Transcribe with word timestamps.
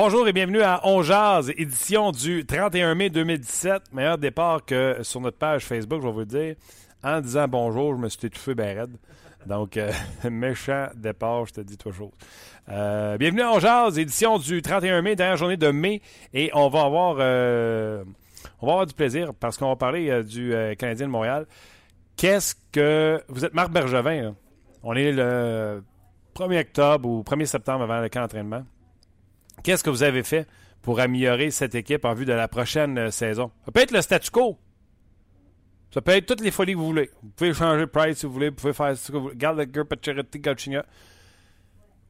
Bonjour 0.00 0.28
et 0.28 0.32
bienvenue 0.32 0.62
à 0.62 0.80
On 0.84 1.02
Jazz, 1.02 1.52
édition 1.56 2.12
du 2.12 2.46
31 2.46 2.94
mai 2.94 3.10
2017. 3.10 3.92
Meilleur 3.92 4.16
départ 4.16 4.64
que 4.64 4.98
sur 5.02 5.20
notre 5.20 5.38
page 5.38 5.64
Facebook, 5.64 6.00
je 6.02 6.06
vais 6.06 6.12
vous 6.12 6.20
le 6.20 6.24
dire. 6.24 6.54
En 7.02 7.20
disant 7.20 7.48
bonjour, 7.48 7.96
je 7.96 7.98
me 7.98 8.08
suis 8.08 8.28
étouffé 8.28 8.54
ben 8.54 8.78
raide. 8.78 8.96
Donc, 9.46 9.76
euh, 9.76 9.90
méchant 10.30 10.86
départ, 10.94 11.46
je 11.46 11.54
te 11.54 11.60
dis 11.62 11.76
chose. 11.84 12.12
Euh, 12.68 13.18
bienvenue 13.18 13.42
à 13.42 13.50
On 13.50 13.58
Jazz, 13.58 13.98
édition 13.98 14.38
du 14.38 14.62
31 14.62 15.02
mai, 15.02 15.16
dernière 15.16 15.36
journée 15.36 15.56
de 15.56 15.68
mai. 15.72 16.00
Et 16.32 16.52
on 16.54 16.68
va 16.68 16.82
avoir, 16.82 17.16
euh, 17.18 18.04
on 18.60 18.66
va 18.66 18.72
avoir 18.74 18.86
du 18.86 18.94
plaisir 18.94 19.34
parce 19.34 19.58
qu'on 19.58 19.66
va 19.66 19.74
parler 19.74 20.10
euh, 20.10 20.22
du 20.22 20.54
Canadien 20.78 21.08
de 21.08 21.12
Montréal. 21.12 21.44
Qu'est-ce 22.16 22.54
que... 22.70 23.20
Vous 23.26 23.44
êtes 23.44 23.52
Marc 23.52 23.72
Bergevin. 23.72 24.22
là. 24.22 24.34
On 24.84 24.94
est 24.94 25.10
le 25.10 25.82
1er 26.36 26.60
octobre 26.60 27.08
ou 27.08 27.24
1er 27.24 27.46
septembre 27.46 27.82
avant 27.82 28.00
le 28.00 28.08
camp 28.08 28.20
d'entraînement. 28.20 28.62
Qu'est-ce 29.62 29.82
que 29.84 29.90
vous 29.90 30.02
avez 30.02 30.22
fait 30.22 30.46
pour 30.82 31.00
améliorer 31.00 31.50
cette 31.50 31.74
équipe 31.74 32.04
en 32.04 32.14
vue 32.14 32.24
de 32.24 32.32
la 32.32 32.48
prochaine 32.48 32.96
euh, 32.98 33.10
saison? 33.10 33.50
Ça 33.64 33.72
peut 33.72 33.80
être 33.80 33.90
le 33.92 34.02
statu 34.02 34.30
quo. 34.30 34.58
Ça 35.92 36.00
peut 36.02 36.12
être 36.12 36.26
toutes 36.26 36.40
les 36.42 36.50
folies 36.50 36.72
que 36.74 36.78
vous 36.78 36.86
voulez. 36.86 37.10
Vous 37.22 37.30
pouvez 37.30 37.54
changer 37.54 37.86
Price 37.86 38.18
si 38.18 38.26
vous 38.26 38.32
voulez. 38.32 38.50
Vous 38.50 38.56
pouvez 38.56 38.72
faire 38.72 38.96
ce 38.96 39.10
que 39.10 39.16
vous 39.16 39.22
voulez. 39.24 39.36
Gallagher, 39.36 39.84
Pacioretty. 39.84 40.40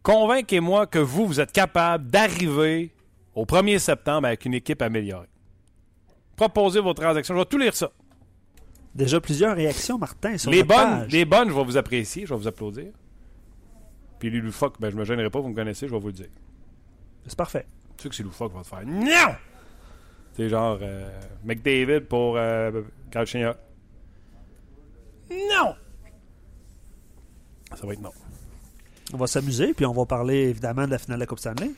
Convainquez-moi 0.03 0.87
que 0.87 0.99
vous, 0.99 1.27
vous 1.27 1.41
êtes 1.41 1.53
capable 1.53 2.11
d'arriver 2.11 2.93
au 3.35 3.45
1er 3.45 3.79
septembre 3.79 4.27
avec 4.27 4.45
une 4.45 4.55
équipe 4.55 4.83
améliorée. 4.83 5.29
Proposez 6.37 6.81
vos 6.81 6.95
transactions. 6.95 7.35
Je 7.35 7.39
vais 7.41 7.45
tout 7.45 7.59
lire 7.59 7.75
ça. 7.75 7.91
Déjà 8.95 9.21
plusieurs 9.21 9.55
réactions, 9.55 9.99
Martin, 9.99 10.37
sur 10.39 10.51
Les 10.51 10.65
bonnes, 10.65 10.77
page. 11.01 11.13
les 11.13 11.25
bonnes, 11.25 11.51
je 11.51 11.55
vais 11.55 11.65
vous 11.65 11.77
apprécier. 11.77 12.27
Je 12.27 12.35
vais 12.35 12.41
vous 12.41 12.49
applaudir. 12.49 12.93
Puis 14.19 14.31
les 14.31 14.41
loufoques, 14.41 14.81
ben, 14.81 14.91
je 14.91 14.97
me 14.97 15.05
gênerai 15.05 15.31
pas. 15.31 15.41
Vous 15.41 15.49
me 15.49 15.55
connaissez, 15.55 15.87
je 15.87 15.93
vais 15.93 16.01
vous 16.01 16.09
le 16.09 16.13
dire. 16.15 16.29
C'est 17.29 17.37
parfait. 17.37 17.67
Tu 17.97 18.05
sais 18.05 18.09
que 18.09 18.15
c'est 18.15 18.23
loufoque 18.23 18.53
va 18.55 18.62
te 18.62 18.67
faire 18.67 18.83
Non! 18.87 19.34
C'est 20.34 20.48
genre 20.48 20.79
euh, 20.83 21.09
McDavid 21.45 22.01
pour 22.03 22.37
euh, 22.37 22.83
Galchenyuk. 23.11 23.57
Non! 25.31 25.75
Ça 27.75 27.87
va 27.87 27.93
être 27.93 28.01
non. 28.01 28.12
On 29.12 29.17
va 29.17 29.27
s'amuser, 29.27 29.75
puis 29.75 29.85
on 29.87 29.93
va 29.93 30.05
parler 30.07 30.48
évidemment 30.48 30.87
de 30.87 30.91
la 30.93 30.98
finale 30.98 31.19
de 31.19 31.23
la 31.23 31.27
Coupe 31.27 31.39
Stanley. 31.39 31.70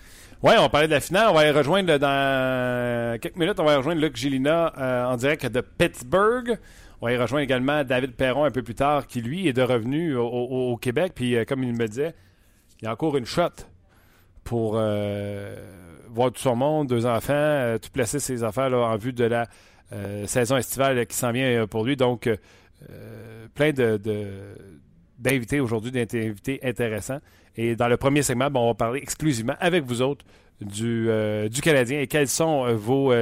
Ouais, 0.42 0.55
on 0.59 0.62
va 0.62 0.69
parler 0.69 0.87
de 0.89 0.92
la 0.92 1.01
finale. 1.01 1.29
On 1.31 1.34
va 1.34 1.41
aller 1.41 1.51
rejoindre 1.53 1.97
dans 1.98 3.19
quelques 3.20 3.37
minutes. 3.37 3.59
On 3.61 3.64
va 3.64 3.70
aller 3.73 3.79
rejoindre 3.79 4.01
Luc 4.01 4.17
Gélina 4.17 4.73
euh, 4.79 5.05
en 5.05 5.17
direct 5.17 5.47
de 5.47 5.61
Pittsburgh. 5.61 6.59
On 7.01 7.07
va 7.07 7.12
y 7.12 7.17
rejoindre 7.17 7.42
également 7.42 7.83
David 7.85 8.12
Perron 8.14 8.45
un 8.45 8.51
peu 8.51 8.62
plus 8.62 8.75
tard, 8.75 9.07
qui 9.07 9.20
lui 9.20 9.48
est 9.48 9.53
de 9.53 9.62
revenu 9.62 10.17
au, 10.17 10.27
au- 10.27 10.73
au 10.73 10.77
Québec. 10.77 11.12
Puis, 11.14 11.37
euh, 11.37 11.45
comme 11.45 11.62
il 11.62 11.73
me 11.75 11.87
disait, 11.89 12.14
il 12.81 12.85
y 12.85 12.89
a 12.89 12.92
encore 12.92 13.17
une 13.17 13.27
shot 13.27 13.48
pour 14.45 14.74
euh, 14.77 15.56
voir 16.08 16.33
tout 16.33 16.40
son 16.40 16.56
monde, 16.56 16.89
deux 16.89 17.06
enfants, 17.06 17.33
euh, 17.34 17.78
tout 17.78 17.90
placer 17.90 18.18
ses 18.18 18.42
affaires 18.42 18.73
en 18.73 18.96
vue 18.96 19.12
de 19.12 19.24
la 19.24 19.46
euh, 19.92 20.27
saison 20.27 20.56
estivale 20.56 21.06
qui 21.06 21.17
s'en 21.17 21.33
vient 21.33 21.67
pour 21.67 21.84
lui. 21.84 21.96
Donc, 21.96 22.28
plein 23.55 23.73
de, 23.73 23.96
de- 23.98 24.55
d'invités 25.18 25.61
aujourd'hui, 25.61 25.90
d'invités 25.90 26.61
intéressants. 26.62 27.20
Et 27.56 27.77
dans 27.77 27.89
le 27.89 27.96
premier 27.96 28.23
segment, 28.23 28.48
on 28.55 28.68
va 28.68 28.74
parler 28.74 29.00
exclusivement 29.02 29.56
avec 29.61 29.84
vous 29.84 30.00
autres 30.02 30.24
du, 30.61 31.08
Canadien 31.62 32.00
et 32.00 32.06
quelles 32.06 32.29
sont 32.29 32.74
vos, 32.74 33.12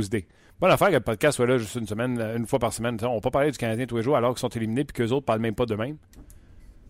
idées? 0.00 0.26
Bonne 0.60 0.70
affaire 0.70 0.88
que 0.88 0.94
le 0.94 1.00
podcast 1.00 1.36
soit 1.36 1.46
là 1.46 1.58
juste 1.58 1.74
une 1.74 1.86
semaine, 1.86 2.20
une 2.36 2.46
fois 2.46 2.58
par 2.58 2.72
semaine. 2.72 2.96
On 3.02 3.08
ne 3.08 3.14
va 3.14 3.20
pas 3.20 3.30
parler 3.30 3.50
du 3.50 3.58
Canadien 3.58 3.86
tous 3.86 3.96
les 3.96 4.02
jours 4.02 4.16
alors 4.16 4.34
qu'ils 4.34 4.40
sont 4.40 4.48
éliminés 4.50 4.84
puis 4.84 4.94
qu'eux 4.94 5.10
autres 5.10 5.22
ne 5.22 5.26
parlent 5.26 5.40
même 5.40 5.54
pas 5.54 5.66
d'eux-mêmes. 5.66 5.96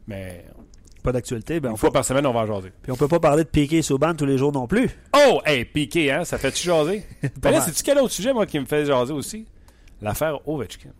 Mais 0.06 0.44
Pas 1.02 1.12
d'actualité. 1.12 1.58
Ben 1.60 1.70
une 1.70 1.76
fois 1.76 1.88
peut... 1.90 1.94
par 1.94 2.04
semaine, 2.04 2.24
on 2.26 2.32
va 2.32 2.40
en 2.40 2.46
jaser. 2.46 2.72
Puis 2.82 2.92
on 2.92 2.96
peut 2.96 3.08
pas 3.08 3.18
parler 3.20 3.42
de 3.44 3.48
Piqué 3.48 3.78
et 3.78 3.82
Souban 3.82 4.14
tous 4.14 4.24
les 4.26 4.38
jours 4.38 4.52
non 4.52 4.66
plus. 4.68 4.88
Oh! 5.16 5.40
Hey, 5.44 5.64
Piqué, 5.64 6.12
hein? 6.12 6.24
Ça 6.24 6.38
fait-tu 6.38 6.62
jaser? 6.64 7.04
Ben 7.40 7.50
là, 7.50 7.60
c'est-tu 7.60 7.82
quel 7.82 7.98
autre 7.98 8.12
sujet, 8.12 8.32
moi, 8.32 8.46
qui 8.46 8.58
me 8.60 8.66
fait 8.66 8.84
jaser 8.84 9.12
aussi? 9.12 9.46
L'affaire 10.00 10.46
Ovechkin. 10.48 10.90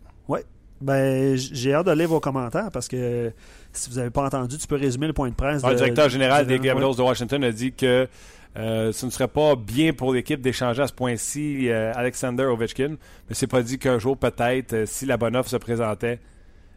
Ben, 0.81 1.35
j- 1.37 1.51
j'ai 1.53 1.73
hâte 1.73 1.85
de 1.85 1.91
lire 1.93 2.09
vos 2.09 2.19
commentaires 2.19 2.69
parce 2.73 2.89
que 2.89 3.31
si 3.71 3.89
vous 3.89 3.95
n'avez 3.95 4.09
pas 4.09 4.25
entendu, 4.25 4.57
tu 4.57 4.67
peux 4.67 4.75
résumer 4.75 5.07
le 5.07 5.13
point 5.13 5.29
de 5.29 5.33
presse. 5.33 5.61
Ah, 5.63 5.67
de- 5.67 5.73
le 5.73 5.77
directeur 5.79 6.09
général 6.09 6.45
des 6.45 6.59
Capitals 6.59 6.95
de 6.97 7.01
Washington 7.01 7.41
a 7.45 7.51
dit 7.53 7.71
que 7.71 8.09
euh, 8.57 8.91
ce 8.91 9.05
ne 9.05 9.11
serait 9.11 9.29
pas 9.29 9.55
bien 9.55 9.93
pour 9.93 10.13
l'équipe 10.13 10.41
d'échanger 10.41 10.81
à 10.81 10.87
ce 10.87 10.93
point-ci 10.93 11.69
euh, 11.69 11.93
Alexander 11.95 12.43
Ovechkin, 12.43 12.97
mais 13.29 13.35
c'est 13.35 13.47
pas 13.47 13.61
dit 13.63 13.79
qu'un 13.79 13.97
jour, 13.97 14.17
peut-être, 14.17 14.73
euh, 14.73 14.85
si 14.85 15.05
la 15.05 15.15
bonne 15.15 15.37
offre 15.37 15.49
se 15.49 15.55
présentait, 15.55 16.19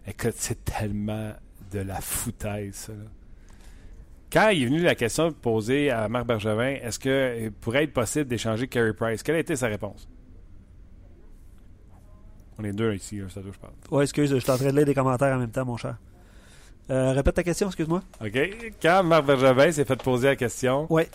écoute, 0.06 0.34
c'est 0.37 0.64
tellement 0.64 1.32
de 1.72 1.81
la 1.81 2.00
foutaise, 2.00 2.75
ça. 2.75 2.93
là. 2.93 2.98
Quand 4.32 4.48
il 4.48 4.62
est 4.62 4.66
venu 4.66 4.81
la 4.82 4.94
question 4.94 5.32
posée 5.32 5.91
à 5.91 6.09
Marc 6.09 6.26
Bergevin, 6.26 6.76
est-ce 6.82 6.98
qu'il 6.98 7.53
pourrait 7.53 7.84
être 7.84 7.92
possible 7.92 8.26
d'échanger 8.26 8.66
Carey 8.69 8.92
Price? 8.92 9.22
Quelle 9.22 9.37
a 9.37 9.38
été 9.38 9.54
sa 9.56 9.69
réponse? 9.69 10.09
On 12.59 12.64
est 12.64 12.72
deux 12.72 12.94
ici, 12.94 13.20
ça 13.28 13.41
je 13.44 13.50
parle. 13.59 13.75
Ouais, 13.91 14.03
excuse, 14.04 14.31
je 14.31 14.37
suis 14.37 14.50
en 14.50 14.56
train 14.56 14.70
de 14.70 14.76
lire 14.76 14.87
des 14.87 14.94
commentaires 14.94 15.34
en 15.37 15.38
même 15.38 15.50
temps, 15.50 15.64
mon 15.64 15.76
cher. 15.76 15.97
Euh, 16.91 17.12
répète 17.12 17.34
ta 17.34 17.42
question, 17.42 17.66
excuse-moi. 17.66 18.03
OK? 18.20 18.38
Quand 18.81 19.03
Marc 19.04 19.26
Bergevin 19.26 19.72
s'est 19.72 19.84
fait 19.84 20.03
poser 20.03 20.28
la 20.28 20.37
question, 20.37 20.87
Ouais, 20.91 21.08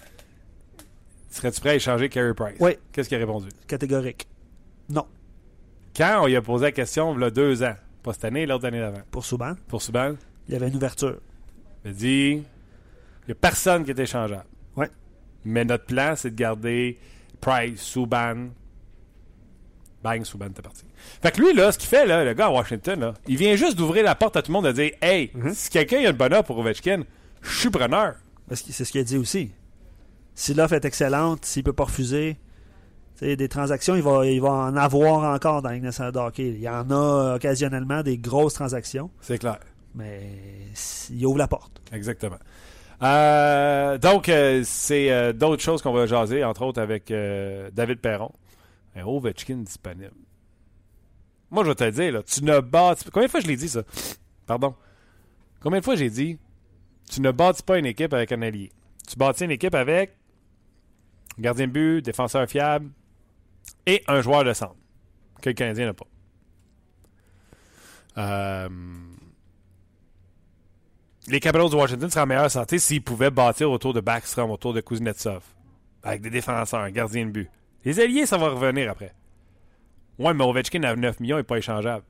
serais-tu 1.29 1.59
prêt 1.61 1.69
à 1.71 1.75
échanger 1.75 2.09
Carey 2.09 2.33
Price? 2.33 2.59
Ouais. 2.59 2.77
Qu'est-ce 2.91 3.09
qu'il 3.09 3.17
a 3.17 3.21
répondu? 3.21 3.49
catégorique. 3.67 4.27
Non, 4.89 5.05
Quand 5.95 6.21
on 6.23 6.27
lui 6.27 6.35
a 6.35 6.41
posé 6.41 6.65
la 6.65 6.71
question, 6.71 7.15
il 7.15 7.21
y 7.21 7.23
a 7.23 7.29
deux 7.31 7.63
ans, 7.63 7.75
pas 8.03 8.13
cette 8.13 8.25
année, 8.25 8.45
l'autre 8.45 8.65
année 8.65 8.79
d'avant, 8.79 9.01
pour 9.09 9.25
Souban, 9.25 9.53
pour 9.67 9.81
Subban, 9.81 10.15
il 10.47 10.53
y 10.53 10.57
avait 10.57 10.67
une 10.67 10.75
ouverture. 10.75 11.17
il 11.85 11.91
a 11.91 11.93
dit 11.93 12.43
n'y 13.31 13.37
a 13.37 13.39
personne 13.41 13.83
qui 13.85 13.91
est 13.91 13.99
échangeable. 13.99 14.45
Ouais. 14.75 14.89
Mais 15.45 15.65
notre 15.65 15.85
plan, 15.85 16.13
c'est 16.15 16.31
de 16.31 16.35
garder 16.35 16.99
Price, 17.39 17.81
Subban. 17.81 18.49
Bang, 20.03 20.23
Subban 20.25 20.47
était 20.47 20.61
parti. 20.63 20.83
Fait 21.21 21.31
que 21.31 21.41
lui, 21.41 21.53
là, 21.53 21.71
ce 21.71 21.77
qu'il 21.77 21.87
fait, 21.89 22.05
là, 22.07 22.23
le 22.23 22.33
gars 22.33 22.47
à 22.47 22.49
Washington, 22.49 22.99
là, 22.99 23.13
il 23.27 23.37
vient 23.37 23.55
juste 23.55 23.77
d'ouvrir 23.77 24.03
la 24.03 24.15
porte 24.15 24.35
à 24.35 24.41
tout 24.41 24.51
le 24.51 24.53
monde 24.53 24.65
de 24.65 24.71
dire 24.71 24.91
Hey, 25.01 25.29
Mhm. 25.35 25.53
si 25.53 25.69
quelqu'un 25.69 25.97
a 25.97 26.09
une 26.09 26.17
bonne 26.17 26.33
offre 26.33 26.45
pour 26.47 26.57
Ovechkin, 26.57 27.03
je 27.41 27.59
suis 27.59 27.69
preneur. 27.69 28.15
C'est 28.51 28.83
ce 28.83 28.91
qu'il 28.91 29.01
a 29.01 29.03
dit 29.03 29.17
aussi. 29.17 29.51
Si 30.33 30.53
l'offre 30.53 30.73
est 30.73 30.85
excellente, 30.85 31.45
s'il 31.45 31.63
peut 31.63 31.73
pas 31.73 31.83
refuser, 31.83 32.37
tu 33.17 33.25
sais, 33.25 33.35
des 33.35 33.47
transactions, 33.47 33.95
il 33.95 34.01
va, 34.01 34.25
il 34.25 34.41
va 34.41 34.49
en 34.49 34.75
avoir 34.75 35.33
encore 35.35 35.61
dans 35.61 35.69
de 35.69 36.17
hockey. 36.19 36.47
Il 36.49 36.61
y 36.61 36.69
en 36.69 36.89
a 36.89 37.35
occasionnellement 37.35 38.01
des 38.01 38.17
grosses 38.17 38.55
transactions, 38.55 39.11
C'est 39.21 39.37
clair. 39.37 39.59
mais 39.93 40.21
il 41.11 41.25
ouvre 41.27 41.37
la 41.37 41.47
porte. 41.47 41.79
Exactement. 41.93 42.37
Euh, 43.01 43.97
donc, 43.97 44.29
euh, 44.29 44.61
c'est 44.63 45.11
euh, 45.11 45.33
d'autres 45.33 45.63
choses 45.63 45.81
qu'on 45.81 45.93
va 45.93 46.05
jaser, 46.05 46.43
entre 46.43 46.61
autres 46.63 46.81
avec 46.81 47.07
David 47.73 47.99
Perron. 47.99 48.31
Un 48.95 49.03
Ovechkin 49.03 49.57
disponible. 49.57 50.11
Moi, 51.49 51.63
je 51.63 51.69
vais 51.69 51.75
te 51.75 51.83
le 51.83 51.91
dire, 51.91 52.11
là, 52.13 52.23
tu 52.23 52.43
ne 52.43 52.59
bâtis... 52.59 53.05
Combien 53.11 53.27
de 53.27 53.31
fois 53.31 53.39
je 53.39 53.47
l'ai 53.47 53.57
dit, 53.57 53.69
ça? 53.69 53.83
Pardon. 54.45 54.75
Combien 55.61 55.79
de 55.79 55.83
fois 55.83 55.95
j'ai 55.95 56.09
dit, 56.09 56.37
tu 57.09 57.21
ne 57.21 57.31
bâtis 57.31 57.63
pas 57.63 57.77
une 57.77 57.85
équipe 57.85 58.13
avec 58.13 58.31
un 58.31 58.41
allié? 58.41 58.71
Tu 59.07 59.17
bâtis 59.17 59.43
une 59.45 59.51
équipe 59.51 59.75
avec 59.75 60.15
gardien 61.39 61.67
de 61.67 61.71
but, 61.71 62.01
défenseur 62.01 62.47
fiable 62.47 62.89
et 63.85 64.03
un 64.07 64.21
joueur 64.21 64.43
de 64.43 64.53
centre 64.53 64.75
que 65.41 65.49
le 65.49 65.53
Canadien 65.53 65.87
n'a 65.87 65.93
pas. 65.93 66.07
Euh, 68.17 68.69
les 71.27 71.39
Capitals 71.39 71.69
de 71.69 71.75
Washington 71.75 72.09
seraient 72.09 72.21
en 72.23 72.27
meilleure 72.27 72.51
santé 72.51 72.79
s'ils 72.79 73.01
pouvaient 73.03 73.31
bâtir 73.31 73.69
autour 73.71 73.93
de 73.93 73.99
Backstrom, 74.01 74.49
autour 74.51 74.73
de 74.73 74.81
Kuznetsov, 74.81 75.41
avec 76.03 76.21
des 76.21 76.29
défenseurs, 76.29 76.79
un 76.81 76.91
gardien 76.91 77.25
de 77.25 77.31
but. 77.31 77.49
Les 77.85 77.99
alliés, 77.99 78.25
ça 78.25 78.37
va 78.37 78.49
revenir 78.49 78.89
après. 78.91 79.13
Ouais, 80.19 80.33
mais 80.33 80.43
Ovechkin 80.43 80.83
à 80.83 80.95
9 80.95 81.19
millions 81.19 81.37
n'est 81.37 81.43
pas 81.43 81.57
échangeable. 81.57 82.03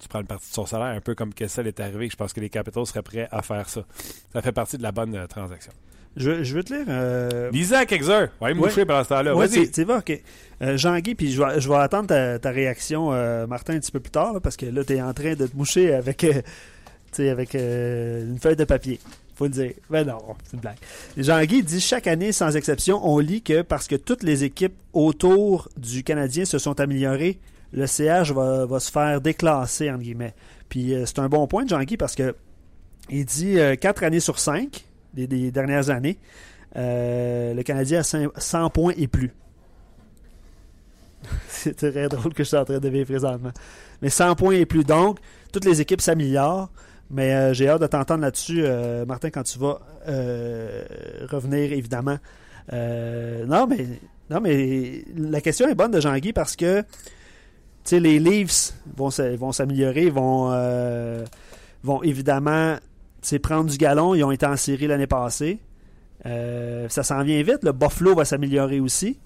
Tu 0.00 0.08
prends 0.08 0.20
une 0.20 0.26
partie 0.26 0.48
de 0.48 0.54
son 0.54 0.64
salaire, 0.66 0.96
un 0.96 1.00
peu 1.00 1.14
comme 1.16 1.34
Kessel 1.34 1.66
est 1.66 1.80
arrivé. 1.80 2.08
Je 2.08 2.16
pense 2.16 2.32
que 2.32 2.40
les 2.40 2.48
Capitals 2.50 2.86
seraient 2.86 3.02
prêts 3.02 3.28
à 3.32 3.42
faire 3.42 3.68
ça. 3.68 3.82
Ça 4.32 4.42
fait 4.42 4.52
partie 4.52 4.78
de 4.78 4.82
la 4.82 4.92
bonne 4.92 5.14
euh, 5.16 5.26
transaction. 5.26 5.72
Je, 6.16 6.42
je 6.44 6.54
veux 6.54 6.62
te 6.64 6.72
lire. 6.72 6.84
Euh... 6.88 7.50
Quelques 7.86 8.08
heures. 8.08 8.28
Va 8.40 8.46
aller 8.46 8.54
me 8.54 8.60
Ouais. 8.60 8.68
moucher 8.68 8.84
pendant 8.84 9.02
ce 9.04 9.08
temps-là. 9.10 9.34
Ouais, 9.36 9.46
Vas-y. 9.48 9.70
tu 9.70 9.84
vas, 9.84 9.98
ok. 9.98 10.20
Euh, 10.62 10.76
Jean-Guy, 10.76 11.14
puis 11.16 11.32
je 11.32 11.42
vais, 11.42 11.60
je 11.60 11.68
vais 11.68 11.76
attendre 11.76 12.08
ta, 12.08 12.38
ta 12.38 12.50
réaction, 12.50 13.12
euh, 13.12 13.46
Martin, 13.48 13.74
un 13.74 13.80
petit 13.80 13.90
peu 13.92 14.00
plus 14.00 14.10
tard, 14.10 14.32
là, 14.32 14.40
parce 14.40 14.56
que 14.56 14.66
là, 14.66 14.84
tu 14.84 14.94
es 14.94 15.02
en 15.02 15.12
train 15.12 15.34
de 15.34 15.46
te 15.46 15.56
moucher 15.56 15.92
avec, 15.94 16.24
sais, 17.12 17.28
avec 17.28 17.54
euh, 17.54 18.26
une 18.26 18.38
feuille 18.38 18.56
de 18.56 18.64
papier. 18.64 19.00
Faut 19.34 19.44
le 19.44 19.50
dire. 19.50 19.72
Ben 19.88 20.04
non, 20.04 20.18
c'est 20.44 20.54
une 20.54 20.60
blague. 20.60 20.78
Jean-Guy 21.16 21.62
dit 21.62 21.80
chaque 21.80 22.08
année, 22.08 22.32
sans 22.32 22.56
exception, 22.56 23.00
on 23.08 23.18
lit 23.18 23.42
que 23.42 23.62
parce 23.62 23.86
que 23.86 23.94
toutes 23.94 24.24
les 24.24 24.42
équipes 24.42 24.74
autour 24.92 25.68
du 25.76 26.02
Canadien 26.02 26.44
se 26.44 26.58
sont 26.58 26.80
améliorées, 26.80 27.38
le 27.72 27.86
CH 27.86 28.32
va, 28.32 28.80
se 28.80 28.90
faire 28.90 29.20
déclasser, 29.20 29.90
entre 29.90 30.02
guillemets. 30.02 30.34
Puis 30.68 30.92
euh, 30.92 31.06
c'est 31.06 31.20
un 31.20 31.28
bon 31.28 31.46
point 31.46 31.64
de 31.64 31.68
Jean-Guy 31.68 31.96
parce 31.96 32.14
que 32.16 32.34
il 33.10 33.24
dit 33.24 33.58
euh, 33.58 33.76
quatre 33.76 34.02
années 34.02 34.20
sur 34.20 34.38
cinq 34.38 34.84
des, 35.14 35.50
dernières 35.50 35.90
années, 35.90 36.18
euh, 36.76 37.54
le 37.54 37.62
Canadien 37.62 38.00
a 38.00 38.02
100 38.02 38.28
100 38.36 38.70
points 38.70 38.92
et 38.96 39.06
plus. 39.08 39.32
C'est 41.48 41.76
très 41.76 42.08
drôle 42.08 42.34
que 42.34 42.42
je 42.44 42.48
suis 42.48 42.56
en 42.56 42.64
train 42.64 42.78
de 42.78 42.88
vivre 42.88 43.06
présentement. 43.06 43.52
Mais 44.02 44.10
100 44.10 44.36
points 44.36 44.54
et 44.54 44.66
plus. 44.66 44.84
Donc, 44.84 45.18
toutes 45.52 45.64
les 45.64 45.80
équipes 45.80 46.00
s'améliorent. 46.00 46.70
Mais 47.10 47.32
euh, 47.32 47.54
j'ai 47.54 47.68
hâte 47.68 47.80
de 47.80 47.86
t'entendre 47.86 48.20
là-dessus, 48.20 48.62
euh, 48.62 49.06
Martin, 49.06 49.30
quand 49.30 49.42
tu 49.42 49.58
vas 49.58 49.80
euh, 50.08 50.84
revenir, 51.30 51.72
évidemment. 51.72 52.18
Non, 52.70 53.66
mais 53.66 53.86
non, 54.30 54.40
mais 54.42 55.04
la 55.16 55.40
question 55.40 55.68
est 55.68 55.74
bonne 55.74 55.90
de 55.90 56.00
Jean-Guy 56.00 56.34
parce 56.34 56.54
que 56.54 56.84
les 57.90 58.18
Leafs 58.18 58.74
vont, 58.94 59.08
vont 59.38 59.52
s'améliorer, 59.52 60.10
vont, 60.10 60.52
vont 61.82 62.02
évidemment 62.02 62.76
prendre 63.42 63.70
du 63.70 63.78
galon. 63.78 64.14
Ils 64.14 64.22
ont 64.22 64.30
été 64.30 64.44
en 64.44 64.56
série 64.56 64.86
l'année 64.86 65.06
passée. 65.06 65.60
Ça 66.24 67.02
s'en 67.02 67.22
vient 67.22 67.42
vite. 67.42 67.60
Le 67.62 67.72
Buffalo 67.72 68.14
va 68.14 68.26
s'améliorer 68.26 68.80
aussi. 68.80 69.18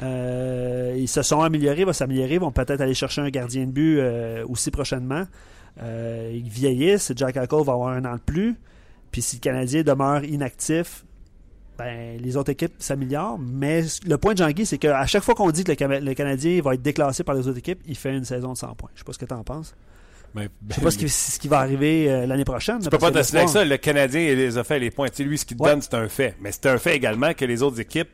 Ils 0.00 1.08
se 1.08 1.22
sont 1.22 1.40
améliorés, 1.40 1.84
vont 1.84 1.92
s'améliorer, 1.92 2.38
vont 2.38 2.50
peut-être 2.50 2.80
aller 2.80 2.94
chercher 2.94 3.20
un 3.20 3.30
gardien 3.30 3.66
de 3.66 3.70
but 3.70 4.00
aussi 4.48 4.72
prochainement. 4.72 5.26
Euh, 5.80 6.30
ils 6.34 6.48
vieillissent, 6.48 7.12
Jack 7.16 7.36
Eichel 7.36 7.64
va 7.64 7.72
avoir 7.72 7.88
un 7.88 8.04
an 8.04 8.16
de 8.16 8.20
plus. 8.20 8.56
Puis 9.10 9.22
si 9.22 9.36
le 9.36 9.40
Canadien 9.40 9.82
demeure 9.82 10.24
inactif, 10.24 11.04
ben, 11.78 12.18
les 12.20 12.36
autres 12.36 12.50
équipes 12.50 12.74
s'améliorent. 12.78 13.38
Mais 13.38 13.82
le 14.06 14.18
point 14.18 14.32
de 14.34 14.38
Jean-Guy, 14.38 14.66
c'est 14.66 14.78
qu'à 14.78 15.06
chaque 15.06 15.22
fois 15.22 15.34
qu'on 15.34 15.50
dit 15.50 15.64
que 15.64 15.72
le, 15.72 15.76
Cana- 15.76 16.00
le 16.00 16.14
Canadien 16.14 16.60
va 16.62 16.74
être 16.74 16.82
déclassé 16.82 17.24
par 17.24 17.34
les 17.34 17.46
autres 17.48 17.58
équipes, 17.58 17.80
il 17.86 17.96
fait 17.96 18.14
une 18.14 18.24
saison 18.24 18.52
de 18.52 18.58
100 18.58 18.74
points. 18.74 18.90
Je 18.94 19.00
sais 19.00 19.04
pas 19.04 19.12
ce 19.12 19.18
que 19.18 19.24
tu 19.24 19.34
en 19.34 19.42
penses. 19.44 19.74
Ben, 20.34 20.48
Je 20.70 20.74
sais 20.76 20.80
pas 20.80 20.90
ce 20.90 20.98
qui, 20.98 21.08
ce 21.10 21.38
qui 21.38 21.48
va 21.48 21.58
arriver 21.58 22.10
euh, 22.10 22.26
l'année 22.26 22.44
prochaine. 22.44 22.78
Tu 22.80 22.88
peux 22.88 22.96
pas 22.98 23.10
t'assurer 23.10 23.40
avec 23.40 23.50
ça. 23.50 23.64
Le 23.64 23.76
Canadien, 23.76 24.20
il 24.20 24.36
les 24.38 24.56
a 24.56 24.64
fait 24.64 24.78
les 24.78 24.90
points. 24.90 25.08
Tu 25.10 25.16
sais, 25.16 25.24
lui, 25.24 25.36
ce 25.36 25.44
qu'il 25.44 25.56
te 25.58 25.62
Ouais. 25.62 25.70
donne, 25.70 25.82
c'est 25.82 25.94
un 25.94 26.08
fait. 26.08 26.36
Mais 26.40 26.52
c'est 26.52 26.66
un 26.66 26.78
fait 26.78 26.96
également 26.96 27.34
que 27.34 27.44
les 27.44 27.62
autres 27.62 27.80
équipes, 27.80 28.08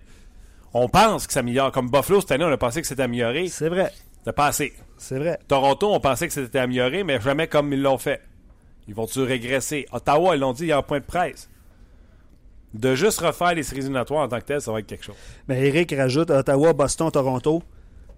on 0.74 0.88
pense 0.88 1.26
que 1.28 1.32
ça 1.32 1.40
améliore. 1.40 1.70
Comme 1.70 1.90
Buffalo, 1.90 2.20
cette 2.20 2.32
année, 2.32 2.44
on 2.44 2.50
a 2.52 2.56
pensé 2.56 2.80
que 2.80 2.88
c'était 2.88 3.04
amélioré. 3.04 3.46
C'est 3.48 3.68
vrai. 3.68 3.92
C'est 4.28 4.34
pas 4.34 4.48
assez. 4.48 4.74
C'est 4.98 5.18
vrai. 5.18 5.38
Toronto, 5.48 5.90
on 5.90 6.00
pensait 6.00 6.26
que 6.28 6.34
c'était 6.34 6.58
amélioré, 6.58 7.02
mais 7.02 7.18
jamais 7.18 7.46
comme 7.48 7.72
ils 7.72 7.80
l'ont 7.80 7.96
fait. 7.96 8.20
Ils 8.86 8.94
vont-tu 8.94 9.20
régresser? 9.22 9.86
Ottawa, 9.90 10.36
ils 10.36 10.40
l'ont 10.40 10.52
dit, 10.52 10.64
il 10.64 10.68
y 10.68 10.72
a 10.72 10.76
un 10.76 10.82
point 10.82 11.00
de 11.00 11.04
presse. 11.04 11.48
De 12.74 12.94
juste 12.94 13.20
refaire 13.20 13.54
les 13.54 13.62
séries 13.62 13.80
éliminatoires 13.80 14.24
en 14.24 14.28
tant 14.28 14.38
que 14.38 14.44
tel, 14.44 14.60
ça 14.60 14.70
va 14.70 14.80
être 14.80 14.86
quelque 14.86 15.04
chose. 15.06 15.16
Mais 15.48 15.66
Eric 15.66 15.94
rajoute 15.96 16.28
Ottawa, 16.30 16.74
Boston, 16.74 17.10
Toronto. 17.10 17.62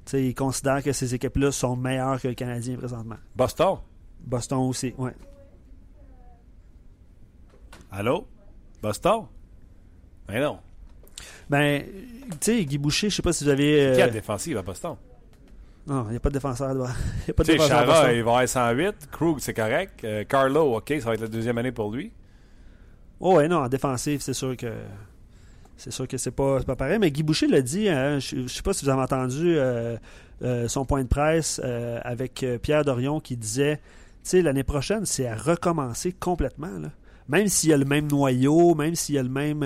Tu 0.05 0.11
sais, 0.11 0.25
il 0.25 0.35
considère 0.35 0.83
que 0.83 0.91
ces 0.93 1.15
équipes-là 1.15 1.53
sont 1.53 1.77
meilleures 1.77 2.21
que 2.21 2.27
le 2.27 2.35
Canadien 2.35 2.77
présentement. 2.77 3.19
Boston? 3.37 3.77
Boston 4.19 4.59
aussi, 4.59 4.93
ouais. 4.99 5.13
Allô? 7.93 8.27
Boston? 8.83 9.27
Ben 10.27 10.43
non. 10.43 10.59
Ben, 11.49 11.85
tu 12.31 12.37
sais, 12.41 12.65
Guy 12.65 12.79
Boucher, 12.79 13.11
je 13.11 13.15
sais 13.15 13.23
pas 13.23 13.33
si 13.33 13.45
vous 13.45 13.51
avez. 13.51 13.81
euh, 13.87 13.95
Qui 13.95 14.03
a 14.03 14.06
la 14.06 14.13
défensive 14.13 14.56
à 14.59 14.63
Boston? 14.63 14.97
Non, 15.91 16.05
il 16.07 16.13
n'y 16.13 16.17
a 16.17 16.21
pas 16.21 16.29
de 16.29 16.35
défenseur. 16.35 16.71
Il 16.73 16.77
n'y 16.77 17.31
a 17.31 17.35
pas 17.35 17.43
de 17.43 17.49
défenseur. 17.51 17.85
Chara, 17.85 18.13
il 18.13 18.23
va 18.23 18.31
avoir 18.31 18.49
108. 18.49 19.09
Krug, 19.11 19.41
c'est 19.41 19.55
correct. 19.55 20.05
Euh, 20.05 20.23
Carlo, 20.23 20.77
OK, 20.77 20.95
ça 21.01 21.07
va 21.07 21.15
être 21.15 21.21
la 21.23 21.27
deuxième 21.27 21.59
année 21.59 21.73
pour 21.73 21.91
lui. 21.91 22.13
Oh, 23.19 23.35
ouais, 23.37 23.49
non, 23.49 23.57
en 23.59 23.69
défensive, 23.69 24.21
c'est 24.23 24.33
sûr 24.33 24.57
que. 24.57 24.73
C'est 25.77 25.91
sûr 25.91 26.07
que 26.07 26.17
c'est 26.17 26.31
pas, 26.31 26.61
pas 26.61 26.77
pareil. 26.77 27.01
Mais 27.01 27.11
Guy 27.11 27.25
Boucher 27.25 27.49
l'a 27.49 27.61
dit, 27.61 27.89
hein, 27.89 28.21
je 28.21 28.37
ne 28.37 28.47
sais 28.49 28.63
pas 28.63 28.73
si 28.73 28.85
vous 28.85 28.91
avez 28.91 29.03
entendu 29.03 29.57
euh, 29.57 29.97
euh, 30.43 30.69
son 30.69 30.85
point 30.85 31.03
de 31.03 31.09
presse 31.09 31.61
avec 32.05 32.45
Pierre 32.63 32.85
Dorion 32.85 33.19
qui 33.19 33.37
disait 33.37 33.81
Tu 34.23 34.31
sais, 34.31 34.43
l'année 34.43 34.63
prochaine, 34.63 35.07
c'est 35.07 35.27
à 35.27 35.35
recommencer 35.35 36.13
complètement. 36.13 36.79
là. 36.79 36.91
Même 37.29 37.49
s'il 37.49 37.71
y 37.71 37.73
a 37.73 37.77
le 37.77 37.85
même 37.85 38.07
noyau, 38.07 38.75
même 38.77 38.95
s'il 38.95 39.17
y 39.17 39.19
a 39.19 39.23
le 39.23 39.29
même, 39.29 39.65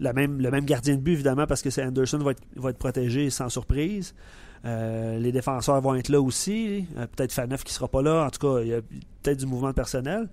la 0.00 0.12
même, 0.12 0.40
le 0.40 0.50
même 0.50 0.64
gardien 0.64 0.96
de 0.96 1.00
but, 1.00 1.12
évidemment, 1.12 1.46
parce 1.46 1.62
que 1.62 1.70
c'est 1.70 1.84
Anderson 1.84 2.18
va 2.18 2.32
être, 2.32 2.42
va 2.56 2.70
être 2.70 2.78
protégé 2.78 3.30
sans 3.30 3.48
surprise. 3.48 4.14
Euh, 4.64 5.18
les 5.18 5.32
défenseurs 5.32 5.80
vont 5.80 5.94
être 5.94 6.08
là 6.08 6.20
aussi. 6.20 6.86
Euh, 6.96 7.06
peut-être 7.06 7.32
Faneuf 7.32 7.62
qui 7.64 7.72
sera 7.72 7.88
pas 7.88 8.02
là. 8.02 8.24
En 8.26 8.30
tout 8.30 8.40
cas, 8.40 8.62
il 8.62 8.68
y 8.68 8.74
a 8.74 8.80
peut-être 9.22 9.38
du 9.38 9.46
mouvement 9.46 9.68
de 9.68 9.74
personnel. 9.74 10.28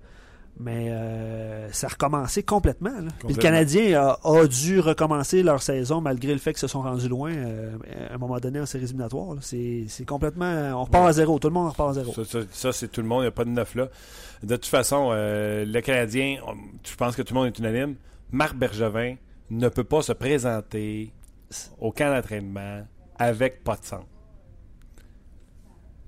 Mais 0.60 0.90
euh, 0.92 1.72
ça 1.72 1.88
a 1.88 1.90
recommencé 1.90 2.44
complètement. 2.44 2.92
là. 2.92 3.10
Puis 3.26 3.34
le. 3.36 3.42
Canadien 3.42 4.00
a, 4.00 4.20
a 4.24 4.46
dû 4.48 4.80
recommencer 4.80 5.42
leur 5.42 5.64
saison 5.64 6.00
malgré 6.00 6.32
le 6.32 6.38
fait 6.40 6.52
qu'ils 6.54 6.60
se 6.60 6.68
sont 6.68 6.82
rendus 6.84 7.10
loin 7.10 7.32
à 7.32 8.14
un 8.14 8.18
moment 8.20 8.38
donné 8.40 8.60
en 8.60 8.66
séries 8.68 8.84
éliminatoires. 8.84 9.36
C'est 9.42 9.86
c'est 9.88 10.06
complètement. 10.06 10.46
On 10.80 10.84
repart 10.84 11.04
Ouais. 11.06 11.10
à 11.10 11.14
zéro. 11.14 11.40
Tout 11.40 11.48
le 11.48 11.56
monde 11.56 11.70
repart 11.72 11.90
à 11.90 11.94
zéro. 11.94 12.14
Ça, 12.14 12.24
ça- 12.26 12.46
ça, 12.52 12.72
c'est 12.72 12.88
tout 12.88 13.02
le 13.02 13.08
monde, 13.08 13.22
il 13.22 13.24
n'y 13.24 13.28
a 13.30 13.32
pas 13.32 13.46
de 13.46 13.50
neuf 13.50 13.74
là. 13.74 13.88
De 14.44 14.56
toute 14.56 14.68
façon, 14.68 15.10
le 15.12 15.80
Canadien, 15.82 16.38
je 16.84 16.96
pense 16.96 17.16
que 17.16 17.24
tout 17.24 17.34
le 17.34 17.40
monde 17.40 17.48
est 17.48 17.58
unanime. 17.58 17.96
Marc 18.32 18.56
Bergevin 18.56 19.16
ne 19.50 19.70
peut 19.70 19.84
pas 19.84 20.02
se 20.02 20.14
présenter 20.14 21.14
au 21.80 21.92
camp 21.92 22.14
d'entraînement 22.14 22.86
avec 23.18 23.64
pas 23.64 23.76
de 23.76 23.86
sang. 23.86 24.06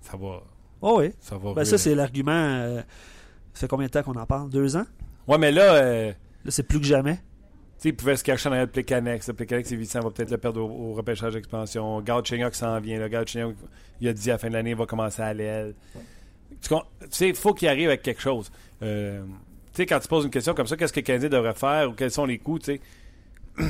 Ça 0.02 0.18
va. 0.18 0.42
Oh 0.82 0.98
oui. 1.00 1.12
Ça 1.20 1.38
va. 1.38 1.54
Ben, 1.54 1.66
ça, 1.66 1.78
c'est 1.78 1.96
l'argument. 1.96 2.32
euh, 2.32 2.82
ça 3.54 3.62
fait 3.62 3.68
combien 3.68 3.88
de 3.88 3.92
temps 3.92 4.04
qu'on 4.04 4.16
en 4.20 4.26
parle? 4.26 4.50
Deux 4.50 4.76
ans? 4.76 4.86
Ouais, 5.28 5.38
mais 5.38 5.52
là, 5.52 5.74
euh, 5.76 6.12
Là, 6.44 6.52
c'est 6.52 6.64
plus 6.64 6.80
que 6.80 6.86
jamais. 6.86 7.16
tu 7.16 7.22
sais, 7.78 7.90
il 7.90 7.96
pouvait 7.96 8.16
se 8.16 8.24
cacher 8.24 8.50
dans 8.50 8.56
le 8.56 8.68
Plecanex. 8.68 9.28
Le 9.28 9.34
Plecanex, 9.34 9.68
c'est 9.70 9.76
Vicent, 9.76 10.00
on 10.02 10.06
va 10.06 10.12
peut-être 10.12 10.30
le 10.32 10.38
perdre 10.38 10.62
au, 10.62 10.92
au 10.92 10.94
repêchage 10.94 11.34
d'expansion. 11.34 12.02
Gauthier 12.02 12.44
qui 12.52 12.58
s'en 12.58 12.80
vient. 12.80 13.00
Là. 13.00 13.10
Gauthier, 13.10 13.46
il 14.02 14.08
a 14.08 14.14
dit 14.14 14.30
à 14.30 14.34
la 14.34 14.38
fin 14.38 14.50
de 14.50 14.54
l'année, 14.54 14.72
il 14.72 14.76
va 14.76 14.86
commencer 14.86 15.22
à 15.24 15.34
l'aile. 15.34 15.74
Tu 16.62 16.76
sais, 17.10 17.30
il 17.30 17.36
faut 17.36 17.54
qu'il 17.56 17.68
arrive 17.68 17.88
avec 17.88 18.04
quelque 18.04 18.22
chose. 18.22 18.52
Euh, 18.84 19.24
tu 19.26 19.78
sais, 19.78 19.86
quand 19.88 20.00
tu 20.00 20.08
poses 20.08 20.26
une 20.26 20.32
question 20.32 20.54
comme 20.54 20.68
ça, 20.68 20.78
qu'est-ce 20.78 20.94
que 20.94 21.00
le 21.00 21.06
Canadien 21.06 21.30
devrait 21.30 21.54
faire 21.56 21.90
ou 21.90 21.94
quels 21.94 22.12
sont 22.12 22.26
les 22.26 22.38
coups, 22.38 22.66
tu 22.66 22.74
sais? 22.76 22.82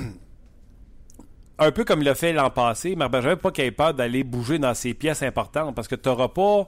Un 1.58 1.72
peu 1.72 1.86
comme 1.86 2.02
il 2.02 2.06
l'a 2.06 2.16
fait 2.16 2.34
l'an 2.34 2.50
passé, 2.50 2.96
Marc 2.98 3.12
Bergevin, 3.12 3.38
pas 3.38 3.52
qu'il 3.52 3.64
ait 3.64 3.72
peur 3.72 3.94
d'aller 3.94 4.24
bouger 4.26 4.60
dans 4.60 4.74
ses 4.74 4.94
pièces 4.94 5.24
importantes 5.24 5.74
parce 5.74 5.88
que 5.88 5.96
tu 5.96 6.10
n'auras 6.10 6.28
pas. 6.28 6.68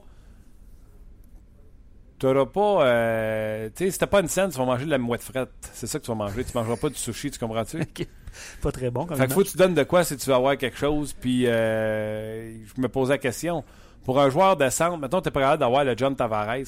Tu 2.18 2.26
n'auras 2.26 2.46
pas. 2.46 2.86
euh, 2.86 3.68
tu 3.76 3.84
sais, 3.84 3.90
si 3.90 3.98
t'as 3.98 4.06
pas 4.06 4.20
une 4.20 4.28
scène, 4.28 4.50
tu 4.50 4.56
vas 4.56 4.64
manger 4.64 4.86
de 4.86 4.90
la 4.90 4.98
mouette 4.98 5.22
frette. 5.22 5.50
C'est 5.72 5.86
ça 5.86 5.98
que 5.98 6.04
tu 6.04 6.10
vas 6.10 6.14
manger. 6.16 6.42
Tu 6.42 6.52
mangeras 6.54 6.76
pas 6.76 6.88
du 6.88 6.94
sushi, 6.94 7.30
tu 7.30 7.38
comprends-tu? 7.38 7.80
Pas 8.62 8.70
très 8.70 8.90
bon. 8.90 9.04
Quand 9.04 9.16
Fait 9.16 9.26
que 9.26 9.32
faut 9.32 9.42
que 9.42 9.48
tu 9.48 9.56
donnes 9.56 9.74
de 9.74 9.82
quoi 9.82 10.04
si 10.04 10.16
tu 10.16 10.28
veux 10.28 10.34
avoir 10.36 10.56
quelque 10.56 10.76
chose. 10.76 11.12
Puis 11.12 11.46
euh, 11.46 12.56
je 12.64 12.80
me 12.80 12.88
posais 12.88 13.14
la 13.14 13.18
question. 13.18 13.64
Pour 14.04 14.20
un 14.20 14.30
joueur 14.30 14.56
de 14.56 14.68
centre, 14.70 14.96
mettons, 14.96 15.20
t'es 15.20 15.30
pas 15.30 15.40
capable 15.40 15.60
d'avoir 15.60 15.84
le 15.84 15.96
John 15.96 16.14
Tavares. 16.14 16.48
Hein. 16.50 16.62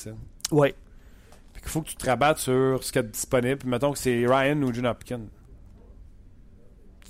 Oui. 0.51 0.75
Fait 1.55 1.61
qu'il 1.61 1.71
faut 1.71 1.81
que 1.83 1.89
tu 1.89 1.97
te 1.97 2.07
rabattes 2.07 2.39
sur 2.39 2.83
ce 2.83 2.91
qu'il 2.93 3.01
y 3.01 3.05
a 3.05 3.07
de 3.07 3.13
disponible. 3.13 3.57
Puis 3.59 3.69
mettons 3.69 3.93
que 3.93 3.99
c'est 3.99 4.27
Ryan 4.27 4.61
ou 4.63 4.73
John 4.75 4.87
Hopkins. 4.87 5.27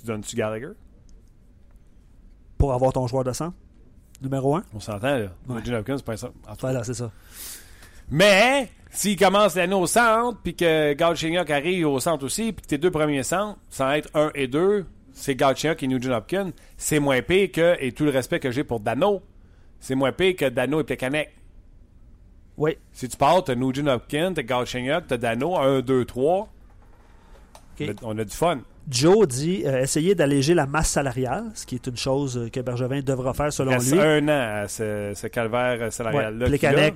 Tu 0.01 0.07
donnes-tu 0.07 0.35
Gallagher? 0.35 0.71
Pour 2.57 2.73
avoir 2.73 2.91
ton 2.91 3.05
joueur 3.05 3.23
de 3.23 3.31
centre. 3.33 3.55
Numéro 4.21 4.55
un? 4.55 4.63
On 4.73 4.79
s'entend, 4.79 5.17
là. 5.17 5.27
Ouais. 5.47 5.73
Hopkins, 5.73 5.97
c'est 5.97 6.05
pas 6.05 6.15
cas. 6.15 6.29
Voilà, 6.59 6.83
c'est 6.83 6.95
ça. 6.95 7.11
Mais, 8.09 8.69
s'il 8.89 9.17
commence 9.17 9.55
l'année 9.55 9.75
au 9.75 9.87
centre, 9.87 10.39
puis 10.43 10.55
que 10.55 10.93
Galchenyuk 10.93 11.49
arrive 11.49 11.87
au 11.87 11.99
centre 11.99 12.25
aussi, 12.25 12.51
puis 12.51 12.63
que 12.63 12.67
tes 12.67 12.77
deux 12.77 12.91
premiers 12.91 13.23
centres, 13.23 13.59
sans 13.69 13.91
être 13.91 14.09
un 14.15 14.31
et 14.35 14.47
deux, 14.47 14.85
c'est 15.13 15.35
Galchenyuk 15.35 15.81
et 15.81 15.87
Nugent 15.87 16.09
Hopkins, 16.09 16.51
c'est 16.77 16.99
moins 16.99 17.21
pire 17.21 17.51
que, 17.51 17.77
et 17.79 17.91
tout 17.91 18.05
le 18.05 18.11
respect 18.11 18.39
que 18.39 18.51
j'ai 18.51 18.63
pour 18.63 18.79
Dano, 18.79 19.21
c'est 19.79 19.95
moins 19.95 20.11
pire 20.11 20.35
que 20.35 20.49
Dano 20.49 20.81
et 20.81 20.83
Plekanec. 20.83 21.35
Oui. 22.57 22.77
Si 22.91 23.07
tu 23.07 23.17
pars, 23.17 23.43
t'as 23.43 23.55
Nugent 23.55 23.87
Hopkins, 23.87 24.33
t'as 24.33 24.43
Galchenyuk, 24.43 25.07
t'as 25.07 25.17
Dano, 25.17 25.57
1, 25.57 25.81
2, 25.81 26.05
3. 26.05 26.49
Ok. 27.79 27.89
On 28.03 28.17
a 28.17 28.23
du 28.23 28.35
fun. 28.35 28.61
Joe 28.89 29.27
dit 29.27 29.63
euh, 29.65 29.81
essayer 29.83 30.15
d'alléger 30.15 30.53
la 30.53 30.65
masse 30.65 30.89
salariale, 30.89 31.45
ce 31.53 31.65
qui 31.65 31.75
est 31.75 31.87
une 31.87 31.95
chose 31.97 32.37
euh, 32.37 32.49
que 32.49 32.59
Bergevin 32.59 33.01
devra 33.01 33.33
faire 33.33 33.53
selon 33.53 33.71
reste 33.71 33.91
lui. 33.91 33.99
un 34.01 34.27
an 34.27 34.63
à 34.63 34.67
ce, 34.67 35.11
ce 35.15 35.27
calvaire 35.27 35.93
salarial-là. 35.93 36.45
Ouais. 36.45 36.49
Plekanec 36.49 36.95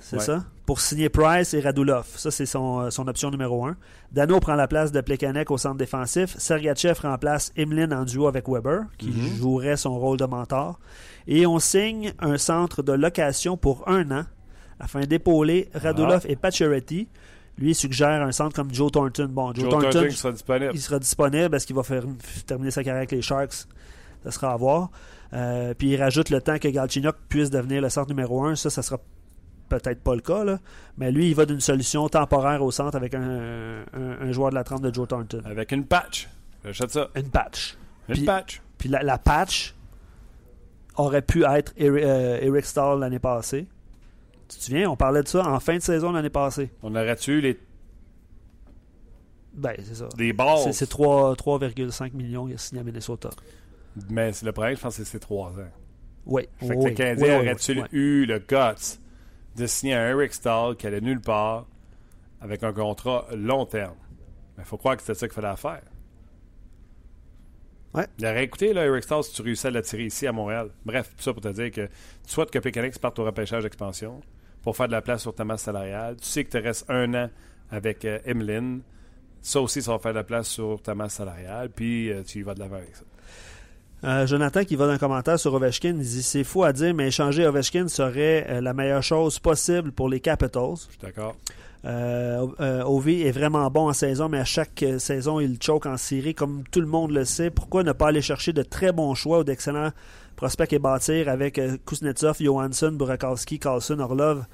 c'est 0.00 0.16
Ouais. 0.16 0.22
ça? 0.22 0.44
Pour 0.66 0.80
signer 0.80 1.08
Price 1.08 1.52
et 1.54 1.60
Radulov. 1.60 2.06
Ça, 2.16 2.30
c'est 2.30 2.46
son, 2.46 2.80
euh, 2.80 2.90
son 2.90 3.06
option 3.08 3.30
numéro 3.30 3.66
un. 3.66 3.76
Dano 4.12 4.38
prend 4.40 4.54
la 4.54 4.66
place 4.68 4.92
de 4.92 5.00
Plekanec 5.00 5.50
au 5.50 5.58
centre 5.58 5.76
défensif. 5.76 6.36
Sergachev 6.38 6.98
remplace 7.02 7.52
Emeline 7.56 7.92
en 7.92 8.04
duo 8.04 8.26
avec 8.28 8.48
Weber, 8.48 8.82
qui 8.98 9.08
Mhm. 9.08 9.36
jouerait 9.38 9.76
son 9.76 9.98
rôle 9.98 10.16
de 10.18 10.24
mentor. 10.26 10.78
Et 11.26 11.46
on 11.46 11.58
signe 11.58 12.12
un 12.20 12.38
centre 12.38 12.82
de 12.82 12.92
location 12.92 13.56
pour 13.56 13.86
un 13.88 14.10
an 14.10 14.24
afin 14.80 15.00
d'épauler 15.00 15.68
Radulov 15.74 16.22
Ah. 16.24 16.30
et 16.30 16.36
Pacioretty. 16.36 17.08
Lui, 17.58 17.70
il 17.70 17.74
suggère 17.74 18.22
un 18.22 18.32
centre 18.32 18.54
comme 18.56 18.72
Joe 18.74 18.90
Thornton. 18.90 19.28
Bon, 19.30 19.54
Joe, 19.54 19.70
Joe 19.70 19.70
Thornton, 19.90 20.10
sera 20.10 20.32
disponible. 20.32 20.70
il 20.74 20.80
sera 20.80 20.98
disponible 20.98 21.50
parce 21.50 21.64
qu'il 21.64 21.76
va 21.76 21.82
faire 21.84 22.02
terminer 22.46 22.70
sa 22.70 22.82
carrière 22.82 22.98
avec 22.98 23.12
les 23.12 23.22
Sharks. 23.22 23.66
Ça 24.24 24.30
sera 24.30 24.52
à 24.52 24.56
voir. 24.56 24.90
Euh, 25.32 25.74
puis 25.74 25.88
il 25.90 25.96
rajoute 26.02 26.30
le 26.30 26.40
temps 26.40 26.58
que 26.58 26.68
Galchenyuk 26.68 27.14
puisse 27.28 27.50
devenir 27.50 27.80
le 27.82 27.88
centre 27.90 28.08
numéro 28.08 28.42
1. 28.44 28.56
Ça, 28.56 28.70
ça 28.70 28.82
sera 28.82 28.98
peut-être 29.68 30.00
pas 30.02 30.14
le 30.14 30.20
cas. 30.20 30.42
Là. 30.44 30.58
Mais 30.98 31.12
lui, 31.12 31.28
il 31.28 31.34
va 31.34 31.46
d'une 31.46 31.60
solution 31.60 32.08
temporaire 32.08 32.62
au 32.62 32.70
centre 32.70 32.96
avec 32.96 33.14
un, 33.14 33.20
un- 33.92 34.18
un 34.20 34.32
joueur 34.32 34.50
de 34.50 34.54
la 34.56 34.64
trempe 34.64 34.82
de 34.82 34.92
Joe 34.92 35.06
Thornton. 35.06 35.42
Avec 35.44 35.70
une 35.72 35.84
patch. 35.84 36.28
J'achète 36.64 36.90
ça. 36.90 37.08
Une 37.14 37.28
patch. 37.30 37.76
Une 38.08 38.14
Puis- 38.16 38.24
patch. 38.24 38.60
Puis 38.78 38.88
la, 38.88 39.02
la 39.02 39.18
patch 39.18 39.74
aurait 40.96 41.22
pu 41.22 41.44
être 41.44 41.72
Eric, 41.76 42.04
euh, 42.04 42.38
Eric 42.40 42.64
Stahl 42.64 43.00
l'année 43.00 43.18
passée. 43.18 43.66
Tu 44.54 44.60
te 44.60 44.64
souviens, 44.66 44.90
on 44.90 44.96
parlait 44.96 45.22
de 45.22 45.28
ça 45.28 45.46
en 45.48 45.58
fin 45.60 45.74
de 45.76 45.82
saison 45.82 46.12
l'année 46.12 46.30
passée. 46.30 46.70
On 46.82 46.94
aurait 46.94 47.16
eu 47.28 47.40
les, 47.40 47.58
Ben, 49.52 49.74
c'est 49.82 49.94
ça. 49.96 50.08
des 50.16 50.32
balles. 50.32 50.58
C'est- 50.64 50.72
C'est 50.72 50.86
3 50.86 51.34
3,5 51.36 52.12
millions 52.14 52.46
qu'il 52.46 52.54
a 52.54 52.58
signé 52.58 52.80
à 52.80 52.84
Minnesota. 52.84 53.30
Mais 54.10 54.32
le 54.42 54.52
problème, 54.52 54.76
je 54.76 54.80
pense 54.82 54.96
que 54.96 55.04
c'est 55.04 55.18
3 55.20 55.50
ans. 55.50 55.70
Oui. 56.26 56.48
Fait 56.58 56.68
que 56.68 56.74
oui, 56.74 56.90
le 56.90 56.94
Canadien 56.96 57.26
oui, 57.40 57.46
aurait-tu 57.46 57.72
oui. 57.80 57.88
eu 57.92 58.24
le 58.26 58.38
guts 58.38 58.98
de 59.56 59.66
signer 59.66 59.94
un 59.94 60.08
Eric 60.10 60.32
Stahl 60.32 60.76
qui 60.76 60.86
allait 60.86 61.00
nulle 61.00 61.20
part 61.20 61.66
avec 62.40 62.62
un 62.62 62.72
contrat 62.72 63.26
long 63.34 63.66
terme? 63.66 63.96
Il 64.58 64.64
faut 64.64 64.76
croire 64.76 64.96
que 64.96 65.02
c'était 65.02 65.14
ça 65.14 65.28
qu'il 65.28 65.34
fallait 65.34 65.56
faire. 65.56 65.82
Ouais. 67.92 68.06
Il 68.18 68.26
aurait 68.26 68.42
écouté 68.44 68.72
là, 68.72 68.84
Eric 68.86 69.04
Stahl 69.04 69.22
si 69.22 69.32
tu 69.34 69.42
réussis 69.42 69.66
à 69.68 69.70
l'attirer 69.70 70.06
ici 70.06 70.26
à 70.26 70.32
Montréal. 70.32 70.70
Bref, 70.84 71.12
tout 71.16 71.22
ça 71.22 71.32
pour 71.32 71.42
te 71.42 71.48
dire 71.48 71.70
que 71.70 71.86
tu 71.86 71.90
souhaites 72.32 72.50
que 72.50 72.58
Pécanix 72.58 72.98
parte 72.98 73.18
au 73.20 73.24
repêchage 73.24 73.62
d'expansion 73.62 74.20
pour 74.64 74.76
faire 74.76 74.86
de 74.86 74.92
la 74.92 75.02
place 75.02 75.22
sur 75.22 75.34
ta 75.34 75.44
masse 75.44 75.62
salariale. 75.62 76.16
Tu 76.20 76.26
sais 76.26 76.42
que 76.42 76.50
tu 76.50 76.58
restes 76.58 76.90
un 76.90 77.12
an 77.14 77.30
avec 77.70 78.04
euh, 78.04 78.18
Emeline. 78.24 78.80
Ça 79.42 79.60
aussi, 79.60 79.82
ça 79.82 79.92
va 79.92 79.98
faire 79.98 80.12
de 80.12 80.18
la 80.18 80.24
place 80.24 80.48
sur 80.48 80.80
ta 80.82 80.94
masse 80.94 81.14
salariale. 81.14 81.68
Puis 81.68 82.10
euh, 82.10 82.22
tu 82.22 82.38
y 82.38 82.42
vas 82.42 82.54
de 82.54 82.60
l'avant 82.60 82.76
avec 82.76 82.96
ça. 82.96 83.04
Euh, 84.04 84.26
Jonathan 84.26 84.64
qui 84.64 84.74
va 84.76 84.86
d'un 84.86 84.98
commentaire 84.98 85.38
sur 85.38 85.54
Ovechkin, 85.54 85.96
il 85.96 85.98
dit 85.98 86.22
c'est 86.22 86.44
fou 86.44 86.62
à 86.64 86.72
dire, 86.72 86.94
mais 86.94 87.08
échanger 87.08 87.46
Ovechkin 87.46 87.88
serait 87.88 88.46
euh, 88.48 88.60
la 88.60 88.74
meilleure 88.74 89.02
chose 89.02 89.38
possible 89.38 89.92
pour 89.92 90.08
les 90.08 90.20
Capitals. 90.20 90.76
Je 90.76 90.92
suis 90.92 90.98
d'accord. 91.00 91.36
Ovi 92.86 93.22
est 93.22 93.30
vraiment 93.30 93.70
bon 93.70 93.88
en 93.88 93.92
saison, 93.92 94.30
mais 94.30 94.38
à 94.38 94.44
chaque 94.44 94.82
saison, 94.98 95.40
il 95.40 95.62
choke 95.62 95.84
en 95.84 95.98
série, 95.98 96.34
comme 96.34 96.64
tout 96.70 96.80
le 96.80 96.86
monde 96.86 97.10
le 97.10 97.26
sait. 97.26 97.50
Pourquoi 97.50 97.82
ne 97.82 97.92
pas 97.92 98.08
aller 98.08 98.22
chercher 98.22 98.54
de 98.54 98.62
très 98.62 98.92
bons 98.92 99.14
choix 99.14 99.40
ou 99.40 99.44
d'excellents 99.44 99.90
prospects 100.36 100.72
et 100.72 100.78
bâtir 100.78 101.28
avec 101.28 101.58
euh, 101.58 101.76
Kuznetsov, 101.86 102.36
Johansson, 102.40 102.92
Burakowski, 102.92 103.58
Carlson, 103.58 103.98
Orlov 104.00 104.44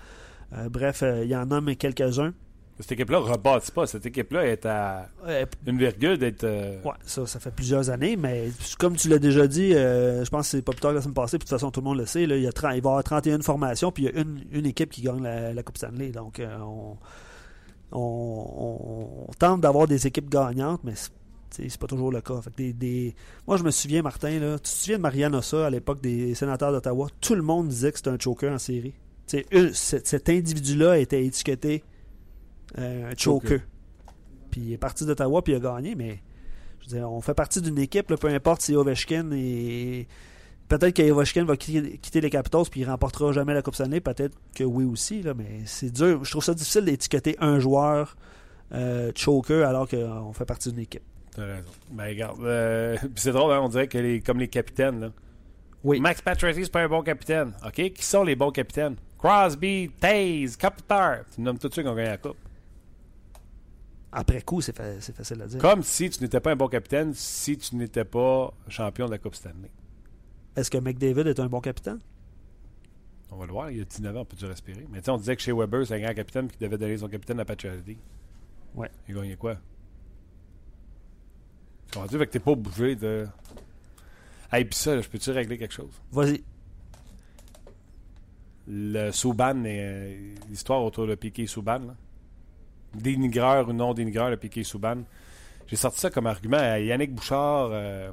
Euh, 0.52 0.68
Bref, 0.68 1.02
euh, 1.02 1.22
il 1.24 1.30
y 1.30 1.36
en 1.36 1.48
a 1.50 1.74
quelques-uns. 1.76 2.32
Cette 2.80 2.92
équipe-là 2.92 3.20
ne 3.20 3.24
rebâtit 3.24 3.70
pas. 3.72 3.86
Cette 3.86 4.06
équipe-là 4.06 4.46
est 4.46 4.64
à 4.66 5.08
une 5.66 5.76
virgule 5.78 6.16
d'être. 6.16 6.44
euh, 6.44 6.80
Ouais, 6.82 6.92
ça, 7.04 7.26
ça 7.26 7.38
fait 7.38 7.50
plusieurs 7.50 7.90
années, 7.90 8.16
mais 8.16 8.48
comme 8.78 8.96
tu 8.96 9.08
l'as 9.10 9.18
déjà 9.18 9.46
dit, 9.46 9.74
euh, 9.74 10.24
je 10.24 10.30
pense 10.30 10.46
que 10.46 10.56
c'est 10.56 10.62
pas 10.62 10.72
plus 10.72 10.80
tard 10.80 10.90
que 10.92 10.96
la 10.96 11.02
semaine 11.02 11.14
passée, 11.14 11.36
puis 11.38 11.44
de 11.44 11.50
toute 11.50 11.58
façon, 11.58 11.70
tout 11.70 11.80
le 11.80 11.84
monde 11.84 11.98
le 11.98 12.06
sait, 12.06 12.24
là, 12.26 12.36
il, 12.36 12.42
y 12.42 12.46
a 12.48 12.52
30 12.52 12.70
il 12.74 12.80
va 12.82 12.88
y 12.88 12.90
avoir 12.90 13.04
31 13.04 13.40
formations, 13.42 13.92
puis 13.92 14.04
il 14.04 14.14
y 14.14 14.18
a 14.18 14.20
une, 14.22 14.44
une 14.50 14.64
équipe 14.66 14.90
qui 14.90 15.02
gagne 15.02 15.22
la, 15.22 15.52
la 15.52 15.62
Coupe 15.62 15.76
Stanley. 15.76 16.08
Donc, 16.10 16.40
euh, 16.40 16.56
on, 16.58 16.96
on- 17.92 19.26
on 19.28 19.32
tente 19.38 19.60
d'avoir 19.60 19.86
des 19.86 20.06
équipes 20.06 20.30
gagnantes, 20.30 20.80
mais 20.84 20.94
c'est 21.50 21.76
pas 21.78 21.86
toujours 21.86 22.10
le 22.12 22.20
cas. 22.20 22.40
Fait 22.40 22.50
que 22.50 22.56
des, 22.56 22.72
des- 22.72 23.14
Moi, 23.46 23.56
je 23.56 23.62
me 23.62 23.70
souviens, 23.70 24.02
Martin, 24.02 24.38
là, 24.38 24.56
tu 24.58 24.62
te 24.64 24.68
souviens 24.68 24.96
de 24.98 25.02
Marianne 25.02 25.34
Ossa 25.34 25.66
à 25.66 25.70
l'époque 25.70 26.00
des 26.00 26.34
sénateurs 26.34 26.72
d'Ottawa? 26.72 27.08
Tout 27.20 27.34
le 27.34 27.42
monde 27.42 27.68
disait 27.68 27.90
que 27.92 27.98
c'était 27.98 28.10
un 28.10 28.18
choker 28.18 28.52
en 28.52 28.58
série. 28.58 28.94
Eux, 29.54 29.72
cet 29.72 30.28
individu-là 30.28 30.98
était 30.98 31.24
étiqueté 31.24 31.84
euh, 32.78 33.10
un 33.10 33.14
choker. 33.16 33.50
Choker. 33.50 33.60
Puis 34.50 34.60
il 34.62 34.72
est 34.72 34.78
parti 34.78 35.04
d'Ottawa, 35.06 35.42
puis 35.42 35.52
il 35.52 35.56
a 35.56 35.60
gagné, 35.60 35.94
mais 35.94 36.20
je 36.80 36.90
veux 36.90 36.96
dire, 36.98 37.10
on 37.10 37.20
fait 37.20 37.34
partie 37.34 37.60
d'une 37.60 37.78
équipe, 37.78 38.10
là, 38.10 38.16
peu 38.16 38.26
importe 38.28 38.62
si 38.62 38.74
Ovechkin 38.74 39.30
et 39.32 40.08
peut-être 40.68 40.96
que 40.96 41.08
Ovechkin 41.10 41.44
va 41.44 41.56
quitter, 41.56 41.98
quitter 41.98 42.20
les 42.20 42.30
Capitals 42.30 42.64
puis 42.70 42.80
il 42.80 42.84
remportera 42.90 43.30
jamais 43.32 43.54
la 43.54 43.62
Coupe 43.62 43.74
Stanley, 43.76 44.00
peut-être 44.00 44.36
que 44.54 44.64
oui 44.64 44.84
aussi, 44.84 45.22
là, 45.22 45.34
mais 45.34 45.60
c'est 45.66 45.90
dur. 45.92 46.24
Je 46.24 46.30
trouve 46.32 46.42
ça 46.42 46.54
difficile 46.54 46.84
d'étiqueter 46.84 47.36
un 47.38 47.60
joueur 47.60 48.16
euh, 48.72 49.12
choker 49.14 49.68
alors 49.68 49.88
qu'on 49.88 50.32
fait 50.32 50.44
partie 50.44 50.70
d'une 50.72 50.80
équipe. 50.80 51.02
T'as 51.40 51.54
raison. 51.54 51.70
Ben, 51.90 52.04
regarde. 52.08 52.40
euh, 52.42 52.96
c'est 53.16 53.32
drôle, 53.32 53.52
hein, 53.52 53.60
on 53.62 53.68
dirait 53.68 53.88
que 53.88 53.98
les, 53.98 54.20
comme 54.20 54.38
les 54.38 54.48
capitaines. 54.48 55.00
Là. 55.00 55.10
Oui. 55.82 55.98
Max 56.00 56.20
Pacioretty, 56.20 56.64
c'est 56.64 56.72
pas 56.72 56.82
un 56.82 56.88
bon 56.88 57.02
capitaine. 57.02 57.52
OK? 57.66 57.92
Qui 57.92 58.04
sont 58.04 58.22
les 58.24 58.36
bons 58.36 58.50
capitaines? 58.50 58.96
Crosby, 59.18 59.90
Taze, 59.98 60.56
Kopitar. 60.56 61.20
Tu 61.34 61.40
nommes 61.40 61.58
tous 61.58 61.70
ceux 61.72 61.82
qui 61.82 61.88
ont 61.88 61.94
gagné 61.94 62.10
la 62.10 62.18
Coupe. 62.18 62.36
Après 64.12 64.42
coup, 64.42 64.60
c'est 64.60 64.76
fa- 64.76 65.00
c'est 65.00 65.14
facile 65.14 65.40
à 65.42 65.46
dire. 65.46 65.60
Comme 65.60 65.82
si 65.82 66.10
tu 66.10 66.22
n'étais 66.22 66.40
pas 66.40 66.50
un 66.52 66.56
bon 66.56 66.66
capitaine 66.68 67.14
si 67.14 67.56
tu 67.56 67.76
n'étais 67.76 68.04
pas 68.04 68.52
champion 68.68 69.06
de 69.06 69.12
la 69.12 69.18
Coupe 69.18 69.34
Stanley. 69.36 69.70
Est-ce 70.56 70.70
que 70.70 70.78
McDavid 70.78 71.28
est 71.28 71.38
un 71.38 71.46
bon 71.46 71.60
capitaine? 71.60 72.00
On 73.30 73.36
va 73.36 73.46
le 73.46 73.52
voir. 73.52 73.70
Il 73.70 73.78
y 73.78 73.80
a 73.80 73.84
19 73.84 74.16
ans, 74.16 74.20
on 74.20 74.24
peut-tu 74.24 74.46
respirer. 74.46 74.84
Mais 74.90 74.98
tu 74.98 75.04
sais, 75.04 75.10
on 75.12 75.16
disait 75.16 75.36
que 75.36 75.42
chez 75.42 75.52
Weber, 75.52 75.86
c'est 75.86 75.94
un 75.94 76.00
grand 76.00 76.14
capitaine 76.14 76.48
qui 76.48 76.58
devait 76.58 76.76
donner 76.76 76.98
son 76.98 77.08
capitaine 77.08 77.38
à 77.38 77.44
Pacioretty. 77.44 77.96
Ouais. 78.74 78.90
Il 79.08 79.14
gagné 79.14 79.36
quoi? 79.36 79.56
Tu 81.90 81.98
comprends-tu? 81.98 82.18
Fait 82.18 82.26
que 82.26 82.32
t'es 82.32 82.38
pas 82.38 82.52
obligé 82.52 82.96
de... 82.96 83.26
Hey, 84.52 84.64
pis 84.64 84.76
ça, 84.76 84.94
là, 84.94 85.00
je 85.00 85.08
peux-tu 85.08 85.30
régler 85.30 85.58
quelque 85.58 85.74
chose? 85.74 85.92
Vas-y. 86.12 86.42
le 88.66 89.10
Souban 89.10 89.64
et 89.64 89.80
euh, 89.80 90.34
l'histoire 90.48 90.82
autour 90.82 91.06
de 91.06 91.14
Piqué 91.14 91.46
Souban. 91.46 91.78
là. 91.78 91.94
Dénigreur 92.94 93.68
ou 93.68 93.72
non 93.72 93.94
dénigreur, 93.94 94.30
le 94.30 94.36
Piqué 94.36 94.64
Souban. 94.64 95.02
J'ai 95.66 95.76
sorti 95.76 96.00
ça 96.00 96.10
comme 96.10 96.26
argument 96.26 96.58
à 96.58 96.80
Yannick 96.80 97.14
Bouchard, 97.14 97.70
euh, 97.70 98.10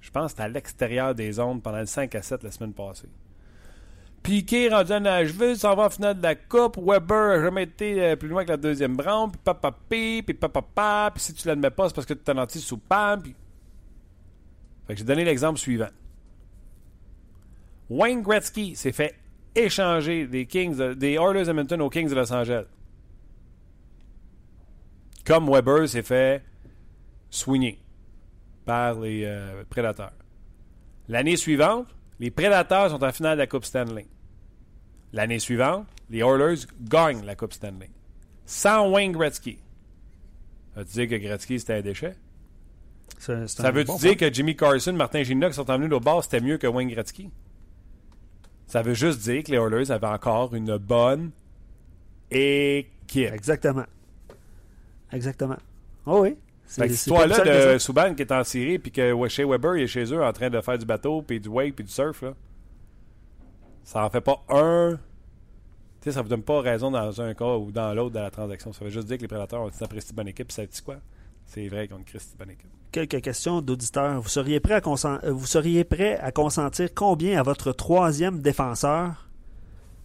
je 0.00 0.10
pense 0.10 0.24
que 0.24 0.30
c'était 0.30 0.42
à 0.42 0.48
l'extérieur 0.48 1.14
des 1.14 1.32
zones 1.32 1.60
pendant 1.60 1.80
le 1.80 1.86
5 1.86 2.14
à 2.14 2.22
7 2.22 2.42
la 2.42 2.50
semaine 2.50 2.72
passée. 2.72 3.08
Piqué 4.24 4.70
rendu 4.70 4.90
à 4.90 5.00
Nashville, 5.00 5.54
s'en 5.56 5.76
va 5.76 5.84
en 5.84 5.90
finale 5.90 6.16
de 6.16 6.22
la 6.22 6.34
Coupe. 6.34 6.78
Weber 6.78 7.38
a 7.38 7.42
jamais 7.42 7.64
été 7.64 8.02
euh, 8.02 8.16
plus 8.16 8.28
loin 8.28 8.42
que 8.42 8.48
la 8.48 8.56
deuxième 8.56 8.98
ronde. 8.98 9.32
Puis 9.32 9.40
papa 9.44 9.70
pi, 9.70 10.22
puis 10.24 10.32
papa 10.32 10.62
pa, 10.62 11.10
puis 11.14 11.22
si 11.22 11.34
tu 11.34 11.46
l'admets 11.46 11.70
pas, 11.70 11.88
c'est 11.88 11.94
parce 11.94 12.06
que 12.06 12.14
tu 12.14 12.20
t'as 12.24 12.32
nanti 12.32 12.58
Souban. 12.58 13.18
Puis... 13.22 13.34
Fait 14.86 14.94
que 14.94 14.98
j'ai 14.98 15.04
donné 15.04 15.24
l'exemple 15.24 15.58
suivant. 15.58 15.90
Wayne 17.90 18.22
Gretzky 18.22 18.74
s'est 18.74 18.92
fait 18.92 19.14
échanger 19.54 20.26
des 20.26 20.46
Kings, 20.46 20.74
de- 20.74 20.94
des 20.94 21.12
Oilers 21.12 21.50
aux 21.78 21.90
Kings 21.90 22.08
de 22.08 22.14
Los 22.14 22.32
Angeles. 22.32 22.64
Comme 25.26 25.50
Weber 25.50 25.86
s'est 25.86 26.02
fait 26.02 26.42
soigner 27.28 27.78
par 28.64 29.00
les 29.00 29.24
euh, 29.26 29.64
Prédateurs. 29.68 30.12
L'année 31.08 31.36
suivante, 31.36 31.93
les 32.20 32.30
Prédateurs 32.30 32.90
sont 32.90 33.02
en 33.02 33.12
finale 33.12 33.36
de 33.36 33.42
la 33.42 33.46
Coupe 33.46 33.64
Stanley. 33.64 34.06
L'année 35.12 35.38
suivante, 35.38 35.86
les 36.10 36.18
Oilers 36.20 36.66
gagnent 36.82 37.24
la 37.24 37.34
Coupe 37.36 37.52
Stanley. 37.52 37.90
Sans 38.46 38.90
Wayne 38.90 39.12
Gretzky. 39.12 39.58
Ça 40.74 40.80
veut 40.80 40.84
dire 40.86 41.08
que 41.08 41.16
Gretzky, 41.16 41.58
c'était 41.60 41.74
un 41.74 41.82
déchet? 41.82 42.14
C'est- 43.18 43.46
c'est 43.46 43.62
Ça 43.62 43.68
un 43.68 43.70
veut 43.70 43.84
bon 43.84 43.96
dire 43.96 44.16
que 44.16 44.32
Jimmy 44.32 44.56
Carson, 44.56 44.92
Martin 44.92 45.22
qui 45.22 45.52
sont 45.52 45.70
emmenés 45.70 45.94
au 45.94 46.00
bord, 46.00 46.22
c'était 46.24 46.40
mieux 46.40 46.58
que 46.58 46.66
Wayne 46.66 46.88
Gretzky? 46.88 47.30
Ça 48.66 48.82
veut 48.82 48.94
juste 48.94 49.20
dire 49.20 49.42
que 49.44 49.52
les 49.52 49.58
Oilers 49.58 49.90
avaient 49.92 50.06
encore 50.08 50.54
une 50.54 50.76
bonne 50.78 51.30
équipe. 52.30 53.32
Exactement. 53.32 53.84
Exactement. 55.12 55.56
Oh 56.06 56.20
oui. 56.22 56.36
Cette 56.74 56.90
histoire-là 56.90 57.38
de 57.40 57.44
ça. 57.44 57.78
Subban 57.78 58.14
qui 58.14 58.22
est 58.22 58.32
en 58.32 58.44
Syrie 58.44 58.78
puis 58.78 58.90
que 58.90 59.28
chez 59.28 59.44
Weber 59.44 59.76
il 59.76 59.82
est 59.82 59.86
chez 59.86 60.04
eux 60.12 60.22
en 60.22 60.32
train 60.32 60.50
de 60.50 60.60
faire 60.60 60.78
du 60.78 60.84
bateau 60.84 61.22
puis 61.22 61.40
du 61.40 61.48
wake 61.48 61.76
puis 61.76 61.84
du 61.84 61.92
surf 61.92 62.22
là. 62.22 62.34
Ça 63.84 64.04
en 64.04 64.10
fait 64.10 64.20
pas 64.20 64.42
un 64.48 64.98
tu 66.04 66.10
sais 66.10 66.16
ça 66.16 66.22
vous 66.22 66.28
donne 66.28 66.42
pas 66.42 66.60
raison 66.60 66.90
dans 66.90 67.20
un 67.22 67.32
cas 67.32 67.56
ou 67.56 67.72
dans 67.72 67.94
l'autre 67.94 68.14
de 68.14 68.18
la 68.18 68.30
transaction. 68.30 68.74
Ça 68.74 68.84
veut 68.84 68.90
juste 68.90 69.06
dire 69.06 69.16
que 69.16 69.22
les 69.22 69.28
prédateurs 69.28 69.62
ont 69.62 69.70
une 69.70 69.88
Christy 69.88 70.12
bonne 70.12 70.28
équipe, 70.28 70.48
puis 70.48 70.54
ça 70.54 70.66
dit 70.66 70.82
quoi? 70.82 70.96
C'est 71.46 71.66
vrai 71.68 71.88
qu'on 71.88 71.96
a 71.96 71.98
une 71.98 72.04
bonne 72.38 72.50
équipe. 72.50 72.68
Quelques 72.92 73.22
questions 73.22 73.62
d'auditeurs. 73.62 74.20
Vous 74.20 74.28
seriez 74.28 74.60
prêt 74.60 74.74
à 74.74 74.82
euh, 74.84 75.32
vous 75.32 75.46
seriez 75.46 75.84
prêt 75.84 76.18
à 76.18 76.30
consentir 76.30 76.90
combien 76.94 77.40
à 77.40 77.42
votre 77.42 77.72
troisième 77.72 78.40
défenseur? 78.40 79.30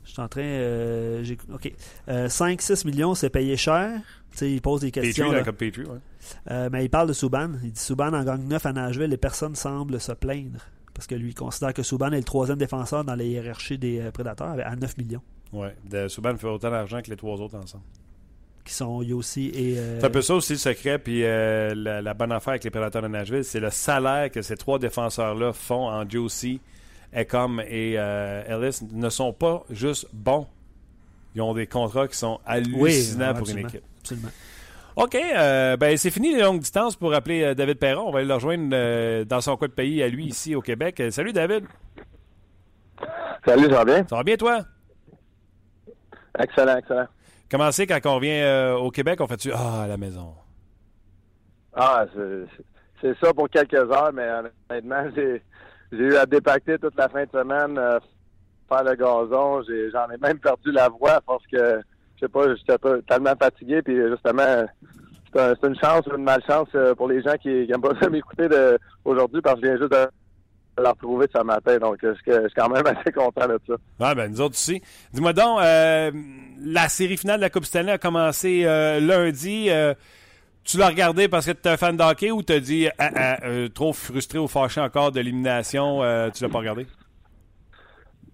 Je 0.05 0.11
suis 0.11 0.21
en 0.21 0.29
train. 0.29 0.41
euh, 0.41 1.35
ok. 1.53 1.73
5-6 2.07 2.85
millions, 2.87 3.13
c'est 3.13 3.29
payé 3.29 3.57
cher. 3.57 4.01
Sais, 4.39 4.51
il 4.51 4.61
pose 4.61 4.81
des 4.81 4.91
questions. 4.91 5.25
Petrie, 5.25 5.31
là. 5.33 5.39
là, 5.39 5.43
comme 5.45 5.55
Petrie, 5.55 5.83
ouais. 5.83 5.97
Euh, 6.51 6.69
mais 6.71 6.85
il 6.85 6.89
parle 6.89 7.07
de 7.07 7.13
Souban. 7.13 7.49
Il 7.63 7.71
dit 7.71 7.79
Souban 7.79 8.13
en 8.13 8.23
gagne 8.23 8.43
9 8.47 8.65
à 8.65 8.73
Nashville 8.73 9.11
et 9.13 9.17
personne 9.17 9.55
semble 9.55 9.99
se 9.99 10.11
plaindre. 10.13 10.59
Parce 10.93 11.07
que 11.07 11.15
lui, 11.15 11.29
il 11.29 11.35
considère 11.35 11.73
que 11.73 11.83
Souban 11.83 12.11
est 12.11 12.17
le 12.17 12.23
troisième 12.23 12.57
défenseur 12.57 13.03
dans 13.03 13.15
la 13.15 13.23
hiérarchie 13.23 13.77
des 13.77 13.99
euh, 13.99 14.11
prédateurs 14.11 14.55
à 14.63 14.75
9 14.75 14.97
millions. 14.97 15.21
Ouais, 15.53 15.75
de 15.89 16.07
Subban 16.07 16.37
fait 16.37 16.47
autant 16.47 16.69
d'argent 16.71 17.01
que 17.01 17.09
les 17.09 17.15
trois 17.17 17.37
autres 17.41 17.55
ensemble. 17.55 17.83
Qui 18.65 18.73
sont 18.73 19.01
Yossi 19.01 19.47
et. 19.47 19.77
euh, 19.79 19.99
C'est 19.99 20.05
un 20.05 20.09
peu 20.11 20.21
ça 20.21 20.35
aussi 20.35 20.53
le 20.53 20.59
secret, 20.59 20.99
puis 20.99 21.21
la, 21.21 21.73
la 22.01 22.13
bonne 22.13 22.31
affaire 22.31 22.51
avec 22.51 22.63
les 22.63 22.69
prédateurs 22.69 23.01
de 23.01 23.07
Nashville, 23.07 23.43
c'est 23.43 23.59
le 23.59 23.71
salaire 23.71 24.29
que 24.29 24.41
ces 24.43 24.55
trois 24.57 24.77
défenseurs-là 24.77 25.53
font 25.53 25.87
en 25.89 26.07
Josie, 26.07 26.59
Ecom 27.15 27.61
et 27.67 27.93
Ellis 27.93 28.79
ne 28.91 29.09
sont 29.09 29.33
pas 29.33 29.63
juste 29.71 30.07
bons. 30.13 30.45
Ils 31.35 31.41
ont 31.41 31.53
des 31.53 31.67
contrats 31.67 32.07
qui 32.07 32.17
sont 32.17 32.39
hallucinants 32.45 33.31
Oui, 33.33 33.37
pour 33.37 33.49
une 33.49 33.59
équipe. 33.59 33.83
Absolument. 34.01 34.29
OK, 34.95 35.15
euh, 35.15 35.77
ben 35.77 35.95
c'est 35.95 36.09
fini 36.09 36.33
les 36.35 36.41
longues 36.41 36.59
distances 36.59 36.95
pour 36.95 37.13
appeler 37.13 37.43
euh, 37.43 37.53
David 37.53 37.77
Perron. 37.79 38.07
On 38.07 38.11
va 38.11 38.19
aller 38.19 38.27
le 38.27 38.33
rejoindre 38.33 38.69
euh, 38.73 39.23
dans 39.23 39.39
son 39.39 39.55
coin 39.55 39.67
de 39.67 39.73
pays 39.73 40.01
à 40.03 40.07
lui, 40.09 40.25
ici 40.25 40.55
au 40.55 40.61
Québec. 40.61 40.99
Euh, 40.99 41.11
salut 41.11 41.31
David. 41.31 41.65
Salut, 43.45 43.63
ça 43.65 43.69
va 43.69 43.85
bien? 43.85 44.05
Ça 44.09 44.15
va 44.17 44.23
bien 44.23 44.35
toi? 44.35 44.59
Excellent, 46.37 46.77
excellent. 46.77 47.07
Comment 47.49 47.71
c'est 47.71 47.87
quand 47.87 47.99
on 48.05 48.15
revient 48.15 48.41
euh, 48.41 48.75
au 48.75 48.91
Québec, 48.91 49.19
on 49.21 49.27
fait-tu 49.27 49.51
Ah, 49.53 49.83
à 49.83 49.87
la 49.87 49.97
maison? 49.97 50.33
Ah, 51.73 52.05
c'est- 53.01 53.13
ça 53.23 53.33
pour 53.33 53.49
quelques 53.49 53.73
heures, 53.75 54.11
mais 54.13 54.27
honnêtement, 54.69 55.05
j'ai 55.15 55.41
j'ai 55.91 55.97
eu 56.03 56.15
à 56.17 56.25
dépacter 56.25 56.77
toute 56.77 56.95
la 56.97 57.07
fin 57.09 57.23
de 57.23 57.29
semaine, 57.31 57.77
euh, 57.77 57.97
faire 58.69 58.83
le 58.83 58.95
gazon. 58.95 59.61
J'en 59.91 60.09
ai, 60.13 60.17
même 60.21 60.39
perdu 60.39 60.71
la 60.71 60.87
voix 60.89 61.19
parce 61.27 61.43
que, 61.51 61.81
je 62.15 62.19
sais 62.25 62.29
pas, 62.29 62.55
j'étais 62.55 62.77
tellement 63.07 63.33
fatigué. 63.41 63.81
Puis 63.81 63.95
justement, 64.09 64.65
c'est 65.33 65.39
un- 65.41 65.67
une 65.67 65.75
chance 65.79 66.05
ou 66.07 66.15
une 66.15 66.23
malchance 66.23 66.69
euh, 66.75 66.95
pour 66.95 67.07
les 67.09 67.21
gens 67.21 67.35
qui 67.41 67.49
n'aiment 67.67 67.81
pas 67.81 67.93
ça 68.01 68.09
m'écouter 68.09 68.47
aujourd'hui 69.05 69.41
parce 69.41 69.55
que 69.59 69.65
je 69.65 69.71
viens 69.71 69.77
juste 69.79 69.91
de 69.91 70.07
la 70.81 70.91
retrouver 70.91 71.27
ce 71.35 71.43
matin. 71.43 71.77
Donc, 71.77 72.01
euh, 72.03 72.13
je 72.25 72.31
je 72.31 72.39
suis 72.47 72.53
quand 72.55 72.69
même 72.69 72.85
assez 72.97 73.11
content 73.11 73.47
de 73.47 73.59
ça. 73.67 73.73
Ah, 73.99 74.15
ben 74.15 74.31
nous 74.31 74.39
autres 74.41 74.55
aussi. 74.55 74.81
Dis-moi 75.13 75.33
donc, 75.33 75.59
euh, 75.61 76.11
la 76.63 76.87
série 76.89 77.17
finale 77.17 77.37
de 77.37 77.41
la 77.41 77.49
Coupe 77.49 77.65
Stanley 77.65 77.91
a 77.91 77.97
commencé 77.97 78.63
lundi. 79.01 79.69
Tu 80.63 80.77
l'as 80.77 80.87
regardé 80.89 81.27
parce 81.27 81.47
que 81.47 81.51
tu 81.51 81.67
es 81.67 81.71
un 81.71 81.77
fan 81.77 81.97
de 81.97 82.03
hockey 82.03 82.29
ou 82.31 82.43
t'as 82.43 82.59
dit 82.59 82.87
ah, 82.99 83.09
ah, 83.15 83.37
trop 83.73 83.91
frustré 83.91 84.37
ou 84.37 84.47
fâché 84.47 84.79
encore 84.81 85.11
de 85.11 85.19
l'élimination, 85.19 86.01
tu 86.33 86.43
l'as 86.43 86.49
pas 86.49 86.59
regardé? 86.59 86.85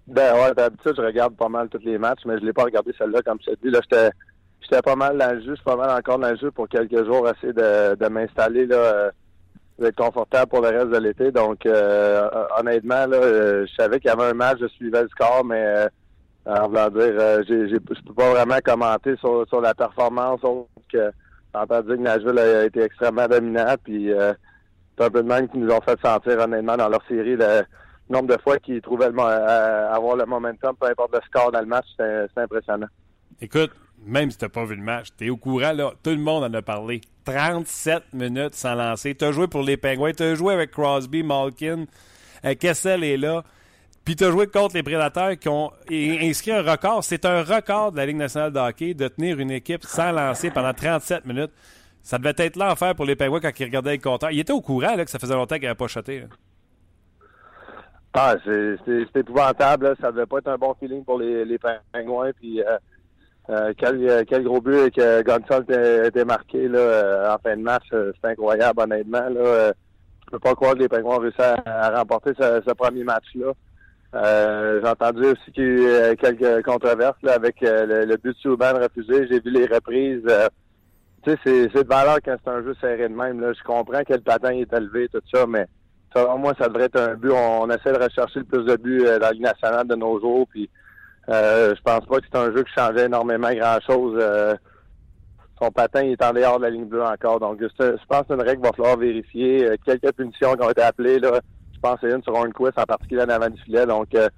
Ben 0.08 0.36
ouais, 0.36 0.54
d'habitude, 0.54 0.94
je 0.96 1.02
regarde 1.02 1.36
pas 1.36 1.50
mal 1.50 1.68
tous 1.70 1.84
les 1.84 1.98
matchs, 1.98 2.22
mais 2.26 2.38
je 2.40 2.46
l'ai 2.46 2.54
pas 2.54 2.64
regardé 2.64 2.94
celle-là, 2.98 3.22
comme 3.24 3.40
je 3.42 3.52
te 3.52 3.60
dis. 3.62 3.72
Là, 3.72 3.80
j'étais 3.82 4.12
j'étais 4.62 4.82
pas 4.82 4.96
mal 4.96 5.18
dans 5.18 5.32
le 5.32 5.40
jeu, 5.42 5.50
je 5.50 5.56
suis 5.56 5.64
pas 5.64 5.76
mal 5.76 5.90
encore 5.90 6.20
dans 6.20 6.30
le 6.30 6.38
jeu 6.38 6.52
pour 6.52 6.68
quelques 6.68 7.06
jours, 7.06 7.28
essayer 7.28 7.54
de, 7.54 7.96
de 7.96 8.08
m'installer 8.08 8.66
là, 8.68 8.76
euh, 8.76 9.12
d'être 9.80 9.96
confortable 9.96 10.50
pour 10.50 10.62
le 10.62 10.70
reste 10.70 10.90
de 10.90 10.98
l'été. 10.98 11.32
Donc 11.32 11.66
euh, 11.66 12.30
honnêtement, 12.60 13.08
là, 13.08 13.18
euh, 13.18 13.66
je 13.68 13.74
savais 13.76 14.00
qu'il 14.00 14.10
y 14.10 14.14
avait 14.14 14.30
un 14.30 14.34
match, 14.34 14.60
je 14.62 14.68
suivais 14.68 15.04
le 15.04 15.10
score, 15.10 15.44
mais 15.44 15.64
euh, 15.64 15.88
en 16.46 16.68
voulant 16.68 16.90
dire, 16.90 17.14
euh, 17.20 17.44
j'ai, 17.48 17.68
j'ai, 17.70 17.76
je 17.76 18.04
peux 18.04 18.14
pas 18.16 18.30
vraiment 18.30 18.60
commenter 18.64 19.16
sur, 19.18 19.48
sur 19.48 19.62
la 19.62 19.74
performance, 19.74 20.44
autre 20.44 20.68
que 20.92 21.12
entendu 21.54 21.96
que 21.96 22.02
Nashville 22.02 22.38
a 22.38 22.66
été 22.66 22.82
extrêmement 22.82 23.28
dominant, 23.28 23.76
puis 23.84 24.12
euh, 24.12 24.34
c'est 24.98 25.06
un 25.06 25.10
peu 25.10 25.24
de 25.24 25.28
même 25.28 25.48
qui 25.50 25.58
nous 25.58 25.72
ont 25.72 25.82
fait 25.82 26.00
sentir 26.04 26.40
honnêtement 26.40 26.78
dans 26.78 26.90
leur 26.90 27.04
série 27.08 27.38
nombre 28.10 28.28
de 28.36 28.42
fois 28.42 28.60
qu'ils 28.60 28.82
trouvaient 28.82 29.10
le, 29.10 29.20
euh, 29.20 29.94
avoir 29.94 30.16
le 30.16 30.26
momentum, 30.26 30.76
peu 30.80 30.88
importe 30.88 31.14
le 31.14 31.22
score 31.26 31.52
dans 31.52 31.62
le 31.62 31.66
match, 31.66 31.86
c'est 31.98 32.38
impressionnant. 32.38 32.88
Écoute, 33.42 33.72
même 34.06 34.32
si 34.32 34.38
t'as 34.38 34.50
pas 34.50 34.66
vu 34.66 34.76
le 34.76 34.84
match, 34.84 35.08
t'es 35.18 35.30
au 35.30 35.38
courant, 35.38 35.74
là, 35.74 35.92
tout 36.04 36.12
le 36.12 36.18
monde 36.18 36.44
en 36.44 36.54
a 36.54 36.62
parlé. 36.62 37.02
37 37.26 38.14
minutes 38.14 38.56
sans 38.56 38.76
lancer. 38.76 39.16
T'as 39.16 39.32
joué 39.32 39.48
pour 39.48 39.64
les 39.64 39.78
Penguins, 39.78 40.12
t'as 40.16 40.36
joué 40.36 40.54
avec 40.54 40.72
Crosby, 40.72 41.24
Malkin, 41.24 41.86
euh, 42.46 42.54
Kessel 42.56 43.04
est 43.04 43.18
là. 43.18 43.44
Puis 44.04 44.16
t'as 44.16 44.30
joué 44.30 44.46
contre 44.46 44.76
les 44.76 44.84
Prédateurs 44.84 45.38
qui 45.40 45.50
ont 45.50 45.72
inscrit 45.90 46.52
un 46.52 46.62
record. 46.62 47.04
C'est 47.04 47.26
un 47.26 47.42
record 47.42 47.92
de 47.92 47.98
la 47.98 48.06
Ligue 48.06 48.18
nationale 48.18 48.54
de 48.54 48.60
hockey 48.60 48.94
de 48.94 49.08
tenir 49.08 49.40
une 49.40 49.50
équipe 49.50 49.84
sans 49.84 50.12
lancer 50.12 50.52
pendant 50.52 50.74
37 50.74 51.26
minutes. 51.26 51.52
Ça 52.04 52.20
devait 52.20 52.36
être 52.38 52.56
l'enfer 52.56 52.94
pour 52.94 53.06
les 53.06 53.16
Penguins 53.16 53.40
quand 53.40 53.60
ils 53.60 53.64
regardaient 53.64 53.96
le 53.96 54.02
compteur. 54.02 54.30
Il 54.30 54.40
était 54.40 54.54
au 54.54 54.62
courant 54.62 54.96
là, 54.96 55.04
que 55.04 55.10
ça 55.10 55.18
faisait 55.18 55.34
longtemps 55.34 55.56
qu'il 55.56 55.64
n'avait 55.64 55.74
pas 55.74 55.88
shoté. 55.88 56.20
là. 56.20 56.28
Ah, 58.18 58.36
c'est 58.46 59.20
épouvantable. 59.20 59.88
là. 59.88 59.96
Ça 60.00 60.12
devait 60.12 60.26
pas 60.26 60.38
être 60.38 60.48
un 60.48 60.58
bon 60.58 60.74
feeling 60.80 61.04
pour 61.04 61.20
les, 61.20 61.44
les 61.44 61.60
pingouins. 61.92 62.32
Puis 62.40 62.62
euh, 62.62 62.78
euh, 63.50 63.74
quel, 63.78 64.10
euh, 64.10 64.24
quel 64.26 64.44
gros 64.44 64.62
but 64.62 64.90
que 64.96 65.22
Gonçalves 65.22 65.64
était, 65.70 66.08
était 66.08 66.24
marqué 66.24 66.70
là, 66.70 66.80
euh, 66.80 67.34
en 67.36 67.38
fin 67.40 67.58
de 67.58 67.62
match. 67.62 67.84
C'est 67.92 68.32
incroyable, 68.32 68.82
honnêtement. 68.82 69.30
Là. 69.30 69.74
Je 70.26 70.32
peux 70.32 70.40
pas 70.40 70.56
croire 70.56 70.76
que 70.76 70.80
les 70.80 70.88
pingouins 70.88 71.18
ont 71.18 71.20
réussi 71.20 71.42
à, 71.42 71.92
remporter 71.98 72.32
ce, 72.40 72.62
ce 72.66 72.74
premier 72.74 73.04
match-là. 73.04 73.52
Euh, 74.16 74.80
J'ai 74.82 74.88
entendu 74.90 75.26
aussi 75.26 75.52
qu'il 75.52 75.82
y 75.82 75.86
a 75.86 76.14
eu 76.14 76.16
quelques 76.16 76.64
controverses 76.64 77.22
là, 77.22 77.34
avec 77.34 77.58
le, 77.62 78.16
but 78.16 78.30
de 78.30 78.38
Souban 78.40 78.74
refusé. 78.76 79.28
J'ai 79.28 79.42
vu 79.42 79.52
les 79.52 79.66
reprises. 79.66 80.24
tu 81.24 81.32
sais, 81.32 81.38
c'est 81.44 81.70
c'est 81.74 81.84
de 81.84 81.90
valeur 81.90 82.20
quand 82.24 82.38
c'est 82.42 82.50
un 82.50 82.64
jeu 82.64 82.74
serré 82.80 83.10
de 83.10 83.14
même. 83.14 83.42
Là. 83.42 83.51
Je 83.51 83.64
comprends 83.64 84.04
que 84.06 84.14
le 84.14 84.22
patin 84.22 84.51
est 84.51 84.72
élevé, 84.72 85.10
tout 85.10 85.22
ça, 85.34 85.46
mais 85.46 85.68
selon 86.16 86.38
moi, 86.38 86.54
ça 86.58 86.68
devrait 86.68 86.86
être 86.86 87.00
un 87.00 87.16
but. 87.16 87.32
On, 87.32 87.70
essaie 87.70 87.92
de 87.92 88.01
rechercher 88.01 88.40
le 88.40 88.46
plus 88.46 88.64
de 88.64 88.75
buts 88.78 89.06
euh, 89.06 89.20
dans 89.20 89.28
la 89.28 89.32
Ligue 89.34 89.44
nationale 89.44 89.88
de 89.88 89.96
nos 89.96 90.20
jours. 90.20 90.48
Puis 90.50 90.70
euh, 91.30 91.74
je 91.75 91.82
pense 91.82 92.06
pas 92.06 92.20
que 92.20 92.25
c'est 92.32 92.38
un 92.38 92.51
jeu 92.51 92.64
qui 92.64 92.74
changeait 92.74 93.06
énormément 93.06 93.51
grand-chose. 93.51 94.18
Euh, 94.22 94.56
son 95.62 95.72
patin 95.72 96.04
il 96.04 96.12
est 96.12 96.24
en 96.24 96.34
dehors 96.34 96.58
de 96.58 96.64
la 96.64 96.70
ligne 96.70 96.86
bleue 96.86 97.04
encore. 97.04 97.40
Donc, 97.40 97.60
je, 97.62 97.68
je 97.80 98.06
pense 98.08 98.22
que 98.22 98.25
c'est 98.30 98.34
une 98.36 98.42
règle 98.42 98.62
va 98.62 98.72
falloir 98.74 98.98
vérifier. 98.98 99.66
Euh, 99.66 99.75
quelques 99.86 100.12
punitions 100.14 100.56
qui 100.56 100.64
ont 100.64 100.70
été 100.70 100.82
appelées, 100.82 101.20
là, 101.20 101.40
je 101.74 101.80
pense 101.80 101.98
c'est 102.01 102.12
une 102.12 102.24
sur 102.24 102.36
une 102.46 102.54
quest 102.54 102.78
en 102.78 102.84
particulier 102.84 103.24
en 103.24 103.30
avant 103.30 103.50
du 103.50 103.62
filet. 103.62 103.86
Donc, 103.86 104.14
euh, 104.16 104.30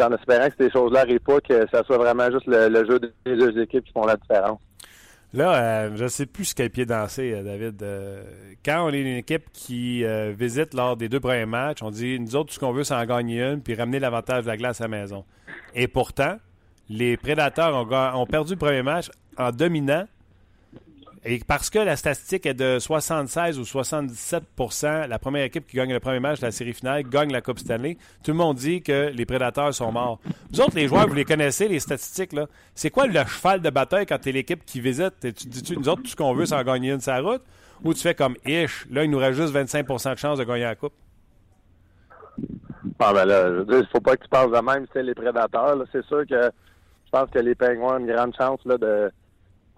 en 0.00 0.12
espérant 0.12 0.48
que 0.48 0.54
ces 0.60 0.70
choses-là 0.70 1.00
n'arrivent 1.00 1.20
pas, 1.20 1.40
que 1.40 1.66
ça 1.72 1.82
soit 1.82 1.98
vraiment 1.98 2.30
juste 2.30 2.46
le, 2.46 2.68
le 2.68 2.86
jeu 2.86 3.00
des 3.00 3.36
deux 3.36 3.58
équipes 3.58 3.84
qui 3.84 3.92
font 3.92 4.06
la 4.06 4.14
différence. 4.14 4.60
Là, 5.34 5.54
euh, 5.54 5.96
je 5.96 6.04
ne 6.04 6.08
sais 6.08 6.24
plus 6.24 6.46
ce 6.46 6.54
qu'est 6.54 6.70
pied 6.70 6.86
dansé, 6.86 7.32
euh, 7.32 7.42
David. 7.42 7.82
Euh, 7.82 8.22
quand 8.64 8.86
on 8.86 8.90
est 8.90 9.00
une 9.00 9.18
équipe 9.18 9.50
qui 9.52 10.04
visite 10.32 10.74
lors 10.74 10.96
des 10.96 11.08
deux 11.08 11.20
premiers 11.20 11.46
matchs, 11.46 11.82
on 11.82 11.90
dit 11.90 12.18
nous 12.18 12.34
autres, 12.34 12.48
tout 12.48 12.54
ce 12.54 12.60
qu'on 12.60 12.72
veut, 12.72 12.84
c'est 12.84 12.94
en 12.94 13.04
gagner 13.04 13.42
une 13.42 13.60
puis 13.60 13.74
ramener 13.74 13.98
l'avantage 13.98 14.44
de 14.44 14.48
la 14.48 14.56
glace 14.56 14.80
à 14.80 14.84
la 14.84 14.88
maison. 14.88 15.24
Et 15.74 15.86
pourtant, 15.86 16.36
les 16.88 17.16
Prédateurs 17.16 17.74
ont 17.74 18.26
perdu 18.26 18.54
le 18.54 18.58
premier 18.58 18.82
match 18.82 19.10
en 19.36 19.50
dominant. 19.50 20.06
Et 21.24 21.40
parce 21.46 21.68
que 21.68 21.78
la 21.78 21.96
statistique 21.96 22.46
est 22.46 22.54
de 22.54 22.78
76 22.78 23.58
ou 23.58 23.62
77% 23.62 25.08
la 25.08 25.18
première 25.18 25.44
équipe 25.44 25.66
qui 25.66 25.76
gagne 25.76 25.92
le 25.92 26.00
premier 26.00 26.20
match 26.20 26.40
de 26.40 26.46
la 26.46 26.52
série 26.52 26.72
finale 26.72 27.02
gagne 27.02 27.32
la 27.32 27.40
Coupe 27.40 27.58
Stanley. 27.58 27.96
Tout 28.22 28.30
le 28.30 28.36
monde 28.36 28.56
dit 28.56 28.82
que 28.82 29.10
les 29.12 29.26
Prédateurs 29.26 29.74
sont 29.74 29.90
morts. 29.90 30.20
Vous 30.52 30.60
autres, 30.60 30.76
les 30.76 30.86
joueurs, 30.86 31.08
vous 31.08 31.14
les 31.14 31.24
connaissez, 31.24 31.68
les 31.68 31.80
statistiques. 31.80 32.32
là. 32.32 32.46
C'est 32.74 32.90
quoi 32.90 33.06
le 33.06 33.12
cheval 33.12 33.60
de 33.60 33.70
bataille 33.70 34.06
quand 34.06 34.18
tu 34.18 34.28
es 34.28 34.32
l'équipe 34.32 34.64
qui 34.64 34.80
visite? 34.80 35.14
Tu 35.20 35.48
dis-tu, 35.48 35.76
nous 35.76 35.88
autres, 35.88 36.02
tout 36.02 36.08
ce 36.08 36.16
qu'on 36.16 36.34
veut, 36.34 36.46
c'est 36.46 36.54
en 36.54 36.62
gagner 36.62 36.92
une 36.92 37.00
la 37.06 37.20
route? 37.20 37.42
Ou 37.84 37.94
tu 37.94 38.00
fais 38.00 38.14
comme 38.14 38.36
Ish, 38.44 38.86
là, 38.90 39.04
il 39.04 39.10
nous 39.10 39.18
reste 39.18 39.38
juste 39.38 39.54
25% 39.54 40.14
de 40.14 40.18
chance 40.18 40.38
de 40.38 40.44
gagner 40.44 40.64
la 40.64 40.76
Coupe? 40.76 40.94
Ah 43.00 43.12
ben 43.12 43.24
là, 43.24 43.48
je 43.48 43.54
veux 43.58 43.64
dire, 43.64 43.88
faut 43.92 44.00
pas 44.00 44.16
que 44.16 44.22
tu 44.22 44.28
penses 44.28 44.50
de 44.50 44.60
même, 44.60 44.86
c'est 44.92 45.02
les 45.02 45.14
prédateurs. 45.14 45.76
C'est 45.92 46.04
sûr 46.06 46.26
que 46.26 46.50
je 47.06 47.10
pense 47.10 47.30
que 47.30 47.38
les 47.38 47.54
Pingouins 47.54 47.96
ont 47.96 47.98
une 47.98 48.12
grande 48.12 48.34
chance 48.36 48.60
là, 48.64 48.76
de 48.76 49.10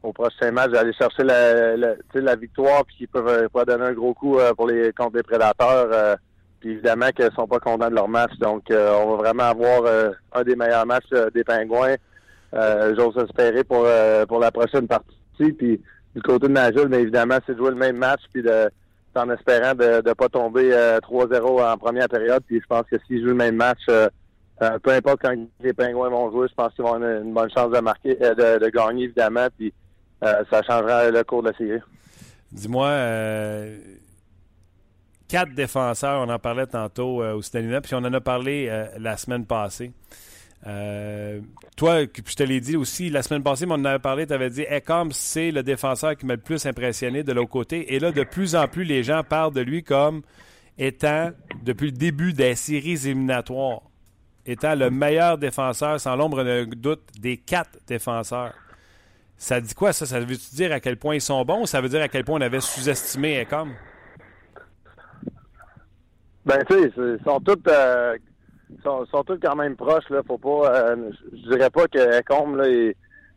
au 0.03 0.13
prochain 0.13 0.51
match 0.51 0.71
d'aller 0.71 0.93
chercher 0.93 1.25
la, 1.25 1.77
la, 1.77 1.95
la 2.15 2.37
victoire 2.37 2.85
puis 2.87 2.97
qu'ils 2.97 3.09
peuvent 3.09 3.49
pas 3.51 3.65
donner 3.65 3.85
un 3.87 3.93
gros 3.93 4.15
coup 4.15 4.39
euh, 4.39 4.53
pour 4.55 4.67
les 4.69 4.93
contre 4.93 5.17
les 5.17 5.23
prédateurs. 5.23 5.89
euh, 5.93 6.17
puis 6.61 6.73
évidemment 6.73 7.09
qu'ils 7.11 7.31
sont 7.35 7.49
pas 7.49 7.59
contents 7.59 7.89
de 7.89 7.95
leur 7.95 8.09
match. 8.09 8.33
Donc 8.39 8.71
euh, 8.71 8.93
on 8.95 9.13
va 9.13 9.17
vraiment 9.17 9.45
avoir 9.45 9.85
euh, 9.87 10.11
un 10.33 10.43
des 10.43 10.55
meilleurs 10.55 10.87
matchs 10.87 11.05
euh, 11.13 11.31
des 11.31 11.43
Pingouins. 11.43 11.97
J'ose 12.53 13.17
espérer 13.17 13.65
pour 13.65 13.87
pour 14.29 14.41
la 14.41 14.51
prochaine 14.51 14.87
partie. 14.87 15.15
Puis 15.39 15.81
du 16.15 16.23
côté 16.23 16.49
de 16.49 16.53
Nashville, 16.53 16.89
mais 16.89 17.01
évidemment, 17.03 17.39
c'est 17.47 17.57
jouer 17.57 17.71
le 17.71 17.77
même 17.77 17.97
match 17.97 18.21
puis 18.33 18.43
de 18.43 18.69
en 19.15 19.29
espérant 19.31 19.75
de 19.75 20.03
ne 20.07 20.13
pas 20.13 20.29
tomber 20.29 20.71
euh, 20.73 20.99
3-0 21.01 21.65
en 21.65 21.79
première 21.79 22.09
période. 22.09 22.43
Puis 22.47 22.61
je 22.61 22.67
pense 22.67 22.83
que 22.91 22.97
s'ils 23.07 23.21
jouent 23.23 23.29
le 23.29 23.35
même 23.35 23.57
match, 23.57 23.81
peu 23.87 24.91
importe 24.91 25.21
quand 25.23 25.35
les 25.61 25.73
Pingouins 25.73 26.11
vont 26.11 26.31
jouer, 26.31 26.49
je 26.49 26.55
pense 26.55 26.75
qu'ils 26.75 26.85
vont 26.85 26.95
avoir 26.95 27.23
une, 27.23 27.33
bonne 27.33 27.51
chance 27.51 27.71
de 27.71 27.81
marquer, 27.81 28.17
de, 28.17 28.59
de 28.59 28.69
gagner 28.69 29.05
évidemment. 29.05 29.47
Puis 29.57 29.73
ça 30.23 30.63
changera 30.63 31.11
le 31.11 31.25
cours 31.25 31.43
de 31.43 31.51
la 31.51 31.57
série. 31.57 31.81
Dis-moi, 32.53 32.87
euh, 32.89 33.79
quatre 35.31 35.55
défenseurs, 35.55 36.21
on 36.21 36.29
en 36.29 36.39
parlait 36.39 36.67
tantôt 36.67 37.23
euh, 37.23 37.35
au 37.35 37.43
Stanley, 37.43 37.81
puis 37.81 37.95
on 37.95 37.99
en 37.99 38.13
a 38.13 38.21
parlé 38.21 38.67
euh, 38.69 38.87
la 38.99 39.17
semaine 39.17 39.47
passée. 39.47 39.93
Euh, 40.67 41.41
toi, 41.77 42.01
je 42.03 42.35
te 42.35 42.43
l'ai 42.43 42.61
dit 42.61 42.77
aussi 42.77 43.09
la 43.09 43.23
semaine 43.23 43.43
passée, 43.43 43.65
mais 43.65 43.73
on 43.73 43.77
en 43.77 43.85
avait 43.85 43.99
parlé, 44.01 44.27
tu 44.27 44.33
avais 44.33 44.51
dit 44.51 44.67
Ecom, 44.71 45.13
c'est 45.13 45.53
le 45.53 45.63
défenseur 45.63 46.17
qui 46.17 46.27
m'a 46.27 46.35
le 46.35 46.41
plus 46.41 46.67
impressionné 46.67 47.23
de 47.23 47.33
l'autre 47.33 47.51
côté. 47.51 47.95
Et 47.95 48.01
là, 48.01 48.13
de 48.13 48.25
plus 48.25 48.57
en 48.57 48.67
plus, 48.67 48.85
les 48.85 49.03
gens 49.03 49.23
parlent 49.23 49.55
de 49.55 49.63
lui 49.63 49.83
comme 49.83 50.23
étant, 50.77 51.31
depuis 51.63 51.87
le 51.87 51.97
début 51.97 52.33
des 52.33 52.57
séries 52.57 53.07
éliminatoires, 53.07 53.83
étant 54.45 54.75
le 54.75 54.91
meilleur 54.91 55.39
défenseur, 55.39 56.01
sans 56.01 56.17
l'ombre 56.17 56.43
d'un 56.43 56.67
doute, 56.67 57.03
des 57.19 57.37
quatre 57.37 57.79
défenseurs. 57.87 58.53
Ça 59.40 59.59
dit 59.59 59.74
quoi, 59.74 59.94
ça? 59.94 60.05
Ça 60.05 60.20
veut-tu 60.20 60.55
dire 60.55 60.70
à 60.70 60.81
quel 60.81 60.98
point 60.98 61.14
ils 61.14 61.20
sont 61.22 61.42
bons 61.46 61.62
ou 61.62 61.66
ça 61.66 61.81
veut 61.81 61.88
dire 61.88 62.03
à 62.03 62.09
quel 62.09 62.24
point 62.24 62.38
on 62.38 62.42
avait 62.42 62.61
sous-estimé 62.61 63.40
Ecom? 63.40 63.70
Ben, 66.44 66.59
tu 66.68 66.74
sais, 66.74 66.92
ils 66.94 67.18
sont 67.24 67.40
tous, 67.40 67.57
euh, 67.68 68.18
sont, 68.85 69.07
sont 69.07 69.24
tous 69.24 69.38
quand 69.42 69.57
même 69.57 69.76
proches. 69.76 70.11
Là. 70.11 70.20
Faut 70.26 70.37
pas, 70.37 70.90
euh, 70.90 71.11
je 71.33 71.50
dirais 71.53 71.70
pas 71.70 71.88
que 71.88 72.20
Ecom, 72.20 72.55
là, 72.57 72.68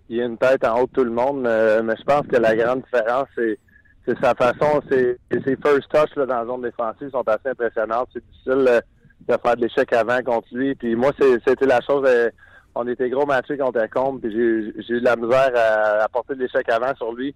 il, 0.09 0.21
a 0.21 0.25
une 0.25 0.37
tête 0.37 0.65
en 0.65 0.81
haut 0.81 0.87
de 0.87 0.91
tout 0.91 1.05
le 1.05 1.11
monde, 1.11 1.43
mais 1.43 1.95
je 1.97 2.03
pense 2.03 2.27
que 2.27 2.35
la 2.35 2.53
grande 2.53 2.83
différence, 2.83 3.29
c'est 3.37 4.19
sa 4.21 4.35
façon, 4.35 4.81
ses 4.89 5.17
first 5.31 5.87
touch 5.89 6.13
dans 6.17 6.25
la 6.25 6.45
zone 6.45 6.63
défensive 6.63 7.11
sont 7.11 7.25
assez 7.25 7.47
impressionnantes. 7.47 8.09
C'est 8.11 8.25
difficile 8.25 8.65
euh, 8.67 8.81
de 9.29 9.37
faire 9.41 9.55
de 9.55 9.61
l'échec 9.61 9.93
avant 9.93 10.21
contre 10.21 10.49
lui. 10.51 10.75
Puis 10.75 10.97
moi, 10.97 11.11
c'était 11.47 11.65
la 11.65 11.79
chose. 11.79 12.03
euh, 12.05 12.29
on 12.75 12.87
était 12.87 13.09
gros 13.09 13.25
matchés 13.25 13.57
contre 13.57 13.83
Ecom, 13.83 14.19
puis 14.19 14.31
j'ai 14.31 14.93
eu 14.93 14.99
de 14.99 15.05
la 15.05 15.15
misère 15.15 15.51
à, 15.55 16.03
à 16.03 16.07
porter 16.09 16.35
de 16.35 16.41
l'échec 16.41 16.67
avant 16.69 16.95
sur 16.95 17.13
lui. 17.13 17.35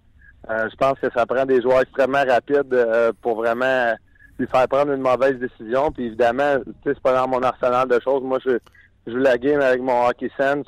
je 0.49 0.75
pense 0.77 0.99
que 0.99 1.07
ça 1.15 1.25
prend 1.25 1.45
des 1.45 1.61
joueurs 1.61 1.81
extrêmement 1.81 2.23
rapides 2.27 2.75
pour 3.21 3.35
vraiment 3.35 3.93
lui 4.39 4.47
faire 4.47 4.67
prendre 4.67 4.93
une 4.93 5.01
mauvaise 5.01 5.37
décision. 5.39 5.91
Puis 5.91 6.07
évidemment, 6.07 6.57
c'est 6.83 6.99
pas 6.99 7.13
dans 7.13 7.27
mon 7.27 7.41
arsenal 7.41 7.87
de 7.87 7.99
choses. 7.99 8.23
Moi, 8.23 8.39
je, 8.45 8.57
je 9.05 9.11
joue 9.11 9.17
la 9.17 9.37
game 9.37 9.61
avec 9.61 9.81
mon 9.81 10.07
hockey 10.07 10.31
sense. 10.37 10.67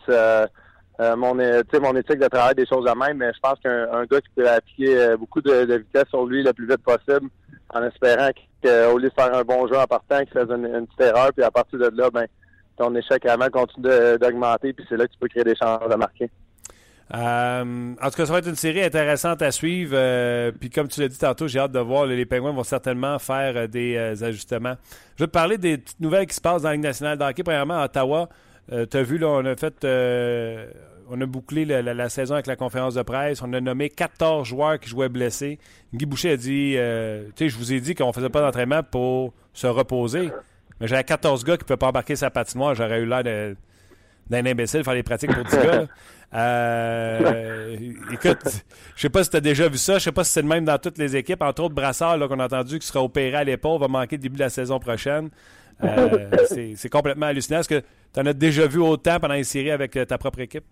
Euh, 0.99 1.15
mon, 1.15 1.33
mon 1.33 1.95
éthique 1.95 2.19
de 2.19 2.27
travail, 2.27 2.55
des 2.55 2.65
choses 2.65 2.85
à 2.85 2.93
même, 2.93 3.17
mais 3.17 3.31
je 3.33 3.39
pense 3.39 3.57
qu'un 3.59 4.03
gars 4.05 4.19
qui 4.19 4.29
peut 4.35 4.49
appliquer 4.49 4.97
euh, 4.97 5.17
beaucoup 5.17 5.39
de, 5.41 5.77
vitesse 5.77 6.09
sur 6.09 6.25
lui 6.25 6.43
le 6.43 6.51
plus 6.51 6.67
vite 6.67 6.83
possible, 6.83 7.29
en 7.73 7.83
espérant 7.83 8.29
qu'au 8.61 8.97
lieu 8.97 9.07
de 9.07 9.13
faire 9.17 9.33
un 9.33 9.43
bon 9.43 9.65
jeu 9.67 9.77
en 9.77 9.85
partant, 9.85 10.19
qu'il 10.19 10.33
fasse 10.33 10.49
une, 10.49 10.85
petite 10.87 11.01
erreur, 11.01 11.31
puis 11.33 11.45
à 11.45 11.51
partir 11.51 11.79
de 11.79 11.89
là, 11.95 12.09
ben, 12.09 12.25
ton 12.79 12.95
échec 12.95 13.25
avant 13.25 13.49
continue 13.49 13.87
d'augmenter, 14.19 14.73
puis 14.73 14.85
c'est 14.89 14.97
là 14.97 15.05
que 15.05 15.11
tu 15.11 15.19
peux 15.19 15.27
créer 15.27 15.43
des 15.43 15.55
chances 15.55 15.87
de 15.87 15.95
marquer. 15.95 16.29
Euh, 17.13 17.93
en 17.99 18.09
tout 18.09 18.17
cas, 18.17 18.25
ça 18.25 18.33
va 18.33 18.39
être 18.39 18.49
une 18.49 18.55
série 18.55 18.83
intéressante 18.83 19.41
à 19.41 19.51
suivre. 19.51 19.95
puis 20.59 20.69
comme 20.69 20.87
tu 20.87 21.01
l'as 21.01 21.07
dit 21.07 21.17
tantôt, 21.17 21.47
j'ai 21.47 21.59
hâte 21.59 21.71
de 21.71 21.79
voir. 21.79 22.05
Les 22.05 22.25
Penguins 22.25 22.51
vont 22.51 22.63
certainement 22.63 23.17
faire 23.19 23.67
des 23.67 23.97
ajustements. 24.23 24.75
Je 25.17 25.23
vais 25.23 25.27
te 25.27 25.31
parler 25.31 25.57
des 25.57 25.77
petites 25.77 25.99
nouvelles 25.99 26.27
qui 26.27 26.35
se 26.35 26.41
passent 26.41 26.61
dans 26.61 26.69
la 26.69 26.75
Ligue 26.75 26.83
nationale 26.83 27.17
de 27.17 27.23
hockey. 27.23 27.43
Premièrement, 27.43 27.79
à 27.79 27.85
Ottawa, 27.85 28.29
tu 28.69 28.97
as 28.97 29.03
vu, 29.03 29.17
là, 29.17 29.27
on 29.27 29.45
a 29.45 29.55
fait 29.55 29.83
on 31.09 31.19
a 31.19 31.25
bouclé 31.25 31.65
la, 31.65 32.09
saison 32.09 32.35
avec 32.35 32.47
la 32.47 32.55
conférence 32.55 32.93
de 32.93 33.01
presse. 33.01 33.41
On 33.41 33.51
a 33.53 33.59
nommé 33.59 33.89
14 33.89 34.47
joueurs 34.47 34.79
qui 34.79 34.89
jouaient 34.89 35.09
blessés. 35.09 35.59
Guy 35.93 36.05
Boucher 36.05 36.31
a 36.31 36.37
dit 36.37 36.75
euh, 36.77 37.25
Tu 37.35 37.45
sais, 37.45 37.49
je 37.49 37.57
vous 37.57 37.73
ai 37.73 37.79
dit 37.79 37.95
qu'on 37.95 38.13
faisait 38.13 38.29
pas 38.29 38.41
d'entraînement 38.41 38.83
pour 38.83 39.33
se 39.53 39.67
reposer. 39.67 40.29
Mais 40.79 40.87
j'avais 40.87 41.03
14 41.03 41.43
gars 41.43 41.57
qui 41.57 41.63
ne 41.63 41.67
pouvaient 41.67 41.77
pas 41.77 41.87
embarquer 41.87 42.15
sa 42.15 42.29
patinoire. 42.29 42.75
J'aurais 42.75 43.01
eu 43.01 43.05
l'air 43.05 43.23
d'un 43.23 44.45
imbécile 44.45 44.83
faire 44.83 44.93
les 44.93 45.03
pratiques 45.03 45.33
pour 45.33 45.43
10 45.43 45.57
gars. 45.57 45.87
Euh, 46.31 47.75
écoute, 48.11 48.37
je 48.95 49.01
sais 49.01 49.09
pas 49.09 49.23
si 49.23 49.31
tu 49.31 49.37
as 49.37 49.41
déjà 49.41 49.67
vu 49.67 49.79
ça. 49.79 49.95
Je 49.97 50.03
sais 50.03 50.11
pas 50.11 50.23
si 50.23 50.31
c'est 50.31 50.43
le 50.43 50.47
même 50.47 50.63
dans 50.63 50.77
toutes 50.77 50.99
les 50.99 51.15
équipes. 51.15 51.41
Entre 51.41 51.63
autres, 51.63 51.73
Brassard, 51.73 52.19
qu'on 52.27 52.39
a 52.39 52.45
entendu, 52.45 52.77
qui 52.77 52.85
sera 52.85 53.03
opéré 53.03 53.35
à 53.35 53.43
l'épaule, 53.43 53.79
va 53.79 53.87
manquer 53.87 54.17
le 54.17 54.21
début 54.21 54.35
de 54.35 54.41
la 54.41 54.51
saison 54.51 54.77
prochaine. 54.77 55.31
Euh, 55.83 56.29
c'est 56.75 56.89
complètement 56.89 57.25
hallucinant. 57.25 57.61
Est-ce 57.61 57.69
que 57.69 57.79
tu 58.13 58.19
en 58.19 58.27
as 58.27 58.33
déjà 58.33 58.67
vu 58.67 58.77
autant 58.79 59.19
pendant 59.19 59.33
les 59.33 59.43
séries 59.43 59.71
avec 59.71 59.97
ta 60.07 60.19
propre 60.19 60.41
équipe? 60.41 60.65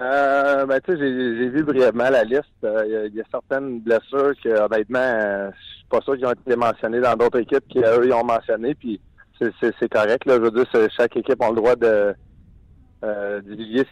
Euh, 0.00 0.66
ben, 0.66 0.80
tu 0.80 0.92
sais, 0.92 0.98
j'ai 0.98 1.48
vu 1.48 1.62
brièvement 1.62 2.10
la 2.10 2.24
liste. 2.24 2.44
Euh, 2.64 3.06
il 3.08 3.14
y, 3.14 3.20
a 3.20 3.24
certaines 3.30 3.80
blessures 3.80 4.34
que, 4.42 4.48
honnêtement, 4.48 4.98
euh, 4.98 5.50
suis 5.86 5.90
pas 5.90 6.00
sûr 6.00 6.16
qu'ils 6.16 6.26
ont 6.26 6.32
été 6.32 6.56
mentionnées 6.56 7.00
dans 7.00 7.14
d'autres 7.14 7.38
équipes 7.38 7.66
qui, 7.68 7.78
eux, 7.78 8.04
ils 8.04 8.12
ont 8.12 8.24
mentionné. 8.24 8.74
Puis, 8.74 9.00
c'est 9.38 9.88
correct. 9.88 10.24
Là, 10.26 10.34
je 10.34 10.40
veux 10.40 10.50
dire, 10.50 10.66
chaque 10.96 11.16
équipe 11.16 11.40
a 11.42 11.50
le 11.50 11.56
droit 11.56 11.76
de 11.76 12.14
euh, 13.04 13.40
divulguer. 13.42 13.86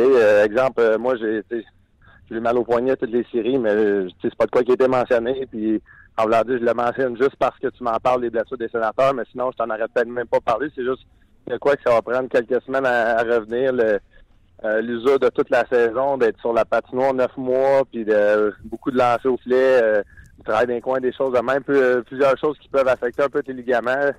Euh, 0.00 0.44
exemple, 0.44 0.96
moi, 0.98 1.16
j'ai 1.16 1.42
j'ai 2.30 2.40
mal 2.40 2.58
au 2.58 2.64
poignet 2.64 2.94
toutes 2.96 3.10
les 3.10 3.24
séries, 3.32 3.58
mais 3.58 4.06
c'est 4.20 4.34
pas 4.34 4.44
de 4.44 4.50
quoi 4.50 4.62
qui 4.62 4.72
a 4.72 4.74
été 4.74 4.86
mentionné. 4.86 5.46
Puis, 5.50 5.80
en 6.18 6.24
voulant 6.24 6.42
dire, 6.42 6.58
je 6.58 6.64
le 6.64 6.74
mentionne 6.74 7.16
juste 7.16 7.36
parce 7.38 7.58
que 7.58 7.68
tu 7.68 7.82
m'en 7.82 7.96
parles 8.02 8.20
des 8.20 8.30
blessures 8.30 8.58
des 8.58 8.68
sénateurs, 8.68 9.14
mais 9.14 9.22
sinon, 9.30 9.50
je 9.50 9.56
t'en 9.56 9.70
arrête 9.70 9.90
peut-être 9.94 10.08
même 10.08 10.26
pas 10.26 10.40
parler. 10.40 10.68
C'est 10.74 10.84
juste 10.84 11.06
quoi 11.60 11.74
que 11.76 11.82
ça 11.82 11.94
va 11.94 12.02
prendre 12.02 12.28
quelques 12.28 12.62
semaines 12.64 12.84
à, 12.84 13.22
revenir. 13.22 13.72
Euh, 14.64 14.80
l'usure 14.80 15.20
de 15.20 15.28
toute 15.28 15.50
la 15.50 15.64
saison, 15.68 16.18
d'être 16.18 16.40
sur 16.40 16.52
la 16.52 16.64
patinoire 16.64 17.14
neuf 17.14 17.36
mois, 17.36 17.84
puis 17.90 18.04
de 18.04 18.52
beaucoup 18.64 18.90
de 18.90 18.98
lancers 18.98 19.32
au 19.32 19.36
filet, 19.36 19.80
euh, 19.82 20.02
du 20.36 20.44
travail 20.44 20.66
d'un 20.66 20.80
coin, 20.80 20.98
des 20.98 21.12
choses 21.12 21.32
de 21.32 21.40
même, 21.40 21.62
euh, 21.68 22.02
plusieurs 22.02 22.36
choses 22.38 22.58
qui 22.58 22.68
peuvent 22.68 22.88
affecter 22.88 23.22
un 23.22 23.28
peu 23.28 23.40
tes 23.42 23.52
ligaments. 23.52 24.10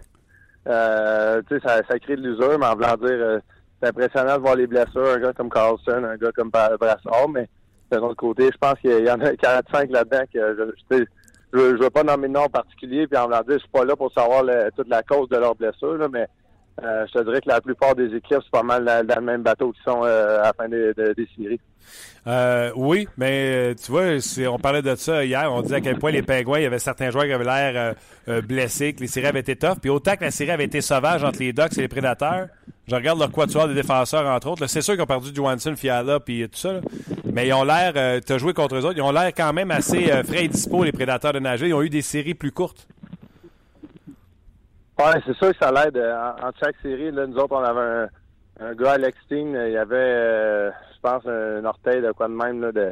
Euh, 0.68 1.42
tu 1.50 1.56
sais, 1.56 1.68
ça, 1.68 1.82
ça 1.90 2.00
crée 2.00 2.16
de 2.16 2.22
l'usure, 2.22 2.58
mais 2.58 2.68
en 2.68 2.76
voulant 2.76 2.96
dire, 2.96 3.42
c'est 3.82 3.90
impressionnant 3.90 4.38
de 4.38 4.42
voir 4.42 4.56
les 4.56 4.68
blessures, 4.68 5.10
un 5.16 5.20
gars 5.20 5.34
comme 5.34 5.50
Carlson, 5.50 6.06
un 6.06 6.16
gars 6.16 6.32
comme 6.34 6.50
Brassard, 6.50 7.28
mais 7.30 7.50
de 7.92 7.98
l'autre 7.98 8.16
côté, 8.16 8.50
je 8.50 8.58
pense 8.58 8.80
qu'il 8.80 9.06
y 9.06 9.12
en 9.12 9.20
a 9.20 9.36
45 9.36 9.90
là-dedans 9.92 10.24
que 10.34 10.74
je, 10.90 11.04
je, 11.52 11.84
veux 11.84 11.90
pas 11.90 12.04
nommer 12.04 12.30
de 12.30 12.34
nom 12.34 12.44
en 12.44 12.50
particulier, 12.50 13.08
puis 13.08 13.18
en 13.18 13.26
voulant 13.26 13.42
dire, 13.42 13.56
je 13.56 13.60
suis 13.60 13.70
pas 13.70 13.84
là 13.84 13.96
pour 13.98 14.14
savoir 14.14 14.44
toute 14.78 14.88
la 14.88 15.04
cause 15.04 15.28
de 15.28 15.38
leur 15.38 15.56
blessure, 15.56 15.98
là, 15.98 16.08
mais 16.08 16.28
euh, 16.84 17.06
je 17.08 17.20
te 17.20 17.24
dirais 17.24 17.42
que 17.42 17.50
la 17.50 17.62
plupart 17.62 17.96
des 17.96 18.16
équipes, 18.16 18.40
c'est 18.44 18.52
pas 18.52 18.64
mal 18.64 18.86
dans, 18.86 19.16
le 19.16 19.22
même 19.22 19.42
bateau 19.42 19.72
qui 19.72 19.82
sont 19.84 20.04
euh, 20.04 20.40
à 20.40 20.44
la 20.44 20.54
fin 20.54 20.70
des, 20.70 20.94
séries. 21.36 21.60
Euh, 22.28 22.72
oui, 22.76 23.08
mais 23.18 23.74
tu 23.76 23.92
vois, 23.92 24.18
on 24.50 24.60
parlait 24.60 24.82
de 24.82 24.96
ça 24.96 25.26
hier. 25.26 25.52
On 25.52 25.62
disait 25.62 25.76
à 25.76 25.82
quel 25.82 25.98
point 25.98 26.12
les 26.12 26.22
Pingouins, 26.22 26.60
il 26.60 26.64
y 26.64 26.68
avait 26.68 26.80
certains 26.80 27.10
joueurs 27.10 27.26
qui 27.26 27.34
avaient 27.34 27.44
l'air 27.44 27.96
blessés, 28.44 28.94
que 28.94 29.02
les 29.02 29.08
séries 29.08 29.28
avaient 29.28 29.40
été 29.40 29.56
tough. 29.56 29.80
Puis 29.82 29.90
autant 29.90 30.16
que 30.16 30.26
la 30.26 30.32
série 30.32 30.52
avait 30.52 30.66
été 30.66 30.82
sauvage 30.82 31.24
entre 31.24 31.40
les 31.40 31.54
Ducks 31.54 31.78
et 31.78 31.82
les 31.82 31.88
Prédateurs, 31.88 32.48
je 32.88 32.96
regarde 32.96 33.20
leur 33.20 33.32
quatuor 33.32 33.68
des 33.68 33.74
défenseurs, 33.74 34.26
entre 34.28 34.50
autres. 34.50 34.68
C'est 34.68 34.82
sûr 34.82 34.94
qu'ils 34.94 35.04
ont 35.04 35.08
perdu 35.08 35.30
Johansson, 35.34 35.76
Fiala, 35.76 36.20
puis 36.20 36.48
tout 36.50 36.58
ça. 36.58 36.82
Mais 37.32 37.48
ils 37.48 37.54
ont 37.54 37.64
l'air, 37.64 38.22
tu 38.22 38.34
as 38.34 38.38
joué 38.38 38.54
contre 38.54 38.76
eux 38.76 38.86
autres, 38.86 38.98
ils 38.98 39.02
ont 39.02 39.12
l'air 39.12 39.32
quand 39.36 39.54
même 39.54 39.72
assez 39.72 40.06
frais 40.24 40.46
et 40.46 40.48
dispo, 40.48 40.84
les 40.84 40.92
Prédateurs 40.92 41.34
de 41.34 41.40
nager. 41.40 41.68
Ils 41.68 41.74
ont 41.74 41.82
eu 41.82 41.90
des 41.90 42.02
séries 42.02 42.36
plus 42.36 42.52
courtes. 42.52 42.88
C'est 45.26 45.36
sûr 45.38 45.52
que 45.52 45.58
ça 45.62 45.72
l'aide. 45.72 45.96
Euh, 45.96 46.14
en, 46.14 46.52
chaque 46.62 46.76
série, 46.82 47.12
là, 47.12 47.26
nous 47.26 47.38
autres, 47.38 47.56
on 47.56 47.64
avait 47.64 48.10
un, 48.60 48.74
gars, 48.74 48.94
Alex 48.94 49.18
Steen, 49.26 49.52
il 49.52 49.78
avait, 49.78 49.96
euh, 49.96 50.72
je 50.72 51.00
pense, 51.02 51.26
un 51.26 51.64
orteil 51.64 52.02
de 52.02 52.12
quoi 52.12 52.28
de 52.28 52.34
même 52.34 52.62
là, 52.62 52.74
de, 52.74 52.92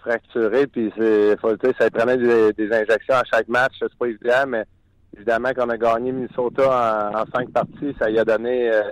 fracturé. 0.00 0.66
Puis 0.66 0.90
faut 1.38 1.54
ça 1.78 1.90
prenait 1.90 2.16
des, 2.16 2.72
injections 2.72 3.14
à 3.14 3.24
chaque 3.30 3.48
match. 3.48 3.74
C'est 3.78 3.94
pas 3.98 4.06
évident, 4.06 4.46
mais 4.48 4.64
évidemment 5.14 5.52
qu'on 5.52 5.68
a 5.68 5.76
gagné 5.76 6.12
Minnesota 6.12 7.12
en, 7.14 7.36
cinq 7.36 7.50
parties, 7.50 7.94
ça 7.98 8.08
lui 8.08 8.18
a 8.18 8.24
donné 8.24 8.70
euh, 8.72 8.82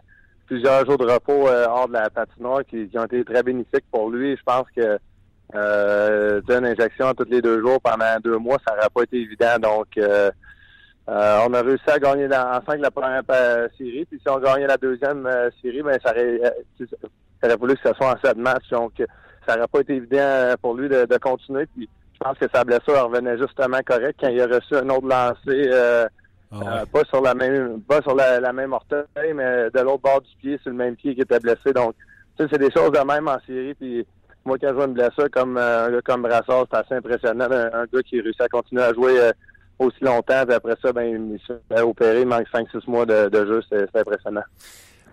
plusieurs 0.46 0.84
jours 0.84 0.98
de 0.98 1.10
repos 1.10 1.48
hors 1.48 1.88
de 1.88 1.94
la 1.94 2.10
patinoire 2.10 2.64
qui, 2.66 2.90
ont 2.96 3.04
été 3.04 3.24
très 3.24 3.42
bénéfiques 3.42 3.86
pour 3.90 4.10
lui. 4.10 4.36
Je 4.36 4.42
pense 4.42 4.66
que 4.76 4.98
euh, 5.54 6.40
une 6.50 6.66
injection 6.66 7.14
tous 7.14 7.30
les 7.30 7.40
deux 7.40 7.60
jours 7.60 7.80
pendant 7.80 8.20
deux 8.22 8.36
mois, 8.36 8.58
ça 8.66 8.74
n'aurait 8.74 8.90
pas 8.94 9.02
été 9.04 9.16
évident. 9.20 9.58
Donc 9.58 9.98
euh, 11.08 11.46
on 11.48 11.54
a 11.54 11.62
réussi 11.62 11.88
à 11.88 12.00
gagner 12.00 12.26
en 12.26 12.60
cinq 12.66 12.80
la 12.80 12.90
première 12.90 13.22
euh, 13.30 13.68
série, 13.78 14.04
puis 14.06 14.18
si 14.20 14.28
on 14.28 14.40
gagnait 14.40 14.66
la 14.66 14.76
deuxième 14.76 15.24
euh, 15.26 15.50
série, 15.62 15.80
ben 15.80 15.96
ça 16.04 16.10
aurait, 16.10 16.40
ça 16.80 17.46
aurait 17.46 17.56
voulu 17.56 17.74
que 17.76 17.88
ce 17.88 17.94
soit 17.94 18.12
en 18.12 18.20
sept 18.24 18.36
matchs, 18.36 18.68
donc 18.70 18.92
ça 19.46 19.54
n'aurait 19.54 19.68
pas 19.68 19.80
été 19.80 19.94
évident 19.94 20.54
pour 20.60 20.74
lui 20.74 20.88
de, 20.88 21.18
continuer. 21.18 21.66
Puis 21.66 21.88
je 22.12 22.18
pense 22.18 22.36
que 22.38 22.46
sa 22.52 22.64
blessure 22.64 23.04
revenait 23.04 23.38
justement 23.38 23.78
correct 23.86 24.18
quand 24.20 24.28
il 24.28 24.40
a 24.40 24.46
reçu 24.46 24.74
un 24.74 24.88
autre 24.88 25.06
lancé, 25.06 25.70
ah 26.52 26.84
pas 26.92 27.04
sur 27.04 27.20
la 27.20 27.34
même, 27.34 27.80
pas 27.82 28.02
sur 28.02 28.16
la, 28.16 28.52
même 28.52 28.72
orteil, 28.72 29.32
mais 29.32 29.70
de 29.70 29.80
l'autre 29.80 30.02
bord 30.02 30.22
du 30.22 30.34
pied, 30.40 30.58
sur 30.58 30.70
le 30.70 30.76
même 30.76 30.96
pied 30.96 31.14
qui 31.14 31.20
était 31.20 31.38
blessé. 31.38 31.72
Donc, 31.72 31.94
c'est 32.36 32.58
des 32.58 32.70
choses 32.72 32.90
de 32.90 33.06
même 33.06 33.28
en 33.28 33.38
série. 33.46 33.74
Puis 33.74 34.04
moi, 34.44 34.56
quand 34.60 34.68
je 34.68 34.74
vois 34.74 34.86
une 34.86 34.94
blessure 34.94 35.30
comme 35.30 35.56
un 35.56 35.88
gars 35.88 36.02
comme 36.02 36.22
Brassard, 36.22 36.66
c'est 36.68 36.78
assez 36.78 36.94
impressionnant. 36.94 37.46
Un, 37.50 37.84
gars 37.84 38.02
qui 38.04 38.20
réussit 38.20 38.40
à 38.40 38.48
continuer 38.48 38.82
à 38.82 38.92
jouer 38.92 39.32
aussi 39.78 40.02
longtemps. 40.02 40.44
Puis 40.44 40.54
après 40.54 40.76
ça, 40.82 40.92
ben, 40.92 41.30
il 41.32 41.40
s'est 41.46 41.80
opéré, 41.80 42.22
il 42.22 42.26
manque 42.26 42.46
5-6 42.52 42.88
mois 42.88 43.06
de, 43.06 43.30
jeu. 43.32 43.62
C'est 43.68 43.96
impressionnant. 43.96 44.44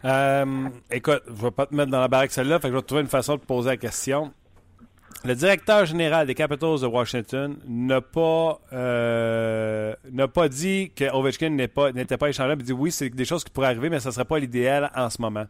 Euh, 0.06 0.69
écoute, 0.91 1.23
je 1.28 1.32
ne 1.32 1.38
vais 1.38 1.52
pas 1.52 1.65
te 1.65 1.76
mettre 1.76 1.91
dans 1.91 2.02
la 2.02 2.10
barre 2.10 2.26
celle-là, 2.30 2.60
fait 2.60 2.67
que 2.67 2.73
je 2.73 2.78
vais 2.78 2.84
trouver 2.84 3.02
une 3.02 3.08
façon 3.08 3.36
de 3.36 3.41
poser 3.41 3.69
la 3.69 3.78
question. 3.78 4.34
Le 5.26 5.36
directeur 5.36 5.86
général 5.86 6.28
des 6.28 6.36
Capitals 6.36 6.82
de 6.82 6.86
Washington 6.86 7.56
n'a 7.65 8.02
pas 8.02 8.60
euh, 8.73 9.95
pas 10.34 10.49
dit 10.49 10.91
que 10.93 11.10
Ovechkin 11.15 11.52
n'était 11.52 11.67
pas, 11.69 11.91
pas 11.93 12.30
échangeable. 12.30 12.62
Il 12.62 12.65
dit 12.65 12.73
oui, 12.73 12.91
c'est 12.91 13.10
des 13.10 13.23
choses 13.23 13.43
qui 13.45 13.52
pourraient 13.52 13.67
arriver, 13.67 13.89
mais 13.89 14.02
ça 14.02 14.10
ne 14.10 14.13
serait 14.13 14.26
pas 14.26 14.39
l'idéal 14.39 14.91
en 14.93 15.10
ce 15.10 15.21
moment. 15.21 15.45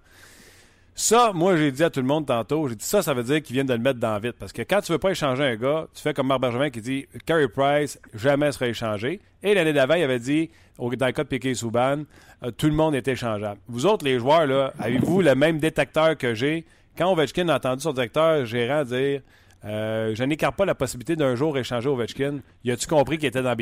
Ça, 0.95 1.31
moi, 1.33 1.57
j'ai 1.57 1.71
dit 1.71 1.83
à 1.83 1.89
tout 1.89 2.01
le 2.01 2.05
monde 2.05 2.27
tantôt, 2.27 2.67
j'ai 2.67 2.75
dit 2.75 2.85
ça, 2.85 3.01
ça 3.01 3.15
veut 3.15 3.23
dire 3.23 3.41
qu'ils 3.41 3.55
viennent 3.55 3.65
de 3.67 3.73
le 3.73 3.79
mettre 3.79 3.99
dans 3.99 4.17
vite. 4.19 4.35
Parce 4.39 4.53
que 4.53 4.61
quand 4.61 4.81
tu 4.81 4.91
veux 4.91 4.99
pas 4.99 5.09
échanger 5.09 5.43
un 5.43 5.55
gars, 5.55 5.87
tu 5.93 6.01
fais 6.01 6.13
comme 6.13 6.27
Marc 6.27 6.41
Bergevin 6.41 6.69
qui 6.69 6.81
dit 6.81 7.07
Carey 7.25 7.47
Price 7.47 7.99
jamais 8.13 8.51
sera 8.51 8.67
échangé. 8.67 9.19
Et 9.41 9.55
l'année 9.55 9.73
d'avant, 9.73 9.95
il 9.95 10.03
avait 10.03 10.19
dit, 10.19 10.51
dans 10.77 10.89
le 10.89 11.11
cas 11.11 11.23
de 11.23 11.27
Piquet 11.29 11.55
Souban, 11.55 12.03
euh, 12.43 12.51
tout 12.51 12.67
le 12.67 12.73
monde 12.73 12.93
est 12.93 13.07
échangeable. 13.07 13.59
Vous 13.67 13.87
autres, 13.87 14.05
les 14.05 14.19
joueurs, 14.19 14.45
là, 14.45 14.71
avez-vous 14.77 15.21
le 15.21 15.33
même 15.33 15.57
détecteur 15.57 16.15
que 16.15 16.35
j'ai? 16.35 16.65
Quand 16.95 17.11
Ovechkin 17.11 17.49
a 17.49 17.55
entendu 17.55 17.81
son 17.81 17.93
directeur 17.93 18.45
gérant 18.45 18.83
dire 18.83 19.21
euh, 19.65 20.13
Je 20.13 20.23
n'écarte 20.23 20.55
pas 20.55 20.65
la 20.65 20.75
possibilité 20.75 21.15
d'un 21.15 21.35
jour 21.35 21.57
échanger 21.57 21.89
Ovechkin, 21.89 22.39
y 22.63 22.69
a-tu 22.69 22.85
compris 22.87 23.17
qu'il 23.17 23.27
était 23.27 23.41
dans 23.41 23.49
la 23.49 23.55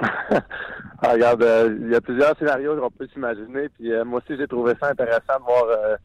Ah, 1.02 1.12
regarde, 1.12 1.42
euh, 1.42 1.76
il 1.80 1.90
y 1.90 1.94
a 1.94 2.00
plusieurs 2.00 2.36
scénarios 2.38 2.76
qu'on 2.76 2.90
peut 2.90 3.08
s'imaginer. 3.12 3.68
Puis 3.70 3.92
euh, 3.92 4.04
moi 4.04 4.20
aussi, 4.20 4.38
j'ai 4.38 4.46
trouvé 4.46 4.74
ça 4.80 4.90
intéressant 4.90 5.38
de 5.38 5.44
voir 5.44 5.64
euh, 5.68 5.96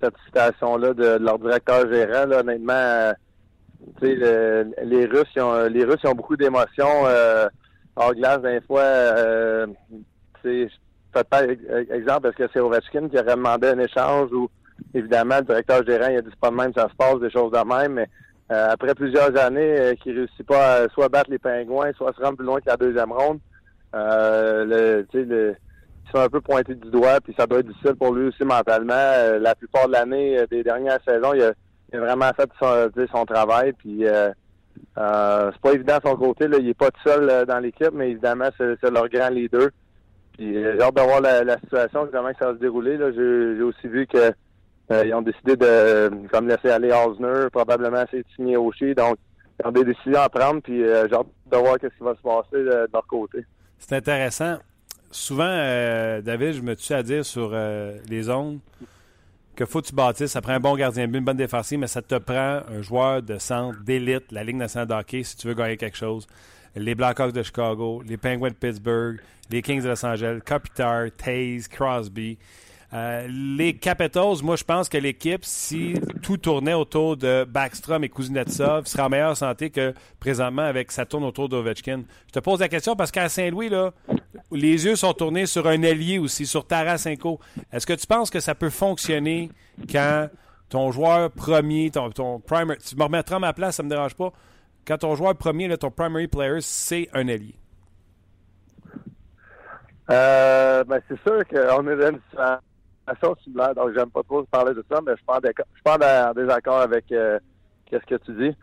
cette 0.00 0.14
citation-là 0.26 0.94
de, 0.94 1.18
leur 1.18 1.38
directeur 1.38 1.92
gérant. 1.92 2.30
Honnêtement, 2.30 3.12
les 4.02 5.06
Russes, 5.06 5.36
ont, 5.38 5.66
les 5.68 5.84
Russes 5.84 6.04
ont 6.04 6.14
beaucoup 6.14 6.36
d'émotions 6.36 7.04
hors 7.96 8.14
glace 8.14 8.40
d'un 8.42 8.60
fois. 8.60 8.84
c'est 10.42 10.68
exemple, 11.90 12.28
est-ce 12.28 12.36
que 12.36 12.50
c'est 12.52 12.60
Ovechkin 12.60 13.08
qui 13.08 13.18
aurait 13.18 13.36
demandé 13.36 13.68
un 13.68 13.78
échange 13.78 14.30
ou 14.32 14.50
évidemment 14.92 15.38
le 15.38 15.44
directeur 15.44 15.82
gérant 15.86 16.08
il 16.10 16.18
a 16.18 16.20
dit 16.20 16.28
pas 16.38 16.50
de 16.50 16.56
même, 16.56 16.72
ça 16.74 16.90
se 16.90 16.94
passe, 16.94 17.18
des 17.20 17.30
choses 17.30 17.52
de 17.52 17.66
même, 17.66 17.94
mais 17.94 18.08
après 18.50 18.94
plusieurs 18.94 19.34
années 19.38 19.96
qu'il 20.02 20.18
réussit 20.18 20.46
pas 20.46 20.82
à 20.82 20.88
soit 20.90 21.08
battre 21.08 21.30
les 21.30 21.38
pingouins, 21.38 21.92
soit 21.94 22.12
se 22.12 22.20
rendre 22.20 22.36
plus 22.36 22.44
loin 22.44 22.60
que 22.60 22.68
la 22.68 22.76
deuxième 22.76 23.12
ronde. 23.12 23.40
Euh, 23.96 25.04
le, 25.14 25.56
sont 26.12 26.18
un 26.18 26.28
peu 26.28 26.40
pointés 26.40 26.74
du 26.74 26.90
doigt, 26.90 27.20
puis 27.20 27.34
ça 27.36 27.46
doit 27.46 27.60
être 27.60 27.68
difficile 27.68 27.94
pour 27.96 28.14
lui 28.14 28.28
aussi 28.28 28.44
mentalement. 28.44 28.94
Euh, 28.94 29.38
la 29.38 29.54
plupart 29.54 29.88
de 29.88 29.92
l'année, 29.92 30.38
euh, 30.38 30.46
des 30.46 30.62
dernières 30.62 31.00
saisons, 31.04 31.34
il 31.34 31.42
a, 31.42 31.52
vraiment 31.92 32.30
fait 32.36 32.48
son, 32.60 32.90
son 33.10 33.24
travail, 33.24 33.72
puis 33.72 34.04
c'est 34.04 35.60
pas 35.62 35.72
évident 35.72 35.96
de 35.96 36.08
son 36.08 36.16
côté. 36.16 36.46
Là, 36.46 36.58
il 36.60 36.68
est 36.68 36.74
pas 36.74 36.90
tout 36.90 37.00
seul 37.08 37.46
dans 37.46 37.58
l'équipe, 37.58 37.92
mais 37.92 38.10
évidemment, 38.10 38.48
c'est 38.58 38.76
c'est 38.80 38.90
leur 38.90 39.08
grand 39.08 39.30
leader. 39.30 39.68
Puis 40.36 40.56
euh, 40.56 40.74
j'ai 40.76 40.82
hâte 40.82 40.94
de 40.94 41.00
voir 41.00 41.20
la, 41.22 41.58
situation, 41.60 42.08
comment 42.12 42.30
ça 42.38 42.46
va 42.46 42.54
se 42.54 42.58
dérouler. 42.58 42.98
J'ai, 42.98 43.62
aussi 43.62 43.88
vu 43.88 44.06
que 44.06 44.32
ils 44.90 45.14
ont 45.14 45.22
décidé 45.22 45.56
de 45.56 46.10
comme 46.30 46.48
laisser 46.48 46.70
aller 46.70 46.92
Osner, 46.92 47.48
probablement 47.50 48.04
de 48.12 48.24
signer 48.34 48.56
Oshie. 48.56 48.94
Donc, 48.94 49.16
ils 49.58 49.66
ont 49.66 49.72
des 49.72 49.84
décisions 49.84 50.20
à 50.20 50.28
prendre, 50.28 50.60
puis 50.60 50.84
j'ai 50.84 51.14
hâte 51.14 51.26
de 51.50 51.56
voir 51.56 51.76
ce 51.80 51.86
qui 51.86 52.02
va 52.02 52.14
se 52.14 52.20
passer 52.20 52.62
de 52.62 52.88
leur 52.92 53.06
côté. 53.08 53.44
C'est 53.78 53.94
intéressant. 53.94 54.58
Souvent, 55.10 55.44
euh, 55.48 56.20
David, 56.20 56.52
je 56.54 56.60
me 56.60 56.74
tue 56.74 56.92
à 56.92 57.02
dire 57.02 57.24
sur 57.24 57.50
euh, 57.52 57.98
les 58.08 58.24
zones 58.24 58.58
que 59.54 59.64
faut 59.64 59.80
que 59.80 59.86
tu 59.86 59.94
bâtisses. 59.94 60.32
Ça 60.32 60.40
prend 60.40 60.52
un 60.52 60.60
bon 60.60 60.76
gardien 60.76 61.06
de 61.06 61.12
but, 61.12 61.18
une 61.18 61.24
bonne 61.24 61.36
défensive, 61.36 61.78
mais 61.78 61.86
ça 61.86 62.02
te 62.02 62.16
prend 62.16 62.60
un 62.68 62.82
joueur 62.82 63.22
de 63.22 63.38
centre, 63.38 63.80
d'élite, 63.82 64.30
la 64.30 64.44
Ligue 64.44 64.56
nationale 64.56 64.86
de 64.86 64.94
hockey, 64.94 65.22
si 65.22 65.36
tu 65.36 65.48
veux 65.48 65.54
gagner 65.54 65.76
quelque 65.76 65.96
chose. 65.96 66.26
Les 66.74 66.94
Blackhawks 66.94 67.32
de 67.32 67.42
Chicago, 67.42 68.02
les 68.06 68.18
Penguins 68.18 68.50
de 68.50 68.54
Pittsburgh, 68.54 69.18
les 69.50 69.62
Kings 69.62 69.82
de 69.82 69.88
Los 69.88 70.04
Angeles, 70.04 70.40
Kopitar, 70.44 71.06
Taze, 71.16 71.68
Crosby. 71.68 72.36
Euh, 72.96 73.26
les 73.28 73.74
Capitals, 73.74 74.42
moi, 74.42 74.56
je 74.56 74.64
pense 74.64 74.88
que 74.88 74.96
l'équipe, 74.96 75.44
si 75.44 75.94
tout 76.22 76.38
tournait 76.38 76.72
autour 76.72 77.18
de 77.18 77.44
Backstrom 77.44 78.02
et 78.04 78.08
Kuznetsov, 78.08 78.86
serait 78.86 79.02
en 79.02 79.10
meilleure 79.10 79.36
santé 79.36 79.68
que 79.68 79.92
présentement 80.18 80.62
avec 80.62 80.90
ça 80.90 81.04
tourne 81.04 81.24
autour 81.24 81.50
d'Ovechkin. 81.50 82.04
Je 82.28 82.32
te 82.32 82.38
pose 82.38 82.60
la 82.60 82.68
question 82.68 82.96
parce 82.96 83.10
qu'à 83.10 83.28
Saint-Louis, 83.28 83.68
là, 83.68 83.92
les 84.50 84.86
yeux 84.86 84.96
sont 84.96 85.12
tournés 85.12 85.44
sur 85.44 85.66
un 85.66 85.82
allié 85.82 86.18
aussi, 86.18 86.46
sur 86.46 86.66
Tarasenko. 86.66 87.38
Est-ce 87.70 87.86
que 87.86 87.92
tu 87.92 88.06
penses 88.06 88.30
que 88.30 88.40
ça 88.40 88.54
peut 88.54 88.70
fonctionner 88.70 89.50
quand 89.92 90.28
ton 90.70 90.90
joueur 90.90 91.30
premier, 91.30 91.90
ton, 91.90 92.08
ton 92.10 92.40
primary, 92.40 92.78
tu 92.78 92.96
me 92.96 93.02
remettras 93.02 93.36
à 93.36 93.40
ma 93.40 93.52
place, 93.52 93.76
ça 93.76 93.82
me 93.82 93.90
dérange 93.90 94.14
pas, 94.14 94.32
quand 94.86 94.96
ton 94.96 95.14
joueur 95.16 95.36
premier, 95.36 95.76
ton 95.76 95.90
primary 95.90 96.28
player, 96.28 96.60
c'est 96.60 97.10
un 97.12 97.28
allié? 97.28 97.56
Euh, 100.08 100.82
ben, 100.84 101.00
c'est 101.08 101.20
sûr 101.22 101.44
qu'on 101.46 101.88
est 101.88 101.96
dans 101.96 102.10
une 102.10 102.20
similaire, 103.42 103.74
donc 103.74 103.92
j'aime 103.94 104.10
pas 104.10 104.22
trop 104.22 104.42
parler 104.44 104.74
de 104.74 104.84
ça, 104.90 105.00
mais 105.06 105.12
je 105.16 105.22
en, 105.26 105.38
déco- 105.38 105.64
je 105.74 105.82
pas 105.82 106.28
en 106.28 106.32
désaccord 106.32 106.80
avec 106.80 107.10
euh, 107.12 107.38
qu'est-ce 107.86 108.06
que 108.06 108.22
tu 108.24 108.32
dis. 108.32 108.56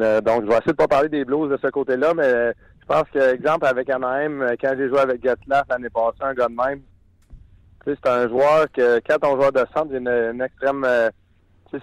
Euh, 0.00 0.20
donc, 0.20 0.44
je 0.44 0.48
vais 0.48 0.54
essayer 0.54 0.72
de 0.72 0.76
pas 0.76 0.88
parler 0.88 1.08
des 1.08 1.24
Blues 1.24 1.50
de 1.50 1.58
ce 1.62 1.68
côté-là, 1.68 2.14
mais 2.14 2.52
je 2.80 2.86
pense 2.86 3.04
que, 3.12 3.34
exemple, 3.34 3.66
avec 3.66 3.90
Anaheim, 3.90 4.40
euh, 4.40 4.54
quand 4.60 4.72
j'ai 4.76 4.88
joué 4.88 5.00
avec 5.00 5.22
Getzlaff 5.22 5.66
l'année 5.68 5.90
passée, 5.90 6.16
un 6.20 6.34
gars 6.34 6.48
de 6.48 6.54
même, 6.54 6.80
c'est 7.84 8.06
un 8.06 8.28
joueur 8.28 8.66
que, 8.72 9.00
quand 9.06 9.18
ton 9.18 9.36
joueur 9.36 9.52
de 9.52 9.64
centre, 9.74 9.88
il 9.90 9.96
a 9.96 9.98
une, 10.30 10.34
une 10.34 10.42
extrême, 10.42 10.84
euh, 10.84 11.10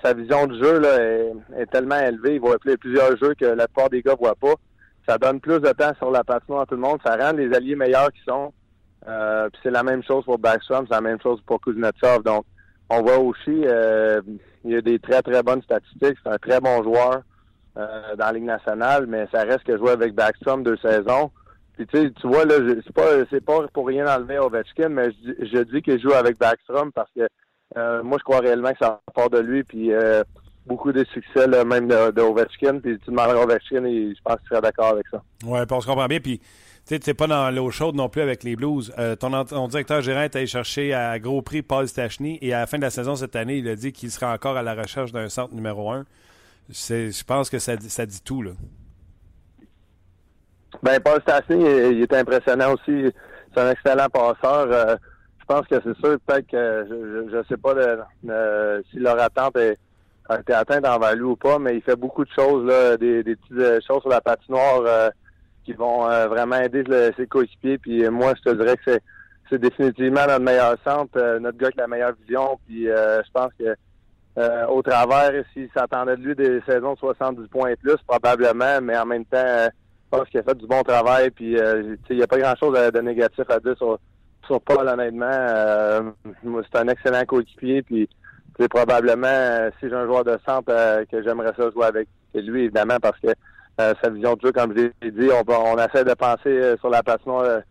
sa 0.03 0.13
vision 0.13 0.47
du 0.47 0.57
jeu 0.59 0.79
là, 0.79 0.97
est, 1.57 1.65
tellement 1.71 1.99
élevée, 1.99 2.35
il 2.35 2.51
appeler 2.51 2.77
plusieurs 2.77 3.17
jeux 3.17 3.33
que 3.35 3.45
la 3.45 3.67
plupart 3.67 3.89
des 3.89 4.01
gars 4.01 4.15
voient 4.15 4.35
pas. 4.35 4.53
Ça 5.07 5.17
donne 5.17 5.39
plus 5.39 5.59
de 5.59 5.69
temps 5.69 5.93
sur 5.97 6.11
la 6.11 6.23
patinoire 6.23 6.61
à 6.61 6.65
tout 6.65 6.75
le 6.75 6.81
monde, 6.81 6.99
ça 7.03 7.15
rend 7.15 7.35
les 7.35 7.53
alliés 7.53 7.75
meilleurs 7.75 8.11
qui 8.11 8.21
sont. 8.27 8.53
Euh, 9.07 9.49
puis 9.49 9.61
c'est 9.63 9.71
la 9.71 9.83
même 9.83 10.03
chose 10.03 10.25
pour 10.25 10.37
Backstrom, 10.37 10.85
c'est 10.87 10.95
la 10.95 11.01
même 11.01 11.21
chose 11.21 11.41
pour 11.45 11.61
Kuznetsov. 11.61 12.23
Donc, 12.23 12.45
on 12.89 13.01
voit 13.01 13.19
aussi, 13.19 13.63
euh, 13.65 14.21
il 14.65 14.75
a 14.75 14.81
des 14.81 14.99
très, 14.99 15.21
très 15.21 15.41
bonnes 15.43 15.61
statistiques. 15.61 16.17
C'est 16.23 16.29
un 16.29 16.37
très 16.37 16.59
bon 16.59 16.83
joueur 16.83 17.21
euh, 17.77 18.15
dans 18.17 18.25
la 18.25 18.33
Ligue 18.33 18.43
nationale, 18.43 19.05
mais 19.07 19.27
ça 19.31 19.43
reste 19.43 19.63
que 19.63 19.77
jouer 19.77 19.91
avec 19.91 20.13
Backstrom 20.13 20.63
deux 20.63 20.77
saisons. 20.77 21.31
Puis 21.77 21.87
tu 21.87 22.27
vois, 22.27 22.43
là, 22.43 22.55
c'est 23.31 23.45
pas 23.45 23.67
pour 23.73 23.87
rien 23.87 24.05
enlever 24.13 24.37
Ovechkin, 24.37 24.89
mais 24.89 25.11
je, 25.23 25.63
dis- 25.63 25.81
qu'il 25.81 26.01
joue 26.01 26.11
avec 26.11 26.37
Backstrom 26.37 26.91
parce 26.91 27.09
que 27.15 27.25
moi, 28.03 28.17
je 28.19 28.23
crois 28.23 28.39
réellement 28.39 28.73
que 28.73 28.79
ça 28.79 28.99
part 29.15 29.29
de 29.29 29.39
lui. 29.39 29.63
Puis 29.63 29.93
beaucoup 30.69 30.91
de 30.91 31.03
succès, 31.05 31.47
même 31.65 31.87
de, 31.87 32.21
Ovechkin. 32.21 32.79
Puis 32.79 32.99
tu 32.99 33.11
demanderas 33.11 33.43
Ovechkin, 33.43 33.85
et 33.85 34.13
je 34.13 34.21
pense 34.23 34.37
qu'il 34.39 34.49
serait 34.49 34.61
d'accord 34.61 34.89
avec 34.89 35.07
ça. 35.09 35.21
Oui, 35.45 35.59
on 35.69 35.81
se 35.81 35.87
comprend 35.87 36.07
bien. 36.07 36.19
Puis, 36.19 36.41
tu 36.97 37.05
sais, 37.05 37.13
pas 37.13 37.27
dans 37.27 37.51
l'eau 37.51 37.69
chaude 37.69 37.95
non 37.95 38.09
plus 38.09 38.21
avec 38.21 38.43
les 38.43 38.55
Blues. 38.55 38.91
Euh, 38.97 39.15
ton, 39.15 39.67
directeur 39.67 40.01
gérant 40.01 40.21
est 40.21 40.35
allé 40.35 40.47
chercher 40.47 40.93
à 40.93 41.19
gros 41.19 41.43
prix 41.43 41.61
Paul 41.61 41.87
Stachny 41.87 42.39
et 42.41 42.51
à 42.53 42.61
la 42.61 42.67
fin 42.67 42.77
de 42.77 42.83
la 42.83 42.89
saison 42.89 43.15
cette 43.15 43.35
année, 43.35 43.57
il 43.57 43.67
a 43.67 43.75
dit 43.75 43.91
qu'il 43.91 44.09
sera 44.09 44.33
encore 44.33 44.57
à 44.57 44.63
la 44.63 44.73
recherche 44.73 45.11
d'un 45.11 45.29
centre 45.29 45.53
numéro 45.53 45.91
un. 45.91 46.05
Je 46.69 47.23
pense 47.23 47.49
que 47.51 47.59
ça, 47.59 47.75
dit- 47.75 48.23
tout. 48.23 48.41
Là. 48.41 48.51
Ben, 50.81 50.99
Paul 50.99 51.21
Stastny, 51.21 51.63
il, 51.63 52.01
est 52.01 52.13
impressionnant 52.13 52.73
aussi. 52.73 53.13
C'est 53.53 53.61
un 53.61 53.71
excellent 53.71 54.09
passeur. 54.09 54.67
Euh, 54.71 54.95
je 55.39 55.45
pense 55.45 55.67
que 55.67 55.75
c'est 55.83 55.97
sûr, 55.97 56.17
peut-être 56.25 56.47
que 56.47 56.85
je, 56.89 57.31
je 57.31 57.47
sais 57.47 57.57
pas 57.57 57.73
si 58.91 58.99
leur 58.99 59.19
attente 59.19 59.57
a 60.29 60.39
été 60.39 60.53
atteinte 60.53 60.87
en 60.87 60.97
value 60.97 61.23
ou 61.23 61.35
pas, 61.35 61.59
mais 61.59 61.75
il 61.75 61.81
fait 61.81 61.95
beaucoup 61.95 62.23
de 62.23 62.31
choses, 62.35 62.65
là, 62.65 62.97
des, 62.97 63.23
petites 63.23 63.51
euh, 63.57 63.79
choses 63.85 64.01
sur 64.01 64.09
la 64.09 64.21
patinoire 64.21 65.11
qui 65.63 65.73
vont 65.73 66.09
euh, 66.09 66.27
vraiment 66.27 66.57
aider 66.57 66.83
ses 67.17 67.27
coéquipiers. 67.27 67.77
Puis 67.77 68.05
euh, 68.05 68.11
moi, 68.11 68.33
je 68.37 68.49
te 68.49 68.55
dirais 68.55 68.77
que 68.77 68.99
c'est 69.49 69.59
définitivement 69.59 70.25
notre 70.27 70.41
meilleur 70.41 70.75
centre, 70.85 71.17
euh, 71.17 71.39
notre 71.39 71.57
gars 71.57 71.67
avec 71.67 71.77
la 71.77 71.87
meilleure 71.87 72.13
vision. 72.21 72.59
Puis 72.65 72.85
je 72.85 73.31
pense 73.33 73.51
que 73.59 73.75
euh, 74.37 74.65
au 74.67 74.81
travers, 74.81 75.31
s'il 75.53 75.69
s'attendait 75.75 76.15
de 76.15 76.21
lui 76.21 76.35
des 76.35 76.61
saisons 76.67 76.93
de 76.93 76.99
70 76.99 77.47
points 77.49 77.69
et 77.69 77.75
plus, 77.75 77.97
probablement, 78.07 78.79
mais 78.81 78.97
en 78.97 79.05
même 79.05 79.25
temps, 79.25 79.67
je 79.67 80.17
pense 80.17 80.29
qu'il 80.29 80.39
a 80.39 80.43
fait 80.43 80.57
du 80.57 80.67
bon 80.67 80.81
travail. 80.83 81.29
Puis 81.31 81.57
il 82.09 82.15
n'y 82.15 82.23
a 82.23 82.27
pas 82.27 82.37
grand-chose 82.37 82.91
de, 82.93 83.01
négatif 83.01 83.49
à 83.49 83.59
dire 83.59 83.75
sur, 83.77 84.61
Paul, 84.61 84.87
honnêtement. 84.87 86.13
C'est 86.71 86.79
un 86.79 86.87
excellent 86.87 87.25
coéquipier. 87.25 87.81
Puis 87.81 88.07
c'est 88.57 88.69
probablement, 88.69 89.69
si 89.79 89.89
j'ai 89.89 89.95
un 89.95 90.05
joueur 90.05 90.23
de 90.23 90.37
centre 90.47 91.03
que 91.05 91.23
j'aimerais 91.23 91.53
ça 91.57 91.69
jouer 91.71 91.85
avec, 91.85 92.07
lui, 92.33 92.65
évidemment, 92.65 92.97
parce 93.01 93.19
que 93.19 93.29
euh, 93.79 93.93
sa 94.01 94.09
vision 94.09 94.35
de 94.35 94.41
jeu, 94.41 94.51
comme 94.51 94.73
je 94.75 94.89
l'ai 95.01 95.11
dit, 95.11 95.29
on, 95.31 95.77
essaie 95.77 96.03
de 96.03 96.13
penser 96.13 96.49
euh, 96.49 96.77
sur 96.77 96.89
la 96.89 97.01
euh, 97.27 97.61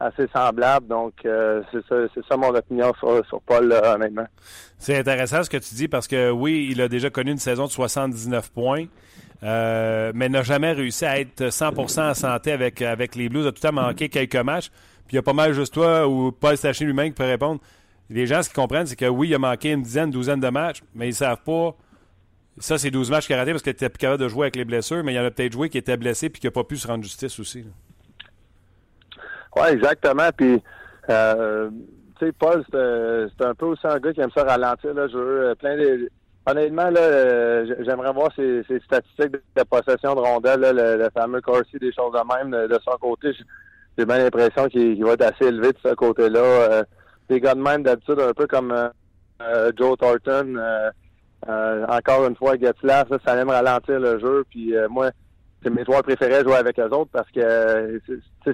assez 0.00 0.26
semblable. 0.32 0.86
Donc, 0.86 1.14
euh, 1.24 1.62
c'est 1.70 1.84
ça, 1.88 1.96
ça 2.28 2.36
mon 2.36 2.54
opinion 2.54 2.92
sur, 2.98 3.24
sur 3.26 3.40
Paul, 3.42 3.72
honnêtement. 3.72 4.26
C'est 4.78 4.96
intéressant 4.96 5.42
ce 5.42 5.50
que 5.50 5.56
tu 5.56 5.74
dis 5.74 5.88
parce 5.88 6.08
que 6.08 6.30
oui, 6.30 6.68
il 6.70 6.80
a 6.80 6.88
déjà 6.88 7.10
connu 7.10 7.32
une 7.32 7.38
saison 7.38 7.66
de 7.66 7.70
79 7.70 8.50
points, 8.50 8.86
euh, 9.42 10.12
mais 10.14 10.28
n'a 10.28 10.42
jamais 10.42 10.72
réussi 10.72 11.04
à 11.04 11.20
être 11.20 11.44
100% 11.44 12.10
en 12.10 12.14
santé 12.14 12.52
avec, 12.52 12.80
avec 12.82 13.14
les 13.14 13.28
Blues. 13.28 13.44
Il 13.44 13.48
a 13.48 13.52
tout 13.52 13.60
temps 13.60 13.72
manqué 13.72 14.08
quelques 14.08 14.36
matchs. 14.36 14.70
Puis 15.06 15.14
il 15.14 15.16
y 15.16 15.18
a 15.18 15.22
pas 15.22 15.32
mal 15.32 15.52
juste 15.52 15.74
toi 15.74 16.06
ou 16.06 16.32
Paul 16.32 16.56
Stachny 16.56 16.86
lui-même 16.86 17.08
qui 17.08 17.14
peut 17.14 17.24
répondre. 17.24 17.60
Les 18.10 18.26
gens, 18.26 18.42
ce 18.42 18.48
qu'ils 18.48 18.56
comprennent, 18.56 18.86
c'est 18.86 18.96
que 18.96 19.06
oui, 19.06 19.28
il 19.28 19.34
a 19.34 19.38
manqué 19.38 19.72
une 19.72 19.82
dizaine, 19.82 20.10
douzaine 20.10 20.40
de 20.40 20.48
matchs, 20.48 20.82
mais 20.94 21.08
ils 21.08 21.14
savent 21.14 21.42
pas. 21.44 21.74
Ça, 22.60 22.78
c'est 22.78 22.90
12 22.90 23.10
matchs 23.10 23.26
qu'il 23.26 23.36
raté 23.36 23.52
parce 23.52 23.62
qu'il 23.62 23.72
était 23.72 23.88
plus 23.88 23.98
capable 23.98 24.22
de 24.22 24.28
jouer 24.28 24.44
avec 24.44 24.56
les 24.56 24.64
blessures, 24.64 25.02
mais 25.04 25.12
il 25.12 25.16
y 25.16 25.20
en 25.20 25.24
a 25.24 25.30
peut-être 25.30 25.52
joué 25.52 25.68
qui 25.68 25.78
était 25.78 25.96
blessé 25.96 26.28
puis 26.28 26.40
qui 26.40 26.46
n'a 26.46 26.50
pas 26.50 26.64
pu 26.64 26.76
se 26.76 26.86
rendre 26.86 27.04
justice 27.04 27.38
aussi. 27.38 27.64
Oui, 29.56 29.68
exactement. 29.70 30.28
Puis, 30.36 30.62
euh, 31.10 31.70
tu 32.18 32.26
sais, 32.26 32.32
Paul, 32.32 32.64
c'est 32.70 32.78
un- 32.78 33.28
c'est 33.36 33.44
un 33.46 33.54
peu 33.54 33.66
aussi 33.66 33.86
un 33.86 33.98
gars 33.98 34.12
qui 34.12 34.20
aime 34.20 34.30
ça 34.34 34.44
ralentir 34.44 34.94
le 34.94 35.08
jeu. 35.08 35.18
euh, 35.18 35.54
Plein 35.54 35.76
de... 35.76 36.08
Honnêtement, 36.46 36.90
euh, 36.96 37.66
j'aimerais 37.84 38.12
voir 38.12 38.30
ses, 38.34 38.62
statistiques 38.84 39.32
de, 39.32 39.62
possession 39.64 40.14
de 40.14 40.20
rondelles, 40.20 40.60
le, 40.62 41.08
fameux 41.12 41.42
Corsi, 41.42 41.76
des 41.78 41.92
choses 41.92 42.12
de 42.12 42.34
même. 42.34 42.68
De, 42.68 42.78
son 42.82 42.96
côté, 42.98 43.32
j'ai 43.98 44.06
bien 44.06 44.18
l'impression 44.18 44.66
qu'il 44.68 45.04
va 45.04 45.12
être 45.12 45.22
assez 45.22 45.44
élevé 45.48 45.72
de 45.72 45.78
ce 45.84 45.94
côté-là. 45.94 46.40
Euh, 46.40 46.82
des 47.28 47.38
gars 47.40 47.54
de 47.54 47.60
même, 47.60 47.82
d'habitude, 47.82 48.18
un 48.20 48.32
peu 48.32 48.46
comme 48.46 48.72
euh, 48.72 48.88
euh, 49.42 49.72
Joe 49.76 49.98
Thornton. 49.98 50.54
Euh, 51.46 51.50
euh, 51.50 51.86
encore 51.88 52.26
une 52.26 52.36
fois, 52.36 52.56
Getzlaff, 52.56 53.08
ça, 53.08 53.18
ça 53.24 53.36
aime 53.36 53.50
ralentir 53.50 54.00
le 54.00 54.18
jeu. 54.18 54.44
Puis 54.50 54.76
euh, 54.76 54.88
moi, 54.88 55.10
c'est 55.62 55.70
mes 55.70 55.84
joueurs 55.84 56.02
préférés 56.02 56.42
jouer 56.42 56.56
avec 56.56 56.78
eux 56.78 56.90
autres 56.90 57.10
parce 57.12 57.30
que 57.30 57.40
euh, 57.40 57.98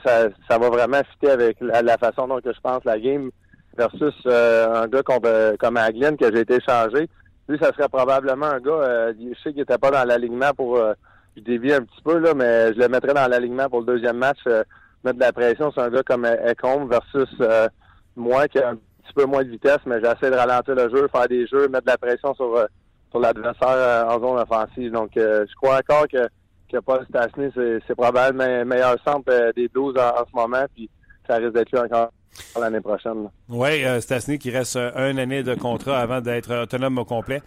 ça, 0.04 0.28
ça 0.48 0.58
va 0.58 0.68
vraiment 0.68 1.00
fitter 1.12 1.30
avec 1.30 1.56
la, 1.60 1.98
façon 1.98 2.28
dont 2.28 2.40
je 2.44 2.60
pense 2.62 2.84
la 2.84 2.98
game 2.98 3.30
versus 3.76 4.14
euh, 4.26 4.82
un 4.82 4.86
gars 4.88 5.02
comme, 5.02 5.22
comme 5.58 5.76
Aglin 5.76 6.16
que 6.16 6.32
j'ai 6.32 6.40
été 6.40 6.58
changé. 6.60 7.08
Lui, 7.48 7.58
ça 7.58 7.72
serait 7.72 7.88
probablement 7.88 8.46
un 8.46 8.60
gars, 8.60 8.70
euh, 8.72 9.12
je 9.18 9.38
sais 9.42 9.52
qu'il 9.52 9.62
était 9.62 9.78
pas 9.78 9.90
dans 9.90 10.04
l'alignement 10.04 10.52
pour 10.56 10.76
euh, 10.76 10.94
je 11.36 11.42
dévie 11.42 11.72
un 11.72 11.82
petit 11.82 12.02
peu, 12.02 12.18
là, 12.18 12.32
mais 12.34 12.72
je 12.72 12.78
le 12.78 12.88
mettrais 12.88 13.12
dans 13.12 13.28
l'alignement 13.28 13.68
pour 13.68 13.80
le 13.80 13.86
deuxième 13.86 14.16
match, 14.16 14.38
euh, 14.46 14.62
mettre 15.02 15.18
de 15.18 15.24
la 15.24 15.32
pression 15.32 15.70
sur 15.72 15.82
un 15.82 15.90
gars 15.90 16.02
comme 16.02 16.24
Ecombe 16.24 16.88
versus 16.90 17.28
euh, 17.40 17.68
moi 18.16 18.48
qui 18.48 18.58
a 18.58 18.74
peu 19.14 19.24
moins 19.24 19.44
de 19.44 19.50
vitesse, 19.50 19.78
mais 19.86 20.00
j'essaie 20.00 20.30
de 20.30 20.36
ralentir 20.36 20.74
le 20.74 20.88
jeu, 20.90 21.08
faire 21.08 21.28
des 21.28 21.46
jeux, 21.46 21.68
mettre 21.68 21.86
de 21.86 21.90
la 21.90 21.98
pression 21.98 22.34
sur, 22.34 22.56
euh, 22.56 22.66
sur 23.10 23.20
l'adversaire 23.20 23.68
euh, 23.68 24.04
en 24.04 24.20
zone 24.20 24.38
offensive. 24.40 24.92
Donc 24.92 25.16
euh, 25.16 25.44
je 25.48 25.54
crois 25.56 25.78
encore 25.78 26.08
que 26.08 26.28
que 26.72 26.78
Paul 26.78 27.04
Stachny, 27.08 27.50
c'est 27.54 27.94
probablement 27.94 28.46
le 28.46 28.64
meilleur 28.64 28.96
centre 29.06 29.52
des 29.54 29.68
Blues 29.68 29.94
en, 29.96 30.20
en 30.20 30.24
ce 30.26 30.34
moment, 30.34 30.64
puis 30.74 30.88
ça 31.28 31.36
risque 31.36 31.52
d'être 31.52 31.70
lui 31.70 31.78
encore 31.78 32.10
l'année 32.58 32.80
prochaine. 32.80 33.28
Oui, 33.48 33.84
euh, 33.84 34.00
Stastny 34.00 34.38
qui 34.38 34.50
reste 34.50 34.76
euh, 34.76 34.90
un 34.94 35.16
année 35.18 35.42
de 35.42 35.54
contrat 35.54 35.98
avant 35.98 36.20
d'être 36.20 36.62
autonome 36.62 36.98
au 36.98 37.04
complet. 37.04 37.42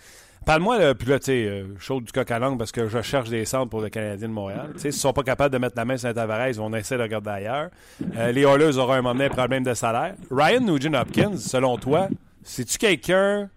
Parle-moi, 0.48 0.96
puis 0.96 1.10
là, 1.10 1.20
tu 1.20 1.26
sais, 1.26 1.46
euh, 1.46 1.66
chaud 1.78 2.00
du 2.00 2.10
coq 2.10 2.32
à 2.32 2.40
langue 2.40 2.58
parce 2.58 2.72
que 2.72 2.88
je 2.88 3.02
cherche 3.02 3.30
des 3.30 3.44
centres 3.44 3.70
pour 3.70 3.82
le 3.82 3.90
Canadien 3.90 4.30
de 4.30 4.34
Montréal. 4.34 4.70
Tu 4.76 4.80
sais, 4.80 4.92
s'ils 4.92 5.02
sont 5.02 5.12
pas 5.12 5.24
capables 5.24 5.54
de 5.54 5.60
mettre 5.60 5.76
la 5.76 5.84
main 5.84 5.98
sur 5.98 6.14
Tavares, 6.14 6.48
ils 6.48 6.56
vont 6.56 6.74
essayer 6.74 6.98
de 6.98 7.04
regarder 7.04 7.32
ailleurs. 7.32 7.70
Euh, 8.16 8.32
les 8.32 8.44
Oilers 8.44 8.78
auront 8.78 8.94
un 8.94 9.02
moment 9.02 9.12
donné 9.12 9.26
un 9.26 9.30
problème 9.30 9.66
de 9.66 9.74
salaire. 9.74 10.16
Ryan 10.32 10.62
Nugent-Hopkins, 10.62 11.36
selon 11.36 11.76
toi, 11.76 12.08
c'est-tu 12.44 12.78
quelqu'un 12.78 13.50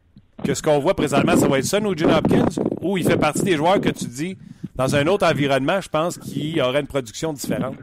que 0.42 0.52
ce 0.52 0.60
qu'on 0.60 0.80
voit 0.80 0.94
présentement, 0.94 1.36
ça 1.36 1.46
va 1.46 1.60
être 1.60 1.64
ça, 1.64 1.78
Nugent-Hopkins, 1.78 2.60
ou 2.80 2.98
il 2.98 3.04
fait 3.04 3.16
partie 3.16 3.44
des 3.44 3.54
joueurs 3.54 3.80
que 3.80 3.90
tu 3.90 4.06
dis, 4.06 4.36
dans 4.74 4.96
un 4.96 5.06
autre 5.06 5.24
environnement, 5.30 5.80
je 5.80 5.88
pense 5.88 6.18
qu'il 6.18 6.60
aurait 6.60 6.80
une 6.80 6.88
production 6.88 7.32
différente? 7.32 7.76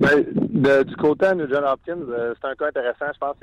Ben, 0.00 0.82
du 0.82 0.96
côté 0.96 1.28
de 1.28 1.34
Nugent 1.34 1.62
Hopkins, 1.72 2.00
euh, 2.10 2.34
c'est 2.40 2.48
un 2.48 2.54
cas 2.56 2.66
intéressant. 2.66 3.06
Je 3.14 3.18
pense 3.20 3.36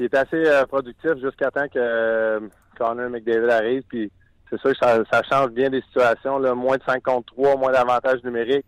qu'il 0.00 0.06
est 0.06 0.16
assez 0.16 0.46
euh, 0.46 0.64
productif 0.64 1.12
jusqu'à 1.22 1.50
temps 1.50 1.66
que 1.68 1.78
euh, 1.78 2.40
Connor 2.78 3.10
McDavid 3.10 3.50
arrive. 3.50 3.82
Puis 3.88 4.10
c'est 4.48 4.58
sûr 4.60 4.70
que 4.70 4.76
ça, 4.78 5.22
change 5.30 5.50
bien 5.50 5.70
des 5.70 5.82
situations. 5.82 6.38
Là. 6.38 6.54
Moins 6.54 6.78
de 6.78 6.82
5 6.84 7.02
contre 7.02 7.32
3, 7.34 7.56
moins 7.56 7.72
d'avantages 7.72 8.22
numériques. 8.24 8.66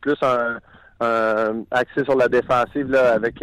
plus 0.00 0.16
un, 0.22 0.58
accès 1.70 2.04
sur 2.04 2.16
la 2.16 2.28
défensive 2.28 2.88
là, 2.90 3.14
avec 3.14 3.42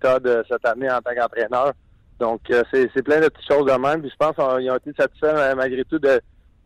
Todd 0.00 0.44
cette 0.48 0.66
année 0.66 0.90
en 0.90 1.00
tant 1.00 1.14
qu'entraîneur. 1.14 1.72
Donc, 2.20 2.40
c'est 2.72 3.02
plein 3.02 3.20
de 3.20 3.28
petites 3.28 3.50
choses 3.50 3.66
de 3.66 3.78
même. 3.78 4.00
Puis 4.02 4.10
je 4.10 4.16
pense 4.16 4.36
qu'ils 4.36 4.70
ont 4.70 4.76
été 4.76 4.92
satisfaits 4.96 5.54
malgré 5.56 5.84
tout 5.84 5.98
de 5.98 6.20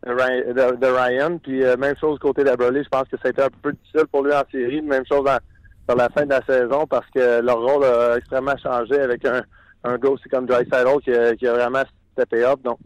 de, 0.05 0.87
Ryan. 0.87 1.37
Puis 1.37 1.63
euh, 1.63 1.77
même 1.77 1.95
chose 1.97 2.19
côté 2.19 2.43
d'Aberley, 2.43 2.83
je 2.83 2.89
pense 2.89 3.07
que 3.07 3.17
ça 3.17 3.27
a 3.27 3.29
été 3.29 3.41
un 3.41 3.49
peu 3.61 3.71
difficile 3.71 4.07
pour 4.11 4.23
lui 4.23 4.33
en 4.33 4.43
série. 4.51 4.81
Même 4.81 5.05
chose 5.05 5.23
dans, 5.87 5.95
la 5.95 6.09
fin 6.09 6.25
de 6.25 6.29
la 6.29 6.41
saison 6.45 6.85
parce 6.87 7.05
que 7.13 7.41
leur 7.41 7.59
rôle 7.61 7.83
a 7.83 8.17
extrêmement 8.17 8.57
changé 8.57 8.99
avec 8.99 9.25
un, 9.25 9.41
un 9.83 9.97
gars 9.97 10.09
aussi 10.09 10.27
comme 10.29 10.45
Dry 10.45 10.65
qui, 10.65 11.37
qui 11.37 11.47
a 11.47 11.53
vraiment 11.53 11.83
steppé 12.13 12.43
up. 12.43 12.59
Donc 12.63 12.79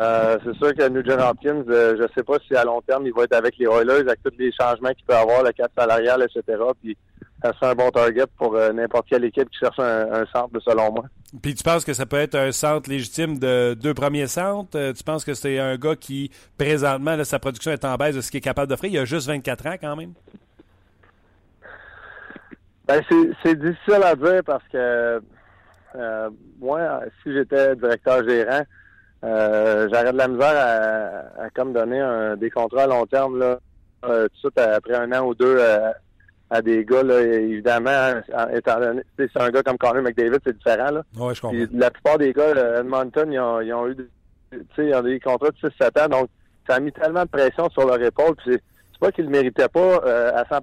euh, 0.00 0.38
c'est 0.44 0.56
sûr 0.56 0.74
que 0.74 0.88
Nugent 0.88 1.20
Hopkins, 1.20 1.64
euh, 1.68 1.96
je 1.98 2.06
sais 2.14 2.24
pas 2.24 2.38
si 2.46 2.54
à 2.54 2.64
long 2.64 2.80
terme 2.82 3.06
il 3.06 3.12
va 3.12 3.24
être 3.24 3.34
avec 3.34 3.56
les 3.58 3.66
Oilers 3.66 4.00
avec 4.00 4.22
tous 4.22 4.32
les 4.38 4.52
changements 4.52 4.90
qu'il 4.90 5.04
peut 5.04 5.14
avoir, 5.14 5.42
le 5.42 5.52
cap 5.52 5.70
salarial, 5.76 6.22
etc. 6.22 6.62
Puis 6.82 6.96
ça 7.42 7.52
serait 7.54 7.72
un 7.72 7.74
bon 7.74 7.90
target 7.90 8.24
pour 8.38 8.54
n'importe 8.54 9.06
quelle 9.08 9.24
équipe 9.24 9.50
qui 9.50 9.58
cherche 9.58 9.78
un 9.78 10.24
centre, 10.32 10.58
selon 10.60 10.92
moi. 10.92 11.04
Puis 11.40 11.54
tu 11.54 11.62
penses 11.62 11.84
que 11.84 11.94
ça 11.94 12.04
peut 12.04 12.18
être 12.18 12.34
un 12.34 12.52
centre 12.52 12.90
légitime 12.90 13.38
de 13.38 13.74
deux 13.74 13.94
premiers 13.94 14.26
centres? 14.26 14.76
Euh, 14.76 14.92
tu 14.92 15.02
penses 15.02 15.24
que 15.24 15.32
c'est 15.32 15.58
un 15.58 15.76
gars 15.76 15.96
qui, 15.96 16.30
présentement, 16.58 17.22
sa 17.24 17.38
production 17.38 17.70
est 17.70 17.84
en 17.86 17.96
baisse 17.96 18.14
de 18.14 18.20
ce 18.20 18.30
qu'il 18.30 18.38
est 18.38 18.42
capable 18.42 18.68
d'offrir? 18.68 18.90
Il 18.90 18.98
a 18.98 19.04
juste 19.06 19.28
24 19.28 19.66
ans 19.66 19.76
quand 19.80 19.96
même? 19.96 20.12
Ben, 22.92 23.34
c'est 23.42 23.58
difficile 23.58 24.02
à 24.04 24.14
dire 24.14 24.42
parce 24.44 24.64
que 24.72 25.22
euh, 25.94 26.30
moi, 26.60 27.00
si 27.22 27.32
j'étais 27.32 27.76
directeur 27.76 28.28
gérant, 28.28 28.62
euh, 29.24 29.88
j'aurais 29.90 30.12
de 30.12 30.18
la 30.18 30.28
misère 30.28 31.26
à, 31.38 31.50
comme 31.50 31.72
donner 31.72 32.00
un, 32.00 32.36
des 32.36 32.50
contrats 32.50 32.82
à 32.82 32.86
long 32.86 33.06
terme 33.06 33.38
là, 33.38 33.58
tout 34.02 34.08
de 34.08 34.30
suite 34.34 34.58
après 34.58 34.94
un 34.94 35.12
an 35.12 35.26
ou 35.26 35.34
deux 35.34 35.58
à 36.50 36.60
des 36.60 36.84
gars, 36.84 37.02
là, 37.02 37.20
évidemment, 37.20 38.20
étant 38.52 38.78
donné, 38.78 39.02
c'est 39.16 39.36
un 39.36 39.48
gars 39.48 39.62
comme 39.62 39.78
Connor 39.78 40.02
McDavid, 40.02 40.38
c'est 40.44 40.56
différent. 40.56 40.90
Là. 40.90 41.02
Ouais, 41.16 41.34
je 41.34 41.40
comprends. 41.40 41.64
la 41.72 41.90
plupart 41.90 42.18
des 42.18 42.34
gars, 42.34 42.78
Edmonton, 42.80 43.32
ils 43.32 43.40
ont, 43.40 43.60
ils 43.62 43.72
ont 43.72 43.88
eu 43.88 43.96
ils 44.78 44.94
ont 44.94 45.02
des 45.02 45.18
contrats 45.18 45.50
de 45.50 45.68
6-7 45.68 46.04
ans, 46.04 46.08
donc 46.20 46.28
ça 46.68 46.76
a 46.76 46.80
mis 46.80 46.92
tellement 46.92 47.22
de 47.22 47.28
pression 47.28 47.68
sur 47.70 47.86
leur 47.86 48.02
épaule. 48.02 48.34
Puis 48.36 48.58
c'est 48.92 49.00
pas 49.00 49.10
qu'ils 49.12 49.24
le 49.24 49.30
méritaient 49.30 49.68
pas 49.68 50.00
euh, 50.04 50.32
à 50.34 50.44
100 50.46 50.62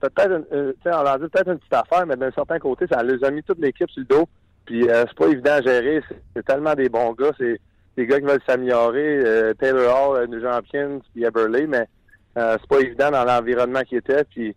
Peut-être, 0.00 0.46
euh, 0.52 0.72
on 0.86 1.18
dit 1.18 1.28
peut-être 1.28 1.48
une 1.48 1.58
petite 1.58 1.74
affaire, 1.74 2.06
mais 2.06 2.16
d'un 2.16 2.30
certain 2.30 2.58
côté, 2.58 2.86
ça 2.90 3.02
les 3.02 3.22
a 3.22 3.30
mis 3.30 3.42
toute 3.42 3.58
l'équipe 3.58 3.90
sur 3.90 4.00
le 4.00 4.06
dos. 4.06 4.28
Puis 4.64 4.88
euh, 4.88 5.04
c'est 5.06 5.18
pas 5.18 5.28
évident 5.28 5.52
à 5.52 5.62
gérer. 5.62 6.02
C'est 6.34 6.44
tellement 6.44 6.74
des 6.74 6.88
bons 6.88 7.12
gars. 7.12 7.32
C'est 7.38 7.60
des 7.96 8.06
gars 8.06 8.20
qui 8.20 8.26
veulent 8.26 8.42
s'améliorer. 8.46 9.20
Euh, 9.24 9.54
Taylor 9.54 10.10
Hall, 10.10 10.26
Nugent 10.28 10.56
Hopkins, 10.56 11.00
puis 11.12 11.24
Eberle, 11.24 11.66
mais 11.66 11.86
c'est 12.34 12.66
pas 12.68 12.80
évident 12.80 13.10
dans 13.10 13.24
l'environnement 13.24 13.82
qui 13.82 13.96
était. 13.96 14.24
Puis 14.24 14.56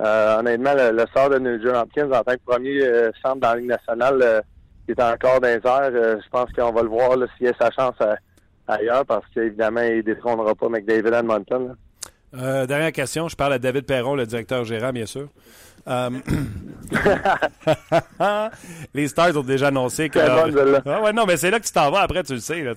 euh, 0.00 0.38
honnêtement, 0.38 0.72
le, 0.74 1.04
sort 1.14 1.28
de 1.28 1.38
Nugent 1.38 1.74
Hopkins 1.74 2.10
en 2.10 2.22
tant 2.22 2.32
que 2.32 2.44
premier 2.46 2.82
euh, 2.82 3.10
centre 3.22 3.40
dans 3.40 3.50
la 3.50 3.56
Ligue 3.56 3.68
nationale 3.68 4.20
euh, 4.22 4.40
est 4.88 5.00
encore 5.00 5.40
dans 5.40 5.48
les 5.48 5.60
airs, 5.62 6.20
je 6.20 6.28
pense 6.30 6.50
qu'on 6.52 6.72
va 6.72 6.82
le 6.82 6.88
voir 6.88 7.16
s'il 7.36 7.48
a 7.48 7.52
sa 7.60 7.70
chance 7.70 7.94
ailleurs 8.66 9.04
parce 9.04 9.24
qu'évidemment, 9.34 9.82
il 9.82 9.98
ne 9.98 10.02
détrônera 10.02 10.54
pas 10.54 10.68
McDavid 10.68 11.12
Edmonton. 11.12 11.76
Dernière 12.32 12.92
question, 12.92 13.28
je 13.28 13.36
parle 13.36 13.54
à 13.54 13.58
David 13.58 13.86
Perron, 13.86 14.14
le 14.14 14.26
directeur 14.26 14.64
gérant, 14.64 14.92
bien 14.92 15.06
sûr. 15.06 15.28
les 18.94 19.08
Stars 19.08 19.36
ont 19.36 19.42
déjà 19.42 19.68
annoncé 19.68 20.10
que. 20.10 20.18
Ah 20.18 21.02
ouais, 21.02 21.12
non, 21.12 21.26
mais 21.26 21.36
c'est 21.36 21.50
là 21.50 21.58
que 21.58 21.66
tu 21.66 21.72
t'en 21.72 21.90
vas 21.90 22.02
après, 22.02 22.22
tu 22.22 22.34
le 22.34 22.40
sais. 22.40 22.62
Là, 22.62 22.74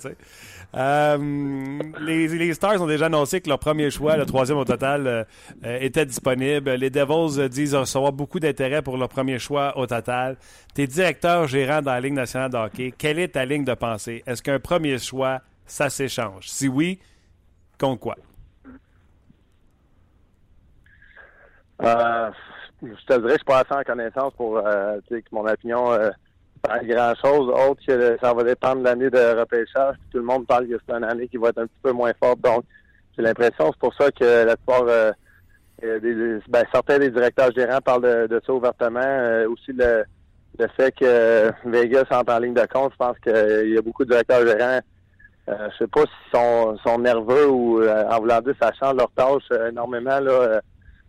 euh, 0.76 1.80
les, 2.02 2.28
les, 2.28 2.54
Stars 2.54 2.82
ont 2.82 2.88
déjà 2.88 3.06
annoncé 3.06 3.42
que 3.42 3.50
leur 3.50 3.60
premier 3.60 3.92
choix, 3.92 4.18
le 4.18 4.26
troisième 4.26 4.58
au 4.58 4.66
total, 4.66 5.06
euh, 5.06 5.24
euh, 5.66 5.78
était 5.80 6.06
disponible. 6.06 6.72
Les 6.72 6.90
Devils 6.90 7.48
disent 7.50 7.76
recevoir 7.76 8.12
beaucoup 8.12 8.40
d'intérêt 8.40 8.82
pour 8.82 8.98
leur 8.98 9.10
premier 9.10 9.38
choix 9.38 9.78
au 9.78 9.86
total. 9.86 10.38
Tu 10.74 10.82
es 10.82 10.88
directeur 10.88 11.48
gérant 11.48 11.82
dans 11.82 11.92
la 11.92 12.02
Ligue 12.02 12.14
nationale 12.14 12.50
de 12.50 12.58
hockey. 12.58 12.94
Quelle 12.98 13.20
est 13.20 13.30
ta 13.30 13.46
ligne 13.46 13.66
de 13.66 13.76
pensée? 13.76 14.24
Est-ce 14.26 14.42
qu'un 14.42 14.60
premier 14.60 14.98
choix, 14.98 15.42
ça 15.68 15.92
s'échange? 15.92 16.48
Si 16.48 16.68
oui, 16.68 17.00
contre 17.78 18.00
quoi? 18.00 18.16
Je 21.84 23.06
te 23.06 23.14
dirais 23.20 23.30
je 23.30 23.36
suis 23.36 23.46
pas 23.46 23.60
assez 23.60 23.74
en 23.74 23.84
connaissance 23.84 24.34
pour 24.36 24.62
que 24.64 25.22
mon 25.32 25.48
opinion 25.48 25.92
pas 26.64 26.80
grand-chose, 26.80 27.50
autre 27.50 27.82
que 27.86 28.18
ça 28.22 28.34
va 28.34 28.44
dépendre 28.44 28.80
de 28.80 28.84
l'année 28.86 29.10
de 29.10 29.40
repêchage. 29.40 29.96
Tout 30.12 30.20
le 30.20 30.24
monde 30.24 30.48
parle 30.48 30.68
que 30.68 30.80
c'est 30.88 30.96
une 30.96 31.04
année 31.04 31.28
qui 31.28 31.38
va 31.38 31.50
être 31.50 31.58
un 31.60 31.68
petit 31.68 31.80
peu 31.84 31.92
moins 31.92 32.14
forte. 32.22 32.40
Donc, 32.40 32.64
j'ai 33.16 33.24
l'impression, 33.24 33.72
c'est 33.72 33.80
pour 33.80 33.94
ça 33.96 34.10
que 34.12 34.46
la 34.46 34.56
plupart 34.56 34.84
euh, 34.88 35.12
euh, 35.84 36.00
des, 36.00 36.40
ben, 36.48 36.64
certains 36.72 37.00
des 37.00 37.10
directeurs 37.10 37.52
gérants 37.52 37.82
parlent 37.82 38.28
de, 38.30 38.42
ça 38.46 38.54
ouvertement. 38.54 39.02
Euh, 39.04 39.50
aussi 39.50 39.74
le, 39.74 40.06
le 40.58 40.68
fait 40.78 40.94
que 40.96 41.52
Vegas 41.66 42.06
entre 42.12 42.34
en 42.34 42.40
ligne 42.40 42.54
de 42.54 42.66
compte, 42.66 42.94
je 42.94 42.98
pense 42.98 43.20
qu'il 43.20 43.74
y 43.74 43.78
a 43.78 43.82
beaucoup 43.82 44.06
de 44.06 44.12
directeurs 44.12 44.48
gérants. 44.48 44.80
Euh, 45.50 45.70
je 45.74 45.78
sais 45.80 45.88
pas 45.88 46.02
s'ils 46.02 46.40
sont, 46.40 46.78
sont 46.86 47.00
nerveux 47.00 47.50
ou 47.50 47.84
en 47.86 48.20
voulant 48.20 48.40
dire 48.40 48.56
ça 48.62 48.72
change 48.80 48.96
leur 48.96 49.12
tâche 49.12 49.44
énormément 49.68 50.22
là, 50.22 50.62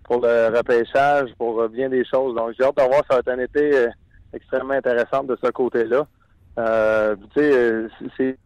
pour 0.05 0.21
le 0.21 0.57
repêchage, 0.57 1.31
pour 1.38 1.69
bien 1.69 1.88
des 1.88 2.05
choses. 2.05 2.35
Donc 2.35 2.53
j'ai 2.59 2.64
hâte 2.64 2.77
de 2.77 2.83
voir 2.83 3.03
ça 3.09 3.14
va 3.14 3.19
être 3.21 3.29
un 3.29 3.38
été 3.38 3.88
extrêmement 4.33 4.75
intéressante 4.75 5.27
de 5.27 5.38
ce 5.43 5.51
côté-là. 5.51 6.07
Euh, 6.59 7.17
tu 7.35 7.40
sais, 7.40 7.53
euh, 7.53 7.88
c'est 8.17 8.37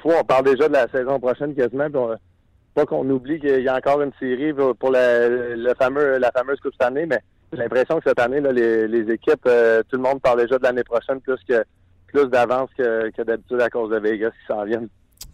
fois, 0.00 0.14
on 0.20 0.24
parle 0.24 0.44
déjà 0.46 0.68
de 0.68 0.72
la 0.72 0.88
saison 0.88 1.20
prochaine 1.20 1.54
quasiment, 1.54 1.90
puis 1.90 2.00
pas 2.74 2.86
qu'on 2.86 3.08
oublie 3.10 3.38
qu'il 3.38 3.60
y 3.60 3.68
a 3.68 3.76
encore 3.76 4.00
une 4.00 4.12
série 4.18 4.54
pour 4.54 4.90
la, 4.90 5.28
le 5.28 5.74
fameux, 5.74 6.16
la 6.16 6.32
fameuse 6.32 6.58
Coupe 6.60 6.72
cette 6.72 6.88
année, 6.88 7.04
mais 7.04 7.20
j'ai 7.52 7.58
l'impression 7.58 7.98
que 7.98 8.08
cette 8.08 8.18
année, 8.18 8.40
là, 8.40 8.52
les, 8.52 8.88
les 8.88 9.12
équipes, 9.12 9.46
euh, 9.46 9.82
tout 9.90 9.96
le 9.96 10.02
monde 10.02 10.22
parle 10.22 10.40
déjà 10.40 10.58
de 10.58 10.62
l'année 10.62 10.84
prochaine 10.84 11.20
plus 11.20 11.36
que 11.46 11.62
plus 12.06 12.26
d'avance 12.28 12.70
que, 12.76 13.10
que 13.10 13.22
d'habitude 13.22 13.60
à 13.60 13.68
cause 13.68 13.90
de 13.90 13.98
Vegas 13.98 14.30
qui 14.30 14.46
s'en 14.46 14.64
viennent. 14.64 14.88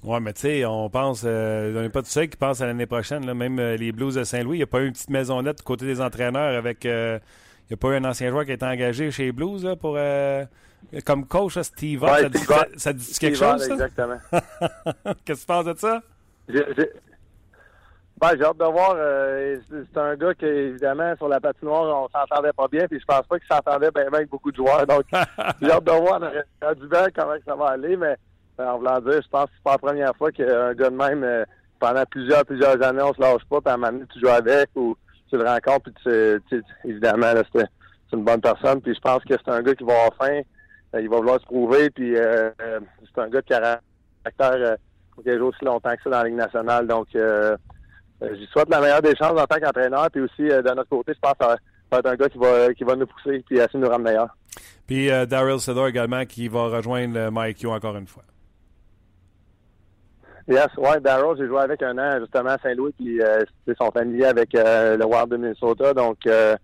Oui, 0.04 0.18
mais 0.20 0.32
tu 0.32 0.42
sais, 0.42 0.64
on 0.64 0.88
pense, 0.88 1.22
euh, 1.24 1.76
on 1.76 1.82
n'est 1.82 1.88
pas 1.88 2.02
tout 2.02 2.08
seul 2.08 2.28
qui 2.28 2.36
pense 2.36 2.60
à 2.60 2.66
l'année 2.66 2.86
prochaine. 2.86 3.26
Là. 3.26 3.34
Même 3.34 3.58
les 3.58 3.92
Blues 3.92 4.14
de 4.14 4.24
Saint-Louis, 4.24 4.56
il 4.56 4.60
n'y 4.60 4.64
a 4.64 4.68
pas 4.68 4.80
eu 4.80 4.86
une 4.86 4.92
petite 4.92 5.10
maisonnette 5.10 5.58
du 5.58 5.64
côté 5.64 5.86
des 5.86 6.00
entraîneurs 6.00 6.56
avec 6.56 6.86
il 7.68 7.74
n'y 7.74 7.74
a 7.74 7.76
pas 7.76 7.88
eu 7.88 7.96
un 7.96 8.04
ancien 8.04 8.30
joueur 8.30 8.46
qui 8.46 8.52
a 8.52 8.54
été 8.54 8.64
engagé 8.64 9.10
chez 9.10 9.30
Blues 9.30 9.62
là, 9.62 9.76
pour, 9.76 9.96
euh, 9.98 10.46
comme 11.04 11.26
coach, 11.26 11.58
Steve 11.60 12.02
ouais, 12.02 12.22
ça, 12.22 12.28
dit, 12.30 12.38
ça, 12.38 12.66
ça, 12.76 12.92
dit, 12.94 13.18
quelque 13.18 13.36
chose, 13.36 13.62
ça? 13.62 13.74
Exactement. 13.74 14.16
Qu'est-ce 15.26 15.34
que 15.34 15.40
tu 15.40 15.46
penses 15.46 15.64
de 15.66 15.74
ça? 15.76 16.02
J'ai 16.48 16.64
ben, 18.18 18.42
hâte 18.42 18.56
de 18.56 18.64
voir. 18.64 18.94
Euh, 18.96 19.58
c'est 19.70 20.00
un 20.00 20.16
gars 20.16 20.32
qui, 20.34 20.46
évidemment, 20.46 21.14
sur 21.16 21.28
la 21.28 21.40
patinoire, 21.40 22.04
on 22.04 22.08
s'entendait 22.08 22.54
pas 22.54 22.68
bien, 22.68 22.88
puis 22.88 22.98
je 22.98 23.04
pense 23.04 23.26
pas 23.26 23.38
qu'il 23.38 23.46
s'entendait 23.46 23.90
bien 23.90 24.06
avec 24.06 24.30
beaucoup 24.30 24.50
de 24.50 24.56
joueurs. 24.56 24.86
Donc, 24.86 25.04
j'ai 25.60 25.70
hâte 25.70 25.84
de 25.84 25.92
voir 25.92 26.20
du 26.74 26.88
banc 26.88 27.06
comment 27.14 27.36
ça 27.44 27.54
va 27.54 27.66
aller, 27.66 27.98
mais 27.98 28.16
en 28.58 28.78
voulant 28.78 29.00
dire, 29.00 29.20
je 29.22 29.28
pense 29.28 29.44
que 29.46 29.50
c'est 29.56 29.62
pas 29.62 29.72
la 29.72 29.78
première 29.78 30.16
fois 30.16 30.32
qu'un 30.32 30.74
gars 30.74 30.90
de 30.90 30.96
même, 30.96 31.22
euh, 31.24 31.44
pendant 31.78 32.04
plusieurs, 32.06 32.44
plusieurs 32.44 32.82
années, 32.82 33.02
on 33.02 33.14
se 33.14 33.20
lâche 33.20 33.44
pas, 33.48 33.60
puis 33.60 33.70
à 33.70 33.74
un 33.74 33.76
moment 33.76 33.92
donné, 33.92 34.04
tu 34.12 34.20
joues 34.20 34.28
avec, 34.28 34.70
ou 34.74 34.96
tu 35.30 35.36
le 35.36 35.44
rencontres, 35.44 35.90
puis 36.04 36.42
tu, 36.48 36.64
évidemment, 36.84 37.32
c'est 37.52 38.16
une 38.16 38.24
bonne 38.24 38.40
personne. 38.40 38.80
Puis 38.80 38.94
je 38.94 39.00
pense 39.00 39.22
que 39.24 39.34
c'est 39.34 39.50
un 39.50 39.62
gars 39.62 39.74
qui 39.74 39.84
va 39.84 39.92
avoir 39.92 40.14
faim, 40.18 40.40
euh, 40.94 41.00
il 41.00 41.08
va 41.08 41.16
vouloir 41.16 41.40
se 41.40 41.46
prouver, 41.46 41.90
puis 41.90 42.16
euh, 42.16 42.50
euh, 42.60 42.80
c'est 43.14 43.20
un 43.20 43.28
gars 43.28 43.38
un 43.38 43.42
caractère 43.42 44.76
pour 45.14 45.22
qu'il 45.22 45.38
joue 45.38 45.46
aussi 45.46 45.64
longtemps 45.64 45.94
que 45.94 46.02
ça 46.02 46.10
dans 46.10 46.18
la 46.18 46.24
Ligue 46.24 46.36
nationale. 46.36 46.86
Donc, 46.86 47.08
euh, 47.14 47.56
je 48.20 48.44
souhaite 48.52 48.68
la 48.70 48.80
meilleure 48.80 49.02
des 49.02 49.14
chances 49.14 49.38
en 49.38 49.46
tant 49.46 49.58
qu'entraîneur, 49.60 50.08
puis 50.10 50.22
aussi, 50.22 50.42
de 50.42 50.74
notre 50.74 50.88
côté, 50.88 51.12
je 51.14 51.20
pense 51.20 51.34
que 51.38 51.44
ça 51.44 51.56
va 51.92 51.98
être 51.98 52.06
un 52.06 52.16
gars 52.16 52.28
qui 52.28 52.38
va, 52.38 52.74
qui 52.74 52.84
va 52.84 52.96
nous 52.96 53.06
pousser, 53.06 53.42
puis 53.46 53.56
essayer 53.58 53.68
de 53.74 53.78
nous 53.78 53.88
rendre 53.88 54.04
meilleurs. 54.04 54.36
Puis 54.86 55.08
Daryl 55.28 55.60
Sedor 55.60 55.88
également, 55.88 56.24
qui 56.24 56.48
va 56.48 56.64
rejoindre 56.68 57.30
Mike 57.30 57.58
Q 57.58 57.68
encore 57.68 57.96
une 57.96 58.06
fois. 58.06 58.24
Yes, 60.48 60.68
ouais, 60.78 61.00
Darrow, 61.00 61.36
j'ai 61.36 61.46
joué 61.46 61.60
avec 61.60 61.82
un 61.82 61.98
an 61.98 62.18
justement 62.20 62.50
à 62.50 62.58
Saint-Louis, 62.58 62.92
puis 62.98 63.20
euh, 63.20 63.44
c'est 63.66 63.76
son 63.76 63.90
familier 63.90 64.24
avec 64.24 64.54
euh, 64.54 64.96
le 64.96 65.04
Wild 65.04 65.28
de 65.28 65.36
Minnesota, 65.36 65.92
donc 65.92 66.18
euh, 66.26 66.56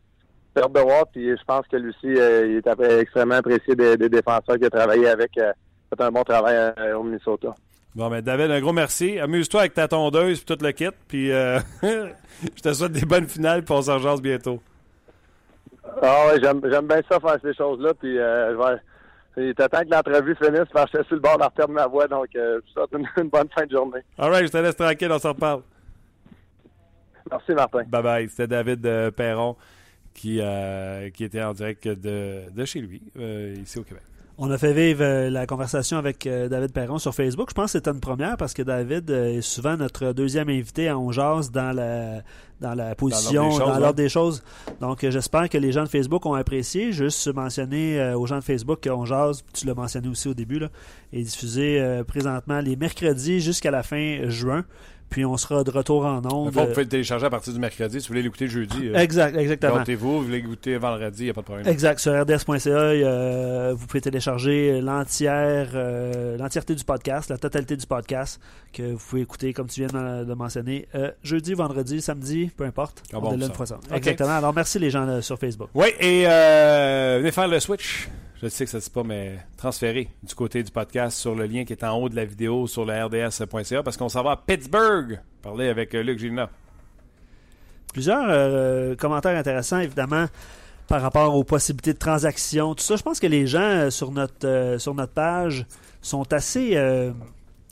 de 0.57 0.81
voir, 0.81 1.07
puis 1.13 1.29
je 1.31 1.45
pense 1.47 1.67
que 1.71 1.77
lui 1.77 1.91
aussi, 1.91 2.19
euh, 2.19 2.47
il 2.47 2.57
est 2.57 3.01
extrêmement 3.01 3.35
apprécié 3.35 3.75
des, 3.77 3.97
défenseurs 4.09 4.57
qu'il 4.57 4.67
a 4.67 4.71
travaillé 4.71 5.09
avec 5.09 5.39
fait 5.97 6.05
un 6.05 6.11
bon 6.11 6.23
travail 6.23 6.73
euh, 6.79 6.97
au 6.97 7.03
Minnesota. 7.03 7.55
Bon, 7.95 8.11
mais 8.11 8.23
David, 8.23 8.51
un 8.51 8.61
gros 8.61 8.73
merci. 8.73 9.19
Amuse-toi 9.19 9.61
avec 9.61 9.75
ta 9.75 9.87
tondeuse 9.87 10.41
et 10.41 10.45
tout 10.45 10.63
le 10.63 10.73
kit. 10.73 10.89
Puis 11.07 11.31
euh, 11.31 11.59
je 11.83 12.63
te 12.63 12.73
souhaite 12.73 12.93
des 12.93 13.07
bonnes 13.07 13.29
finales 13.29 13.63
pour 13.65 13.77
on 13.77 13.83
s'en 13.83 14.17
bientôt. 14.17 14.61
Ah 16.03 16.27
ouais, 16.27 16.41
j'aime, 16.43 16.61
j'aime 16.69 16.89
bien 16.89 17.01
ça 17.09 17.21
faire 17.21 17.39
ces 17.41 17.55
choses-là. 17.55 17.95
Puis 17.95 18.19
euh, 18.19 18.53
je 18.53 18.57
vais- 18.57 18.81
temps 19.35 19.81
que 19.81 19.91
l'entrevue 19.91 20.37
finisse 20.37 20.69
parce 20.73 20.91
que 20.91 20.99
je 20.99 21.03
suis 21.03 21.09
sur 21.09 21.17
le 21.17 21.21
bord 21.21 21.37
de 21.37 21.45
la 21.59 21.67
de 21.67 21.73
ma 21.73 21.87
voix. 21.87 22.07
Donc, 22.07 22.29
euh, 22.37 22.61
je 22.61 22.81
vous 22.81 22.87
souhaite 22.87 23.01
une, 23.17 23.23
une 23.25 23.31
bonne 23.31 23.49
fin 23.57 23.67
de 23.67 23.71
journée. 23.71 24.01
All 24.19 24.31
right, 24.31 24.47
je 24.47 24.53
te 24.53 24.59
laisse 24.59 24.77
tranquille, 24.77 25.11
on 25.11 25.19
s'en 25.19 25.31
reparle. 25.31 25.63
Merci, 27.31 27.53
Martin. 27.53 27.85
Bye 27.85 28.03
bye. 28.03 28.29
C'était 28.29 28.47
David 28.47 28.85
euh, 28.87 29.11
Perron 29.11 29.57
qui, 30.15 30.39
euh, 30.41 31.11
qui 31.11 31.25
était 31.25 31.43
en 31.43 31.53
direct 31.53 31.89
de, 31.89 32.43
de 32.51 32.65
chez 32.65 32.81
lui, 32.81 33.03
euh, 33.19 33.57
ici 33.61 33.79
au 33.79 33.83
Québec. 33.83 34.03
On 34.37 34.51
a 34.51 34.59
fait 34.59 34.73
vivre 34.73 35.03
euh, 35.03 35.31
la 35.31 35.47
conversation 35.47 35.97
avec 35.97 36.27
euh, 36.27 36.49
David 36.49 36.73
Perron 36.73 36.99
sur 36.99 37.15
Facebook. 37.15 37.51
Je 37.51 37.55
pense 37.55 37.67
que 37.67 37.79
c'était 37.79 37.93
une 37.93 38.01
première 38.01 38.37
parce 38.37 38.53
que 38.53 38.63
David 38.63 39.09
euh, 39.09 39.39
est 39.39 39.43
souvent 39.43 39.77
notre 39.77 40.13
deuxième 40.13 40.49
invité 40.49 40.89
à 40.89 40.99
On 40.99 41.13
Jase 41.13 41.53
dans 41.53 41.73
la, 41.73 42.23
dans 42.61 42.75
la 42.75 42.97
position, 42.97 43.51
des 43.51 43.59
dans 43.59 43.67
l'ordre 43.67 43.87
ouais. 43.87 43.93
des 43.93 44.09
choses. 44.09 44.43
Donc, 44.81 45.09
j'espère 45.09 45.49
que 45.49 45.57
les 45.57 45.71
gens 45.71 45.85
de 45.85 45.89
Facebook 45.89 46.27
ont 46.27 46.35
apprécié. 46.35 46.91
Juste 46.91 47.33
mentionner 47.33 48.13
aux 48.15 48.27
gens 48.27 48.39
de 48.39 48.45
Facebook 48.45 48.81
qu'on 48.83 49.05
Jase, 49.05 49.45
tu 49.53 49.67
l'as 49.67 49.75
mentionné 49.75 50.09
aussi 50.09 50.27
au 50.27 50.35
début, 50.35 50.59
là, 50.59 50.69
est 51.13 51.23
diffusé 51.23 52.03
présentement 52.07 52.61
les 52.61 52.75
mercredis 52.75 53.41
jusqu'à 53.41 53.71
la 53.71 53.85
fin 53.85 54.29
juin. 54.29 54.65
Puis 55.11 55.25
on 55.25 55.37
sera 55.37 55.63
de 55.63 55.71
retour 55.71 56.05
en 56.05 56.19
ondes. 56.27 56.51
vous 56.53 56.67
pouvez 56.67 56.83
le 56.83 56.89
télécharger 56.89 57.27
à 57.27 57.31
partir 57.31 57.53
du 57.53 57.61
mercredi. 57.61 58.01
Si 58.01 58.09
vous 58.09 58.13
voulez 58.13 58.23
l'écouter 58.23 58.49
jeudi, 58.49 58.89
euh, 58.89 58.99
Exact, 58.99 59.37
exactement. 59.37 59.77
gâtez-vous. 59.77 60.19
Vous 60.19 60.25
voulez 60.25 60.41
l'écouter 60.41 60.77
vendredi, 60.77 61.23
il 61.23 61.25
n'y 61.25 61.31
a 61.31 61.35
pas 61.35 61.43
de 61.43 61.47
problème. 61.47 61.69
Exact. 61.69 62.01
Sur 62.01 62.21
rds.ca, 62.21 62.71
euh, 62.71 63.75
vous 63.77 63.87
pouvez 63.87 64.01
télécharger 64.01 64.81
l'entière, 64.81 65.71
euh, 65.75 66.37
l'entièreté 66.37 66.75
du 66.75 66.85
podcast, 66.85 67.31
la 67.31 67.39
totalité 67.39 67.77
du 67.77 67.87
podcast 67.87 68.41
que 68.75 68.83
vous 68.83 68.99
pouvez 68.99 69.23
écouter, 69.23 69.53
comme 69.53 69.69
tu 69.69 69.87
viens 69.87 70.25
de, 70.25 70.35
mentionner, 70.35 70.89
euh, 70.95 71.11
jeudi, 71.23 71.55
vendredi, 71.55 72.03
samedi, 72.03 72.51
peu 72.55 72.65
importe. 72.65 73.03
Ah 73.13 73.19
on 73.19 73.21
bon, 73.21 73.39
ça. 73.39 73.47
une 73.47 73.53
fois 73.53 73.67
ça. 73.67 73.79
Exactement. 73.95 74.37
Alors, 74.37 74.53
merci 74.53 74.79
les 74.79 74.91
gens 74.91 75.05
là, 75.05 75.23
sur 75.23 75.39
Facebook. 75.39 75.69
Oui, 75.75 75.89
et 76.01 76.25
euh, 76.27 77.19
venez 77.21 77.31
faire 77.31 77.49
le 77.49 77.61
switch. 77.61 78.09
Je 78.43 78.49
sais 78.49 78.65
que 78.65 78.71
ça 78.71 78.79
ne 78.79 78.81
se 78.83 78.87
dit 78.87 78.93
pas, 78.93 79.05
mais 79.05 79.39
transférer 79.57 80.09
du 80.23 80.35
côté 80.35 80.63
du 80.63 80.71
podcast 80.71 81.17
sur 81.17 81.35
le 81.35 81.47
lien 81.47 81.65
qui 81.65 81.73
est 81.73 81.85
en 81.85 81.97
haut 81.97 82.09
de 82.09 82.17
la 82.17 82.25
vidéo 82.25 82.67
sur 82.67 82.85
le 82.85 82.93
rds.ca 83.05 83.83
parce 83.83 83.97
qu'on 83.97 84.09
s'en 84.09 84.23
va 84.23 84.33
à 84.33 84.37
Pittsburgh 84.37 85.21
parler 85.43 85.69
avec 85.69 85.95
euh, 85.95 86.03
Luc 86.03 86.19
Gilna. 86.19 86.51
Plusieurs 87.93 88.27
euh, 88.29 88.97
commentaires 88.97 89.39
intéressants, 89.39 89.79
évidemment, 89.79 90.27
par 90.89 91.01
rapport 91.01 91.35
aux 91.37 91.45
possibilités 91.45 91.93
de 91.93 91.99
transactions. 91.99 92.75
Tout 92.75 92.83
ça, 92.83 92.97
je 92.97 93.03
pense 93.03 93.21
que 93.21 93.27
les 93.27 93.47
gens 93.47 93.61
euh, 93.61 93.91
sur 93.91 94.11
notre, 94.11 94.47
euh, 94.47 94.79
sur 94.79 94.95
notre 94.95 95.13
page 95.13 95.67
sont 96.03 96.31
assez 96.33 96.73
euh, 96.75 97.13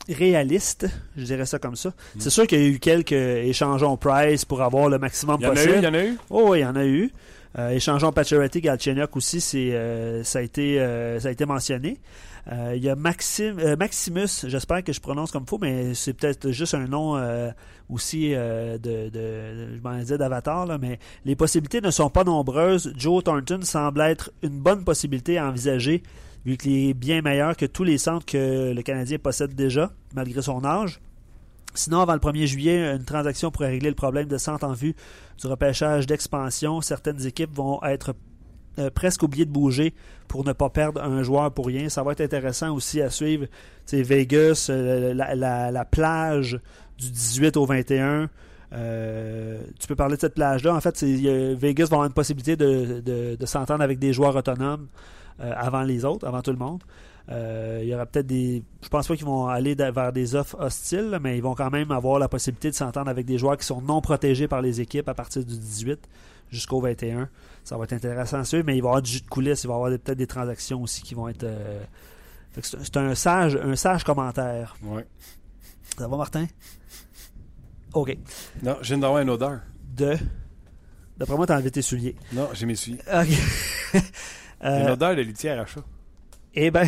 réalistes, 0.09 0.87
je 1.15 1.25
dirais 1.25 1.45
ça 1.45 1.59
comme 1.59 1.75
ça. 1.75 1.89
Mm. 1.89 2.19
C'est 2.19 2.29
sûr 2.29 2.47
qu'il 2.47 2.61
y 2.61 2.65
a 2.65 2.67
eu 2.67 2.79
quelques 2.79 3.11
échangeons 3.11 3.97
price 3.97 4.45
pour 4.45 4.61
avoir 4.61 4.89
le 4.89 4.97
maximum 4.97 5.37
Il 5.41 5.43
y 5.43 5.47
en 5.47 5.51
a 5.51 5.53
possible. 5.53 5.73
eu, 5.73 5.77
il 5.77 5.83
y 5.83 5.87
en 5.87 5.93
a 5.93 6.03
eu? 6.03 6.17
Oh, 6.29 6.45
oui, 6.49 6.59
il 6.59 6.61
y 6.61 6.65
en 6.65 6.75
a 6.75 6.85
eu. 6.85 7.11
Euh, 7.57 7.69
échangeons 7.69 8.11
Pacioretty, 8.11 8.61
Galchenyuk 8.61 9.15
aussi, 9.15 9.39
c'est, 9.39 9.73
euh, 9.73 10.23
ça, 10.23 10.39
a 10.39 10.41
été, 10.41 10.79
euh, 10.79 11.19
ça 11.19 11.27
a 11.27 11.31
été 11.31 11.45
mentionné. 11.45 11.99
Euh, 12.51 12.73
il 12.75 12.83
y 12.83 12.89
a 12.89 12.95
Maximus, 12.95 14.45
j'espère 14.47 14.83
que 14.83 14.91
je 14.91 14.99
prononce 14.99 15.31
comme 15.31 15.45
faux, 15.47 15.59
mais 15.61 15.93
c'est 15.93 16.13
peut-être 16.13 16.51
juste 16.51 16.73
un 16.73 16.87
nom 16.87 17.13
aussi 17.89 18.31
de, 18.31 18.77
de, 18.77 19.75
je 19.75 19.81
m'en 19.81 19.97
disais 19.97 20.17
d'avatar, 20.17 20.65
là, 20.65 20.77
mais 20.77 20.99
les 21.25 21.35
possibilités 21.35 21.79
ne 21.79 21.91
sont 21.91 22.09
pas 22.09 22.23
nombreuses. 22.23 22.93
Joe 22.97 23.23
Thornton 23.23 23.61
semble 23.61 24.01
être 24.01 24.31
une 24.41 24.59
bonne 24.59 24.83
possibilité 24.83 25.37
à 25.37 25.47
envisager, 25.47 26.03
vu 26.45 26.57
qu'il 26.57 26.89
est 26.89 26.93
bien 26.93 27.21
meilleur 27.21 27.55
que 27.55 27.65
tous 27.65 27.85
les 27.85 27.97
centres 27.97 28.25
que 28.25 28.73
le 28.73 28.81
Canadien 28.81 29.19
possède 29.19 29.55
déjà, 29.55 29.91
malgré 30.13 30.41
son 30.41 30.65
âge. 30.65 30.99
Sinon, 31.73 32.01
avant 32.01 32.13
le 32.13 32.19
1er 32.19 32.45
juillet, 32.45 32.95
une 32.95 33.03
transaction 33.03 33.49
pourrait 33.51 33.69
régler 33.69 33.89
le 33.89 33.95
problème 33.95 34.27
de 34.27 34.37
centre 34.37 34.65
en 34.65 34.73
vue 34.73 34.95
du 35.41 35.47
repêchage 35.47 36.05
d'expansion. 36.05 36.81
Certaines 36.81 37.25
équipes 37.25 37.55
vont 37.55 37.81
être 37.83 38.13
euh, 38.79 38.89
presque 38.89 39.23
oubliées 39.23 39.45
de 39.45 39.51
bouger 39.51 39.93
pour 40.27 40.45
ne 40.45 40.53
pas 40.53 40.69
perdre 40.69 41.01
un 41.03 41.21
joueur 41.23 41.51
pour 41.51 41.67
rien. 41.67 41.89
Ça 41.89 42.03
va 42.03 42.11
être 42.13 42.21
intéressant 42.21 42.73
aussi 42.73 43.01
à 43.01 43.09
suivre. 43.09 43.45
Sais, 43.85 44.01
Vegas, 44.03 44.67
euh, 44.69 45.13
la, 45.13 45.35
la- 45.35 45.71
la 45.71 45.85
plage 45.85 46.59
du 46.97 47.09
18 47.09 47.57
au 47.57 47.65
21. 47.65 48.29
euh, 48.73 49.61
tu 49.79 49.87
peux 49.87 49.95
parler 49.95 50.15
de 50.15 50.21
cette 50.21 50.33
plage-là. 50.33 50.73
En 50.75 50.81
fait, 50.81 50.97
c'est- 50.97 51.53
Vegas 51.55 51.85
va 51.85 51.97
avoir 51.97 52.05
une 52.07 52.13
possibilité 52.13 52.55
de, 52.55 53.01
de- 53.01 53.35
de 53.39 53.45
s'entendre 53.45 53.83
avec 53.83 53.99
des 53.99 54.13
joueurs 54.13 54.35
autonomes 54.35 54.87
euh, 55.41 55.51
avant 55.55 55.83
les 55.83 56.05
autres, 56.05 56.27
avant 56.27 56.41
tout 56.41 56.51
le 56.51 56.57
monde. 56.57 56.83
Euh, 57.29 57.79
il 57.81 57.87
y 57.87 57.95
aura 57.95 58.05
peut-être 58.05 58.27
des. 58.27 58.63
Je 58.81 58.89
pense 58.89 59.07
pas 59.07 59.15
qu'ils 59.15 59.25
vont 59.25 59.47
aller 59.47 59.75
vers 59.75 60.11
des 60.11 60.35
offres 60.35 60.57
hostiles, 60.59 61.17
mais 61.21 61.37
ils 61.37 61.41
vont 61.41 61.55
quand 61.55 61.69
même 61.71 61.91
avoir 61.91 62.19
la 62.19 62.27
possibilité 62.27 62.69
de 62.69 62.75
s'entendre 62.75 63.09
avec 63.09 63.25
des 63.25 63.37
joueurs 63.37 63.57
qui 63.57 63.65
sont 63.65 63.81
non 63.81 64.01
protégés 64.01 64.47
par 64.49 64.61
les 64.61 64.81
équipes 64.81 65.07
à 65.07 65.13
partir 65.13 65.43
du 65.45 65.57
18 65.57 65.99
jusqu'au 66.51 66.81
21. 66.81 67.29
Ça 67.63 67.77
va 67.77 67.85
être 67.85 67.93
intéressant 67.93 68.39
à 68.39 68.43
suivre, 68.43 68.65
mais 68.65 68.75
il 68.75 68.81
va 68.81 68.87
y 68.87 68.89
avoir 68.89 69.01
du 69.01 69.09
jus 69.09 69.21
de 69.21 69.27
coulisses, 69.29 69.63
il 69.63 69.67
va 69.67 69.73
y 69.73 69.77
avoir 69.77 69.89
peut-être 69.91 70.17
des 70.17 70.27
transactions 70.27 70.81
aussi 70.81 71.01
qui 71.01 71.15
vont 71.15 71.29
être. 71.29 71.43
euh, 71.43 71.81
C'est 72.61 72.97
un 72.97 73.15
sage, 73.15 73.55
un 73.55 73.75
sage 73.77 74.03
commentaire. 74.03 74.75
Ouais. 74.83 75.05
Ça 75.97 76.07
va, 76.07 76.17
Martin? 76.17 76.45
OK. 77.93 78.17
Non, 78.63 78.77
viens 78.81 78.97
d'avoir 78.97 79.21
une 79.21 79.29
odeur. 79.29 79.61
De? 79.95 80.17
D'après 81.17 81.35
moi, 81.37 81.45
t'as 81.47 81.55
enlevé 81.55 81.71
tes 81.71 81.81
souliers. 81.83 82.15
Non, 82.33 82.49
j'ai 82.53 82.65
mes 82.65 82.75
suivis. 82.75 82.99
OK. 83.07 84.01
Euh, 84.65 84.81
Une 84.85 84.91
odeur 84.91 85.13
de 85.13 85.21
litière 85.21 85.59
à 85.59 85.65
chat. 85.65 85.81
Eh 86.55 86.71
ben. 86.71 86.87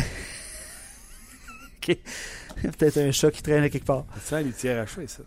OK. 1.88 1.96
Peut-être 2.78 2.98
un 2.98 3.12
chat 3.12 3.30
qui 3.30 3.42
traîne 3.42 3.62
à 3.64 3.68
quelque 3.68 3.84
part. 3.86 4.04
C'est 4.16 4.30
ça, 4.30 4.40
litière 4.42 4.82
à 4.82 4.86
chat, 4.86 5.06
ça. 5.06 5.22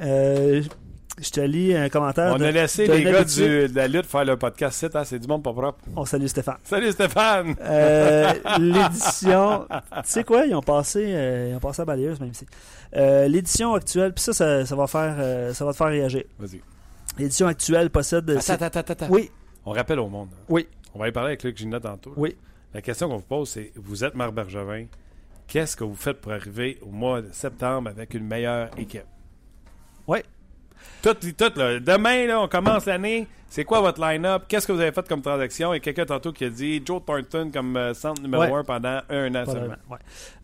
Euh, 0.00 0.62
je 1.18 1.30
te 1.30 1.40
lis 1.40 1.74
un 1.74 1.88
commentaire. 1.88 2.32
On 2.34 2.38
de- 2.38 2.44
a 2.44 2.50
laissé 2.50 2.86
les 2.86 3.02
gars 3.02 3.24
du- 3.24 3.68
de 3.68 3.74
la 3.74 3.88
lutte 3.88 4.04
faire 4.06 4.24
le 4.26 4.36
podcast. 4.36 4.76
C'est, 4.78 4.94
hein, 4.94 5.04
c'est 5.04 5.18
du 5.18 5.26
monde 5.26 5.42
pas 5.42 5.52
propre. 5.54 5.78
On 5.96 6.04
salue 6.04 6.26
Stéphane. 6.26 6.58
Salut 6.64 6.92
Stéphane! 6.92 7.56
Euh, 7.60 8.32
L'édition. 8.58 9.66
Tu 9.70 10.00
sais 10.04 10.24
quoi, 10.24 10.44
ils 10.44 10.54
ont 10.54 10.60
passé, 10.62 11.02
euh, 11.06 11.48
ils 11.50 11.56
ont 11.56 11.60
passé 11.60 11.80
à 11.82 11.84
balayeuse, 11.86 12.20
même 12.20 12.34
si. 12.34 12.46
L'édition 12.92 13.74
actuelle, 13.74 14.12
puis 14.12 14.22
ça, 14.22 14.32
ça, 14.34 14.66
ça 14.66 14.76
va 14.76 14.86
faire, 14.86 15.54
ça 15.54 15.64
va 15.64 15.72
te 15.72 15.76
faire 15.76 15.86
réagir. 15.88 16.24
Vas-y. 16.38 16.60
L'édition 17.18 17.46
actuelle 17.46 17.88
possède. 17.88 18.28
Attends, 18.30 18.52
attends, 18.52 18.66
attends, 18.66 18.92
attends. 18.92 19.06
Oui, 19.08 19.30
On 19.64 19.70
rappelle 19.72 19.98
au 20.00 20.08
monde. 20.08 20.28
oui, 20.50 20.68
On 20.94 20.98
va 20.98 21.06
aller 21.06 21.12
parler 21.12 21.28
avec 21.30 21.42
Luc 21.44 21.56
Gina 21.56 21.80
tantôt. 21.80 22.10
là. 22.10 22.16
oui. 22.18 22.36
La 22.76 22.82
question 22.82 23.08
qu'on 23.08 23.16
vous 23.16 23.22
pose, 23.22 23.48
c'est 23.48 23.72
vous 23.74 24.04
êtes 24.04 24.14
Marc 24.14 24.34
Bergevin. 24.34 24.84
Qu'est-ce 25.46 25.74
que 25.74 25.82
vous 25.82 25.94
faites 25.94 26.20
pour 26.20 26.32
arriver 26.32 26.78
au 26.82 26.90
mois 26.90 27.22
de 27.22 27.32
septembre 27.32 27.88
avec 27.88 28.12
une 28.12 28.26
meilleure 28.26 28.68
équipe? 28.76 29.06
Ouais. 30.06 30.22
Tout, 31.02 31.14
tout, 31.14 31.52
là. 31.58 31.80
Demain, 31.80 32.26
là, 32.26 32.38
on 32.38 32.48
commence 32.48 32.84
l'année. 32.84 33.26
C'est 33.48 33.64
quoi 33.64 33.80
votre 33.80 33.98
line-up? 34.06 34.42
Qu'est-ce 34.46 34.66
que 34.66 34.72
vous 34.72 34.80
avez 34.80 34.92
fait 34.92 35.08
comme 35.08 35.22
transaction? 35.22 35.72
Et 35.72 35.80
quelqu'un 35.80 36.04
tantôt 36.04 36.32
qui 36.32 36.44
a 36.44 36.50
dit 36.50 36.82
Joe 36.84 37.00
Thornton 37.02 37.50
comme 37.50 37.74
euh, 37.78 37.94
centre 37.94 38.20
numéro 38.20 38.42
Ouais. 38.42 38.52
1 38.52 38.64
pendant 38.64 39.00
un 39.08 39.34
an 39.36 39.46
seulement. 39.46 39.74
ouais. 39.90 39.98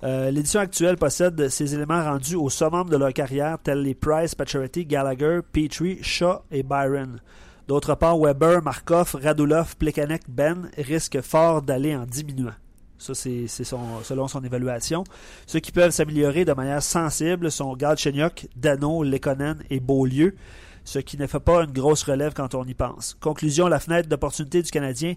Euh, 0.04 0.30
L'édition 0.30 0.60
actuelle 0.60 0.96
possède 0.96 1.48
ces 1.50 1.74
éléments 1.74 2.02
rendus 2.02 2.36
au 2.36 2.48
summum 2.48 2.88
de 2.88 2.96
leur 2.96 3.12
carrière, 3.12 3.58
tels 3.62 3.82
les 3.82 3.94
Price, 3.94 4.34
Pacioretty, 4.34 4.86
Gallagher, 4.86 5.40
Petrie, 5.52 5.98
Shaw 6.02 6.38
et 6.50 6.62
Byron. 6.62 7.20
D'autre 7.68 7.94
part, 7.94 8.18
Weber, 8.18 8.62
Markov, 8.62 9.16
Radulov, 9.22 9.76
Plekanec, 9.76 10.22
Ben 10.28 10.70
risquent 10.76 11.20
fort 11.20 11.62
d'aller 11.62 11.94
en 11.94 12.04
diminuant. 12.04 12.52
Ça, 12.98 13.14
c'est 13.14 13.46
selon 13.48 14.28
son 14.28 14.44
évaluation. 14.44 15.02
Ceux 15.46 15.58
qui 15.58 15.72
peuvent 15.72 15.90
s'améliorer 15.90 16.44
de 16.44 16.52
manière 16.52 16.82
sensible 16.82 17.50
sont 17.50 17.74
Galchenyuk, 17.74 18.48
Dano, 18.54 19.02
Lekonen 19.02 19.58
et 19.70 19.80
Beaulieu, 19.80 20.36
ce 20.84 21.00
qui 21.00 21.18
ne 21.18 21.26
fait 21.26 21.40
pas 21.40 21.64
une 21.64 21.72
grosse 21.72 22.04
relève 22.04 22.32
quand 22.32 22.54
on 22.54 22.64
y 22.64 22.74
pense. 22.74 23.16
Conclusion, 23.20 23.66
la 23.66 23.80
fenêtre 23.80 24.08
d'opportunité 24.08 24.62
du 24.62 24.70
Canadien 24.70 25.14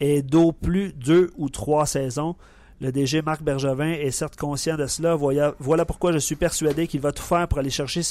est 0.00 0.22
d'au 0.22 0.52
plus 0.52 0.92
deux 0.92 1.30
ou 1.38 1.48
trois 1.48 1.86
saisons. 1.86 2.36
Le 2.80 2.92
DG 2.92 3.22
Marc 3.22 3.42
Bergevin 3.42 3.92
est 3.92 4.10
certes 4.10 4.36
conscient 4.36 4.76
de 4.76 4.86
cela. 4.86 5.14
Voilà, 5.14 5.84
pourquoi 5.86 6.12
je 6.12 6.18
suis 6.18 6.36
persuadé 6.36 6.86
qu'il 6.86 7.00
va 7.00 7.12
tout 7.12 7.22
faire 7.22 7.46
pour 7.48 7.60
aller 7.60 7.70
chercher 7.70 8.02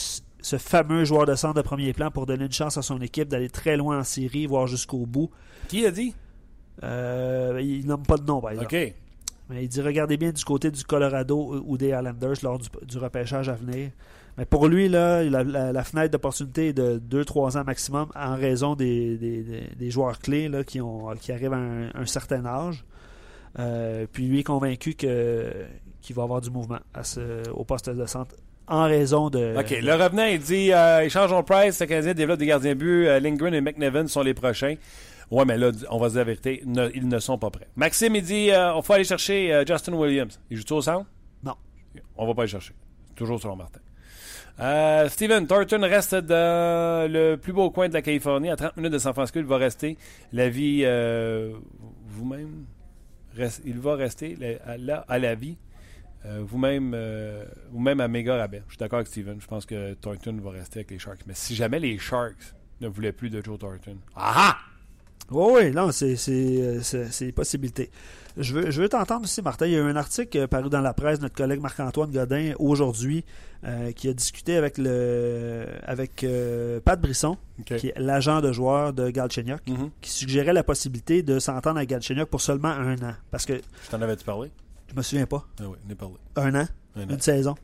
ce 0.42 0.58
fameux 0.58 1.06
joueur 1.06 1.26
de 1.26 1.36
centre 1.36 1.54
de 1.56 1.62
premier 1.62 1.94
plan 1.94 2.12
pour 2.12 2.26
donner 2.26 2.46
une 2.46 2.52
chance 2.52 2.78
à 2.78 2.82
son 2.82 3.00
équipe 3.02 3.28
d'aller 3.28 3.50
très 3.50 3.78
loin 3.78 4.00
en 4.00 4.04
série, 4.04 4.46
voire 4.48 4.68
jusqu'au 4.68 5.06
bout. 5.06 5.30
Qui 5.68 5.86
a 5.86 5.92
dit? 5.92 6.16
Euh, 6.84 7.60
il 7.62 7.86
nomme 7.86 8.04
pas 8.04 8.18
de 8.18 8.26
nom, 8.26 8.42
par 8.42 8.52
exemple. 8.52 8.74
OK. 8.76 8.94
Mais 9.50 9.64
il 9.66 9.68
dit 9.68 9.82
regardez 9.82 10.18
bien 10.18 10.32
du 10.32 10.44
côté 10.46 10.72
du 10.72 10.84
Colorado 10.84 11.62
ou 11.66 11.78
des 11.78 11.90
Islanders 11.90 12.36
lors 12.42 12.58
du, 12.58 12.70
du 12.88 12.98
repêchage 12.98 13.50
à 13.50 13.54
venir. 13.54 13.92
Mais 14.38 14.46
pour 14.46 14.68
lui, 14.68 14.88
là, 14.88 15.24
la, 15.24 15.44
la- 15.44 15.74
la 15.74 15.84
fenêtre 15.84 16.12
d'opportunité 16.12 16.70
est 16.70 16.74
de 16.74 17.02
2-3 17.24 17.58
ans 17.58 17.64
maximum 17.66 18.08
en 18.16 18.36
raison 18.36 18.76
des, 18.76 19.18
des- 19.18 19.44
des- 19.44 19.70
des 19.78 19.92
joueurs 19.92 20.20
clés 20.20 20.48
là, 20.48 20.64
qui, 20.64 20.80
ont, 20.80 21.14
qui 21.20 21.34
arrivent 21.34 21.52
à 21.54 21.58
un, 21.58 21.90
un 21.94 22.06
certain 22.06 22.46
âge. 22.46 22.86
Euh, 23.60 24.08
puis 24.12 24.28
lui 24.28 24.40
est 24.40 24.44
convaincu 24.44 24.94
qu'il 24.94 26.16
va 26.16 26.24
avoir 26.24 26.40
du 26.40 26.50
mouvement 26.50 26.80
à 26.94 27.04
ce- 27.04 27.50
au 27.52 27.66
poste 27.66 27.90
de 27.90 28.06
centre 28.06 28.34
en 28.72 28.84
raison 28.86 29.30
de. 29.30 29.56
OK. 29.58 29.70
Le 29.82 29.94
revenant, 29.94 30.26
il 30.26 30.40
dit 30.40 30.72
euh, 30.74 31.08
en 31.16 31.44
price, 31.44 31.80
le 31.82 31.86
Canadien 31.86 32.14
développe 32.14 32.40
des 32.40 32.46
gardiens 32.48 32.76
buts. 32.76 33.06
euh, 33.08 33.20
Lindgren 33.20 33.54
et 33.54 33.62
McNevin 33.62 34.08
sont 34.08 34.22
les 34.22 34.34
prochains. 34.34 34.76
Ouais, 35.30 35.46
mais 35.46 35.58
là, 35.58 35.72
on 35.90 35.98
va 35.98 36.08
se 36.08 36.14
dire 36.14 36.20
la 36.20 36.24
vérité, 36.26 36.62
ne- 36.66 36.90
ils 36.94 37.08
ne 37.08 37.20
sont 37.20 37.38
pas 37.38 37.50
prêts. 37.50 37.68
Maxime, 37.76 38.16
il 38.16 38.22
dit 38.24 38.52
euh, 38.52 38.74
on 38.74 38.82
faut 38.82 38.94
aller 38.94 39.04
chercher 39.06 39.54
euh, 39.54 39.64
Justin 39.66 39.94
Williams. 39.94 40.40
Il 40.50 40.58
joue-tu 40.58 40.74
au 40.74 40.82
centre? 40.82 41.06
On 42.18 42.26
va 42.28 42.34
pas 42.34 42.44
le 42.44 42.48
chercher. 42.48 42.74
Toujours 43.16 43.40
selon 43.42 43.56
Martin. 43.58 43.80
Euh, 44.60 45.10
Steven 45.10 45.48
Thornton 45.48 45.82
reste 45.82 46.16
dans 46.16 47.10
le 47.12 47.36
plus 47.36 47.52
beau 47.54 47.70
coin 47.72 47.90
de 47.90 47.94
la 47.94 48.02
Californie, 48.02 48.50
à 48.50 48.56
30 48.56 48.78
minutes 48.78 48.94
de 48.94 48.98
San 48.98 49.14
Francisco. 49.14 49.40
Il 49.40 49.46
va 49.46 49.58
rester. 49.58 49.98
La 50.32 50.48
vie, 50.50 50.82
euh, 50.86 51.54
vous-même, 52.08 52.66
il 53.66 53.80
va 53.80 53.96
rester 53.96 54.38
là, 54.80 55.06
à 55.08 55.20
la 55.20 55.36
vie. 55.36 55.58
Euh, 56.26 56.44
vous-même, 56.46 56.92
euh, 56.94 57.44
vous-même 57.72 58.00
à 58.00 58.08
méga 58.08 58.36
rabais. 58.38 58.62
Je 58.68 58.74
suis 58.74 58.78
d'accord 58.80 58.98
avec 58.98 59.08
Steven. 59.08 59.42
Je 59.42 59.48
pense 59.48 59.66
que 59.66 59.94
Thornton 59.96 60.38
va 60.44 60.52
rester 60.52 60.80
avec 60.80 60.92
les 60.92 61.00
Sharks. 61.00 61.22
Mais 61.26 61.34
si 61.34 61.56
jamais 61.56 61.80
les 61.80 61.98
Sharks 61.98 62.54
ne 62.80 62.88
voulaient 62.88 63.12
plus 63.12 63.30
de 63.30 63.44
Joe 63.44 63.58
Thornton, 63.58 63.98
ah 64.16 64.34
ah! 64.36 64.58
Oui, 65.34 65.54
oui, 65.54 65.72
non, 65.72 65.92
c'est 65.92 66.18
c'est, 66.18 66.34
euh, 66.94 67.08
une 67.22 67.32
possibilité. 67.32 67.90
Je 68.38 68.54
veux, 68.54 68.70
je 68.70 68.82
veux 68.82 68.90
t'entendre 68.90 69.24
aussi, 69.24 69.42
Martin. 69.42 69.66
Il 69.66 69.72
y 69.72 69.76
a 69.76 69.80
eu 69.80 69.84
un 69.84 69.96
article 69.96 70.48
paru 70.50 70.70
dans 70.70 70.82
la 70.82 70.94
presse, 70.94 71.22
notre 71.22 71.36
collègue 71.36 71.62
Marc-Antoine 71.62 72.12
Godin, 72.12 72.52
aujourd'hui, 72.60 73.24
euh, 73.64 73.92
qui 73.94 74.10
a 74.10 74.14
discuté 74.14 74.58
avec 74.58 74.78
le 74.78 75.66
avec 75.86 76.24
euh, 76.26 76.82
Pat 76.82 77.00
Brisson, 77.00 77.38
qui 77.66 77.88
est 77.88 77.94
l'agent 77.98 78.42
de 78.42 78.52
joueur 78.52 78.92
de 78.94 79.10
Galchenyuk, 79.10 79.62
Mhm. 79.70 79.90
qui 80.02 80.12
suggérait 80.12 80.54
la 80.54 80.64
possibilité 80.64 81.24
de 81.24 81.40
s'entendre 81.40 81.78
avec 81.78 81.90
Galchenyuk 81.90 82.28
pour 82.30 82.42
seulement 82.42 82.70
un 82.70 82.96
an. 82.98 83.14
Parce 83.32 83.46
que, 83.46 83.54
Je 83.86 83.90
t'en 83.90 84.02
avais-tu 84.02 84.26
parlé? 84.26 84.52
Je 84.92 84.96
me 84.98 85.02
souviens 85.02 85.26
pas, 85.26 85.46
Ah 85.60 85.64
oui, 85.68 85.96
parlé. 85.96 86.16
un 86.36 86.56
an, 86.62 86.68
Un 86.96 87.02
an. 87.04 87.10
une 87.10 87.20
saison? 87.22 87.56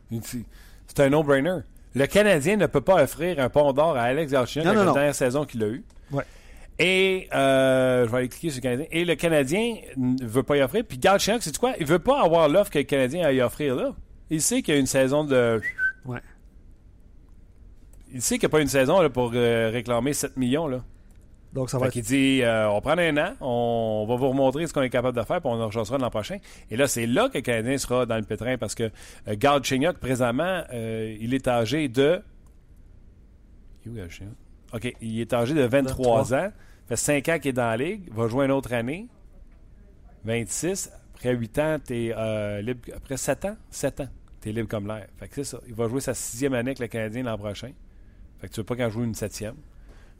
C'est 0.86 1.00
un 1.00 1.10
no-brainer. 1.10 1.58
Le 1.94 2.06
Canadien 2.06 2.56
ne 2.56 2.66
peut 2.66 2.80
pas 2.80 3.02
offrir 3.02 3.38
un 3.40 3.48
pont 3.48 3.72
d'or 3.72 3.96
à 3.96 4.02
Alex 4.02 4.32
Galchenyuk 4.32 4.74
non, 4.74 4.84
la 4.84 4.92
dernière 4.92 5.14
saison 5.14 5.44
qu'il 5.44 5.62
a 5.64 5.68
eue. 5.68 5.84
Ouais. 6.10 6.24
Et 6.78 7.28
euh, 7.34 8.06
je 8.06 8.10
vais 8.12 8.18
aller 8.18 8.28
cliquer 8.28 8.50
sur 8.50 8.58
le 8.58 8.62
Canadien. 8.62 8.86
Et 8.92 9.04
le 9.04 9.14
Canadien 9.16 9.76
ne 9.96 10.24
veut 10.24 10.42
pas 10.42 10.56
y 10.56 10.62
offrir. 10.62 10.84
Puis 10.86 10.98
Galchenyuk, 10.98 11.42
c'est 11.42 11.56
quoi? 11.58 11.74
Il 11.80 11.86
veut 11.86 11.98
pas 11.98 12.22
avoir 12.22 12.48
l'offre 12.48 12.70
que 12.70 12.78
le 12.78 12.84
Canadien 12.84 13.26
a 13.26 13.32
y 13.32 13.40
offrir 13.40 13.74
là. 13.74 13.92
Il 14.30 14.40
sait 14.42 14.62
qu'il 14.62 14.74
y 14.74 14.76
a 14.76 14.80
une 14.80 14.86
saison 14.86 15.24
de... 15.24 15.60
Ouais. 16.04 16.20
Il 18.12 18.22
sait 18.22 18.36
qu'il 18.38 18.46
n'y 18.48 18.52
a 18.52 18.56
pas 18.56 18.60
une 18.60 18.68
saison 18.68 19.00
là, 19.00 19.10
pour 19.10 19.32
euh, 19.34 19.70
réclamer 19.70 20.12
7 20.12 20.36
millions. 20.36 20.66
Là. 20.68 20.82
Donc, 21.52 21.70
ça 21.70 21.78
va 21.78 21.84
Fait 21.84 21.88
être. 21.88 21.92
qu'il 21.94 22.02
dit, 22.02 22.42
euh, 22.42 22.68
on 22.70 22.80
prend 22.80 22.98
un 22.98 23.16
an, 23.16 23.34
on 23.40 24.04
va 24.06 24.16
vous 24.16 24.28
remontrer 24.28 24.66
ce 24.66 24.72
qu'on 24.74 24.82
est 24.82 24.90
capable 24.90 25.16
de 25.16 25.22
faire, 25.24 25.40
puis 25.40 25.50
on 25.50 25.60
en 25.60 25.66
rechassera 25.66 25.96
l'an 25.96 26.10
prochain. 26.10 26.38
Et 26.70 26.76
là, 26.76 26.86
c'est 26.86 27.06
là 27.06 27.28
que 27.30 27.38
le 27.38 27.42
Canadien 27.42 27.78
sera 27.78 28.04
dans 28.04 28.16
le 28.16 28.22
pétrin, 28.22 28.58
parce 28.58 28.74
que 28.74 28.84
euh, 29.28 29.34
Galchenyuk, 29.36 29.98
présentement, 29.98 30.62
euh, 30.72 31.16
il 31.20 31.32
est 31.32 31.48
âgé 31.48 31.88
de... 31.88 32.20
Il? 33.86 34.08
OK, 34.74 34.94
il 35.00 35.20
est 35.20 35.32
âgé 35.32 35.54
de 35.54 35.62
23 35.62 36.18
23. 36.18 36.34
ans. 36.34 36.52
fait 36.88 36.96
5 36.96 37.28
ans 37.30 37.38
qu'il 37.38 37.48
est 37.48 37.52
dans 37.54 37.62
la 37.70 37.76
Ligue, 37.78 38.12
va 38.12 38.28
jouer 38.28 38.44
une 38.44 38.52
autre 38.52 38.72
année. 38.74 39.06
26. 40.24 40.90
Après 41.14 41.32
8 41.34 41.58
ans, 41.58 41.76
t'es 41.82 42.12
euh, 42.16 42.60
libre... 42.60 42.80
Après 42.94 43.16
7 43.16 43.44
ans? 43.46 43.56
7 43.70 44.00
ans, 44.00 44.08
t'es 44.42 44.52
libre 44.52 44.68
comme 44.68 44.86
l'air. 44.86 45.06
Fait 45.16 45.28
que 45.28 45.34
c'est 45.36 45.44
ça. 45.44 45.58
Il 45.66 45.74
va 45.74 45.88
jouer 45.88 46.00
sa 46.00 46.12
sixième 46.12 46.52
année 46.52 46.70
avec 46.70 46.78
le 46.80 46.86
Canadien 46.88 47.22
l'an 47.22 47.38
prochain. 47.38 47.72
Fait 48.40 48.48
que 48.48 48.52
tu 48.52 48.60
veux 48.60 48.64
pas 48.64 48.76
qu'en 48.76 48.90
joue 48.90 49.02
une 49.02 49.14
septième. 49.14 49.54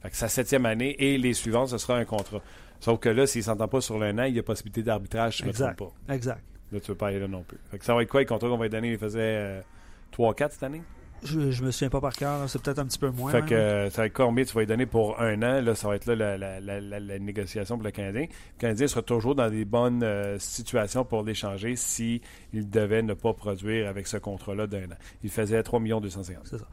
Fait 0.01 0.09
que 0.09 0.15
sa 0.15 0.27
septième 0.29 0.65
année 0.65 0.95
et 0.99 1.17
les 1.17 1.33
suivantes, 1.33 1.69
ce 1.69 1.77
sera 1.77 1.97
un 1.97 2.05
contrat. 2.05 2.41
Sauf 2.79 2.99
que 2.99 3.09
là, 3.09 3.27
s'il 3.27 3.39
ne 3.39 3.45
s'entend 3.45 3.67
pas 3.67 3.81
sur 3.81 3.97
l'un 3.99 4.17
an, 4.19 4.23
il 4.23 4.35
y 4.35 4.39
a 4.39 4.43
possibilité 4.43 4.83
d'arbitrage, 4.83 5.33
si 5.37 5.39
je 5.39 5.43
ne 5.47 5.49
me 5.49 5.53
trompe 5.75 5.91
pas. 6.07 6.13
Exact. 6.13 6.41
Là, 6.71 6.79
tu 6.79 6.87
veux 6.91 6.95
pas 6.97 7.07
aller 7.07 7.19
là 7.19 7.27
non 7.27 7.43
plus. 7.43 7.57
Fait 7.71 7.79
que 7.79 7.83
ça 7.85 7.93
va 7.95 8.03
être 8.03 8.09
quoi, 8.09 8.19
les 8.21 8.25
contrats 8.25 8.47
qu'on 8.47 8.57
va 8.57 8.65
lui 8.65 8.69
donner? 8.69 8.91
Il 8.91 8.97
faisait 8.97 9.19
euh, 9.21 9.61
3-4 10.17 10.51
cette 10.51 10.63
année? 10.63 10.81
Je, 11.21 11.51
je 11.51 11.63
me 11.65 11.71
souviens 11.71 11.89
pas 11.89 11.99
par 11.99 12.13
cœur, 12.13 12.49
c'est 12.49 12.61
peut-être 12.61 12.79
un 12.79 12.85
petit 12.85 12.97
peu 12.99 13.09
moins. 13.09 13.29
fait 13.29 13.41
que 13.45 13.53
euh, 13.53 13.89
ça 13.89 14.03
va 14.03 14.05
être 14.05 14.13
combien 14.13 14.45
tu 14.45 14.53
vas 14.53 14.61
lui 14.61 14.67
donner 14.67 14.85
pour 14.85 15.19
un 15.19 15.35
an? 15.43 15.59
Là, 15.61 15.75
ça 15.75 15.89
va 15.89 15.95
être 15.97 16.05
là 16.05 16.15
la, 16.15 16.37
la- 16.37 16.59
la- 16.61 16.79
la- 16.79 16.99
la 17.01 17.19
négociation 17.19 17.75
pour 17.75 17.83
le 17.83 17.91
Canadien. 17.91 18.21
Le 18.21 18.59
Canadien 18.61 18.87
sera 18.87 19.01
toujours 19.01 19.35
dans 19.35 19.49
des 19.49 19.65
bonnes 19.65 20.01
euh, 20.01 20.39
situations 20.39 21.03
pour 21.03 21.23
l'échanger 21.23 21.75
s'il 21.75 22.21
devait 22.53 23.01
ne 23.01 23.13
pas 23.15 23.33
produire 23.33 23.89
avec 23.89 24.07
ce 24.07 24.15
contrat-là 24.15 24.67
d'un 24.67 24.85
an. 24.85 24.97
Il 25.21 25.29
faisait 25.29 25.61
3 25.61 25.81
250 25.81 26.43
C'est 26.45 26.57
ça. 26.57 26.65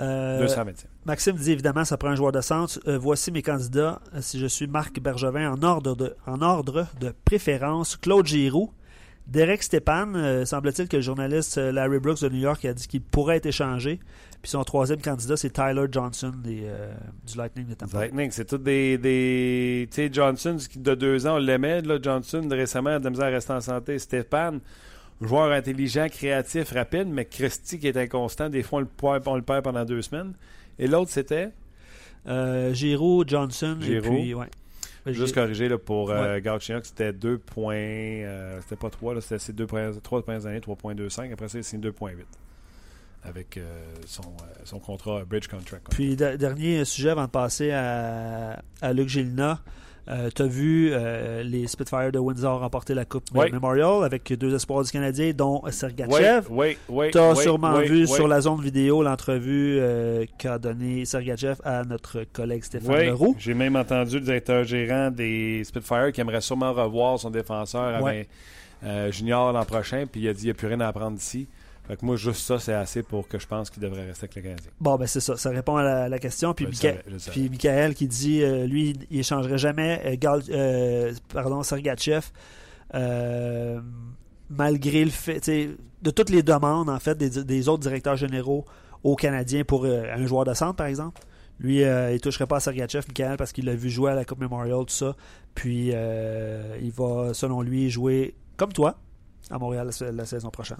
Euh, 0.00 0.40
225. 0.40 0.88
Maxime 1.04 1.36
dit 1.36 1.52
évidemment, 1.52 1.84
ça 1.84 1.96
prend 1.96 2.08
un 2.10 2.16
joueur 2.16 2.32
de 2.32 2.40
centre. 2.40 2.78
Euh, 2.86 2.98
voici 2.98 3.30
mes 3.30 3.42
candidats. 3.42 4.00
Euh, 4.14 4.18
Si 4.20 4.38
je 4.38 4.46
suis 4.46 4.66
Marc 4.66 5.00
Bergevin, 5.00 5.52
en 5.52 5.62
ordre 5.62 5.94
de, 5.94 6.14
en 6.26 6.42
ordre 6.42 6.86
de 7.00 7.14
préférence, 7.24 7.96
Claude 7.96 8.26
Giroux, 8.26 8.70
Derek 9.26 9.62
Stepan, 9.62 10.14
euh, 10.14 10.44
semble-t-il 10.44 10.88
que 10.88 10.96
le 10.96 11.02
journaliste 11.02 11.56
Larry 11.56 11.98
Brooks 11.98 12.20
de 12.20 12.28
New 12.28 12.40
York 12.40 12.64
a 12.64 12.72
dit 12.74 12.86
qu'il 12.86 13.00
pourrait 13.02 13.38
être 13.38 13.46
échangé. 13.46 13.98
Puis 14.42 14.50
son 14.50 14.62
troisième 14.62 15.00
candidat, 15.00 15.36
c'est 15.36 15.50
Tyler 15.50 15.86
Johnson 15.90 16.32
des, 16.44 16.62
euh, 16.64 16.92
du 17.26 17.36
Lightning 17.36 17.66
de 17.66 17.74
Tampa. 17.74 17.98
Lightning, 18.00 18.30
c'est 18.30 18.44
tout 18.44 18.58
des. 18.58 18.98
des 18.98 19.88
tu 19.90 19.96
sais, 19.96 20.10
Johnson, 20.12 20.56
de 20.76 20.94
deux 20.94 21.26
ans, 21.26 21.36
on 21.36 21.38
l'aimait. 21.38 21.82
Là, 21.82 21.98
Johnson, 22.00 22.46
récemment, 22.50 22.90
a 22.90 22.98
de 22.98 23.04
la 23.04 23.10
misère 23.10 23.26
à 23.26 23.30
rester 23.30 23.52
en 23.54 23.60
santé. 23.60 23.98
Stéphane, 23.98 24.60
joueur 25.20 25.52
intelligent, 25.52 26.08
créatif, 26.08 26.70
rapide, 26.72 27.08
mais 27.08 27.24
Christy 27.24 27.78
qui 27.78 27.88
est 27.88 27.96
inconstant. 27.96 28.48
Des 28.48 28.62
fois, 28.62 28.78
on 28.78 28.80
le 28.80 28.86
perd, 28.86 29.26
on 29.28 29.36
le 29.36 29.42
perd 29.42 29.64
pendant 29.64 29.84
deux 29.84 30.02
semaines. 30.02 30.34
Et 30.78 30.86
l'autre, 30.86 31.10
c'était, 31.10 31.50
Euh, 32.28 32.74
Giroux, 32.74 33.22
Johnson, 33.26 33.78
et 33.80 33.84
Giroux. 33.84 34.14
puis... 34.16 34.34
Ouais. 34.34 34.46
juste 35.06 35.32
corrigé 35.34 35.68
là, 35.68 35.78
pour 35.78 36.10
euh, 36.10 36.40
Ouais. 36.40 36.58
C'était 36.82 37.12
2 37.12 37.38
points. 37.38 37.74
euh, 37.76 38.58
c'était 38.62 38.74
pas 38.76 38.90
3, 38.90 39.14
là, 39.14 39.20
c'était 39.20 39.38
ses 39.38 39.52
deux 39.52 39.66
premières- 39.68 40.00
trois 40.02 40.22
premières 40.24 40.44
années, 40.46 40.58
3.25. 40.60 41.32
Après 41.32 41.48
ça, 41.48 41.62
c'est 41.62 41.78
2.8. 41.78 42.26
Avec 43.22 43.56
euh, 43.56 43.62
son, 44.06 44.22
euh, 44.22 44.44
son 44.64 44.78
contrat 44.80 45.24
Bridge 45.24 45.46
Contract. 45.48 45.86
Puis, 45.90 46.16
de- 46.16 46.34
dernier 46.36 46.84
sujet 46.84 47.10
avant 47.10 47.24
de 47.26 47.30
passer 47.30 47.70
à, 47.70 48.60
à 48.80 48.92
Luc 48.92 49.08
Gélina. 50.06 50.30
tu 50.30 50.42
as 50.42 50.46
vu 50.46 50.90
euh, 50.92 51.42
les 51.42 51.66
Spitfire 51.66 52.12
de 52.12 52.18
Windsor 52.18 52.60
remporter 52.60 52.94
la 52.94 53.04
Coupe 53.04 53.24
Oui. 53.34 53.50
Memorial 53.52 54.04
avec 54.04 54.32
deux 54.32 54.54
espoirs 54.54 54.84
du 54.84 54.90
Canadien, 54.90 55.32
dont 55.34 55.62
Sergachev. 55.70 56.46
oui, 56.50 56.76
oui. 56.88 57.10
Tu 57.10 57.18
as 57.18 57.34
sûrement 57.36 57.78
vu 57.80 58.06
sur 58.06 58.28
la 58.28 58.40
zone 58.40 58.60
vidéo 58.60 59.02
l'entrevue 59.02 59.78
euh, 59.80 60.24
qu'a 60.38 60.58
donné 60.58 61.04
Sergachev 61.04 61.56
à 61.64 61.84
notre 61.84 62.24
collègue 62.32 62.62
Stéphane 62.64 62.94
Oui, 62.94 63.06
Leroux. 63.06 63.34
j'ai 63.38 63.54
même 63.54 63.76
entendu 63.76 64.16
le 64.16 64.24
directeur 64.24 64.64
gérant 64.64 65.10
des 65.10 65.62
Spitfire 65.64 66.12
qui 66.12 66.20
aimerait 66.20 66.40
sûrement 66.40 66.72
revoir 66.72 67.18
son 67.18 67.30
défenseur 67.30 67.96
avec, 68.04 68.28
euh, 68.84 69.10
junior 69.10 69.52
l'an 69.52 69.64
prochain, 69.64 70.04
puis 70.10 70.20
il 70.20 70.28
a 70.28 70.34
dit 70.34 70.42
il 70.42 70.44
n'y 70.46 70.50
a 70.50 70.54
plus 70.54 70.66
rien 70.68 70.80
à 70.80 70.88
apprendre 70.88 71.16
d'ici. 71.16 71.48
Fait 71.86 71.96
que 71.96 72.04
moi, 72.04 72.16
juste 72.16 72.40
ça, 72.40 72.58
c'est 72.58 72.72
assez 72.74 73.02
pour 73.02 73.28
que 73.28 73.38
je 73.38 73.46
pense 73.46 73.70
qu'il 73.70 73.82
devrait 73.82 74.06
rester 74.06 74.24
avec 74.24 74.36
le 74.36 74.42
Canadien. 74.42 74.70
Bon, 74.80 74.96
ben 74.96 75.06
c'est 75.06 75.20
ça. 75.20 75.36
Ça 75.36 75.50
répond 75.50 75.76
à 75.76 75.82
la, 75.82 76.08
la 76.08 76.18
question. 76.18 76.52
Puis, 76.52 76.66
savais, 76.74 77.02
puis 77.32 77.48
Michael 77.50 77.94
qui 77.94 78.08
dit, 78.08 78.42
euh, 78.42 78.66
lui, 78.66 78.96
il 79.10 79.20
échangerait 79.20 79.58
jamais 79.58 80.02
euh, 80.04 80.16
Gal- 80.16 80.42
euh, 80.50 81.12
pardon, 81.32 81.62
Sergachev 81.62 82.26
euh, 82.94 83.80
malgré 84.50 85.04
le 85.04 85.10
fait, 85.10 85.40
de 86.02 86.10
toutes 86.10 86.30
les 86.30 86.42
demandes, 86.42 86.88
en 86.88 86.98
fait, 86.98 87.16
des, 87.16 87.44
des 87.44 87.68
autres 87.68 87.82
directeurs 87.82 88.16
généraux 88.16 88.64
aux 89.02 89.16
Canadiens 89.16 89.64
pour 89.64 89.84
un 89.86 90.26
joueur 90.26 90.44
de 90.44 90.54
centre, 90.54 90.76
par 90.76 90.86
exemple. 90.86 91.20
Lui, 91.58 91.84
euh, 91.84 92.12
il 92.12 92.20
toucherait 92.20 92.46
pas 92.46 92.56
à 92.56 92.60
Sergachev, 92.60 93.04
Michael, 93.08 93.36
parce 93.38 93.52
qu'il 93.52 93.64
l'a 93.64 93.74
vu 93.74 93.88
jouer 93.90 94.10
à 94.10 94.14
la 94.14 94.24
Coupe 94.24 94.40
Memorial, 94.40 94.80
tout 94.80 94.92
ça. 94.94 95.16
Puis, 95.54 95.90
euh, 95.94 96.76
il 96.82 96.90
va, 96.92 97.32
selon 97.32 97.62
lui, 97.62 97.90
jouer 97.90 98.34
comme 98.56 98.72
toi 98.72 98.98
à 99.50 99.58
Montréal 99.58 99.90
la, 100.00 100.12
la 100.12 100.26
saison 100.26 100.50
prochaine. 100.50 100.78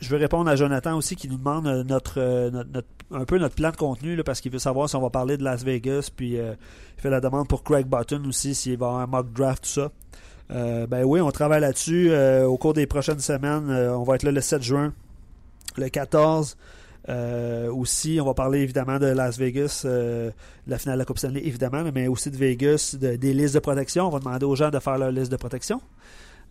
Je, 0.00 0.08
veux 0.10 0.16
répondre 0.16 0.50
à 0.50 0.56
Jonathan 0.56 0.96
aussi 0.96 1.16
qui 1.16 1.28
nous 1.28 1.38
demande 1.38 1.66
euh, 1.66 1.84
notre, 1.84 2.20
euh, 2.20 2.50
notre- 2.50 2.70
notre- 2.72 2.88
un 3.12 3.24
peu 3.24 3.38
notre 3.38 3.54
plan 3.54 3.70
de 3.70 3.76
contenu 3.76 4.16
là, 4.16 4.24
parce 4.24 4.40
qu'il 4.40 4.50
veut 4.50 4.58
savoir 4.58 4.88
si 4.88 4.96
on 4.96 5.00
va 5.00 5.10
parler 5.10 5.36
de 5.36 5.44
Las 5.44 5.62
Vegas. 5.64 6.10
Puis 6.14 6.38
euh, 6.38 6.54
il 6.98 7.00
fait 7.02 7.10
la 7.10 7.20
demande 7.20 7.46
pour 7.48 7.62
Craig 7.62 7.86
Button 7.86 8.22
aussi, 8.28 8.54
s'il 8.54 8.76
va 8.78 8.86
y 8.86 8.88
avoir 8.88 9.00
un 9.02 9.06
mock 9.06 9.32
draft, 9.32 9.62
tout 9.64 9.70
ça. 9.70 9.90
Euh, 10.50 10.86
ben 10.86 11.04
oui, 11.04 11.20
on 11.20 11.30
travaille 11.30 11.60
là-dessus. 11.60 12.12
Au 12.44 12.56
cours 12.58 12.74
des 12.74 12.86
prochaines 12.86 13.20
semaines, 13.20 13.70
on 13.70 14.02
va 14.02 14.16
être 14.16 14.24
là 14.24 14.32
le 14.32 14.40
7 14.40 14.62
juin, 14.62 14.92
le 15.76 15.88
14. 15.88 16.56
Euh, 17.10 17.70
aussi, 17.70 18.18
on 18.20 18.24
va 18.24 18.32
parler 18.34 18.60
évidemment 18.60 18.98
de 18.98 19.06
Las 19.06 19.38
Vegas, 19.38 19.82
de 19.84 20.32
la 20.66 20.78
finale 20.78 20.96
de 20.96 21.00
la 21.00 21.04
Coupe 21.04 21.18
Stanley, 21.18 21.42
évidemment, 21.46 21.82
mais 21.94 22.08
aussi 22.08 22.30
de 22.30 22.36
Vegas, 22.36 22.96
de- 22.98 23.16
des 23.16 23.32
listes 23.34 23.54
de 23.54 23.58
protection. 23.60 24.06
On 24.06 24.10
va 24.10 24.18
demander 24.20 24.46
aux 24.46 24.54
gens 24.56 24.70
de 24.70 24.78
faire 24.78 24.96
leur 24.98 25.10
liste 25.10 25.30
de 25.30 25.36
protection. 25.36 25.80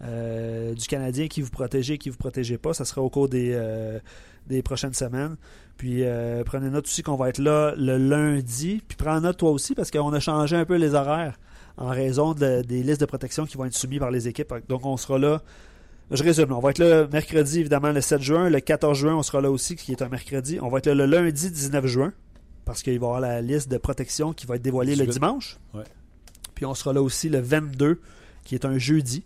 Euh, 0.01 0.73
du 0.73 0.85
Canadien 0.87 1.27
qui 1.27 1.41
vous 1.41 1.49
protégez, 1.51 1.97
qui 1.97 2.09
vous 2.09 2.17
protégez 2.17 2.57
pas. 2.57 2.73
Ça 2.73 2.83
sera 2.83 3.01
au 3.01 3.09
cours 3.09 3.29
des, 3.29 3.51
euh, 3.53 3.99
des 4.47 4.61
prochaines 4.61 4.93
semaines. 4.93 5.37
Puis 5.77 6.03
euh, 6.03 6.43
prenez 6.43 6.69
note 6.69 6.85
aussi 6.85 7.03
qu'on 7.03 7.15
va 7.15 7.29
être 7.29 7.37
là 7.39 7.73
le 7.77 7.97
lundi. 7.97 8.81
Puis 8.87 8.97
prends 8.97 9.21
note 9.21 9.37
toi 9.37 9.51
aussi 9.51 9.75
parce 9.75 9.91
qu'on 9.91 10.11
a 10.11 10.19
changé 10.19 10.55
un 10.57 10.65
peu 10.65 10.75
les 10.75 10.93
horaires 10.93 11.39
en 11.77 11.87
raison 11.89 12.33
de- 12.33 12.61
des 12.63 12.83
listes 12.83 12.99
de 13.01 13.05
protection 13.05 13.45
qui 13.45 13.55
vont 13.57 13.65
être 13.65 13.73
soumises 13.73 13.99
par 13.99 14.11
les 14.11 14.27
équipes. 14.27 14.53
Donc 14.67 14.85
on 14.85 14.97
sera 14.97 15.17
là. 15.17 15.41
Je 16.11 16.21
résume, 16.21 16.51
on 16.51 16.59
va 16.59 16.71
être 16.71 16.79
là 16.79 17.07
mercredi 17.11 17.61
évidemment 17.61 17.91
le 17.91 18.01
7 18.01 18.21
juin. 18.21 18.49
Le 18.49 18.59
14 18.59 18.97
juin, 18.97 19.15
on 19.15 19.23
sera 19.23 19.39
là 19.41 19.49
aussi, 19.49 19.75
qui 19.77 19.93
est 19.93 20.01
un 20.01 20.09
mercredi. 20.09 20.59
On 20.61 20.67
va 20.69 20.79
être 20.79 20.87
là 20.87 20.95
le 20.95 21.05
lundi 21.05 21.49
19 21.49 21.85
juin 21.87 22.11
parce 22.65 22.83
qu'il 22.83 22.99
va 22.99 23.05
y 23.05 23.07
avoir 23.07 23.19
la 23.21 23.41
liste 23.41 23.71
de 23.71 23.77
protection 23.77 24.33
qui 24.33 24.45
va 24.45 24.57
être 24.57 24.61
dévoilée 24.61 24.95
le 24.95 25.05
18. 25.05 25.13
dimanche. 25.13 25.57
Ouais. 25.73 25.83
Puis 26.55 26.65
on 26.65 26.73
sera 26.75 26.91
là 26.93 27.01
aussi 27.01 27.29
le 27.29 27.39
22 27.39 28.01
qui 28.43 28.53
est 28.55 28.65
un 28.65 28.77
jeudi. 28.77 29.23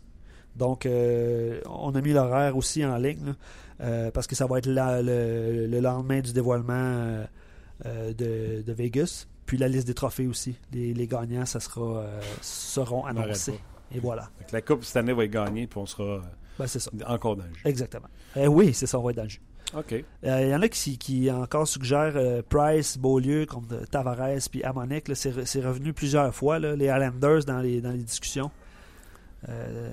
Donc, 0.57 0.85
euh, 0.85 1.61
on 1.67 1.93
a 1.95 2.01
mis 2.01 2.11
l'horaire 2.13 2.57
aussi 2.57 2.83
en 2.85 2.97
ligne 2.97 3.25
là, 3.27 3.33
euh, 3.81 4.11
parce 4.11 4.27
que 4.27 4.35
ça 4.35 4.45
va 4.47 4.57
être 4.57 4.65
la- 4.65 5.01
le, 5.01 5.67
le 5.67 5.79
lendemain 5.79 6.19
du 6.21 6.33
dévoilement 6.33 6.73
euh, 6.75 8.13
de, 8.13 8.61
de 8.63 8.73
Vegas. 8.73 9.27
Puis 9.45 9.57
la 9.57 9.67
liste 9.67 9.87
des 9.87 9.93
trophées 9.93 10.27
aussi. 10.27 10.55
Les, 10.73 10.93
les 10.93 11.07
gagnants, 11.07 11.45
ça 11.45 11.59
sera, 11.59 12.05
seront 12.41 13.05
annoncés. 13.05 13.59
Et 13.95 13.99
voilà. 13.99 14.29
la 14.51 14.61
Coupe 14.61 14.83
cette 14.83 14.97
année 14.97 15.13
va 15.13 15.23
être 15.23 15.31
gagnée, 15.31 15.67
puis 15.67 15.79
on 15.79 15.85
sera 15.85 16.21
ben, 16.59 16.67
ça. 16.67 16.89
encore 17.05 17.37
dans 17.37 17.45
le 17.45 17.53
jeu. 17.53 17.61
Exactement. 17.63 18.07
Eh 18.35 18.47
oui, 18.47 18.73
c'est 18.73 18.87
ça, 18.87 18.99
on 18.99 19.03
va 19.03 19.11
être 19.11 19.17
dans 19.17 19.23
le 19.23 19.29
jeu. 19.29 19.39
OK. 19.77 20.03
Il 20.23 20.29
y 20.49 20.55
en 20.55 20.61
a 20.61 20.67
qui, 20.69 20.97
qui 20.97 21.31
encore 21.31 21.67
suggèrent 21.67 22.43
Price, 22.49 22.97
Beaulieu 22.97 23.45
contre 23.45 23.85
Tavares 23.89 24.49
puis 24.51 24.63
Amonic. 24.63 25.09
C'est 25.15 25.61
revenu 25.61 25.93
plusieurs 25.93 26.33
fois, 26.33 26.59
là, 26.59 26.75
les 26.75 26.85
Islanders 26.85 27.45
dans 27.45 27.59
les, 27.59 27.79
dans 27.79 27.91
les 27.91 28.03
discussions. 28.03 28.49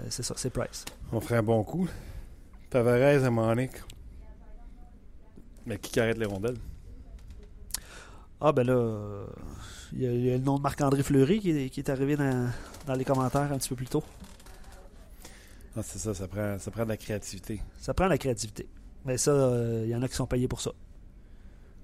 C'est 0.09 0.22
ça, 0.22 0.34
c'est 0.36 0.51
Price. 0.51 0.84
On 1.12 1.20
ferait 1.20 1.36
un 1.36 1.42
bon 1.42 1.62
coup. 1.62 1.88
Tavares, 2.70 3.24
Amonic. 3.24 3.72
Mais 5.66 5.78
qui 5.78 5.99
arrête 6.01 6.18
les 6.18 6.26
rondelles? 6.26 6.59
Ah, 8.40 8.53
ben 8.53 8.64
là, 8.64 9.26
il 9.92 10.03
y, 10.03 10.30
a 10.30 10.36
le 10.36 10.42
nom 10.42 10.57
de 10.57 10.62
Marc-André 10.62 11.03
Fleury 11.03 11.40
qui 11.40 11.51
est, 11.51 11.88
arrivé 11.88 12.16
dans, 12.16 12.95
les 12.95 13.05
commentaires 13.05 13.53
un 13.53 13.59
petit 13.59 13.68
peu 13.68 13.76
plus 13.76 13.86
tôt. 13.86 14.03
Ah, 15.76 15.82
c'est 15.82 15.99
ça, 15.99 16.14
ça 16.14 16.28
prend, 16.28 16.59
ça 16.59 16.70
prend 16.70 16.84
de 16.84 16.90
la 16.90 16.97
créativité. 16.97 17.62
Ça 17.78 17.95
prend 17.95 18.05
de 18.05 18.11
la 18.11 18.18
créativité. 18.18 18.68
Mais 19.05 19.16
ça, 19.16 19.32
il 19.32 19.36
euh, 19.36 19.86
y 19.86 19.97
en 19.97 20.03
a 20.03 20.09
qui 20.09 20.14
sont 20.14 20.26
payés 20.26 20.49
pour 20.49 20.61
ça. 20.61 20.72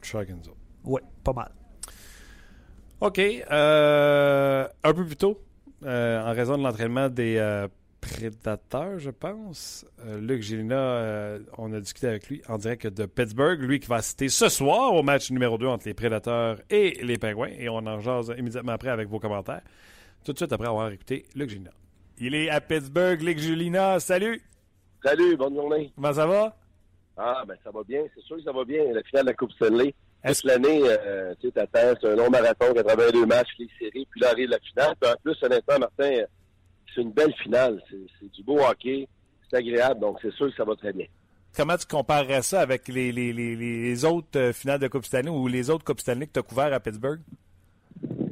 Chagenzo. 0.03 0.57
Oui, 0.85 1.01
pas 1.23 1.33
mal. 1.33 1.51
OK. 3.01 3.19
Euh, 3.19 4.69
un 4.85 4.93
peu 4.93 5.07
plus 5.07 5.17
tôt, 5.17 5.41
euh, 5.85 6.23
en 6.23 6.33
raison 6.35 6.59
de 6.59 6.63
l'entraînement 6.63 7.09
des 7.09 7.39
prédateur, 8.01 8.99
je 8.99 9.11
pense. 9.11 9.87
Euh, 10.01 10.21
Luc 10.21 10.43
Gélina, 10.43 10.77
euh, 10.77 11.39
on 11.59 11.73
a 11.73 11.81
discuté 11.81 12.09
avec 12.09 12.29
lui 12.29 12.43
en 12.49 12.59
direct 12.59 12.87
de 12.87 13.07
Pittsburgh. 13.07 13.61
Lui 13.61 13.79
qui 13.81 13.87
va 13.89 13.97
assister 13.97 14.29
ce 14.29 14.49
soir 14.49 14.95
au 14.95 15.03
match 15.03 15.31
numéro 15.31 15.59
2 15.59 15.67
entre 15.67 15.87
les 15.87 15.95
Prédateurs 15.95 16.59
et 16.71 16.99
les 17.03 17.19
Pingouins. 17.19 17.53
Et 17.59 17.69
on 17.69 17.79
en 17.79 18.01
jase 18.01 18.33
immédiatement 18.37 18.73
après 18.73 18.91
avec 18.91 19.09
vos 19.09 19.21
commentaires. 19.21 19.63
Tout 20.25 20.33
de 20.33 20.39
suite 20.39 20.53
après 20.53 20.69
avoir 20.69 20.91
écouté 20.91 21.27
Luc 21.35 21.51
Gélina. 21.51 21.71
Il 22.19 22.35
est 22.35 22.51
à 22.51 22.61
Pittsburgh, 22.61 23.21
Luc 23.23 23.39
Gélina. 23.39 24.01
Salut! 24.01 24.43
Salut, 25.03 25.37
bonne 25.37 25.55
journée. 25.55 25.93
Comment 25.95 26.13
ça 26.13 26.27
va? 26.27 26.57
Ah, 27.17 27.43
ben 27.47 27.57
ça 27.65 27.71
va 27.71 27.83
bien. 27.85 28.03
C'est 28.15 28.23
sûr 28.23 28.37
que 28.37 28.43
ça 28.43 28.53
va 28.53 28.65
bien. 28.65 28.85
La 28.93 29.03
finale 29.03 29.25
de 29.25 29.31
la 29.31 29.35
Coupe 29.35 29.53
Stanley. 29.53 29.95
Toute 30.25 30.45
l'année, 30.45 30.83
euh, 30.85 31.35
tu 31.41 31.47
sais, 31.47 31.53
t'attends, 31.53 31.99
c'est 32.01 32.09
un 32.09 32.17
long 32.17 32.29
marathon, 32.29 32.75
82 32.75 33.25
matchs, 33.27 33.49
les 33.59 33.69
séries, 33.79 34.07
puis 34.11 34.21
là 34.21 34.31
arrive 34.31 34.51
la 34.51 34.59
finale. 34.59 34.95
Puis 35.01 35.11
en 35.11 35.15
plus, 35.23 35.37
honnêtement, 35.43 35.79
Martin, 35.79 36.25
c'est 36.95 37.01
une 37.01 37.13
belle 37.13 37.35
finale. 37.43 37.83
C'est 37.91 38.31
du 38.33 38.43
beau 38.43 38.59
hockey. 38.61 39.09
C'est 39.51 39.57
agréable. 39.59 40.01
Donc, 40.01 40.19
c'est 40.23 40.33
sûr 40.33 40.49
que 40.51 40.57
ça 40.57 40.65
va 40.65 40.77
très 40.77 40.93
bien. 40.93 41.07
Comment 41.57 41.77
tu 41.77 41.87
comparerais 41.87 42.43
ça 42.43 42.61
avec 42.61 42.87
les, 42.87 43.11
les, 43.11 43.33
les, 43.33 43.57
les 43.57 44.05
autres 44.05 44.39
euh, 44.39 44.53
finales 44.53 44.79
de 44.79 44.87
Coupe 44.87 45.05
Stanley 45.05 45.31
ou 45.31 45.49
les 45.49 45.69
autres 45.69 45.85
Coupes 45.85 45.99
Stanley 45.99 46.27
que 46.27 46.33
tu 46.33 46.39
as 46.39 46.43
couvertes 46.43 46.73
à 46.73 46.81
Pittsburgh? 46.81 47.21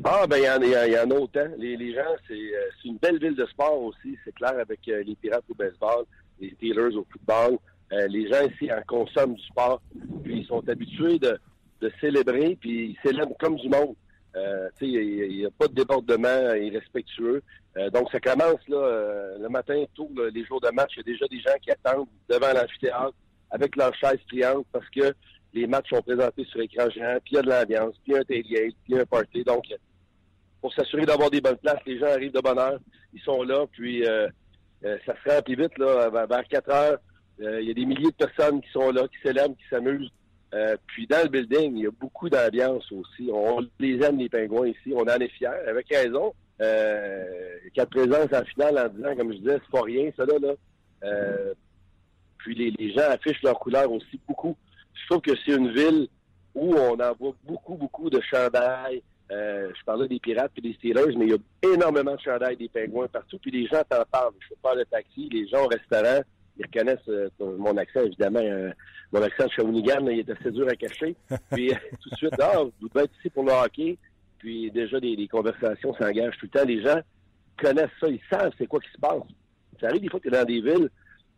Ah, 0.05 0.27
ben, 0.29 0.37
il 0.37 0.45
y, 0.45 0.49
en, 0.49 0.63
y, 0.63 0.93
y 0.93 0.99
en 0.99 1.11
a 1.11 1.15
autant. 1.15 1.49
Les, 1.59 1.77
les 1.77 1.95
gens, 1.95 2.01
euh, 2.01 2.15
c'est 2.31 2.89
une 2.89 2.97
belle 2.99 3.19
ville 3.19 3.35
de 3.35 3.45
sport 3.47 3.83
aussi. 3.83 4.17
C'est 4.25 4.35
clair 4.35 4.55
avec 4.61 4.81
euh, 4.89 5.03
les 5.03 5.17
Pirates 5.17 5.45
au 5.51 5.55
baseball, 5.55 6.05
les 6.41 6.51
Steelers 6.51 6.97
au 6.97 7.05
football. 7.11 7.59
les 7.91 8.29
gens 8.29 8.47
ici 8.47 8.73
en 8.73 8.83
consomment 8.87 9.35
du 9.35 9.43
sport. 9.43 9.83
Puis, 10.23 10.41
ils 10.41 10.47
sont 10.47 10.67
habitués 10.69 11.19
de, 11.19 11.39
de 11.81 11.93
célébrer, 12.01 12.57
puis 12.61 12.91
ils 12.91 12.99
célèbrent 13.09 13.37
comme 13.39 13.57
du 13.57 13.69
monde. 13.69 13.95
Euh, 14.37 14.69
il 14.81 15.29
n'y 15.39 15.45
a, 15.45 15.51
pas 15.51 15.69
de 15.69 15.75
débordement 15.75 16.55
irrespectueux. 16.55 17.43
Euh, 17.77 17.91
donc, 17.91 18.11
ça 18.11 18.21
commence 18.21 18.67
là, 18.69 18.77
euh, 18.77 19.39
le 19.39 19.49
matin 19.49 19.85
tôt, 19.95 20.11
les 20.33 20.45
jours 20.45 20.61
de 20.61 20.71
match. 20.71 20.93
Il 20.97 20.99
y 20.99 21.01
a 21.01 21.13
déjà 21.13 21.27
des 21.29 21.41
gens 21.41 21.55
qui 21.63 21.71
attendent 21.71 22.09
devant 22.29 22.53
l'amphithéâtre 22.53 23.15
avec 23.51 23.77
leur 23.77 23.95
chaise 23.95 24.19
triangle 24.29 24.65
parce 24.73 24.89
que 24.91 25.15
les 25.55 25.67
matchs 25.67 25.89
sont 25.89 26.03
présentés 26.03 26.45
sur 26.45 26.61
écran 26.61 26.91
géant, 26.91 27.19
puis 27.25 27.33
il 27.33 27.37
y 27.37 27.39
a 27.39 27.43
de 27.43 27.49
l'ambiance, 27.49 27.95
puis 28.05 28.17
un 28.17 28.23
tailgate, 28.23 28.75
puis 28.85 28.99
un 28.99 29.07
party. 29.07 29.45
Donc, 29.45 29.65
pour 30.61 30.75
s'assurer 30.75 31.07
d'avoir 31.07 31.31
des 31.31 31.41
bonnes 31.41 31.57
places, 31.57 31.81
les 31.87 31.99
gens 31.99 32.07
arrivent 32.07 32.33
de 32.33 32.41
bonne 32.41 32.59
heure, 32.59 32.79
ils 33.15 33.23
sont 33.23 33.43
là, 33.43 33.65
puis 33.73 34.05
ça 34.05 35.15
se 35.25 35.31
remplit 35.31 35.55
vite. 35.55 35.79
Là, 35.79 36.11
vers 36.11 36.45
4 36.49 36.71
heures, 36.71 36.99
il 37.41 37.67
y 37.67 37.71
a 37.71 37.75
des 37.75 37.87
milliers 37.87 38.11
de 38.11 38.27
personnes 38.27 38.61
qui 38.61 38.71
sont 38.71 38.91
là, 38.91 39.09
qui 39.09 39.17
célèbrent, 39.23 39.57
qui 39.57 39.69
s'amusent. 39.71 40.11
Euh, 40.55 40.77
puis 40.87 41.07
dans 41.07 41.23
le 41.23 41.29
building, 41.29 41.77
il 41.77 41.83
y 41.83 41.87
a 41.87 41.91
beaucoup 41.91 42.29
d'ambiance 42.31 42.91
aussi. 42.93 43.31
On 43.33 43.61
les 43.79 44.03
aime, 44.03 44.19
les 44.19 44.29
pingouins 44.29 44.69
ici. 44.69 44.93
On 44.95 45.03
en 45.03 45.19
est 45.19 45.29
fiers, 45.29 45.49
avec 45.67 45.89
raison. 45.89 46.33
Euh, 46.61 47.25
quatre 47.75 47.91
présences 47.91 48.33
en 48.33 48.45
finale 48.45 48.79
en 48.79 48.89
disant, 48.89 49.17
comme 49.17 49.33
je 49.33 49.39
disais, 49.39 49.59
c'est 49.63 49.71
pas 49.71 49.83
rien, 49.83 50.11
ça 50.17 50.25
là. 50.25 50.35
là. 50.41 50.55
Euh, 51.05 51.55
puis 52.39 52.55
les, 52.55 52.93
gens 52.93 53.11
affichent 53.11 53.43
leur 53.43 53.59
couleur 53.59 53.91
aussi 53.93 54.21
beaucoup. 54.27 54.57
Je 54.95 55.07
trouve 55.09 55.21
que 55.21 55.37
c'est 55.45 55.55
une 55.55 55.73
ville 55.73 56.09
où 56.55 56.75
on 56.75 56.99
en 56.99 57.13
voit 57.19 57.35
beaucoup, 57.45 57.75
beaucoup 57.75 58.11
de 58.11 58.21
chandails. 58.23 59.03
Euh, 59.31 59.71
je 59.79 59.85
parlais 59.85 60.09
des 60.09 60.19
pirates 60.19 60.53
et 60.57 60.61
des 60.61 60.73
Steelers, 60.75 61.15
mais 61.17 61.27
il 61.27 61.31
y 61.31 61.35
a 61.35 61.75
énormément 61.75 62.15
de 62.15 62.21
chandails 62.21 62.57
des 62.57 62.69
pingouins 62.69 63.09
partout. 63.09 63.39
Puis 63.39 63.51
les 63.51 63.67
gens 63.67 63.83
t'en 63.89 64.03
parlent. 64.11 64.33
Je 64.41 64.49
fais 64.49 64.61
pas 64.63 64.75
le 64.75 64.85
taxi, 64.87 65.29
les 65.31 65.47
gens 65.47 65.65
au 65.65 65.69
restaurant, 65.69 66.23
ils 66.59 66.67
reconnaissent 66.67 67.09
euh, 67.09 67.29
mon 67.41 67.77
accent, 67.77 68.01
évidemment. 68.01 68.41
Euh, 68.43 68.71
mon 69.13 69.23
accent 69.23 69.47
de 69.47 69.51
Shawinigan, 69.51 70.07
il 70.09 70.21
est 70.21 70.31
assez 70.31 70.51
dur 70.51 70.69
à 70.69 70.75
cacher. 70.75 71.17
Puis 71.53 71.73
euh, 71.73 71.77
tout 72.03 72.11
de 72.11 72.17
suite, 72.17 72.35
ah, 72.41 72.63
vous 72.81 72.89
devez 72.89 73.05
être 73.05 73.15
ici 73.19 73.31
pour 73.31 73.45
le 73.45 73.53
hockey. 73.53 73.97
Puis 74.39 74.71
déjà, 74.71 74.99
les, 74.99 75.29
conversations 75.29 75.95
s'engagent 75.95 76.37
tout 76.39 76.49
le 76.53 76.59
temps. 76.59 76.67
Les 76.67 76.83
gens 76.83 77.01
connaissent 77.57 77.91
ça, 78.01 78.09
ils 78.09 78.21
savent 78.31 78.53
c'est 78.59 78.67
quoi 78.67 78.81
qui 78.81 78.91
se 78.91 78.99
passe. 78.99 79.23
Ça 79.81 79.89
arrive 79.89 80.03
des 80.03 80.09
fois 80.09 80.21
que 80.21 80.29
tu 80.29 80.35
es 80.35 80.39
dans 80.39 80.45
des 80.45 80.61
villes, 80.61 80.91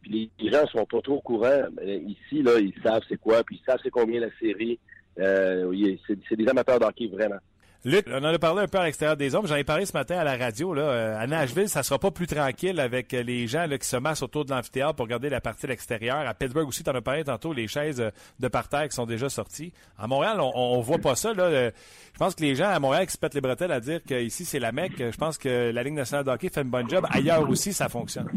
puis 0.03 0.31
les, 0.39 0.51
gens 0.51 0.67
sont 0.67 0.85
pas 0.85 1.01
trop 1.01 1.17
au 1.17 1.21
courant. 1.21 1.65
Mais 1.77 1.99
ici, 1.99 2.43
là, 2.43 2.59
ils 2.59 2.75
savent 2.83 3.03
c'est 3.09 3.19
quoi, 3.19 3.43
puis 3.45 3.61
ils 3.61 3.65
savent 3.65 3.81
c'est 3.83 3.91
combien 3.91 4.21
la 4.21 4.31
série. 4.39 4.79
c'est 5.17 6.37
des 6.37 6.49
amateurs 6.49 6.79
de 6.79 6.85
hockey, 6.85 7.09
vraiment. 7.09 7.41
Luc, 7.83 8.07
on 8.11 8.19
en 8.19 8.25
a 8.25 8.39
parlé 8.39 8.61
un 8.61 8.69
peu 8.69 8.77
à 8.77 8.85
l'extérieur 8.85 9.17
des 9.17 9.35
hommes. 9.35 9.47
J'en 9.47 9.57
ai 9.57 9.65
parlé 9.65 9.87
ce 9.87 9.95
matin 9.95 10.19
à 10.19 10.25
la 10.25 10.37
radio. 10.37 10.75
Là. 10.75 10.83
Euh, 10.83 11.19
à 11.19 11.27
Nashville, 11.27 11.69
ça 11.71 11.83
sera 11.83 11.99
pas 11.99 12.11
plus 12.11 12.27
tranquille 12.27 12.79
avec 12.79 13.15
euh, 13.15 13.23
les 13.23 13.47
gens 13.47 13.67
qui 13.69 13.89
se 13.89 13.97
massent 13.97 14.23
autour 14.23 14.45
de 14.45 14.51
l'amphithéâtre 14.51 14.97
pour 14.97 15.07
regarder 15.07 15.31
la 15.31 15.41
partie 15.41 15.63
de 15.63 15.69
l'extérieur. 15.69 16.19
À 16.19 16.35
Pittsburgh 16.35 16.69
aussi, 16.69 16.85
tu 16.85 16.91
en 16.91 16.95
as 16.95 17.01
parlé 17.01 17.25
tantôt, 17.25 17.55
les 17.55 17.69
chaises 17.69 18.03
euh, 18.03 18.11
de 18.39 18.49
parterre 18.49 18.87
qui 18.87 18.95
sont 18.95 19.07
déjà 19.07 19.31
sorties. 19.31 19.73
À 19.99 20.07
Montréal, 20.07 20.41
on, 20.41 20.53
on 20.55 20.81
voit 20.81 20.99
pas 20.99 21.15
ça. 21.15 21.33
Là. 21.33 21.71
Je 21.71 22.19
pense 22.19 22.35
que 22.35 22.43
les 22.43 22.55
gens 22.55 22.69
à 22.69 22.79
Montréal 22.79 23.07
qui 23.07 23.13
se 23.13 23.19
pètent 23.19 23.35
les 23.35 23.41
bretelles 23.41 23.73
à 23.73 23.81
dire 23.81 24.03
qu'ici, 24.03 24.45
c'est 24.45 24.59
la 24.59 24.73
Mecque. 24.73 24.99
Je 24.99 25.17
pense 25.17 25.39
que 25.39 25.71
la 25.71 25.83
Ligue 25.83 25.95
nationale 25.95 26.27
de 26.27 26.31
hockey 26.31 26.51
fait 26.51 26.61
une 26.61 26.69
bonne 26.69 26.91
job. 26.91 27.07
Ailleurs 27.11 27.49
aussi, 27.49 27.73
ça 27.73 27.89
fonctionne. 27.89 28.29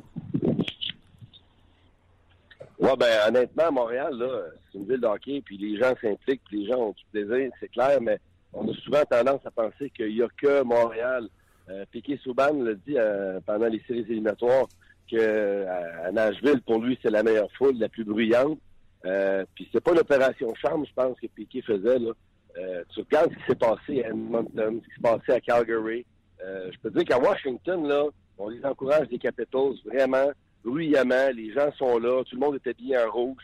Oui, 2.79 2.89
ben 2.97 3.27
honnêtement, 3.27 3.71
Montréal, 3.73 4.13
là, 4.17 4.27
c'est 4.71 4.77
une 4.77 4.87
ville 4.87 5.01
de 5.01 5.07
hockey, 5.07 5.41
puis 5.43 5.57
les 5.57 5.77
gens 5.77 5.93
s'impliquent, 6.01 6.41
puis 6.45 6.61
les 6.63 6.67
gens 6.71 6.79
ont 6.79 6.91
du 6.91 7.03
plaisir, 7.11 7.51
c'est 7.59 7.69
clair, 7.69 7.99
mais 8.01 8.19
on 8.53 8.69
a 8.69 8.73
souvent 8.75 9.03
tendance 9.09 9.45
à 9.45 9.51
penser 9.51 9.89
qu'il 9.89 10.13
n'y 10.13 10.21
a 10.21 10.27
que 10.37 10.63
Montréal. 10.63 11.27
Euh, 11.69 11.85
Piquet 11.91 12.19
Souban 12.21 12.53
l'a 12.53 12.73
dit 12.73 12.97
euh, 12.97 13.39
pendant 13.45 13.67
les 13.67 13.81
séries 13.87 14.05
éliminatoires 14.09 14.67
que 15.09 15.65
à, 15.65 16.11
Nashville, 16.11 16.61
pour 16.65 16.79
lui, 16.79 16.97
c'est 17.01 17.09
la 17.09 17.23
meilleure 17.23 17.51
foule, 17.57 17.77
la 17.77 17.89
plus 17.89 18.03
bruyante. 18.03 18.59
Euh, 19.05 19.45
puis 19.55 19.67
c'est 19.71 19.83
pas 19.83 19.93
l'opération 19.93 20.53
charme, 20.55 20.85
je 20.85 20.93
pense, 20.93 21.19
que 21.19 21.27
Piquet 21.27 21.61
faisait. 21.61 21.99
Là. 21.99 22.11
Euh, 22.57 22.83
tu 22.93 23.01
regardes 23.01 23.31
ce 23.31 23.37
qui 23.37 23.43
s'est 23.47 23.55
passé 23.55 24.03
à 24.03 24.09
Edmonton, 24.09 24.81
ce 24.81 24.87
qui 24.87 24.95
s'est 24.95 25.01
passé 25.01 25.31
à 25.33 25.39
Calgary. 25.39 26.05
je 26.39 26.77
peux 26.81 26.91
dire 26.91 27.05
qu'à 27.05 27.19
Washington, 27.19 27.87
là, 27.87 28.05
on 28.37 28.49
les 28.49 28.63
encourage 28.65 29.07
des 29.09 29.17
Capitals 29.17 29.73
vraiment 29.85 30.31
bruyamment. 30.63 31.29
Les 31.33 31.51
gens 31.51 31.71
sont 31.73 31.97
là, 31.97 32.23
tout 32.23 32.35
le 32.35 32.39
monde 32.39 32.55
est 32.55 32.69
habillé 32.69 32.97
en 32.97 33.11
rouge. 33.11 33.43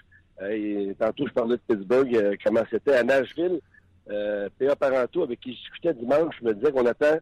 et 0.49 0.95
tantôt, 0.97 1.27
je 1.27 1.33
parlais 1.33 1.57
de 1.57 1.61
Pittsburgh, 1.67 2.37
comment 2.43 2.63
c'était 2.69 2.95
à 2.95 3.03
Nashville 3.03 3.59
euh, 4.09 4.49
P.A. 4.57 4.71
Avec 4.71 5.39
qui 5.39 5.53
je 5.53 5.59
discutais 5.59 5.93
dimanche, 5.93 6.41
me 6.41 6.53
disait 6.53 6.71
qu'on 6.71 6.85
attend 6.85 7.17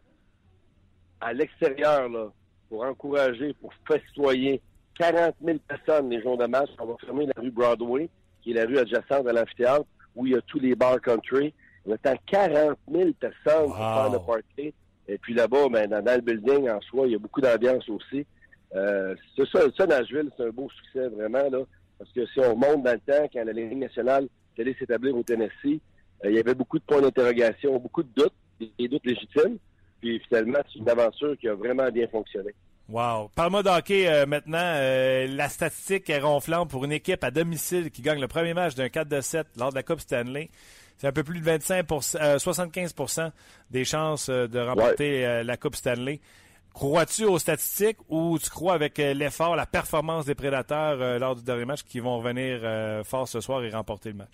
à 1.20 1.34
l'extérieur, 1.34 2.10
là, 2.10 2.32
pour 2.70 2.84
encourager, 2.84 3.54
pour 3.54 3.72
festoyer 3.88 4.62
40 4.98 5.36
000 5.44 5.58
personnes 5.68 6.10
les 6.10 6.22
jours 6.22 6.38
de 6.38 6.46
match. 6.46 6.70
On 6.80 6.86
va 6.86 6.96
fermer 7.04 7.26
la 7.26 7.42
rue 7.42 7.52
Broadway, 7.52 8.10
qui 8.42 8.52
est 8.52 8.56
la 8.56 8.66
rue 8.66 8.78
adjacente 8.78 9.28
à 9.28 9.34
l'amphithéâtre, 9.34 9.86
où 10.16 10.26
il 10.26 10.34
y 10.34 10.36
a 10.36 10.42
tous 10.42 10.60
les 10.60 10.76
bars 10.76 11.02
country. 11.02 11.54
On 11.86 11.94
attend 11.94 12.16
40 12.28 12.78
000 12.92 13.12
personnes 13.20 13.66
pour 13.66 13.78
faire 13.78 14.12
le 14.12 14.20
party. 14.20 14.74
Et 15.08 15.18
puis 15.18 15.34
là-bas, 15.34 15.70
ben, 15.70 15.90
dans, 15.90 16.16
le 16.16 16.22
building 16.22 16.70
en 16.70 16.82
soi, 16.82 17.08
il 17.08 17.14
y 17.14 17.16
a 17.16 17.20
beaucoup 17.20 17.40
d'ambiance 17.40 17.88
aussi. 17.90 18.26
Euh, 18.76 19.16
c'est 19.36 19.48
ça, 19.48 19.62
ça, 19.78 19.86
Nashville, 19.86 20.30
c'est 20.36 20.44
un 20.44 20.50
beau 20.50 20.70
succès, 20.70 21.08
vraiment, 21.08 21.50
là. 21.50 21.60
Parce 21.98 22.12
que 22.12 22.26
si 22.28 22.40
on 22.40 22.54
remonte 22.54 22.84
dans 22.84 22.92
le 22.92 23.00
temps, 23.00 23.28
quand 23.32 23.44
la 23.44 23.54
Ligue 23.54 23.78
nationale 23.78 24.28
allait 24.60 24.76
s'établir 24.78 25.16
au 25.16 25.24
Tennessee, 25.24 25.80
il 26.24 26.36
y 26.36 26.40
avait 26.40 26.56
beaucoup 26.56 26.80
de 26.80 26.84
points 26.84 27.02
d'interrogation, 27.02 27.78
beaucoup 27.80 28.04
de 28.04 28.10
doutes, 28.16 28.34
des 28.60 28.88
doutes 28.88 29.06
légitimes. 29.06 29.58
Puis 30.02 30.20
finalement, 30.28 30.60
c'est 30.72 30.80
une 30.80 30.90
aventure 30.90 31.38
qui 31.38 31.48
a 31.48 31.56
vraiment 31.56 31.90
bien 31.90 32.08
fonctionné. 32.08 32.54
Wow. 32.90 33.30
Parle-moi 33.36 33.64
d'hockey 33.64 34.08
euh, 34.08 34.26
maintenant. 34.26 34.58
Euh, 34.62 35.28
la 35.28 35.50
statistique 35.50 36.10
est 36.10 36.20
ronflante 36.20 36.70
pour 36.70 36.86
une 36.86 36.94
équipe 36.94 37.24
à 37.24 37.32
domicile 37.32 37.92
qui 37.92 38.02
gagne 38.02 38.22
le 38.22 38.30
premier 38.30 38.54
match 38.54 38.76
d'un 38.76 38.88
4 38.88 39.10
de 39.10 39.20
7 39.20 39.48
lors 39.58 39.72
de 39.72 39.76
la 39.76 39.84
Coupe 39.84 40.00
Stanley. 40.00 40.50
C'est 40.98 41.08
un 41.08 41.12
peu 41.12 41.24
plus 41.24 41.40
de 41.40 41.46
25 41.46 41.86
75% 41.86 43.32
des 43.70 43.86
chances 43.86 44.30
de 44.32 44.60
remporter 44.60 45.44
la 45.44 45.58
Coupe 45.58 45.76
Stanley. 45.76 46.20
Crois-tu 46.74 47.26
aux 47.26 47.38
statistiques 47.38 47.98
ou 48.10 48.40
tu 48.40 48.50
crois 48.50 48.74
avec 48.74 48.98
l'effort, 48.98 49.56
la 49.56 49.68
performance 49.68 50.26
des 50.26 50.34
prédateurs 50.34 51.20
lors 51.20 51.36
du 51.36 51.44
dernier 51.44 51.66
match 51.66 51.84
qui 51.84 52.00
vont 52.00 52.18
revenir 52.18 52.62
fort 53.06 53.28
ce 53.28 53.42
soir 53.42 53.64
et 53.64 53.70
remporter 53.70 54.10
le 54.10 54.16
match? 54.16 54.32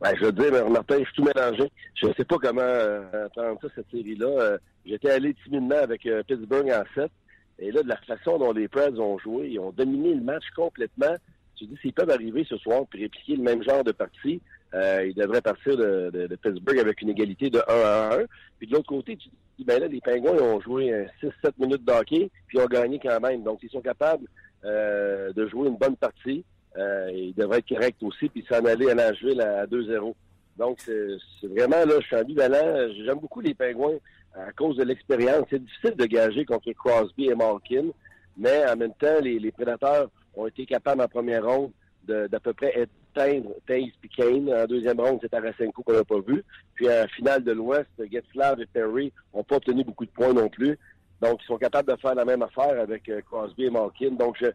Ben, 0.00 0.14
je 0.18 0.26
veux 0.26 0.32
dire, 0.32 0.68
Martin, 0.70 0.98
je 0.98 1.04
suis 1.04 1.14
tout 1.14 1.24
mélangé. 1.24 1.70
Je 1.94 2.06
ne 2.06 2.14
sais 2.14 2.24
pas 2.24 2.36
comment 2.36 2.60
euh, 2.62 3.28
prendre 3.34 3.60
ça, 3.60 3.68
cette 3.74 3.90
série-là. 3.90 4.26
Euh, 4.26 4.58
j'étais 4.84 5.10
allé 5.10 5.34
timidement 5.44 5.76
avec 5.76 6.06
euh, 6.06 6.22
Pittsburgh 6.22 6.70
en 6.70 6.84
7. 6.94 7.10
Et 7.58 7.70
là, 7.70 7.82
de 7.82 7.88
la 7.88 7.96
façon 7.98 8.38
dont 8.38 8.52
les 8.52 8.68
Preds 8.68 8.98
ont 8.98 9.18
joué, 9.18 9.48
ils 9.48 9.58
ont 9.58 9.72
dominé 9.72 10.14
le 10.14 10.22
match 10.22 10.44
complètement. 10.56 11.14
Tu 11.56 11.66
dis, 11.66 11.76
s'ils 11.82 11.92
peuvent 11.92 12.10
arriver 12.10 12.44
ce 12.48 12.56
soir 12.56 12.82
et 12.94 12.98
répliquer 13.02 13.36
le 13.36 13.42
même 13.42 13.62
genre 13.62 13.84
de 13.84 13.92
partie, 13.92 14.40
euh, 14.72 15.06
ils 15.06 15.14
devraient 15.14 15.42
partir 15.42 15.76
de, 15.76 16.28
Pittsburgh 16.42 16.78
avec 16.78 17.02
une 17.02 17.10
égalité 17.10 17.50
de 17.50 17.58
1 17.58 17.62
à 17.68 18.20
1. 18.20 18.24
Puis 18.58 18.66
de 18.66 18.72
l'autre 18.72 18.88
côté, 18.88 19.16
tu 19.16 19.28
dis, 19.58 19.64
ben 19.64 19.80
là, 19.80 19.88
les 19.88 20.00
Pingouins 20.00 20.36
ils 20.36 20.42
ont 20.42 20.60
joué 20.60 21.06
6-7 21.22 21.52
minutes 21.58 21.84
d'hockey, 21.84 22.30
puis 22.46 22.56
ils 22.56 22.60
ont 22.62 22.66
gagné 22.66 22.98
quand 22.98 23.20
même. 23.20 23.42
Donc, 23.42 23.60
ils 23.62 23.70
sont 23.70 23.82
capables 23.82 24.26
de 24.64 25.48
jouer 25.48 25.68
une 25.68 25.76
bonne 25.76 25.96
partie. 25.96 26.44
Euh, 26.78 27.10
ils 27.12 27.34
devraient 27.34 27.58
être 27.58 27.68
corrects 27.68 27.96
aussi, 28.02 28.28
puis 28.28 28.44
s'en 28.48 28.64
aller 28.64 28.90
à 28.90 28.94
Nashville 28.94 29.40
à 29.40 29.66
2-0. 29.66 30.14
Donc, 30.56 30.78
c'est 30.80 31.46
vraiment, 31.46 31.84
là, 31.84 32.00
je 32.00 32.06
suis 32.06 32.16
ambivalent. 32.16 32.88
J'aime 33.04 33.18
beaucoup 33.18 33.40
les 33.40 33.54
Pingouins 33.54 33.98
à 34.34 34.52
cause 34.52 34.76
de 34.76 34.84
l'expérience. 34.84 35.46
C'est 35.50 35.62
difficile 35.62 35.96
de 35.96 36.04
gager 36.06 36.44
contre 36.44 36.70
Crosby 36.72 37.26
et 37.26 37.34
Malkin, 37.34 37.88
mais 38.36 38.64
en 38.68 38.76
même 38.76 38.94
temps, 38.94 39.20
les, 39.20 39.38
les 39.38 39.50
Prédateurs 39.50 40.10
ont 40.34 40.46
été 40.46 40.66
capables 40.66 41.02
en 41.02 41.08
première 41.08 41.44
ronde 41.44 41.72
d'à 42.06 42.40
peu 42.40 42.52
près 42.52 42.74
éteindre 43.14 43.50
Taze 43.66 43.90
Kane. 44.16 44.52
En 44.52 44.66
deuxième 44.66 45.00
ronde, 45.00 45.18
c'est 45.22 45.28
Tarasenko 45.28 45.82
qu'on 45.82 45.92
n'a 45.92 46.04
pas 46.04 46.20
vu. 46.20 46.44
Puis 46.74 46.88
en 46.88 47.06
finale 47.08 47.44
de 47.44 47.52
l'Ouest, 47.52 47.88
Getzlav 48.10 48.60
et 48.60 48.66
Perry 48.66 49.12
n'ont 49.34 49.44
pas 49.44 49.56
obtenu 49.56 49.84
beaucoup 49.84 50.06
de 50.06 50.10
points 50.10 50.32
non 50.32 50.48
plus. 50.48 50.78
Donc, 51.20 51.40
ils 51.42 51.46
sont 51.46 51.58
capables 51.58 51.92
de 51.92 52.00
faire 52.00 52.14
la 52.14 52.24
même 52.24 52.42
affaire 52.42 52.80
avec 52.80 53.08
euh, 53.08 53.20
Crosby 53.20 53.64
et 53.64 53.70
Malkin. 53.70 54.12
Donc, 54.12 54.36
je, 54.40 54.46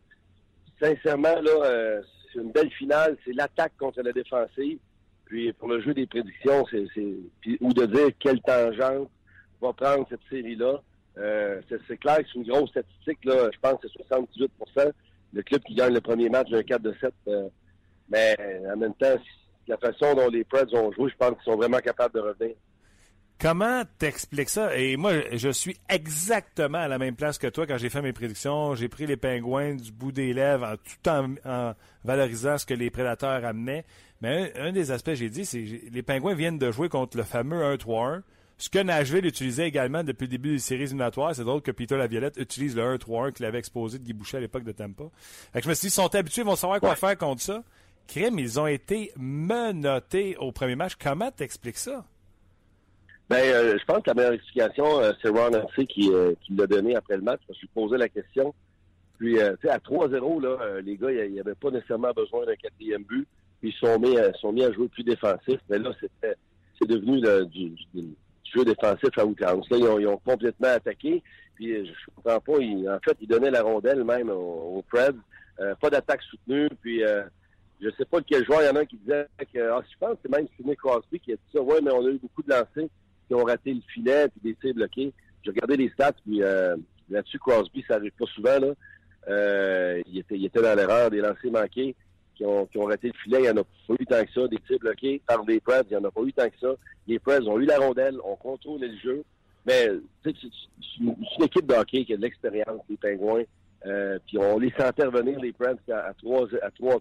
sincèrement, 0.79 1.41
là, 1.41 1.51
euh, 1.63 2.01
c'est 2.31 2.39
une 2.39 2.51
belle 2.51 2.71
finale. 2.71 3.17
C'est 3.25 3.33
l'attaque 3.33 3.73
contre 3.77 4.01
la 4.01 4.11
défensive. 4.11 4.79
Puis 5.25 5.51
pour 5.53 5.67
le 5.67 5.81
jeu 5.81 5.93
des 5.93 6.05
prédictions, 6.05 6.65
c'est, 6.69 6.85
ou 7.61 7.73
de 7.73 7.85
dire 7.85 8.09
quelle 8.19 8.41
tangente 8.41 9.09
va 9.61 9.73
prendre 9.73 10.05
cette 10.09 10.21
série-là. 10.29 10.81
Euh, 11.17 11.61
c'est, 11.87 11.97
clair 11.97 12.17
c'est 12.19 12.35
une 12.35 12.47
grosse 12.47 12.69
statistique. 12.69 13.23
Là. 13.23 13.49
Je 13.51 13.59
pense 13.59 13.79
que 13.81 13.87
c'est 13.87 14.03
78% 14.13 14.91
le 15.33 15.43
club 15.43 15.61
qui 15.63 15.75
gagne 15.75 15.93
le 15.93 16.01
premier 16.01 16.29
match 16.29 16.49
d'un 16.49 16.63
4 16.63 16.81
de 16.81 16.95
7. 16.99 17.13
Euh, 17.27 17.49
mais 18.09 18.37
en 18.71 18.77
même 18.77 18.93
temps, 18.93 19.15
la 19.67 19.77
façon 19.77 20.13
dont 20.13 20.29
les 20.29 20.43
Preds 20.43 20.73
ont 20.73 20.91
joué, 20.91 21.09
je 21.09 21.15
pense 21.17 21.33
qu'ils 21.35 21.51
sont 21.51 21.57
vraiment 21.57 21.79
capables 21.79 22.13
de 22.13 22.19
revenir. 22.19 22.55
Comment 23.39 23.83
t'expliques 23.99 24.49
ça? 24.49 24.77
Et 24.77 24.95
moi, 24.95 25.11
je 25.33 25.49
suis 25.49 25.77
exactement 25.89 26.77
à 26.77 26.87
la 26.87 26.97
même 26.97 27.15
place 27.15 27.37
que 27.37 27.47
toi 27.47 27.67
quand 27.67 27.77
j'ai 27.77 27.89
fait 27.89 28.01
mes 28.01 28.13
prédictions. 28.13 28.75
J'ai 28.75 28.87
pris 28.87 29.05
les 29.05 29.17
pingouins 29.17 29.75
du 29.75 29.91
bout 29.91 30.13
des 30.13 30.33
lèvres 30.33 30.77
tout 30.77 31.09
en, 31.09 31.73
valorisant 32.05 32.57
ce 32.57 32.65
que 32.65 32.73
les 32.73 32.89
prédateurs 32.89 33.43
amenaient. 33.43 33.83
Mais 34.21 34.53
un, 34.57 34.71
des 34.71 34.91
aspects, 34.91 35.13
j'ai 35.13 35.29
dit, 35.29 35.45
c'est 35.45 35.65
les 35.91 36.01
pingouins 36.01 36.33
viennent 36.33 36.57
de 36.57 36.71
jouer 36.71 36.87
contre 36.87 37.17
le 37.17 37.23
fameux 37.23 37.61
1-3-1. 37.75 38.21
Ce 38.57 38.69
que 38.69 38.79
Nashville 38.79 39.25
utilisait 39.25 39.67
également 39.67 40.03
depuis 40.05 40.23
le 40.23 40.29
début 40.29 40.51
des 40.51 40.59
séries 40.59 40.83
éliminatoires, 40.83 41.35
c'est 41.35 41.43
drôle 41.43 41.61
que 41.61 41.71
Peter 41.71 41.97
Laviolette 41.97 42.37
utilise 42.37 42.73
le 42.73 42.97
1-3-1 42.97 43.33
qu'il 43.33 43.45
avait 43.45 43.59
exposé 43.59 43.99
de 43.99 44.05
Guy 44.05 44.13
Boucher 44.13 44.37
à 44.37 44.39
l'époque 44.39 44.63
de 44.63 44.71
Tampa. 44.71 45.03
Fait 45.51 45.59
que 45.59 45.65
je 45.65 45.69
me 45.69 45.73
suis 45.73 45.87
dit, 45.87 45.87
ils 45.87 45.91
sont 45.91 46.15
habitués, 46.15 46.43
ils 46.43 46.47
vont 46.47 46.55
savoir 46.55 46.79
quoi 46.79 46.95
faire 46.95 47.17
contre 47.17 47.41
ça. 47.41 47.63
Crème, 48.07 48.39
ils 48.39 48.57
ont 48.59 48.67
été 48.67 49.11
menottés 49.17 50.37
au 50.37 50.53
premier 50.53 50.77
match. 50.77 50.93
Comment 50.97 51.31
t'expliques 51.31 51.77
ça? 51.77 52.05
Ben, 53.27 53.37
euh, 53.37 53.77
je 53.79 53.85
pense 53.85 54.03
que 54.03 54.09
la 54.09 54.13
meilleure 54.13 54.33
explication, 54.33 54.99
euh, 54.99 55.11
c'est 55.21 55.29
Ron 55.29 55.47
Hansen 55.47 55.87
qui, 55.87 56.11
euh, 56.13 56.33
qui 56.41 56.53
l'a 56.53 56.67
donné 56.67 56.95
après 56.95 57.15
le 57.15 57.23
match. 57.23 57.41
Je 57.49 57.59
lui 57.61 57.69
posé 57.73 57.97
la 57.97 58.07
question. 58.07 58.53
Puis, 59.17 59.35
tu 59.35 59.39
sais, 59.61 59.69
à 59.69 59.79
3-0, 59.79 60.41
là, 60.41 60.81
les 60.81 60.97
gars, 60.97 61.09
ils 61.09 61.35
n'avaient 61.35 61.55
pas 61.55 61.71
nécessairement 61.71 62.11
besoin 62.11 62.45
d'un 62.45 62.55
quatrième 62.55 63.03
but. 63.03 63.25
Puis, 63.61 63.69
ils 63.69 63.87
sont 63.87 63.97
mis, 63.97 64.17
sont 64.41 64.51
mis 64.51 64.63
à 64.63 64.71
jouer 64.73 64.89
plus 64.89 65.03
défensif. 65.03 65.57
Mais 65.69 65.79
là, 65.79 65.91
c'était, 66.01 66.35
c'est 66.77 66.87
devenu 66.87 67.21
du, 67.47 67.69
du, 67.93 68.13
jeu 68.53 68.65
défensif 68.65 69.17
à 69.17 69.25
outrance. 69.25 69.69
Là, 69.69 69.77
ils 69.77 69.85
ont, 69.85 69.99
ils 69.99 70.07
ont, 70.07 70.17
complètement 70.17 70.67
attaqué. 70.67 71.23
Puis, 71.55 71.87
je 71.87 71.93
comprends 72.13 72.41
pas. 72.41 72.59
Ils, 72.59 72.89
en 72.89 72.99
fait, 72.99 73.17
ils 73.21 73.27
donnaient 73.27 73.51
la 73.51 73.63
rondelle 73.63 74.03
même 74.03 74.29
aux, 74.29 74.83
Preds. 74.91 75.15
pas 75.79 75.89
d'attaque 75.89 76.21
soutenue. 76.23 76.67
Puis, 76.81 77.01
je 77.79 77.89
sais 77.97 78.05
pas 78.05 78.19
quel 78.21 78.45
joueur 78.45 78.63
il 78.63 78.65
y 78.65 78.69
en 78.69 78.75
a 78.75 78.85
qui 78.85 78.97
disait 78.97 79.27
que, 79.53 79.71
ah, 79.71 79.81
je 79.89 79.97
pense 79.97 80.15
que 80.15 80.19
c'est 80.23 80.31
même 80.31 80.47
Sidney 80.57 80.75
Crosby 80.75 81.21
qui 81.21 81.31
a 81.31 81.35
dit 81.35 81.51
ça. 81.53 81.61
Ouais, 81.61 81.79
mais 81.81 81.91
on 81.91 82.05
a 82.05 82.09
eu 82.09 82.19
beaucoup 82.19 82.43
de 82.43 82.49
lancers 82.49 82.89
qui 83.27 83.35
ont 83.35 83.43
raté 83.43 83.73
le 83.73 83.81
filet 83.93 84.27
puis 84.29 84.51
des 84.51 84.55
tirs 84.55 84.73
bloqués. 84.73 85.13
J'ai 85.43 85.51
regardé 85.51 85.77
les 85.77 85.89
stats, 85.89 86.13
puis 86.25 86.41
euh, 86.41 86.75
là-dessus, 87.09 87.39
Crosby, 87.39 87.83
ça 87.87 87.95
arrive 87.95 88.11
pas 88.17 88.25
souvent. 88.33 88.59
Là. 88.59 88.73
Euh, 89.27 90.01
il, 90.07 90.19
était, 90.19 90.35
il 90.35 90.45
était 90.45 90.61
dans 90.61 90.75
l'erreur 90.75 91.09
des 91.09 91.19
lancers 91.19 91.51
manqués 91.51 91.95
qui 92.35 92.45
ont, 92.45 92.65
qui 92.65 92.77
ont 92.77 92.85
raté 92.85 93.07
le 93.07 93.13
filet. 93.23 93.39
Il 93.39 93.43
n'y 93.43 93.49
en 93.49 93.57
a 93.57 93.63
pas 93.63 93.95
eu 93.99 94.05
tant 94.05 94.23
que 94.23 94.31
ça. 94.31 94.47
Des 94.47 94.57
tirs 94.59 94.79
bloqués 94.79 95.21
par 95.25 95.43
des 95.45 95.59
Preds, 95.59 95.83
il 95.89 95.97
n'y 95.97 96.03
en 96.03 96.07
a 96.07 96.11
pas 96.11 96.21
eu 96.21 96.33
tant 96.33 96.49
que 96.49 96.59
ça. 96.59 96.75
Les 97.07 97.19
Preds 97.19 97.47
ont 97.47 97.59
eu 97.59 97.65
la 97.65 97.77
rondelle, 97.77 98.17
ont 98.23 98.35
contrôlé 98.35 98.87
le 98.87 98.97
jeu. 98.97 99.23
Mais 99.65 99.89
c'est 100.23 100.35
une, 100.99 101.15
équipe 101.43 101.65
de 101.65 101.73
hockey 101.73 102.05
qui 102.05 102.13
a 102.13 102.17
de 102.17 102.21
l'expérience, 102.21 102.81
les 102.89 102.97
Pingouins. 102.97 103.43
Euh, 103.85 104.19
puis 104.27 104.37
on 104.37 104.59
les 104.59 104.69
sent 104.71 104.83
intervenir, 104.83 105.39
les 105.39 105.53
Preds, 105.53 105.75
à 105.91 106.13
3 106.13 106.47
à 106.61 106.71
3 106.71 106.99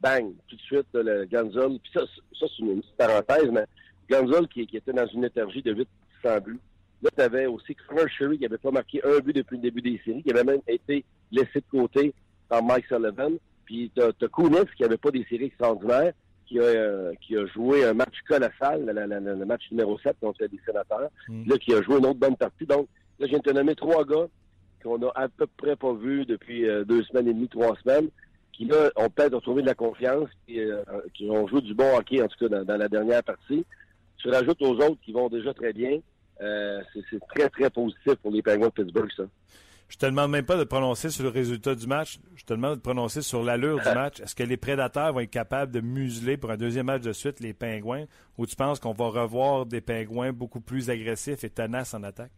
Bang, 0.00 0.32
tout 0.48 0.56
de 0.56 0.60
suite, 0.62 0.86
le 0.94 1.24
Ganzol. 1.26 1.78
Puis 1.78 1.92
ça, 1.94 2.00
ça 2.38 2.46
c'est 2.56 2.62
une 2.62 2.80
petite 2.80 2.96
parenthèse, 2.96 3.48
mais 3.50 3.64
Gonzalo 4.12 4.46
qui, 4.46 4.62
était 4.62 4.92
dans 4.92 5.06
une 5.06 5.24
énergie 5.24 5.62
de 5.62 5.72
800 5.72 6.40
buts. 6.44 6.60
Là, 7.02 7.10
tu 7.16 7.22
avais 7.22 7.46
aussi 7.46 7.74
Connor 7.74 8.08
Sherry 8.08 8.36
qui 8.36 8.44
n'avait 8.44 8.58
pas 8.58 8.70
marqué 8.70 9.00
un 9.04 9.18
but 9.18 9.34
depuis 9.34 9.56
le 9.56 9.62
début 9.62 9.82
des 9.82 10.00
séries, 10.04 10.22
qui 10.22 10.30
avait 10.30 10.44
même 10.44 10.60
été 10.68 11.04
laissé 11.32 11.60
de 11.60 11.64
côté 11.70 12.14
par 12.48 12.62
Mike 12.62 12.86
Sullivan. 12.86 13.32
Puis 13.64 13.90
tu 13.94 14.02
as, 14.02 14.28
Kounis 14.28 14.66
qui 14.76 14.82
n'avait 14.82 14.98
pas 14.98 15.10
des 15.10 15.24
séries 15.28 15.46
extraordinaires, 15.46 16.12
qui 16.46 16.60
a, 16.60 16.62
euh, 16.62 17.12
qui 17.20 17.36
a 17.36 17.46
joué 17.46 17.84
un 17.84 17.94
match 17.94 18.14
colossal, 18.28 18.84
le 18.84 19.44
match 19.44 19.62
numéro 19.70 19.98
7 19.98 20.16
contre 20.20 20.42
les 20.42 20.60
sénateurs. 20.64 21.08
Mm. 21.28 21.48
Là, 21.48 21.58
qui 21.58 21.74
a 21.74 21.82
joué 21.82 21.98
une 21.98 22.06
autre 22.06 22.20
bonne 22.20 22.36
partie. 22.36 22.66
Donc, 22.66 22.86
là, 23.18 23.26
je 23.26 23.30
viens 23.30 23.38
de 23.38 23.44
te 23.44 23.50
nommer 23.50 23.74
trois 23.74 24.04
gars 24.04 24.26
qu'on 24.82 25.02
a 25.02 25.12
à 25.14 25.28
peu 25.28 25.46
près 25.56 25.76
pas 25.76 25.94
vus 25.94 26.24
depuis 26.26 26.68
euh, 26.68 26.84
deux 26.84 27.02
semaines 27.04 27.28
et 27.28 27.34
demie, 27.34 27.48
trois 27.48 27.76
semaines, 27.82 28.08
qui 28.52 28.66
là 28.66 28.90
ont 28.96 29.08
peut-être 29.08 29.34
retrouvé 29.34 29.62
de 29.62 29.66
la 29.66 29.74
confiance, 29.74 30.28
et, 30.48 30.60
euh, 30.60 30.82
qui 31.14 31.30
ont 31.30 31.48
joué 31.48 31.62
du 31.62 31.74
bon 31.74 31.96
hockey, 31.96 32.22
en 32.22 32.28
tout 32.28 32.48
cas, 32.48 32.64
dans 32.64 32.76
la 32.76 32.88
dernière 32.88 33.22
partie 33.22 33.64
tu 34.22 34.30
rajoutes 34.30 34.62
aux 34.62 34.74
autres 34.76 35.00
qui 35.04 35.12
vont 35.12 35.28
déjà 35.28 35.52
très 35.52 35.72
bien. 35.72 35.98
Euh, 36.40 36.80
c'est 37.10 37.20
très, 37.34 37.48
très 37.48 37.70
positif 37.70 38.14
pour 38.22 38.30
les 38.30 38.42
Penguins 38.42 38.68
de 38.68 38.72
Pittsburgh, 38.72 39.10
ça. 39.16 39.24
Je 39.88 39.98
te 39.98 40.06
demande 40.06 40.30
même 40.30 40.46
pas 40.46 40.56
de 40.56 40.64
prononcer 40.64 41.10
sur 41.10 41.22
le 41.22 41.28
résultat 41.28 41.74
du 41.74 41.86
match. 41.86 42.18
Je 42.34 42.44
te 42.44 42.54
demande 42.54 42.76
de 42.76 42.80
prononcer 42.80 43.20
sur 43.20 43.42
l'allure 43.42 43.78
du 43.78 43.94
match. 43.94 44.20
Est-ce 44.20 44.34
que 44.34 44.42
les 44.42 44.56
prédateurs 44.56 45.12
vont 45.12 45.20
être 45.20 45.30
capables 45.30 45.70
de 45.70 45.80
museler 45.80 46.38
pour 46.38 46.50
un 46.50 46.56
deuxième 46.56 46.86
match 46.86 47.02
de 47.02 47.12
suite 47.12 47.40
les 47.40 47.52
Pingouins 47.52 48.06
ou 48.38 48.46
tu 48.46 48.56
penses 48.56 48.80
qu'on 48.80 48.94
va 48.94 49.08
revoir 49.08 49.66
des 49.66 49.82
Pingouins 49.82 50.32
beaucoup 50.32 50.60
plus 50.60 50.88
agressifs 50.88 51.44
et 51.44 51.50
tenaces 51.50 51.92
en 51.92 52.02
attaque? 52.04 52.32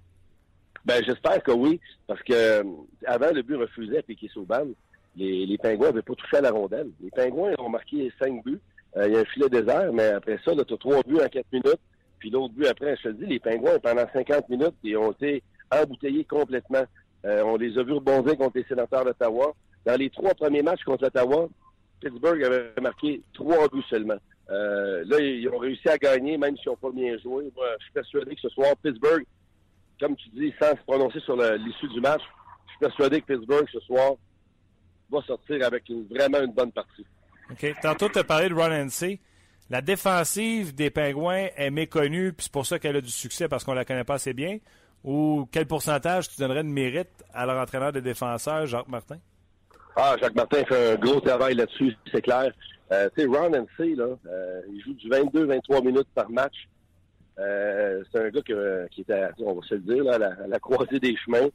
Ben, 0.84 1.00
j'espère 1.06 1.42
que 1.44 1.52
oui, 1.52 1.80
parce 2.08 2.22
que 2.24 2.32
euh, 2.32 2.64
avant 3.06 3.30
le 3.30 3.42
but 3.42 3.54
refusé 3.54 3.98
à 3.98 4.02
piquet 4.02 4.28
Souban, 4.28 4.66
les, 5.14 5.46
les 5.46 5.56
Pingouins 5.56 5.90
n'avaient 5.90 6.02
pas 6.02 6.14
touché 6.14 6.38
à 6.38 6.40
la 6.40 6.50
rondelle. 6.50 6.90
Les 7.00 7.10
Pingouins 7.10 7.52
ont 7.58 7.68
marqué 7.68 8.12
cinq 8.20 8.44
buts. 8.44 8.60
Euh, 8.96 9.08
il 9.08 9.14
y 9.14 9.16
a 9.16 9.20
un 9.20 9.24
filet 9.24 9.48
désert, 9.48 9.92
mais 9.92 10.08
après 10.08 10.38
ça, 10.44 10.52
tu 10.54 10.74
as 10.74 10.76
trois 10.76 11.02
buts 11.02 11.20
en 11.22 11.28
quatre 11.28 11.52
minutes. 11.52 11.80
Puis 12.18 12.30
l'autre 12.30 12.54
but 12.54 12.66
après, 12.66 12.96
je 12.96 13.08
te 13.08 13.14
dis, 13.14 13.26
les 13.26 13.40
Pingouins, 13.40 13.78
pendant 13.80 14.06
50 14.12 14.48
minutes, 14.48 14.74
ils 14.82 14.96
ont 14.96 15.12
été 15.12 15.42
embouteillés 15.70 16.24
complètement. 16.24 16.84
Euh, 17.24 17.42
on 17.44 17.56
les 17.56 17.76
a 17.78 17.82
vus 17.82 17.92
rebondir 17.92 18.36
contre 18.36 18.58
les 18.58 18.64
sénateurs 18.64 19.04
d'Ottawa. 19.04 19.54
Dans 19.84 19.98
les 19.98 20.10
trois 20.10 20.34
premiers 20.34 20.62
matchs 20.62 20.84
contre 20.84 21.06
Ottawa, 21.06 21.48
Pittsburgh 22.00 22.42
avait 22.44 22.72
marqué 22.80 23.22
trois 23.32 23.68
buts 23.68 23.82
seulement. 23.90 24.18
Euh, 24.50 25.04
là, 25.06 25.20
ils 25.20 25.48
ont 25.48 25.58
réussi 25.58 25.88
à 25.88 25.98
gagner, 25.98 26.36
même 26.36 26.56
s'ils 26.56 26.68
n'ont 26.68 26.76
pas 26.76 26.90
bien 26.90 27.16
joué. 27.18 27.50
Moi, 27.56 27.66
je 27.78 27.84
suis 27.84 27.92
persuadé 27.92 28.34
que 28.34 28.40
ce 28.42 28.48
soir, 28.50 28.74
Pittsburgh, 28.82 29.24
comme 30.00 30.16
tu 30.16 30.28
dis, 30.30 30.52
sans 30.60 30.70
se 30.70 30.82
prononcer 30.86 31.20
sur 31.20 31.36
l'issue 31.36 31.88
du 31.88 32.00
match, 32.00 32.22
je 32.66 32.70
suis 32.70 32.78
persuadé 32.80 33.20
que 33.20 33.34
Pittsburgh, 33.34 33.66
ce 33.72 33.80
soir, 33.80 34.12
va 35.10 35.22
sortir 35.22 35.64
avec 35.66 35.84
vraiment 36.10 36.40
une 36.40 36.52
bonne 36.52 36.72
partie. 36.72 37.06
Tantôt, 37.82 38.08
tu 38.08 38.18
as 38.18 38.24
parlé 38.24 38.48
de 38.48 38.54
Ron 38.54 38.70
NC. 38.70 39.20
La 39.70 39.80
défensive 39.80 40.74
des 40.74 40.90
Pingouins 40.90 41.48
est 41.56 41.70
méconnue, 41.70 42.32
puis 42.32 42.44
c'est 42.44 42.52
pour 42.52 42.66
ça 42.66 42.78
qu'elle 42.78 42.96
a 42.96 43.00
du 43.00 43.10
succès 43.10 43.48
parce 43.48 43.64
qu'on 43.64 43.72
la 43.72 43.84
connaît 43.84 44.04
pas 44.04 44.14
assez 44.14 44.34
bien. 44.34 44.58
Ou 45.04 45.48
quel 45.52 45.66
pourcentage 45.66 46.28
tu 46.28 46.38
donnerais 46.38 46.62
de 46.62 46.68
mérite 46.68 47.24
à 47.32 47.46
leur 47.46 47.60
entraîneur 47.60 47.92
de 47.92 48.00
défenseurs, 48.00 48.66
Jacques 48.66 48.88
Martin? 48.88 49.18
Ah, 49.96 50.16
Jacques 50.20 50.34
Martin 50.34 50.64
fait 50.64 50.92
un 50.92 50.96
gros 50.96 51.20
travail 51.20 51.54
là-dessus, 51.54 51.94
c'est 52.12 52.22
clair. 52.22 52.52
Euh, 52.92 53.08
tu 53.16 53.22
sais, 53.22 53.28
Ron 53.28 53.50
NC, 53.50 53.96
là, 53.96 54.16
euh, 54.26 54.60
il 54.72 54.82
joue 54.82 54.94
du 54.94 55.08
22-23 55.08 55.84
minutes 55.84 56.08
par 56.14 56.28
match. 56.30 56.68
Euh, 57.38 58.02
c'est 58.10 58.20
un 58.20 58.28
gars 58.30 58.42
qui 58.90 59.00
était, 59.00 59.28
on 59.38 59.54
va 59.54 59.66
se 59.66 59.74
le 59.74 59.80
dire, 59.80 60.08
à, 60.10 60.18
la, 60.18 60.58
croisée 60.58 61.00
des 61.00 61.16
chemins. 61.16 61.48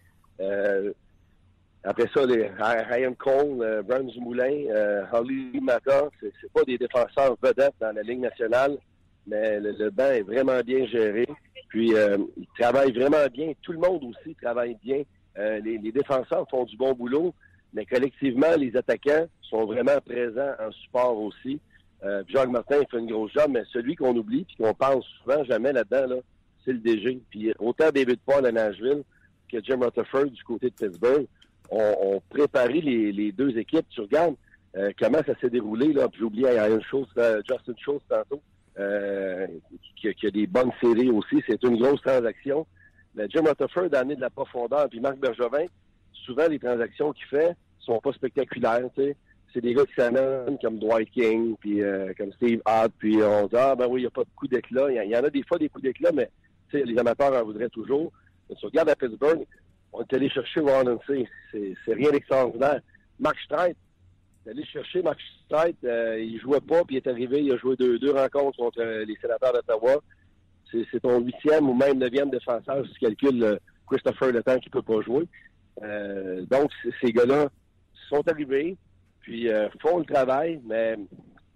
Après 1.83 2.09
ça, 2.13 2.25
les 2.25 2.49
Ryan 2.59 3.13
Cole, 3.13 3.61
euh, 3.61 3.81
Brun 3.81 4.07
Moulin, 4.19 4.65
euh, 4.69 5.03
Holly 5.13 5.59
Mata, 5.61 6.09
c'est, 6.19 6.51
pas 6.53 6.63
des 6.63 6.77
défenseurs 6.77 7.37
vedettes 7.41 7.75
dans 7.79 7.93
la 7.93 8.01
Ligue 8.01 8.19
nationale, 8.19 8.77
mais 9.25 9.59
le, 9.61 9.89
banc 9.89 10.11
est 10.11 10.23
vraiment 10.23 10.59
bien 10.59 10.85
géré. 10.87 11.25
Puis 11.69 11.93
euh, 11.93 12.17
ils 12.35 12.47
travaillent 12.59 12.91
vraiment 12.91 13.25
bien. 13.31 13.53
Tout 13.61 13.71
le 13.71 13.77
monde 13.77 14.03
aussi 14.03 14.35
travaille 14.35 14.75
bien. 14.83 15.03
Euh, 15.37 15.59
les, 15.59 15.77
défenseurs 15.91 16.45
font 16.49 16.65
du 16.65 16.75
bon 16.75 16.93
boulot, 16.93 17.33
mais 17.73 17.85
collectivement, 17.85 18.55
les 18.57 18.75
attaquants 18.75 19.27
sont 19.41 19.65
vraiment 19.65 20.01
présents 20.05 20.51
en 20.59 20.71
support 20.71 21.17
aussi. 21.17 21.61
Euh, 22.03 22.23
Jacques 22.27 22.49
Martin 22.49 22.81
fait 22.91 22.97
une 22.97 23.11
grosse 23.11 23.31
job, 23.33 23.51
mais 23.51 23.63
celui 23.71 23.95
qu'on 23.95 24.15
oublie 24.15 24.43
puis 24.45 24.55
qu'on 24.57 24.73
pense 24.73 25.05
souvent 25.21 25.43
jamais 25.45 25.71
là-dedans, 25.71 26.15
là, 26.15 26.21
c'est 26.65 26.73
le 26.73 26.79
DG. 26.79 27.21
Puis 27.29 27.53
autant 27.59 27.89
David 27.91 28.19
Paul 28.25 28.45
à 28.45 28.51
Nashville, 28.51 29.03
que 29.49 29.63
Jim 29.63 29.79
Rutherford 29.81 30.25
du 30.25 30.43
côté 30.43 30.69
de 30.69 30.75
Pittsburgh 30.75 31.27
ont, 31.71 32.21
préparé 32.29 32.81
les, 32.81 33.31
deux 33.31 33.57
équipes. 33.57 33.85
Tu 33.89 34.01
regardes 34.01 34.35
euh, 34.77 34.91
comment 34.99 35.19
ça 35.25 35.33
s'est 35.39 35.49
déroulé. 35.49 35.93
Là. 35.93 36.07
J'ai 36.17 36.23
oublié, 36.23 36.47
une 36.47 36.83
chose, 36.83 37.07
euh, 37.17 37.41
Justin 37.47 37.73
Schultz 37.77 38.03
tantôt, 38.07 38.41
euh, 38.79 39.47
qui, 39.95 40.27
a 40.27 40.31
des 40.31 40.47
bonnes 40.47 40.71
séries 40.81 41.09
aussi. 41.09 41.43
C'est 41.47 41.63
une 41.63 41.77
grosse 41.77 42.01
transaction. 42.01 42.65
Mais 43.15 43.27
Jim 43.29 43.43
Rutherford 43.45 43.89
a 43.93 43.99
amené 43.99 44.15
de 44.15 44.21
la 44.21 44.29
profondeur. 44.29 44.87
Puis 44.89 44.99
Marc 44.99 45.17
Bergevin, 45.17 45.65
souvent, 46.13 46.47
les 46.47 46.59
transactions 46.59 47.11
qu'il 47.13 47.25
fait 47.25 47.55
sont 47.79 47.99
pas 47.99 48.13
spectaculaires. 48.13 48.87
C'est 48.95 49.61
des 49.61 49.73
gars 49.73 49.85
qui 49.85 49.95
s'amènent 49.95 50.59
comme 50.61 50.77
Dwight 50.77 51.09
King, 51.09 51.55
puis 51.59 51.81
comme 52.15 52.31
Steve 52.33 52.61
Hart, 52.65 52.91
puis 52.99 53.17
on 53.23 53.47
dit 53.47 53.55
Ah 53.57 53.75
ben 53.75 53.87
oui, 53.89 54.01
il 54.01 54.03
n'y 54.03 54.07
a 54.07 54.11
pas 54.11 54.23
de 54.23 54.29
coup 54.35 54.47
d'éclat. 54.47 54.91
Il 54.91 55.09
y, 55.09 55.17
en 55.17 55.23
a 55.23 55.29
des 55.31 55.41
fois 55.41 55.57
des 55.57 55.69
coups 55.69 55.85
d'éclat, 55.85 56.11
mais 56.13 56.29
les 56.71 56.97
amateurs 56.99 57.33
en 57.33 57.43
voudraient 57.43 57.69
toujours. 57.69 58.11
Mais 58.47 58.55
tu 58.55 58.65
regardes 58.67 58.89
à 58.89 58.95
Pittsburgh, 58.95 59.43
on 59.93 60.01
est 60.01 60.13
allé 60.13 60.29
chercher 60.29 60.61
Warren 60.61 60.97
C. 61.07 61.27
C'est 61.51 61.93
rien 61.93 62.11
d'extraordinaire. 62.11 62.79
Mark 63.19 63.37
Streit, 63.43 63.75
est 64.45 64.49
allé 64.49 64.65
chercher 64.65 65.01
Mark 65.01 65.19
Streit. 65.45 65.75
Euh, 65.83 66.19
il 66.19 66.39
jouait 66.39 66.61
pas, 66.61 66.83
puis 66.83 66.95
il 66.95 66.97
est 66.97 67.07
arrivé, 67.07 67.43
il 67.43 67.51
a 67.51 67.57
joué 67.57 67.75
deux, 67.75 67.99
deux 67.99 68.11
rencontres 68.11 68.57
contre 68.57 68.81
euh, 68.81 69.05
les 69.05 69.15
sénateurs 69.17 69.53
d'Ottawa. 69.53 70.01
C'est 70.71 70.99
ton 71.01 71.19
huitième 71.19 71.67
ou 71.67 71.73
même 71.73 71.97
neuvième 71.97 72.29
défenseur, 72.29 72.85
si 72.85 72.93
tu 72.93 72.99
calcules 72.99 73.43
euh, 73.43 73.57
Christopher 73.87 74.31
le 74.31 74.43
temps 74.43 74.59
qu'il 74.59 74.71
peut 74.71 74.83
pas 74.83 75.01
jouer. 75.01 75.27
Euh, 75.81 76.45
donc, 76.45 76.69
ces 77.01 77.11
gars-là 77.11 77.49
sont 78.07 78.27
arrivés, 78.27 78.77
puis 79.21 79.49
font 79.81 79.99
le 79.99 80.05
travail, 80.05 80.61
mais, 80.65 80.95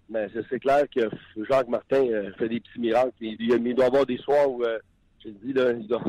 mais 0.08 0.28
c'est 0.50 0.58
clair 0.58 0.84
que 0.94 1.08
Jacques 1.48 1.68
Martin 1.68 2.04
fait 2.38 2.48
des 2.48 2.60
petits 2.60 2.80
miracles. 2.80 3.12
Il, 3.20 3.36
il, 3.40 3.74
doit 3.74 3.86
avoir 3.86 4.06
des 4.06 4.18
soirs 4.18 4.50
où 4.50 4.64
je 5.24 5.30
te 5.30 5.46
dis, 5.46 5.52
là, 5.52 5.72
il 5.72 5.86
doit, 5.86 6.02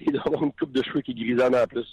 il 0.00 0.16
avoir 0.24 0.42
une 0.42 0.52
coupe 0.52 0.72
de 0.72 0.82
cheveux 0.82 1.00
qui 1.00 1.14
grisonne 1.14 1.54
en 1.54 1.66
plus. 1.66 1.86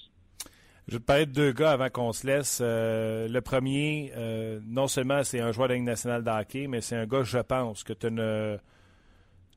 Je 0.87 0.93
vais 0.93 0.99
te 0.99 1.05
parler 1.05 1.25
de 1.25 1.31
deux 1.31 1.51
gars 1.51 1.71
avant 1.71 1.89
qu'on 1.89 2.11
se 2.11 2.25
laisse. 2.25 2.59
Euh, 2.61 3.27
le 3.27 3.41
premier, 3.41 4.11
euh, 4.17 4.59
non 4.65 4.87
seulement 4.87 5.23
c'est 5.23 5.39
un 5.39 5.51
joueur 5.51 5.67
de 5.67 5.73
la 5.73 5.77
Ligue 5.77 5.85
nationale 5.85 6.23
de 6.23 6.29
hockey, 6.29 6.67
mais 6.67 6.81
c'est 6.81 6.95
un 6.95 7.05
gars, 7.05 7.23
je 7.23 7.37
pense, 7.37 7.83
que 7.83 7.93
tu 7.93 8.07
as 8.07 8.09
une, 8.09 8.59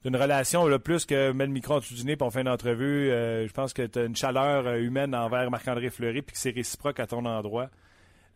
une, 0.05 0.17
relation, 0.17 0.67
le 0.67 0.79
plus 0.79 1.07
que 1.07 1.33
met 1.33 1.47
le 1.47 1.53
micro 1.53 1.75
en 1.75 1.79
dessous 1.79 1.95
du 1.95 2.05
nez 2.05 2.17
pour 2.17 2.33
fait 2.33 2.43
une 2.43 2.49
entrevue. 2.49 3.11
Euh, 3.11 3.49
je 3.49 3.53
pense 3.53 3.73
que 3.73 3.83
tu 3.83 3.99
as 3.99 4.05
une 4.05 4.15
chaleur 4.15 4.75
humaine 4.75 5.15
envers 5.15 5.51
Marc-André 5.51 5.91
Fleury 5.91 6.23
puis 6.23 6.35
que 6.35 6.39
c'est 6.39 6.51
réciproque 6.51 7.01
à 7.01 7.07
ton 7.07 7.25
endroit. 7.25 7.71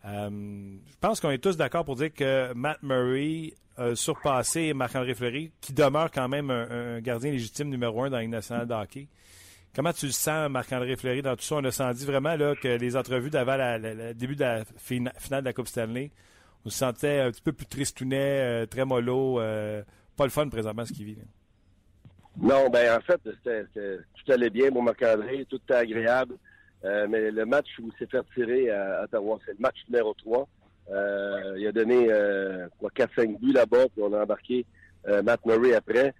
Je 0.05 0.97
pense 1.01 1.21
qu'on 1.21 1.31
est 1.31 1.43
tous 1.43 1.57
d'accord 1.57 1.85
pour 1.85 1.97
dire 1.97 2.13
que 2.13 2.53
Matt 2.55 2.83
Murray 2.83 3.55
a 3.77 3.95
surpassé 3.95 4.75
Marc-André 4.75 5.15
Fleury, 5.15 5.53
qui 5.61 5.73
demeure 5.73 6.11
quand 6.11 6.29
même 6.29 6.51
un, 6.51 7.01
gardien 7.01 7.31
légitime 7.31 7.69
numéro 7.69 8.03
un 8.03 8.11
dans 8.11 8.19
Ligue 8.19 8.31
nationale 8.31 8.67
de 8.67 8.75
hockey. 8.75 9.09
Comment 9.75 9.93
tu 9.93 10.07
le 10.07 10.13
sens, 10.13 10.51
Marc-André 10.51 10.97
Fleury, 10.97 11.23
dans 11.23 11.37
tout 11.37 11.45
ça? 11.45 11.57
On 11.57 11.65
a 11.65 11.71
senti 11.71 12.05
vraiment 12.05 12.35
là, 12.35 12.55
que 12.57 12.69
les 12.69 12.97
entrevues 12.97 13.31
d'avant 13.31 13.57
le 13.57 14.13
début 14.15 14.35
de 14.35 14.41
la 14.41 14.65
finale 14.77 15.43
de 15.43 15.45
la 15.45 15.53
Coupe 15.53 15.69
Stanley, 15.69 16.11
on 16.65 16.71
se 16.71 16.79
sentait 16.79 17.21
un 17.21 17.31
petit 17.31 17.43
peu 17.43 17.53
plus 17.53 17.67
tristounet, 17.67 18.41
euh, 18.41 18.67
très 18.67 18.85
mollo. 18.85 19.41
Euh, 19.41 19.83
pas 20.17 20.25
le 20.25 20.31
fun 20.31 20.49
présentement 20.49 20.85
ce 20.85 20.93
qu'il 20.93 21.07
vit. 21.07 21.19
Non, 22.41 22.69
ben 22.69 22.99
en 22.99 23.01
fait, 23.01 23.21
tout 23.23 24.33
allait 24.33 24.51
bien 24.51 24.71
pour 24.71 24.83
Marc-André, 24.83 25.47
tout 25.49 25.57
était 25.57 25.75
agréable. 25.75 26.35
Euh, 26.85 27.07
mais 27.09 27.31
le 27.31 27.45
match 27.45 27.67
où 27.81 27.89
il 27.89 27.99
s'est 27.99 28.11
fait 28.11 28.25
tirer 28.35 28.71
à 28.71 29.05
Ottawa, 29.05 29.39
c'est 29.45 29.53
le 29.53 29.59
match 29.61 29.77
numéro 29.89 30.15
3. 30.15 30.49
il 31.57 31.67
a 31.67 31.73
donné 31.73 32.09
4-5 32.09 33.39
buts 33.39 33.53
là-bas, 33.53 33.87
puis 33.89 34.03
on 34.03 34.13
a 34.13 34.23
embarqué 34.23 34.65
Matt 35.23 35.45
Murray 35.45 35.75
après. 35.75 36.15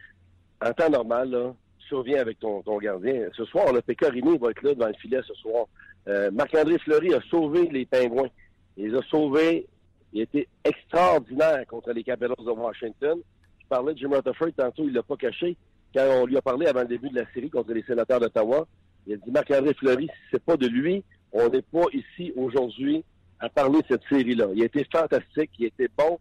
En 0.61 0.73
temps 0.73 0.91
normal, 0.91 1.31
là, 1.31 1.55
surviens 1.89 2.21
avec 2.21 2.39
ton, 2.39 2.63
gardien. 2.79 3.29
Ce 3.37 3.45
soir, 3.45 3.73
le 3.73 3.81
Pécorimi 3.81 4.39
va 4.39 4.51
être 4.51 4.63
là 4.63 4.75
devant 4.75 4.89
le 4.89 4.95
filet 4.95 5.21
ce 5.27 5.35
soir. 5.35 5.67
Euh, 6.07 6.31
Marc-André 6.31 6.79
Fleury 6.79 7.15
a 7.15 7.21
sauvé 7.31 7.69
les 7.71 7.87
Pingouins. 7.87 8.29
Il 8.77 8.95
a 8.95 9.03
sauvés. 9.03 9.67
Il 10.13 10.21
a 10.21 10.23
été 10.23 10.49
extraordinaire 10.65 11.67
contre 11.67 11.93
les 11.93 12.03
Capitals 12.03 12.35
de 12.39 12.51
Washington. 12.51 13.19
Je 13.61 13.67
parlais 13.69 13.93
de 13.93 13.99
Jim 13.99 14.11
Rutherford 14.11 14.53
tantôt, 14.57 14.85
il 14.87 14.95
l'a 14.95 15.03
pas 15.03 15.17
caché. 15.17 15.57
Quand 15.95 16.07
on 16.23 16.27
lui 16.27 16.37
a 16.37 16.43
parlé 16.43 16.67
avant 16.67 16.81
le 16.81 16.87
début 16.87 17.11
de 17.11 17.17
la 17.17 17.31
série 17.33 17.51
contre 17.51 17.73
les 17.73 17.83
sénateurs 17.83 18.21
d'Ottawa, 18.21 18.67
il 19.07 19.15
a 19.15 19.17
dit 19.17 19.31
Marc-André 19.31 19.75
Fleury, 19.75 20.07
si 20.07 20.29
c'est 20.31 20.43
pas 20.43 20.57
de 20.57 20.67
lui, 20.67 21.03
on 21.33 21.49
n'est 21.49 21.63
pas 21.63 21.85
ici 21.93 22.33
aujourd'hui 22.37 23.05
à 23.41 23.49
parler 23.49 23.81
de 23.81 23.87
cette 23.89 24.03
série-là. 24.09 24.49
Il 24.55 24.63
a 24.63 24.67
été 24.67 24.87
fantastique, 24.93 25.51
il 25.59 25.65
a 25.65 25.69
été 25.69 25.89
bon. 25.97 26.19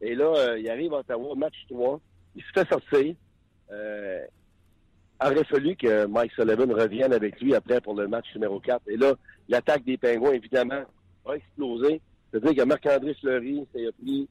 Et 0.00 0.14
là, 0.14 0.26
euh, 0.26 0.58
il 0.58 0.68
arrive 0.68 0.92
à 0.94 0.98
Ottawa, 0.98 1.34
match 1.36 1.54
3. 1.70 2.00
Il 2.34 2.42
se 2.42 2.48
fait 2.52 2.68
sortir. 2.68 3.14
Euh, 3.72 4.24
aurait 5.20 5.44
fallu 5.44 5.76
que 5.76 6.06
Mike 6.06 6.32
Sullivan 6.32 6.70
revienne 6.72 7.12
avec 7.12 7.40
lui 7.40 7.54
après 7.54 7.80
pour 7.80 7.94
le 7.94 8.06
match 8.08 8.26
numéro 8.34 8.60
4. 8.60 8.82
Et 8.88 8.96
là, 8.96 9.14
l'attaque 9.48 9.84
des 9.84 9.96
Pingouins, 9.96 10.32
évidemment, 10.32 10.84
a 11.24 11.32
explosé. 11.34 12.00
C'est-à-dire 12.30 12.62
que 12.62 12.68
Marc-André 12.68 13.14
Fleury, 13.14 13.66
ça 13.72 13.80
a 13.80 13.92
pris 14.02 14.28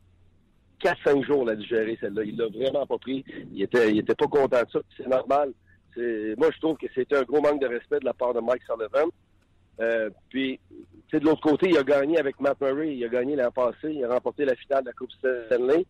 4-5 0.84 1.26
jours 1.26 1.50
à 1.50 1.56
digérer 1.56 1.98
celle-là. 2.00 2.24
Il 2.24 2.38
l'a 2.38 2.48
vraiment 2.48 2.86
pas 2.86 2.98
pris. 2.98 3.24
Il 3.54 3.62
était, 3.62 3.92
il 3.92 4.00
était 4.00 4.16
pas 4.16 4.28
content 4.28 4.62
de 4.62 4.70
ça. 4.72 4.80
C'est 4.98 5.08
normal. 5.08 5.54
Moi, 5.98 6.50
je 6.54 6.60
trouve 6.60 6.78
que 6.78 6.88
c'était 6.94 7.18
un 7.18 7.24
gros 7.24 7.42
manque 7.42 7.62
de 7.62 7.68
respect 7.68 8.00
de 8.00 8.06
la 8.06 8.14
part 8.14 8.34
de 8.34 8.40
Mike 8.40 8.64
Sullivan. 8.64 9.10
Euh, 9.80 10.10
puis, 10.30 10.60
de 11.12 11.20
l'autre 11.20 11.42
côté, 11.42 11.70
il 11.70 11.78
a 11.78 11.84
gagné 11.84 12.18
avec 12.18 12.40
Matt 12.40 12.60
Murray. 12.62 12.96
Il 12.96 13.04
a 13.06 13.10
gagné 13.10 13.36
l'an 13.36 13.52
passé. 13.52 13.92
Il 13.92 14.04
a 14.04 14.10
remporté 14.10 14.46
la 14.46 14.56
finale 14.56 14.84
de 14.84 14.88
la 14.88 14.94
Coupe 14.94 15.12
Stanley 15.12 15.86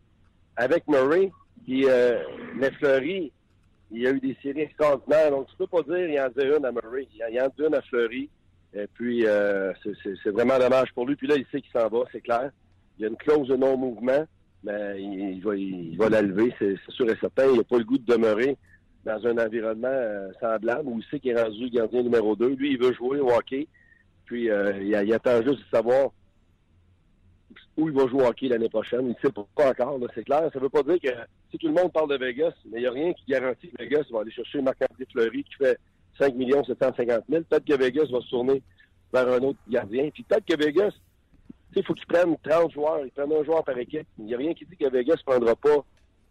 avec 0.56 0.86
Murray. 0.88 1.30
Puis, 1.64 1.84
euh, 1.88 2.18
mais 2.54 2.70
Fleury, 2.72 3.32
il 3.90 4.02
y 4.02 4.06
a 4.06 4.10
eu 4.10 4.20
des 4.20 4.36
séries 4.42 4.62
extraordinaires. 4.62 5.30
Donc, 5.30 5.48
tu 5.48 5.56
peux 5.56 5.66
pas 5.66 5.82
dire 5.82 6.06
qu'il 6.06 6.14
y 6.14 6.20
en 6.20 6.26
a 6.26 6.56
une 6.56 6.64
à 6.64 6.72
Murray. 6.72 7.08
Il 7.12 7.34
y 7.34 7.40
en 7.40 7.46
a 7.46 7.66
une 7.66 7.74
à 7.74 7.82
Fleury. 7.82 8.28
Et 8.74 8.86
puis, 8.94 9.26
euh, 9.26 9.72
c'est 9.82 10.30
vraiment 10.30 10.58
dommage 10.58 10.92
pour 10.92 11.06
lui. 11.06 11.16
Puis 11.16 11.26
là, 11.26 11.36
il 11.36 11.46
sait 11.50 11.60
qu'il 11.60 11.72
s'en 11.72 11.88
va, 11.88 12.04
c'est 12.12 12.20
clair. 12.20 12.50
Il 12.98 13.02
y 13.02 13.04
a 13.06 13.08
une 13.08 13.16
clause 13.16 13.48
de 13.48 13.56
non-mouvement, 13.56 14.26
mais 14.64 15.00
il, 15.00 15.40
va, 15.42 15.56
il 15.56 15.96
va 15.96 16.08
la 16.08 16.22
lever, 16.22 16.52
c'est 16.58 16.76
sûr 16.88 17.08
et 17.08 17.16
certain. 17.20 17.46
Il 17.46 17.56
n'a 17.56 17.64
pas 17.64 17.78
le 17.78 17.84
goût 17.84 17.98
de 17.98 18.04
demeurer 18.04 18.56
dans 19.06 19.24
un 19.24 19.38
environnement 19.38 19.86
euh, 19.88 20.32
semblable 20.40 20.88
où 20.88 20.98
il 20.98 21.04
sait 21.08 21.20
qu'il 21.20 21.30
est 21.30 21.40
rendu 21.40 21.70
gardien 21.70 22.02
numéro 22.02 22.34
2. 22.34 22.48
Lui, 22.56 22.72
il 22.72 22.78
veut 22.78 22.92
jouer 22.92 23.20
au 23.20 23.30
hockey. 23.30 23.68
Puis, 24.24 24.50
euh, 24.50 24.82
il, 24.82 25.14
attend 25.14 25.40
juste 25.42 25.60
de 25.60 25.70
savoir 25.70 26.10
où 27.76 27.88
il 27.88 27.94
va 27.94 28.08
jouer 28.08 28.24
au 28.24 28.26
hockey 28.26 28.48
l'année 28.48 28.68
prochaine. 28.68 29.02
Il 29.02 29.10
ne 29.10 29.14
sait 29.22 29.32
pas 29.32 29.46
encore, 29.64 30.00
c'est 30.12 30.24
clair. 30.24 30.50
Ça 30.52 30.58
ne 30.58 30.64
veut 30.64 30.68
pas 30.68 30.82
dire 30.82 30.98
que 31.00 31.16
si 31.52 31.58
tout 31.58 31.68
le 31.68 31.74
monde 31.74 31.92
parle 31.92 32.10
de 32.10 32.16
Vegas, 32.16 32.52
mais 32.68 32.78
il 32.78 32.80
n'y 32.80 32.86
a 32.88 32.90
rien 32.90 33.12
qui 33.12 33.24
garantit 33.28 33.68
que 33.68 33.80
Vegas 33.80 34.06
va 34.10 34.22
aller 34.22 34.32
chercher 34.32 34.60
Marc-André 34.60 35.06
Fleury 35.12 35.44
qui 35.44 35.54
fait 35.54 35.78
5 36.18 36.34
750 36.66 37.24
000. 37.28 37.44
Peut-être 37.48 37.64
que 37.64 37.76
Vegas 37.76 38.08
va 38.10 38.20
se 38.20 38.30
tourner 38.30 38.60
vers 39.12 39.28
un 39.28 39.38
autre 39.38 39.58
gardien. 39.68 40.10
Puis 40.12 40.24
peut-être 40.24 40.46
que 40.46 40.56
Vegas, 40.56 40.94
il 41.76 41.84
faut 41.84 41.94
qu'ils 41.94 42.06
prennent 42.06 42.36
30 42.42 42.72
joueurs. 42.72 43.04
Ils 43.04 43.12
prennent 43.12 43.32
un 43.32 43.44
joueur 43.44 43.62
par 43.62 43.78
équipe. 43.78 44.08
Il 44.18 44.24
n'y 44.24 44.34
a 44.34 44.38
rien 44.38 44.52
qui 44.52 44.66
dit 44.66 44.76
que 44.76 44.90
Vegas 44.90 45.14
ne 45.24 45.30
prendra 45.30 45.54
pas 45.54 45.84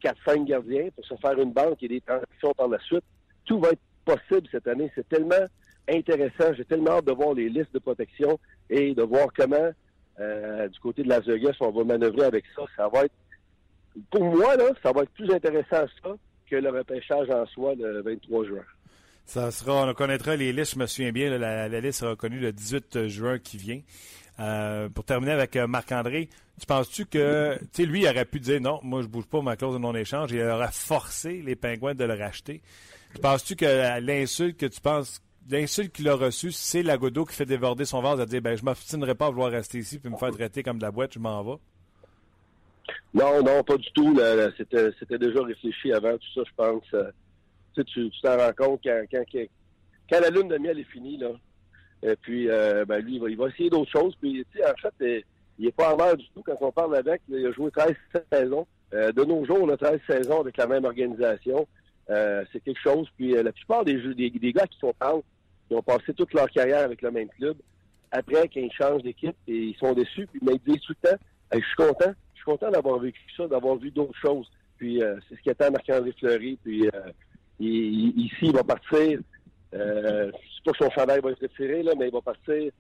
4-5 0.06 0.46
gardiens 0.46 0.90
pour 0.96 1.06
se 1.06 1.16
faire 1.16 1.40
une 1.40 1.52
banque 1.52 1.82
et 1.82 1.88
des 1.88 2.02
transactions 2.02 2.54
par 2.54 2.68
la 2.68 2.80
suite. 2.80 3.04
Tout 3.46 3.60
va 3.60 3.70
être 3.70 3.80
possible 4.06 4.48
cette 4.52 4.68
année. 4.68 4.92
C'est 4.96 5.08
tellement 5.10 5.48
intéressant. 5.90 6.54
J'ai 6.56 6.66
tellement 6.66 6.92
hâte 6.92 7.06
de 7.06 7.12
voir 7.12 7.34
les 7.34 7.50
listes 7.50 7.74
de 7.74 7.80
protection 7.80 8.40
et 8.70 8.94
de 8.94 9.04
voir 9.04 9.28
comment 9.36 9.72
euh, 10.20 10.68
du 10.70 10.80
côté 10.80 11.04
de 11.04 11.10
Las 11.10 11.26
Vegas, 11.26 11.56
on 11.60 11.72
va 11.72 11.84
manœuvrer 11.84 12.26
avec 12.26 12.46
ça. 12.56 12.64
Ça 12.78 12.88
va 12.88 13.06
être, 13.06 13.14
pour 14.12 14.24
moi, 14.24 14.56
là, 14.56 14.70
ça 14.82 14.92
va 14.92 15.04
être 15.04 15.12
plus 15.12 15.32
intéressant 15.32 15.86
ça 16.04 16.16
que 16.50 16.56
le 16.56 16.70
repêchage 16.70 17.30
en 17.30 17.46
soi 17.48 17.74
le 17.76 18.02
23 18.02 18.46
juin. 18.46 18.64
Ça 19.26 19.50
sera, 19.50 19.88
on 19.88 19.94
connaîtra 19.94 20.36
les 20.36 20.54
listes, 20.54 20.76
je 20.76 20.80
me 20.80 20.86
souviens 20.86 21.12
bien, 21.12 21.36
la, 21.38 21.68
liste 21.82 22.00
sera 22.02 22.16
connue 22.16 22.40
le 22.40 22.52
18 22.52 23.08
juin 23.08 23.40
qui 23.40 23.58
vient. 23.58 23.82
Euh, 24.40 24.90
pour 24.90 25.06
terminer 25.06 25.32
avec 25.32 25.56
euh, 25.56 25.66
Marc-André, 25.68 26.30
tu 26.60 26.66
penses-tu 26.66 27.06
que, 27.06 27.58
tu 27.58 27.68
sais, 27.72 27.86
lui, 27.86 28.02
il 28.02 28.08
aurait 28.08 28.26
pu 28.26 28.40
dire 28.40 28.60
non, 28.60 28.80
moi 28.84 29.02
je 29.02 29.08
bouge 29.08 29.26
pas 29.26 29.42
ma 29.42 29.56
clause 29.56 29.74
de 29.74 29.80
non-échange, 29.80 30.32
il 30.32 30.42
aurait 30.42 30.72
forcé 30.72 31.42
les 31.42 31.56
Pingouins 31.56 31.96
de 31.96 32.04
le 32.04 32.14
racheter. 32.14 32.62
Tu 33.14 33.22
penses-tu 33.22 33.56
que 33.56 34.00
l'insulte 34.02 34.58
que 34.58 34.66
tu 34.66 34.82
penses 34.82 35.22
l'insulte 35.50 35.94
qu'il 35.94 36.10
a 36.10 36.16
reçue, 36.16 36.52
c'est 36.52 36.84
Lagodo 36.84 37.26
qui 37.26 37.36
fait 37.36 37.46
déborder 37.46 37.86
son 37.86 38.02
vase 38.02 38.20
à 38.20 38.26
dire 38.26 38.42
ben, 38.42 38.58
je 38.58 38.64
m'obstinerai 38.64 39.16
pas 39.16 39.28
à 39.28 39.30
vouloir 39.30 39.52
rester 39.52 39.78
ici 39.78 40.00
puis 40.00 40.10
me 40.10 40.18
faire 40.18 40.32
traiter 40.32 40.64
comme 40.64 40.78
de 40.78 40.84
la 40.84 40.92
boîte, 40.92 41.14
je 41.14 41.20
m'en 41.20 41.44
vais? 41.44 41.60
Non, 43.14 43.42
non, 43.42 43.64
pas 43.64 43.78
du 43.78 43.90
tout. 43.94 44.20
C'était 44.58 45.18
déjà 45.18 45.44
réfléchi 45.44 45.94
avant 45.94 46.18
tout 46.18 46.28
ça, 46.34 46.42
je 46.46 46.54
pense. 46.56 46.84
Euh, 46.94 47.12
tu 47.86 48.12
t'en 48.22 48.38
rends 48.38 48.54
compte 48.54 48.82
quand, 48.84 49.04
quand, 50.10 50.20
la 50.20 50.30
lune 50.30 50.48
de 50.48 50.58
miel 50.58 50.80
est 50.80 50.92
finie, 50.92 51.18
là. 51.18 51.30
Et 52.06 52.16
puis, 52.16 52.50
euh, 52.50 52.86
ben, 52.86 53.00
lui, 53.00 53.16
il 53.16 53.38
va, 53.38 53.48
essayer 53.48 53.70
d'autres 53.70 53.92
choses. 53.92 54.16
Puis, 54.22 54.46
en 54.64 54.82
fait, 54.82 54.94
euh, 55.02 55.22
il 55.58 55.66
n'est 55.66 55.72
pas 55.72 55.94
en 55.94 55.98
l'air 55.98 56.16
du 56.16 56.26
tout 56.34 56.44
quand 56.44 56.58
on 56.62 56.72
parle 56.72 56.96
avec. 56.96 57.22
il 57.30 57.46
a 57.46 57.52
joué 57.52 57.72
13 57.72 57.94
saisons. 58.32 58.68
de 58.92 59.24
nos 59.24 59.44
jours, 59.46 59.60
on 59.62 59.70
a 59.70 59.78
13 59.78 60.00
saisons 60.08 60.42
avec 60.42 60.58
la 60.58 60.68
même 60.68 60.86
organisation. 60.86 61.68
c'est 62.08 62.64
quelque 62.64 62.82
chose. 62.82 63.08
Puis, 63.18 63.32
la 63.32 63.52
plupart 63.52 63.84
des, 63.84 64.00
des, 64.14 64.54
gars 64.54 64.68
qui 64.68 64.78
sont 64.80 64.94
parlent, 64.98 65.24
ils 65.72 65.78
ont 65.78 65.82
passé 65.82 66.14
toute 66.14 66.34
leur 66.34 66.50
carrière 66.50 66.84
avec 66.84 67.02
le 67.02 67.12
même 67.12 67.30
club. 67.30 67.58
Après, 68.12 68.48
quand 68.48 68.62
ils 68.62 68.72
changent 68.72 69.02
d'équipe, 69.02 69.36
et 69.48 69.58
ils 69.58 69.76
sont 69.76 69.94
déçus, 69.94 70.28
puis 70.28 70.40
ils 70.42 70.72
disent 70.72 70.82
tout 70.82 70.94
le 71.02 71.10
temps, 71.10 71.18
je 71.54 71.60
suis 71.60 71.76
content, 71.76 72.14
je 72.34 72.38
suis 72.38 72.46
content 72.46 72.70
d'avoir 72.70 73.00
vécu 73.00 73.20
ça, 73.36 73.48
d'avoir 73.48 73.78
vu 73.78 73.92
d'autres 73.92 74.18
choses. 74.22 74.50
Puis 74.78 75.02
euh, 75.02 75.16
c'est 75.28 75.36
ce 75.36 75.42
qui 75.42 75.50
attend 75.50 75.72
Marc-André 75.72 76.14
Fleury. 76.20 76.58
Puis 76.64 76.88
euh, 76.88 77.12
ici, 77.60 78.36
il 78.42 78.54
va 78.54 78.64
partir 78.64 79.20
Euh, 79.74 80.32
je 80.32 80.56
sais 80.56 80.62
pas 80.64 80.72
que 80.72 80.78
son 80.86 80.92
chandail 80.92 81.22
va 81.22 81.32
être 81.32 81.42
retiré, 81.42 81.84
là, 81.84 81.94
mais 81.98 82.08
il 82.08 82.14
va 82.14 82.22
partir 82.22 82.72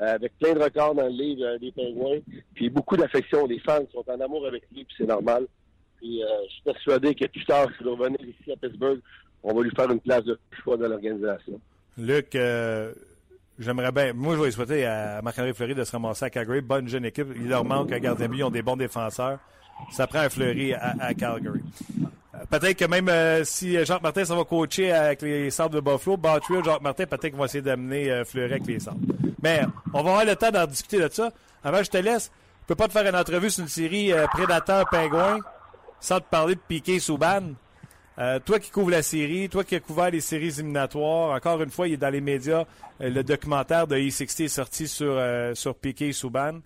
euh, 0.00 0.14
avec 0.14 0.36
plein 0.38 0.54
de 0.54 0.58
records 0.58 0.94
dans 0.94 1.04
le 1.04 1.10
livre 1.10 1.44
euh, 1.44 1.58
des 1.58 1.70
Pingouins. 1.72 2.18
Puis 2.54 2.70
beaucoup 2.70 2.96
d'affection. 2.96 3.46
Les 3.46 3.58
fans 3.60 3.84
sont 3.92 4.04
en 4.08 4.20
amour 4.20 4.46
avec 4.46 4.64
lui, 4.72 4.84
puis 4.84 4.94
c'est 4.98 5.06
normal. 5.06 5.46
Puis 5.98 6.22
euh, 6.22 6.26
je 6.48 6.52
suis 6.54 6.62
persuadé 6.62 7.14
que 7.14 7.26
plus 7.26 7.44
tard, 7.44 7.68
s'il 7.76 7.86
va 7.86 7.92
revenir 7.92 8.20
ici 8.20 8.52
à 8.52 8.56
Pittsburgh, 8.56 9.00
on 9.42 9.54
va 9.54 9.62
lui 9.62 9.70
faire 9.70 9.90
une 9.90 10.00
place 10.00 10.24
de 10.24 10.38
choix 10.62 10.76
dans 10.76 10.88
l'organisation. 10.88 11.60
Luc, 11.98 12.36
j'aimerais 13.58 13.92
bien. 13.92 14.12
Moi, 14.12 14.36
je 14.36 14.42
vais 14.42 14.50
souhaiter 14.50 14.86
à 14.86 15.20
Marc-André 15.22 15.52
Fleury 15.52 15.74
de 15.74 15.84
se 15.84 15.92
ramasser 15.92 16.24
à 16.24 16.30
Calgary. 16.30 16.60
Bonne 16.62 16.88
jeune 16.88 17.04
équipe. 17.04 17.28
Il 17.36 17.48
leur 17.48 17.64
manque 17.64 17.92
un 17.92 17.98
gardien. 17.98 18.28
Ils 18.32 18.44
ont 18.44 18.50
des 18.50 18.62
bons 18.62 18.76
défenseurs. 18.76 19.38
Ça 19.90 20.06
prend 20.06 20.20
un 20.20 20.28
Fleury 20.28 20.74
à, 20.74 20.94
à 21.00 21.14
Calgary. 21.14 21.60
Euh, 22.52 22.58
Peut-être 22.58 22.78
que 22.78 22.84
même 22.84 23.08
euh, 23.08 23.44
si 23.44 23.82
Jacques 23.84 24.02
Martin 24.02 24.24
ça 24.24 24.34
va 24.34 24.44
coacher 24.44 24.92
avec 24.92 25.22
les 25.22 25.50
Sables 25.50 25.74
de 25.76 25.80
Buffalo, 25.80 26.16
Battery 26.16 26.62
Jacques 26.64 26.82
Martin, 26.82 27.06
peut-être 27.06 27.30
qu'on 27.30 27.38
va 27.38 27.46
essayer 27.46 27.62
d'amener 27.62 28.10
euh, 28.10 28.24
avec 28.34 28.66
les 28.66 28.80
Sables. 28.80 28.98
Mais 29.42 29.62
on 29.92 30.02
va 30.02 30.10
avoir 30.10 30.24
le 30.24 30.36
temps 30.36 30.50
d'en 30.50 30.66
discuter 30.66 30.98
de 31.00 31.08
ça. 31.08 31.30
Avant, 31.64 31.82
je 31.82 31.90
te 31.90 31.96
laisse. 31.98 32.30
Je 32.62 32.66
peux 32.68 32.74
pas 32.74 32.86
te 32.88 32.92
faire 32.92 33.06
une 33.08 33.16
entrevue 33.16 33.50
sur 33.50 33.62
une 33.62 33.68
série 33.68 34.12
euh, 34.12 34.26
Prédateur 34.26 34.88
Pingouin 34.90 35.38
sans 36.00 36.20
te 36.20 36.26
parler 36.28 36.54
de 36.54 36.60
Piqué 36.60 36.98
Souban. 37.00 37.42
Euh, 38.18 38.38
toi 38.40 38.58
qui 38.58 38.70
couvres 38.70 38.90
la 38.90 39.02
série, 39.02 39.48
toi 39.48 39.64
qui 39.64 39.74
as 39.74 39.80
couvert 39.80 40.10
les 40.10 40.20
séries 40.20 40.48
éliminatoires, 40.48 41.34
encore 41.34 41.62
une 41.62 41.70
fois, 41.70 41.88
il 41.88 41.94
est 41.94 41.96
dans 41.96 42.10
les 42.10 42.20
médias. 42.20 42.64
euh, 43.00 43.08
le 43.10 43.24
documentaire 43.24 43.86
de 43.86 43.96
E60 43.96 44.44
est 44.44 44.48
sorti 44.48 44.86
sur, 44.86 45.12
euh, 45.16 45.54
sur 45.54 45.74
Piqué 45.74 46.12
Souban. 46.12 46.60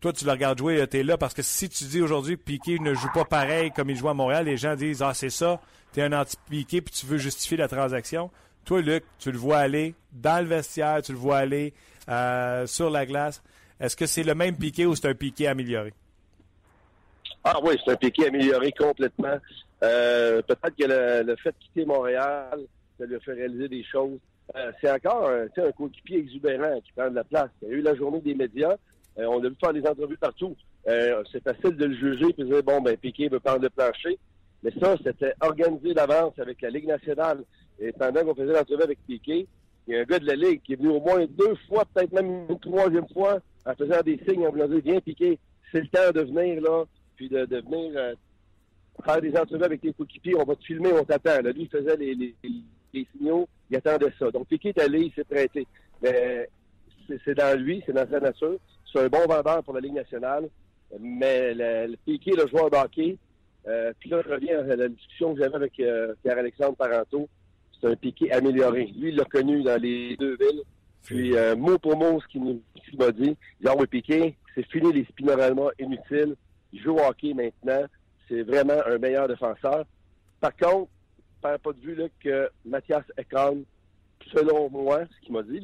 Toi, 0.00 0.14
tu 0.14 0.24
le 0.24 0.30
regardes 0.30 0.58
jouer, 0.58 0.86
tu 0.88 0.98
es 0.98 1.02
là 1.02 1.18
parce 1.18 1.34
que 1.34 1.42
si 1.42 1.68
tu 1.68 1.84
dis 1.84 2.00
aujourd'hui 2.00 2.38
que 2.38 2.42
Piqué 2.42 2.78
ne 2.78 2.94
joue 2.94 3.10
pas 3.12 3.26
pareil 3.26 3.70
comme 3.70 3.90
il 3.90 3.96
joue 3.96 4.08
à 4.08 4.14
Montréal, 4.14 4.46
les 4.46 4.56
gens 4.56 4.74
disent 4.74 5.02
Ah, 5.02 5.12
c'est 5.12 5.28
ça, 5.28 5.60
tu 5.92 6.00
es 6.00 6.02
un 6.02 6.12
anti-Piqué 6.12 6.80
puis 6.80 6.94
tu 6.94 7.04
veux 7.04 7.18
justifier 7.18 7.58
la 7.58 7.68
transaction. 7.68 8.30
Toi, 8.64 8.80
Luc, 8.80 9.04
tu 9.18 9.30
le 9.30 9.36
vois 9.36 9.58
aller 9.58 9.94
dans 10.12 10.42
le 10.42 10.48
vestiaire, 10.48 11.02
tu 11.02 11.12
le 11.12 11.18
vois 11.18 11.38
aller 11.38 11.74
euh, 12.08 12.66
sur 12.66 12.88
la 12.88 13.04
glace. 13.04 13.42
Est-ce 13.78 13.94
que 13.94 14.06
c'est 14.06 14.22
le 14.22 14.34
même 14.34 14.56
Piqué 14.56 14.86
ou 14.86 14.94
c'est 14.96 15.08
un 15.08 15.14
Piqué 15.14 15.48
amélioré? 15.48 15.92
Ah 17.44 17.58
oui, 17.62 17.74
c'est 17.84 17.92
un 17.92 17.96
piqué 17.96 18.26
amélioré 18.26 18.72
complètement. 18.72 19.38
Euh, 19.82 20.42
Peut-être 20.42 20.76
que 20.76 21.24
le, 21.26 21.36
fait 21.36 21.50
de 21.50 21.56
quitter 21.58 21.84
Montréal, 21.86 22.60
ça 22.98 23.06
lui 23.06 23.16
a 23.16 23.20
fait 23.20 23.32
réaliser 23.32 23.68
des 23.68 23.82
choses. 23.84 24.18
Euh, 24.56 24.72
c'est 24.80 24.90
encore 24.90 25.30
un, 25.30 25.44
un 25.44 25.72
coéquipier 25.72 26.18
exubérant 26.18 26.78
qui 26.80 26.92
prend 26.92 27.08
de 27.08 27.14
la 27.14 27.24
place. 27.24 27.48
Il 27.62 27.68
y 27.68 27.72
a 27.72 27.74
eu 27.76 27.80
la 27.80 27.94
journée 27.94 28.20
des 28.20 28.34
médias. 28.34 28.76
Euh, 29.20 29.26
on 29.26 29.42
a 29.44 29.48
vu 29.48 29.56
faire 29.60 29.72
des 29.72 29.86
entrevues 29.86 30.16
partout. 30.16 30.56
Euh, 30.88 31.22
c'est 31.30 31.42
facile 31.42 31.76
de 31.76 31.84
le 31.84 31.94
juger 31.94 32.26
et 32.36 32.42
de 32.42 32.44
dire, 32.44 32.62
bon, 32.62 32.80
ben 32.80 32.96
Piqué 32.96 33.28
veut 33.28 33.40
prendre 33.40 33.62
le 33.62 33.70
plancher. 33.70 34.18
Mais 34.62 34.72
ça, 34.80 34.96
c'était 35.04 35.34
organisé 35.40 35.94
d'avance 35.94 36.38
avec 36.38 36.60
la 36.62 36.70
Ligue 36.70 36.86
nationale. 36.86 37.44
Et 37.78 37.92
pendant 37.92 38.24
qu'on 38.24 38.34
faisait 38.34 38.52
l'entrevue 38.52 38.82
avec 38.82 38.98
Piqué, 39.06 39.46
il 39.86 39.94
y 39.94 39.96
a 39.96 40.00
un 40.00 40.04
gars 40.04 40.18
de 40.18 40.26
la 40.26 40.36
Ligue 40.36 40.62
qui 40.62 40.74
est 40.74 40.76
venu 40.76 40.90
au 40.90 41.00
moins 41.00 41.24
deux 41.26 41.54
fois, 41.68 41.84
peut-être 41.92 42.12
même 42.12 42.46
une 42.48 42.58
troisième 42.58 43.08
fois, 43.08 43.40
en 43.66 43.74
faisant 43.74 44.00
des 44.02 44.20
signes, 44.26 44.46
en 44.46 44.50
voulant 44.50 44.68
dire, 44.68 44.80
viens 44.84 45.00
Piqué, 45.00 45.38
c'est 45.72 45.80
le 45.80 45.88
temps 45.88 46.12
de 46.12 46.20
venir, 46.22 46.62
là, 46.62 46.84
puis 47.16 47.28
de, 47.28 47.44
venir 47.44 47.92
euh, 47.96 48.14
faire 49.04 49.20
des 49.20 49.36
entrevues 49.36 49.64
avec 49.64 49.80
tes 49.80 49.92
coéquipiers, 49.92 50.36
on 50.36 50.44
va 50.44 50.56
te 50.56 50.64
filmer, 50.64 50.92
on 50.92 51.04
t'attend. 51.04 51.42
Là, 51.42 51.52
lui, 51.52 51.62
il 51.62 51.68
faisait 51.68 51.96
les, 51.96 53.06
signaux, 53.12 53.48
il 53.70 53.76
attendait 53.76 54.12
ça. 54.18 54.30
Donc, 54.30 54.48
Piqué 54.48 54.70
est 54.70 54.80
allé, 54.80 55.00
il 55.06 55.12
s'est 55.12 55.24
prêté. 55.24 55.66
Mais 56.02 56.48
c'est 57.24 57.34
dans 57.34 57.58
lui, 57.58 57.82
c'est 57.86 57.92
dans 57.92 58.08
sa 58.08 58.20
nature. 58.20 58.58
C'est 58.92 59.00
un 59.00 59.08
bon 59.08 59.26
vendeur 59.26 59.62
pour 59.62 59.74
la 59.74 59.80
Ligue 59.80 59.94
nationale. 59.94 60.48
Mais 60.98 61.54
le, 61.54 61.92
le 61.92 61.96
Piqué, 62.04 62.32
le 62.32 62.48
joueur 62.48 62.70
de 62.70 62.76
hockey, 62.76 63.16
euh, 63.68 63.92
puis 63.98 64.10
là, 64.10 64.22
je 64.24 64.32
reviens 64.32 64.58
à 64.58 64.76
la 64.76 64.88
discussion 64.88 65.34
que 65.34 65.40
j'avais 65.40 65.54
avec 65.54 65.78
euh, 65.80 66.14
Pierre-Alexandre 66.22 66.76
Parenteau. 66.76 67.28
C'est 67.80 67.88
un 67.88 67.96
Piqué 67.96 68.32
amélioré. 68.32 68.86
Lui, 68.96 69.10
il 69.10 69.16
l'a 69.16 69.24
connu 69.24 69.62
dans 69.62 69.80
les 69.80 70.16
deux 70.16 70.36
villes. 70.36 70.62
Puis, 71.04 71.36
euh, 71.36 71.56
mot 71.56 71.78
pour 71.78 71.96
mot, 71.96 72.20
ce 72.20 72.26
qu'il 72.28 72.42
m'a 72.42 73.10
dit, 73.12 73.22
il 73.22 73.34
dit, 73.34 73.66
ah 73.66 73.74
oui, 73.78 73.86
Piqué, 73.86 74.36
c'est 74.54 74.66
fini 74.66 74.92
les 74.92 75.04
spinoralements 75.04 75.70
inutiles. 75.78 76.36
Il 76.72 76.80
joue 76.80 76.96
au 76.96 77.00
hockey 77.00 77.34
maintenant. 77.34 77.84
C'est 78.28 78.42
vraiment 78.42 78.80
un 78.86 78.98
meilleur 78.98 79.28
défenseur. 79.28 79.84
Par 80.40 80.56
contre, 80.56 80.90
perds 81.42 81.60
pas 81.60 81.72
de 81.72 81.80
vue 81.80 81.94
là, 81.94 82.06
que 82.22 82.48
Mathias 82.64 83.04
Ekholm, 83.16 83.64
selon 84.34 84.70
moi, 84.70 85.00
ce 85.06 85.26
qu'il 85.26 85.32
m'a 85.32 85.42
dit, 85.42 85.62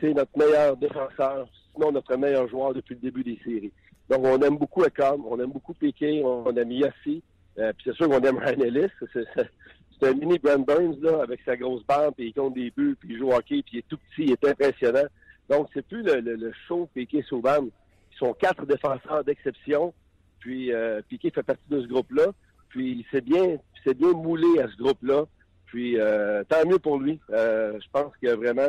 c'est 0.00 0.12
notre 0.12 0.36
meilleur 0.36 0.76
défenseur, 0.76 1.48
notre 1.78 2.16
meilleur 2.16 2.48
joueur 2.48 2.74
depuis 2.74 2.94
le 2.94 3.00
début 3.00 3.22
des 3.22 3.38
séries. 3.44 3.72
Donc, 4.08 4.24
on 4.24 4.40
aime 4.40 4.56
beaucoup 4.56 4.84
Ekholm, 4.84 5.24
on 5.26 5.38
aime 5.40 5.50
beaucoup 5.50 5.74
Piqué, 5.74 6.22
on, 6.24 6.54
aime 6.54 6.70
Yossi, 6.70 7.22
euh, 7.58 7.72
puis 7.72 7.84
c'est 7.84 7.94
sûr 7.94 8.08
qu'on 8.08 8.20
aime 8.20 8.38
Ryan 8.38 8.60
Ellis. 8.60 8.90
C'est, 9.12 9.24
c'est- 9.34 9.50
c'est 10.00 10.08
un 10.08 10.14
mini 10.14 10.38
Brand 10.38 10.64
Burns, 10.64 10.96
là, 11.00 11.22
avec 11.22 11.40
sa 11.44 11.56
grosse 11.56 11.84
barbe, 11.84 12.14
puis 12.16 12.28
il 12.28 12.34
compte 12.34 12.54
des 12.54 12.70
buts, 12.70 12.96
puis 12.98 13.10
il 13.12 13.18
joue 13.18 13.32
hockey, 13.32 13.62
puis 13.62 13.74
il 13.74 13.78
est 13.78 13.88
tout 13.88 13.96
petit, 13.96 14.24
il 14.24 14.32
est 14.32 14.44
impressionnant. 14.44 15.06
Donc, 15.48 15.68
c'est 15.72 15.86
plus 15.86 16.02
le, 16.02 16.52
show 16.66 16.88
Piqué 16.94 17.22
Sauban. 17.28 17.68
Ils 18.12 18.18
sont 18.18 18.32
quatre 18.34 18.66
défenseurs 18.66 19.24
d'exception, 19.24 19.92
puis 20.40 20.72
euh, 20.72 21.00
Piqué 21.08 21.30
fait 21.30 21.42
partie 21.42 21.68
de 21.68 21.80
ce 21.80 21.86
groupe-là. 21.86 22.26
Puis 22.68 22.92
il 22.92 23.04
s'est 23.10 23.20
bien, 23.20 23.44
il 23.44 23.82
s'est 23.84 23.94
bien 23.94 24.12
moulé 24.12 24.60
à 24.60 24.68
ce 24.68 24.76
groupe-là. 24.76 25.24
Puis 25.66 25.98
euh, 25.98 26.42
tant 26.44 26.66
mieux 26.66 26.78
pour 26.78 26.98
lui. 26.98 27.20
Euh, 27.30 27.78
je 27.80 27.86
pense 27.92 28.12
que 28.20 28.28
vraiment, 28.34 28.68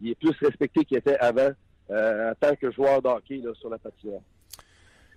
il 0.00 0.10
est 0.10 0.14
plus 0.14 0.36
respecté 0.40 0.84
qu'il 0.84 0.96
était 0.96 1.18
avant 1.18 1.50
euh, 1.90 2.30
en 2.30 2.34
tant 2.34 2.54
que 2.56 2.70
joueur 2.70 3.02
de 3.02 3.08
hockey 3.08 3.40
là, 3.42 3.52
sur 3.54 3.68
la 3.68 3.78
patinoire. 3.78 4.22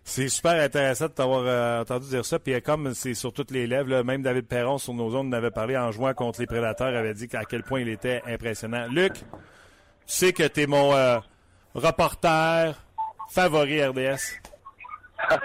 C'est 0.10 0.30
super 0.30 0.54
intéressant 0.64 1.08
de 1.08 1.12
t'avoir 1.12 1.44
euh, 1.46 1.82
entendu 1.82 2.08
dire 2.08 2.24
ça. 2.24 2.40
Puis 2.40 2.54
euh, 2.54 2.62
comme 2.62 2.94
c'est 2.94 3.14
sur 3.14 3.34
toutes 3.34 3.52
les 3.52 3.68
lèvres, 3.68 3.90
là, 3.90 4.04
même 4.04 4.22
David 4.22 4.48
Perron 4.48 4.78
sur 4.78 4.94
nos 4.94 5.10
zones 5.10 5.28
en 5.28 5.34
avait 5.34 5.52
parlé 5.52 5.76
en 5.78 5.92
jouant 5.92 6.14
contre 6.14 6.40
les 6.40 6.48
Prédateurs, 6.48 6.96
avait 6.96 7.14
dit 7.14 7.28
à 7.34 7.44
quel 7.44 7.62
point 7.62 7.82
il 7.82 7.90
était 7.90 8.22
impressionnant. 8.26 8.88
Luc, 8.90 9.16
tu 9.16 9.24
sais 10.06 10.32
que 10.32 10.48
tu 10.48 10.62
es 10.62 10.66
mon 10.66 10.96
euh, 10.96 11.20
reporter 11.76 12.74
favori 13.30 13.84
RDS. 13.84 14.40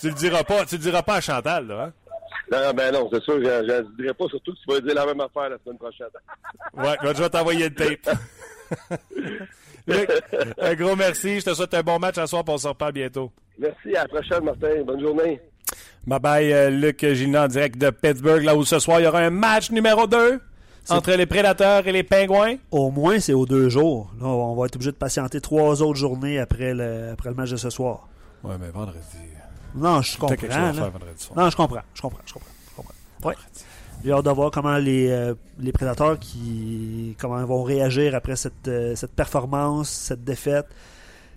tu 0.00 0.08
le 0.08 0.14
diras 0.14 0.44
pas, 0.44 0.66
tu 0.66 0.74
le 0.74 0.82
diras 0.82 1.02
pas 1.02 1.14
à 1.14 1.20
Chantal, 1.22 1.68
là, 1.68 1.84
hein? 1.84 1.92
Non, 2.50 2.72
ben 2.74 2.92
non, 2.92 3.08
c'est 3.12 3.22
sûr, 3.22 3.34
je 3.42 3.62
ne 3.62 3.96
dirais 3.96 4.14
pas, 4.14 4.26
surtout 4.28 4.52
que 4.52 4.58
tu 4.58 4.72
vas 4.72 4.80
dire 4.80 4.94
la 4.94 5.06
même 5.06 5.20
affaire 5.20 5.50
la 5.50 5.58
semaine 5.64 5.78
prochaine. 5.78 6.06
Ouais, 6.74 6.96
ben, 7.02 7.14
je 7.14 7.22
vais 7.22 7.28
t'envoyer 7.28 7.68
le 7.68 7.74
tape. 7.74 8.16
Luc, 9.86 10.10
un 10.58 10.74
gros 10.74 10.96
merci. 10.96 11.40
Je 11.40 11.46
te 11.46 11.54
souhaite 11.54 11.74
un 11.74 11.82
bon 11.82 11.98
match 11.98 12.18
à 12.18 12.26
soir, 12.26 12.44
on 12.46 12.58
se 12.58 12.68
reparle 12.68 12.92
bientôt. 12.92 13.32
Merci, 13.58 13.96
à 13.96 14.02
la 14.02 14.08
prochaine, 14.08 14.44
Martin. 14.44 14.82
Bonne 14.84 15.00
journée. 15.00 15.40
Bye 16.06 16.20
bye, 16.20 16.52
euh, 16.52 16.70
Luc 16.70 17.04
Gina 17.04 17.44
en 17.44 17.48
direct 17.48 17.76
de 17.76 17.90
Pittsburgh, 17.90 18.42
là 18.42 18.56
où 18.56 18.64
ce 18.64 18.78
soir 18.78 19.00
il 19.00 19.04
y 19.04 19.06
aura 19.06 19.18
un 19.20 19.30
match 19.30 19.70
numéro 19.70 20.06
2 20.06 20.40
entre 20.90 21.12
les 21.12 21.26
Prédateurs 21.26 21.86
et 21.86 21.92
les 21.92 22.02
Pingouins. 22.02 22.56
Au 22.70 22.90
moins, 22.90 23.18
c'est 23.20 23.34
aux 23.34 23.44
deux 23.44 23.68
jours. 23.68 24.10
Là, 24.20 24.26
on 24.26 24.54
va 24.54 24.66
être 24.66 24.76
obligé 24.76 24.90
de 24.90 24.96
patienter 24.96 25.40
trois 25.40 25.82
autres 25.82 25.98
journées 25.98 26.38
après 26.38 26.72
le, 26.72 27.10
après 27.12 27.28
le 27.28 27.34
match 27.34 27.50
de 27.50 27.56
ce 27.56 27.68
soir. 27.68 28.08
Ouais, 28.42 28.54
mais 28.58 28.70
vendredi. 28.70 29.00
Non, 29.74 30.02
je 30.02 30.18
quelque 30.18 30.46
chose 30.46 30.48
comprends. 30.48 30.68
à 30.68 30.72
faire 30.72 30.82
là. 30.84 30.88
vendredi 30.90 31.22
soir. 31.24 31.38
Non, 31.38 31.50
je 31.50 31.56
comprends. 31.56 31.80
Je 31.94 32.00
comprends. 32.02 32.20
Je 32.26 32.32
comprends. 32.32 32.50
Je 32.70 32.76
comprends. 32.76 32.94
Ouais. 33.28 33.34
J'ai 34.04 34.12
hâte 34.12 34.24
de 34.24 34.30
voir 34.30 34.50
comment 34.50 34.76
les, 34.78 35.10
euh, 35.10 35.34
les 35.58 35.72
prédateurs 35.72 36.18
qui 36.20 37.16
comment 37.18 37.40
ils 37.40 37.46
vont 37.46 37.62
réagir 37.64 38.14
après 38.14 38.36
cette, 38.36 38.68
euh, 38.68 38.94
cette 38.94 39.12
performance, 39.12 39.88
cette 39.90 40.22
défaite. 40.24 40.66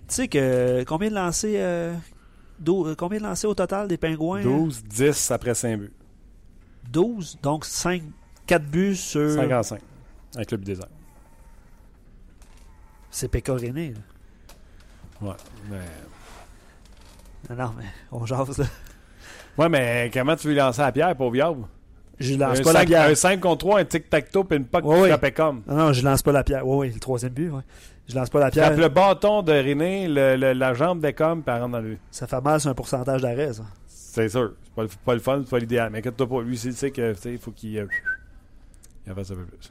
Tu 0.08 0.14
sais 0.14 0.28
que 0.28 0.84
combien 0.84 1.10
de 1.10 1.14
lancers 1.14 1.50
euh, 1.56 1.94
combien 2.96 3.18
de 3.18 3.24
lancers 3.24 3.50
au 3.50 3.54
total 3.54 3.88
des 3.88 3.96
pingouins? 3.96 4.38
hein? 4.40 4.44
12, 4.44 4.84
10 4.84 5.30
après 5.32 5.54
5 5.54 5.76
buts. 5.80 5.92
12. 6.90 7.38
Donc 7.42 7.64
5 7.64 8.02
4 8.46 8.64
buts 8.64 8.94
sur 8.96 9.30
55 9.30 9.80
avec 10.36 10.50
le 10.52 10.56
but 10.58 10.64
des 10.66 10.78
airs. 10.80 10.86
c'est 13.10 13.28
pécoriné. 13.28 13.94
Ouais, 15.20 15.34
mais... 15.70 15.78
Non, 17.50 17.56
non, 17.56 17.74
mais 17.78 17.84
on 18.10 18.24
jase 18.26 18.58
là. 18.58 18.64
ouais, 19.58 19.68
mais 19.68 20.10
comment 20.12 20.36
tu 20.36 20.48
veux 20.48 20.54
lancer 20.54 20.80
à 20.82 20.92
Pierre, 20.92 21.14
pauvre 21.16 21.36
Yab? 21.36 21.56
Je 22.18 22.34
lance 22.36 22.60
Un 22.60 22.62
pas 22.62 22.72
la 22.72 22.80
5, 22.80 22.86
pierre. 22.86 23.02
un 23.10 23.14
5 23.14 23.40
contre 23.40 23.58
3, 23.58 23.80
un 23.80 23.84
tic-tac-toe, 23.84 24.44
puis 24.44 24.58
une 24.58 24.66
Ouais, 24.72 24.80
qui 24.80 24.86
ouais. 24.88 25.08
frappait 25.08 25.32
comme. 25.32 25.62
Non, 25.66 25.74
non, 25.76 25.92
je 25.92 26.04
lance 26.04 26.22
pas 26.22 26.30
la 26.32 26.44
pierre. 26.44 26.66
Oui, 26.66 26.86
oui, 26.88 26.92
le 26.94 27.00
troisième 27.00 27.32
but, 27.32 27.50
ouais. 27.50 27.62
Je 28.08 28.14
lance 28.14 28.30
pas 28.30 28.40
la 28.40 28.50
pierre. 28.50 28.66
Frappe 28.66 28.78
le 28.78 28.88
bâton 28.88 29.42
de 29.42 29.52
René, 29.52 30.06
le- 30.08 30.36
le- 30.36 30.52
la 30.52 30.74
jambe 30.74 31.00
d'Ecom, 31.00 31.42
puis 31.42 31.54
elle 31.54 31.60
rentre 31.62 31.72
dans 31.72 31.80
lui. 31.80 31.98
Ça 32.10 32.26
fait 32.26 32.40
mal 32.40 32.60
sur 32.60 32.70
un 32.70 32.74
pourcentage 32.74 33.22
d'arrêt, 33.22 33.52
ça. 33.52 33.62
C'est 33.86 34.28
sûr. 34.28 34.52
C'est 34.64 34.74
pas, 34.74 34.82
le- 34.82 34.88
pas 35.04 35.14
le 35.14 35.20
fun, 35.20 35.40
c'est 35.44 35.50
pas 35.50 35.58
l'idéal. 35.58 35.90
Mais 35.90 35.98
inquiète-toi 35.98 36.28
pas, 36.28 36.42
lui, 36.42 36.56
il 36.62 36.72
sait 36.74 36.90
que, 36.90 37.14
il 37.28 37.38
faut 37.38 37.50
qu'il 37.50 37.78
euh, 37.78 37.86
il 39.06 39.12
en 39.12 39.14
fasse 39.14 39.30
un 39.30 39.34
peu 39.36 39.44
plus. 39.44 39.70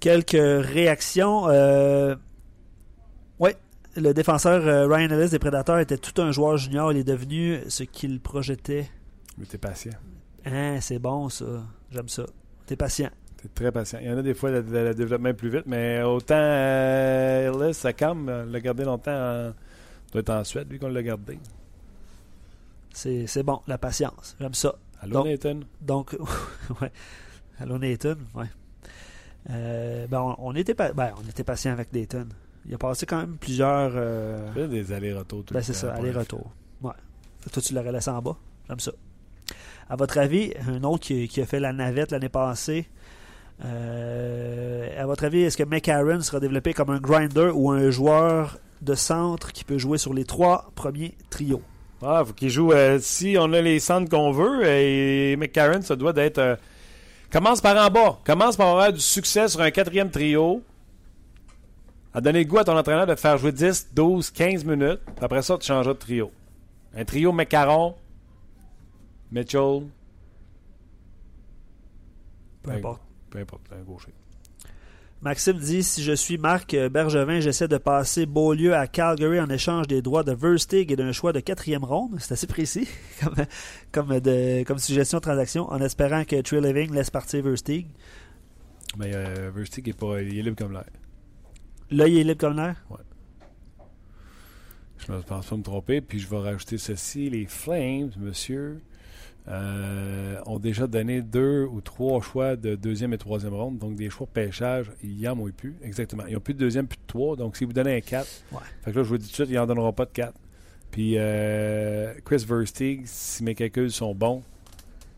Quelques 0.00 0.30
réactions. 0.66 1.44
Euh... 1.48 2.16
Oui, 3.38 3.50
le 3.96 4.12
défenseur 4.12 4.66
euh, 4.66 4.86
Ryan 4.86 5.10
Ellis 5.10 5.30
des 5.30 5.38
Prédateurs 5.38 5.78
était 5.78 5.98
tout 5.98 6.20
un 6.22 6.30
joueur 6.32 6.56
junior. 6.56 6.92
Il 6.92 6.98
est 6.98 7.04
devenu 7.04 7.60
ce 7.68 7.82
qu'il 7.84 8.20
projetait. 8.20 8.88
Mais 9.38 9.46
t'es 9.46 9.58
patient. 9.58 9.92
Hein, 10.44 10.78
c'est 10.80 10.98
bon, 10.98 11.28
ça. 11.28 11.44
J'aime 11.90 12.08
ça. 12.08 12.24
T'es 12.66 12.76
patient. 12.76 13.10
T'es 13.36 13.48
très 13.54 13.72
patient. 13.72 13.98
Il 14.02 14.08
y 14.08 14.12
en 14.12 14.18
a 14.18 14.22
des 14.22 14.34
fois, 14.34 14.50
le, 14.50 14.94
développement 14.94 15.32
plus 15.34 15.48
vite, 15.50 15.64
mais 15.66 16.02
autant 16.02 16.34
euh, 16.36 17.52
Ellis, 17.52 17.74
ça 17.74 17.92
calme, 17.92 18.28
euh, 18.28 18.44
l'a 18.44 18.60
gardé 18.60 18.84
longtemps. 18.84 19.10
en- 19.12 19.52
doit 20.12 20.20
être 20.20 20.30
en 20.30 20.44
Suède, 20.44 20.68
lui, 20.70 20.78
qu'on 20.78 20.88
l'a 20.88 21.02
gardé. 21.02 21.38
C'est 22.92 23.42
bon, 23.44 23.60
la 23.66 23.78
patience. 23.78 24.36
J'aime 24.40 24.54
ça. 24.54 24.74
Allô, 25.00 25.12
Donc- 25.14 25.26
Nathan? 25.26 25.60
Donc, 25.80 26.16
ouais. 26.82 26.90
Allô, 27.60 27.78
Nathan? 27.78 28.14
Ouais. 28.34 28.46
Euh, 29.50 30.06
ben, 30.08 30.20
on, 30.20 30.36
on 30.50 30.54
était 30.54 30.74
ben, 30.74 30.92
on 31.24 31.28
était 31.28 31.44
patient 31.44 31.72
avec 31.72 31.90
Dayton. 31.92 32.26
Il 32.70 32.74
a 32.76 32.78
passé 32.78 33.04
quand 33.04 33.18
même 33.18 33.36
plusieurs. 33.36 33.90
euh, 33.96 34.52
fait 34.54 34.68
des 34.68 34.92
allers-retours 34.92 35.44
tout 35.44 35.52
ben, 35.52 35.60
c'est 35.60 35.72
ça, 35.72 35.88
pas 35.88 35.94
aller-retour. 35.96 36.50
Ouais. 36.80 36.92
Toi, 37.52 37.60
tu 37.60 37.74
l'aurais 37.74 37.90
laissé 37.90 38.10
en 38.10 38.22
bas. 38.22 38.36
J'aime 38.68 38.78
ça. 38.78 38.92
À 39.88 39.96
votre 39.96 40.16
avis, 40.18 40.52
un 40.68 40.84
autre 40.84 41.00
qui, 41.04 41.26
qui 41.26 41.40
a 41.42 41.46
fait 41.46 41.58
la 41.58 41.72
navette 41.72 42.12
l'année 42.12 42.28
passée, 42.28 42.86
euh, 43.64 44.88
à 45.02 45.06
votre 45.06 45.24
avis, 45.24 45.42
est-ce 45.42 45.56
que 45.56 45.64
McCarron 45.64 46.20
sera 46.20 46.40
développé 46.40 46.72
comme 46.72 46.90
un 46.90 47.00
grinder 47.00 47.50
ou 47.52 47.70
un 47.70 47.90
joueur 47.90 48.58
de 48.80 48.94
centre 48.94 49.52
qui 49.52 49.64
peut 49.64 49.78
jouer 49.78 49.98
sur 49.98 50.14
les 50.14 50.24
trois 50.24 50.70
premiers 50.76 51.16
trios? 51.28 51.62
Ah, 52.02 52.22
faut 52.24 52.32
qu'il 52.32 52.48
joue. 52.50 52.72
euh, 52.72 52.98
si 53.02 53.36
on 53.38 53.52
a 53.52 53.60
les 53.60 53.80
centres 53.80 54.08
qu'on 54.08 54.30
veut, 54.32 54.64
et 54.66 55.36
McCarron, 55.36 55.82
ça 55.82 55.96
doit 55.96 56.12
d'être. 56.12 56.38
euh, 56.38 56.56
commence 57.32 57.60
par 57.60 57.76
en 57.76 57.90
bas. 57.90 58.18
Commence 58.24 58.56
par 58.56 58.68
avoir 58.68 58.92
du 58.92 59.00
succès 59.00 59.48
sur 59.48 59.60
un 59.60 59.70
quatrième 59.70 60.10
trio. 60.10 60.62
À 62.12 62.20
donner 62.20 62.40
le 62.42 62.48
goût 62.48 62.58
à 62.58 62.64
ton 62.64 62.76
entraîneur 62.76 63.06
de 63.06 63.14
te 63.14 63.20
faire 63.20 63.38
jouer 63.38 63.52
10, 63.52 63.90
12, 63.94 64.30
15 64.30 64.64
minutes. 64.64 65.00
Après 65.20 65.42
ça, 65.42 65.56
tu 65.58 65.66
changeras 65.66 65.94
de 65.94 65.98
trio. 65.98 66.32
Un 66.94 67.04
trio 67.04 67.32
McCarron, 67.32 67.94
Mitchell, 69.30 69.82
Peu 72.62 72.72
importe. 72.72 73.02
peu 73.30 73.38
importe, 73.38 73.62
un 73.72 73.82
gaucher. 73.82 74.12
Maxime 75.22 75.58
dit 75.58 75.82
si 75.82 76.02
je 76.02 76.12
suis 76.12 76.38
Marc 76.38 76.74
Bergevin, 76.74 77.40
j'essaie 77.40 77.68
de 77.68 77.76
passer 77.76 78.24
Beaulieu 78.24 78.74
à 78.74 78.86
Calgary 78.86 79.38
en 79.38 79.50
échange 79.50 79.86
des 79.86 80.00
droits 80.00 80.24
de 80.24 80.32
Verstig 80.32 80.90
et 80.90 80.96
d'un 80.96 81.12
choix 81.12 81.32
de 81.34 81.40
quatrième 81.40 81.84
ronde. 81.84 82.16
C'est 82.18 82.32
assez 82.32 82.46
précis 82.46 82.88
comme, 83.22 83.34
comme, 83.92 84.20
de, 84.20 84.64
comme 84.64 84.78
suggestion 84.78 85.18
de 85.18 85.22
transaction, 85.22 85.70
en 85.70 85.80
espérant 85.82 86.24
que 86.24 86.40
Trey 86.40 86.60
Living 86.60 86.94
laisse 86.94 87.10
partir 87.10 87.42
Verstig. 87.44 87.86
Mais 88.96 89.14
euh, 89.14 89.50
Versteeg 89.54 89.88
est, 89.88 89.92
pas, 89.92 90.20
il 90.20 90.38
est 90.38 90.42
libre 90.42 90.56
comme 90.56 90.72
l'air. 90.72 90.84
Là, 91.90 92.06
il 92.08 92.18
est 92.18 92.24
libre 92.24 92.38
comme 92.40 92.56
l'air? 92.56 92.76
Je 94.98 95.12
ne 95.12 95.20
pense 95.22 95.46
pas 95.46 95.56
me 95.56 95.62
tromper. 95.62 96.00
Puis 96.00 96.18
je 96.20 96.28
vais 96.28 96.38
rajouter 96.38 96.78
ceci. 96.78 97.30
Les 97.30 97.46
Flames, 97.46 98.10
monsieur, 98.18 98.80
euh, 99.48 100.40
ont 100.46 100.58
déjà 100.58 100.86
donné 100.86 101.22
deux 101.22 101.64
ou 101.64 101.80
trois 101.80 102.20
choix 102.20 102.54
de 102.56 102.74
deuxième 102.76 103.12
et 103.12 103.18
troisième 103.18 103.54
ronde. 103.54 103.78
Donc 103.78 103.96
des 103.96 104.10
choix 104.10 104.26
de 104.26 104.32
pêchage, 104.32 104.92
ils 105.02 105.20
n'en 105.22 105.38
ont 105.38 105.50
plus. 105.50 105.76
Exactement. 105.82 106.24
Ils 106.26 106.34
n'ont 106.34 106.40
plus 106.40 106.54
de 106.54 106.58
deuxième, 106.60 106.86
plus 106.86 106.98
de 106.98 107.06
trois. 107.06 107.34
Donc 107.36 107.56
si 107.56 107.64
vous 107.64 107.72
donnez 107.72 107.96
un 107.96 108.00
4, 108.00 108.26
Ouais. 108.52 108.58
fait 108.82 108.92
que 108.92 108.96
là, 108.98 109.02
je 109.02 109.08
vous 109.08 109.18
dis 109.18 109.24
tout 109.26 109.30
de 109.30 109.34
suite, 109.34 109.48
ils 109.50 109.54
n'en 109.56 109.66
donneront 109.66 109.92
pas 109.92 110.04
de 110.04 110.12
4. 110.12 110.34
Puis 110.90 111.14
euh, 111.16 112.14
Chris 112.24 112.44
Versteeg, 112.46 113.02
si 113.06 113.42
mes 113.44 113.54
calculs 113.54 113.90
sont 113.90 114.14
bons, 114.14 114.42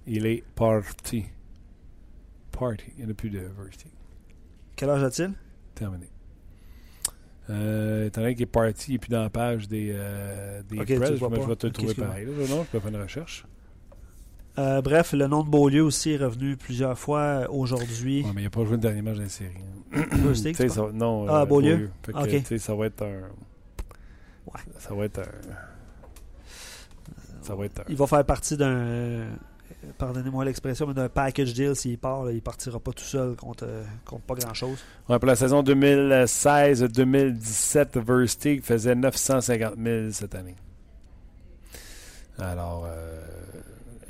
il 0.06 0.26
est 0.26 0.44
parti. 0.54 1.24
Party. 2.52 2.84
Il 2.98 3.04
n'y 3.04 3.08
en 3.08 3.10
a 3.10 3.14
plus 3.14 3.30
de 3.30 3.40
Versteeg. 3.40 3.90
Quel 4.76 4.90
âge 4.90 5.02
a-t-il? 5.02 5.32
Terminé. 5.74 6.06
Euh, 7.51 8.07
étant 8.07 8.20
donné 8.20 8.34
qu'il 8.34 8.45
est 8.45 8.47
parti, 8.47 8.93
n'est 8.93 8.99
plus 8.99 9.11
dans 9.11 9.22
la 9.22 9.30
page 9.30 9.66
des, 9.68 9.90
euh, 9.95 10.62
des 10.62 10.78
Ok, 10.78 10.86
tu 10.86 10.95
Preds, 10.97 11.11
le 11.11 11.16
je, 11.16 11.24
vais- 11.24 11.36
je 11.36 11.40
pas. 11.40 11.47
vais 11.49 11.57
te 11.57 11.66
le 11.66 11.70
Ok, 11.70 11.74
trouver 11.74 11.95
pareil. 11.95 12.26
là. 12.26 12.32
Non, 12.49 12.62
je 12.64 12.68
peux 12.70 12.80
faire 12.80 12.88
une 12.88 13.03
recherche. 13.03 13.45
Euh, 14.59 14.80
Bref, 14.82 15.12
le 15.14 15.26
nom 15.26 15.43
de 15.43 15.49
Beaulieu 15.49 15.82
aussi 15.82 16.11
est 16.12 16.18
revenu 16.18 16.57
plusieurs 16.57 16.99
fois 16.99 17.20
euh, 17.20 17.47
aujourd'hui. 17.49 18.22
Ouais, 18.22 18.30
mais 18.34 18.43
il 18.43 18.45
n'a 18.45 18.51
pas 18.51 18.62
joué 18.64 18.72
le 18.72 18.78
dernier 18.78 19.03
match 19.03 19.16
dans 19.16 19.22
la 19.22 19.28
série. 19.28 19.55
ça- 20.68 20.90
non, 20.93 21.26
Ah, 21.28 21.43
euh, 21.43 21.47
Beaulieu? 21.47 21.90
Fait 22.05 22.12
que, 22.12 22.18
Ok. 22.18 22.28
tu 22.28 22.45
sais, 22.45 22.59
ça 22.59 22.74
va 22.74 22.86
être 22.86 23.03
un. 23.03 23.22
Ouais. 24.47 24.61
Ça 24.78 24.95
va 24.95 25.05
être 25.07 25.18
un. 25.20 25.22
Ça 27.43 27.55
va 27.55 27.64
être 27.64 27.80
un. 27.80 27.84
Il 27.88 27.97
va 27.97 28.07
faire 28.07 28.24
partie 28.24 28.57
d'un. 28.57 29.26
Pardonnez-moi 29.99 30.45
l'expression, 30.45 30.87
mais 30.87 30.95
d'un 30.95 31.09
package 31.09 31.55
deal 31.55 31.74
s'il 31.74 31.99
part. 31.99 32.22
là, 32.24 32.30
il 32.33 32.43
partira 32.43 32.78
pas 32.78 32.93
tout 32.93 33.05
seul 33.05 33.35
contre, 33.35 33.64
euh, 33.66 33.83
pas 34.26 34.35
grand-chose. 34.35 34.78
Pour 35.07 35.24
la 35.24 35.37
saison 35.37 35.62
2016-2017, 35.62 37.99
Versteeg 37.99 38.62
faisait 38.62 38.95
950 38.95 39.74
000 39.83 40.11
cette 40.12 40.35
année. 40.35 40.57
Alors, 42.39 42.87
euh, 42.87 43.20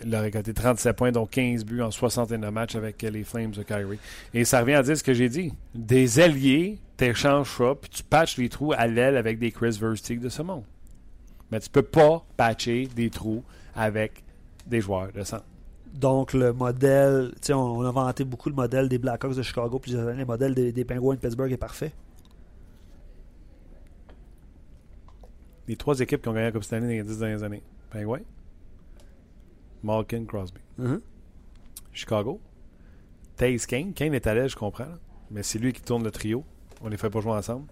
il 0.05 0.14
a 0.14 0.20
récolté 0.20 0.55
37 0.55 0.97
points, 0.97 1.12
dont 1.12 1.27
15 1.27 1.64
buts 1.64 1.83
en 1.83 1.91
61 1.91 2.51
matchs 2.51 2.75
avec 2.75 3.03
les 3.03 3.25
Flames 3.25 3.53
de 3.53 3.62
Kyrie. 3.62 3.99
Et 4.35 4.45
ça 4.45 4.61
revient 4.61 4.75
à 4.75 4.83
dire 4.83 4.97
ce 4.97 5.03
que 5.03 5.14
j'ai 5.14 5.29
dit. 5.29 5.53
Des 5.75 6.20
alliés, 6.20 6.79
t'échanges 6.97 7.57
ça, 7.57 7.75
puis 7.81 7.91
tu 7.91 8.03
patches 8.03 8.37
les 8.37 8.49
trous 8.49 8.73
à 8.73 8.87
l'aile 8.87 9.16
avec 9.16 9.39
des 9.39 9.51
Chris 9.51 9.79
Versteeg 9.81 10.20
de 10.20 10.29
ce 10.29 10.43
monde. 10.43 10.64
Mais 11.51 11.61
tu 11.61 11.70
peux 11.70 11.83
pas 11.83 12.25
patcher 12.37 12.89
des 12.95 13.11
trous 13.11 13.45
avec 13.75 14.23
des 14.66 14.81
joueurs 14.81 15.12
de 15.12 15.23
centre. 15.23 15.45
Donc, 15.93 16.32
le 16.32 16.53
modèle, 16.53 17.32
tu 17.36 17.49
sais, 17.49 17.53
on, 17.53 17.78
on 17.78 17.84
a 17.84 17.90
vanté 17.90 18.24
beaucoup 18.24 18.49
le 18.49 18.55
modèle 18.55 18.88
des 18.88 18.99
Blackhawks 18.99 19.36
de 19.36 19.43
Chicago 19.43 19.78
plusieurs 19.78 20.09
années. 20.09 20.20
Le 20.20 20.26
modèle 20.26 20.55
des, 20.55 20.72
des 20.72 20.84
Penguins 20.84 21.14
de 21.14 21.18
Pittsburgh 21.20 21.53
est 21.53 21.57
parfait. 21.59 21.93
Les 25.68 25.76
trois 25.76 25.99
équipes 26.01 26.22
qui 26.22 26.28
ont 26.28 26.32
gagné 26.32 26.47
la 26.47 26.53
Coupe 26.53 26.64
Stanley 26.64 26.82
dans 26.82 26.88
les 26.88 27.03
10 27.05 27.18
dernières 27.18 27.43
années. 27.45 27.62
Penguins, 27.90 28.22
Malkin, 29.82 30.24
Crosby. 30.24 30.61
Chicago. 31.93 32.40
Taze 33.36 33.66
Kane. 33.66 33.93
Kane 33.93 34.14
est 34.14 34.26
à 34.26 34.34
l'aise, 34.34 34.51
je 34.53 34.57
comprends. 34.57 34.84
là. 34.84 34.99
Mais 35.30 35.43
c'est 35.43 35.59
lui 35.59 35.72
qui 35.72 35.82
tourne 35.82 36.05
le 36.05 36.11
trio. 36.11 36.45
On 36.82 36.88
les 36.88 36.97
fait 36.97 37.11
pas 37.11 37.20
jouer 37.20 37.32
ensemble. 37.32 37.66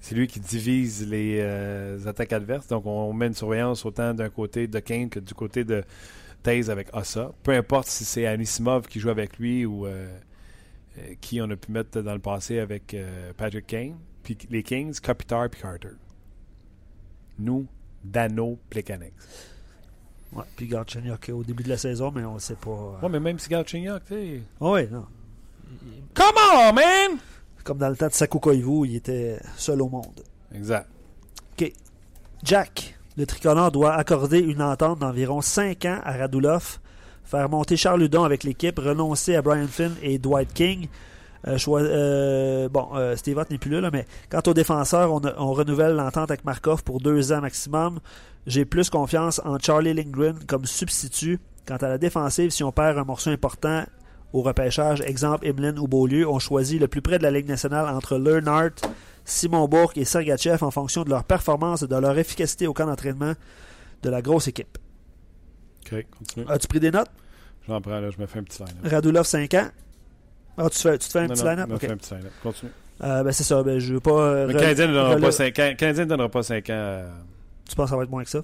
C'est 0.00 0.14
lui 0.14 0.26
qui 0.26 0.40
divise 0.40 1.08
les 1.08 1.38
euh, 1.40 2.06
attaques 2.06 2.32
adverses. 2.32 2.66
Donc, 2.66 2.86
on 2.86 3.12
met 3.12 3.28
une 3.28 3.34
surveillance 3.34 3.84
autant 3.86 4.14
d'un 4.14 4.28
côté 4.30 4.66
de 4.66 4.78
Kane 4.80 5.08
que 5.08 5.20
du 5.20 5.32
côté 5.32 5.64
de 5.64 5.84
Taze 6.42 6.70
avec 6.70 6.88
Ossa. 6.94 7.32
Peu 7.42 7.52
importe 7.52 7.88
si 7.88 8.04
c'est 8.04 8.26
Anisimov 8.26 8.86
qui 8.88 9.00
joue 9.00 9.10
avec 9.10 9.38
lui 9.38 9.64
ou 9.66 9.86
euh, 9.86 10.08
euh, 10.98 11.14
qui 11.20 11.40
on 11.40 11.48
a 11.50 11.56
pu 11.56 11.70
mettre 11.72 12.00
dans 12.02 12.14
le 12.14 12.18
passé 12.20 12.58
avec 12.58 12.94
euh, 12.94 13.32
Patrick 13.36 13.66
Kane. 13.66 13.96
Puis 14.22 14.36
les 14.50 14.62
Kings, 14.62 14.98
Kopitar 15.00 15.48
puis 15.50 15.60
Carter. 15.60 15.88
Nous, 17.38 17.66
Dano, 18.04 18.58
Plekanec. 18.70 19.12
Ouais. 20.32 20.44
Puis 20.56 20.66
Galchenyuk 20.66 21.28
au 21.34 21.42
début 21.44 21.62
de 21.62 21.68
la 21.68 21.76
saison, 21.76 22.10
mais 22.10 22.24
on 22.24 22.34
ne 22.34 22.38
sait 22.38 22.54
pas. 22.54 22.70
euh, 22.70 23.00
Ouais, 23.02 23.08
mais 23.08 23.20
même 23.20 23.38
si 23.38 23.48
Galchenyuk, 23.48 24.04
tu 24.04 24.14
sais... 24.14 24.42
Ah 24.60 24.70
ouais, 24.70 24.86
non. 24.86 25.06
Come 26.14 26.34
on, 26.54 26.72
man! 26.72 27.18
Comme 27.64 27.78
dans 27.78 27.88
le 27.88 27.96
temps 27.96 28.08
de 28.08 28.12
Saku 28.12 28.38
Koivu, 28.38 28.86
il 28.88 28.96
était 28.96 29.38
seul 29.56 29.82
au 29.82 29.88
monde. 29.88 30.22
Exact. 30.54 30.88
Jack, 32.44 32.98
le 33.16 33.26
tricolore 33.26 33.70
doit 33.70 33.94
accorder 33.94 34.38
une 34.38 34.62
entente 34.62 35.00
d'environ 35.00 35.40
5 35.40 35.84
ans 35.84 36.00
à 36.02 36.16
Radulov, 36.16 36.78
faire 37.24 37.48
monter 37.48 37.76
Charles 37.76 38.02
Hudon 38.02 38.24
avec 38.24 38.44
l'équipe, 38.44 38.78
renoncer 38.78 39.36
à 39.36 39.42
Brian 39.42 39.66
Finn 39.66 39.92
et 40.02 40.18
Dwight 40.18 40.52
King. 40.52 40.88
Euh, 41.46 41.58
euh, 41.68 42.68
bon, 42.68 42.88
euh, 42.94 43.16
Steve 43.16 43.42
n'est 43.50 43.58
plus 43.58 43.80
là, 43.80 43.90
mais 43.92 44.06
quant 44.30 44.42
aux 44.46 44.54
défenseurs, 44.54 45.12
on 45.12 45.52
renouvelle 45.52 45.94
l'entente 45.94 46.30
avec 46.30 46.44
Markov 46.44 46.84
pour 46.84 47.00
deux 47.00 47.32
ans 47.32 47.40
maximum. 47.40 47.98
J'ai 48.46 48.64
plus 48.64 48.90
confiance 48.90 49.40
en 49.44 49.58
Charlie 49.58 49.94
Lindgren 49.94 50.38
comme 50.46 50.64
substitut. 50.64 51.38
Quant 51.66 51.76
à 51.76 51.88
la 51.88 51.98
défensive, 51.98 52.50
si 52.50 52.64
on 52.64 52.72
perd 52.72 52.98
un 52.98 53.04
morceau 53.04 53.30
important 53.30 53.84
au 54.32 54.42
repêchage, 54.42 55.00
exemple 55.02 55.46
Emeline 55.46 55.78
ou 55.78 55.86
Beaulieu, 55.86 56.28
on 56.28 56.38
choisit 56.38 56.80
le 56.80 56.88
plus 56.88 57.02
près 57.02 57.18
de 57.18 57.22
la 57.22 57.30
Ligue 57.30 57.48
nationale 57.48 57.86
entre 57.94 58.16
Learnhardt, 58.18 58.80
Simon 59.24 59.68
Bourque 59.68 59.98
et 59.98 60.04
Sergachev 60.04 60.62
en 60.64 60.70
fonction 60.70 61.04
de 61.04 61.10
leur 61.10 61.24
performance 61.24 61.82
et 61.82 61.86
de 61.86 61.96
leur 61.96 62.18
efficacité 62.18 62.66
au 62.66 62.72
camp 62.72 62.86
d'entraînement 62.86 63.34
de 64.02 64.10
la 64.10 64.22
grosse 64.22 64.48
équipe. 64.48 64.78
OK, 65.86 66.06
continue. 66.18 66.46
As-tu 66.48 66.66
pris 66.68 66.80
des 66.80 66.90
notes? 66.90 67.10
J'en 67.68 67.80
prends, 67.80 68.00
là, 68.00 68.10
je 68.10 68.18
me 68.18 68.26
fais 68.26 68.38
un 68.40 68.42
petit 68.42 68.62
line-up. 68.62 68.90
Radulov, 68.92 69.24
5 69.26 69.54
ans. 69.54 69.68
Ah, 70.58 70.68
tu, 70.70 70.78
fais, 70.78 70.98
tu 70.98 71.06
te 71.06 71.12
fais 71.12 71.20
un 71.20 71.26
Non, 71.28 71.34
petit 71.34 71.44
line-up? 71.44 71.66
je 71.68 71.72
me 71.74 71.78
fais 71.78 71.90
un 71.90 71.96
petit 71.96 72.14
line-up. 72.14 72.32
Continue. 72.42 72.72
Euh, 73.02 73.22
ben, 73.22 73.32
c'est 73.32 73.44
ça. 73.44 73.62
Ben, 73.62 73.78
je 73.78 73.94
veux 73.94 74.00
pas. 74.00 74.46
Le 74.46 74.52
Canadien 74.54 74.86
ne 74.88 74.92
donnera 74.92 75.16
pas 75.16 75.32
5 75.32 75.58
ans. 75.58 75.68
Le 75.68 75.74
Canadien 75.74 76.04
ne 76.04 76.08
donnera 76.08 76.28
pas 76.28 76.42
5 76.42 76.70
ans. 76.70 77.02
Tu 77.68 77.76
penses 77.76 77.84
que 77.86 77.90
ça 77.90 77.96
va 77.96 78.02
être 78.02 78.10
moins 78.10 78.24
que 78.24 78.30
ça? 78.30 78.42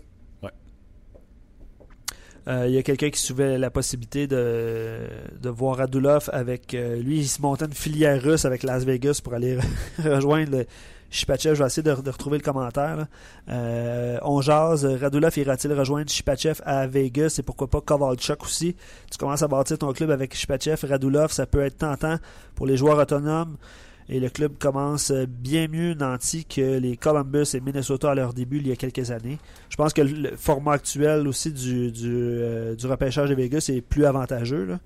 Euh, 2.49 2.66
Il 2.66 2.75
y 2.75 2.79
a 2.79 2.83
quelqu'un 2.83 3.11
qui 3.11 3.20
souvait 3.20 3.59
la 3.59 3.70
possibilité 3.70 4.27
de, 4.27 5.01
de 5.41 5.49
voir 5.51 5.77
Radulov 5.77 6.31
avec. 6.33 6.75
euh, 6.75 6.97
lui, 6.97 7.19
il 7.19 7.29
se 7.29 7.43
montait 7.43 7.66
une 7.66 7.73
filière 7.73 8.23
russe 8.23 8.45
avec 8.45 8.62
Las 8.62 8.85
Vegas 8.85 9.20
pour 9.23 9.35
aller 9.35 9.59
rejoindre 9.99 10.53
le. 10.53 10.66
Je 11.11 11.25
vais 11.25 11.35
essayer 11.35 11.83
de, 11.83 11.91
retrouver 11.91 12.37
le 12.37 12.43
commentaire. 12.45 13.07
Euh, 13.49 14.19
on 14.23 14.43
jase. 14.43 14.85
Radulov 14.85 15.39
ira-t-il 15.39 15.73
rejoindre 15.73 16.11
Shipachev 16.11 16.61
à 16.66 16.87
Vegas 16.87 17.37
et 17.39 17.43
pourquoi 17.43 17.66
pas 17.66 17.81
Kovalchuk 17.81 18.43
aussi? 18.43 18.77
Tu 19.11 19.16
commences 19.16 19.43
à 19.43 19.49
bâtir 19.49 19.79
ton 19.79 19.93
club 19.95 20.11
avec 20.11 20.35
Shipachev, 20.35 20.87
Radulov. 20.87 21.33
Ça 21.33 21.47
peut 21.47 21.62
être 21.62 21.79
tentant 21.79 22.19
pour 22.55 22.66
les 22.66 22.77
joueurs 22.77 22.99
autonomes. 22.99 23.57
Et 24.10 24.20
le 24.20 24.30
club 24.30 24.56
commence 24.59 25.12
bien 25.12 25.68
mieux 25.68 25.93
nanti 25.93 26.47
que 26.47 26.78
les 26.78 26.97
Columbus 26.97 27.44
et 27.55 27.60
Minnesota 27.60 28.10
à 28.12 28.14
leur 28.14 28.32
début 28.32 28.56
il 28.59 28.66
y 28.68 28.72
a 28.72 28.76
quelques 28.76 29.10
années. 29.10 29.39
Je 29.68 29.76
pense 29.76 29.93
que 29.93 30.01
le 30.01 30.35
format 30.36 30.72
actuel 30.72 31.28
aussi 31.28 31.52
du, 31.52 31.93
du, 31.93 32.06
euh, 32.10 32.74
du 32.74 32.86
repêchage 32.86 33.28
de 33.28 33.35
Vegas 33.35 33.68
est 33.72 33.82
plus 33.82 34.06
avantageux 34.06 34.64
là, 34.64 34.78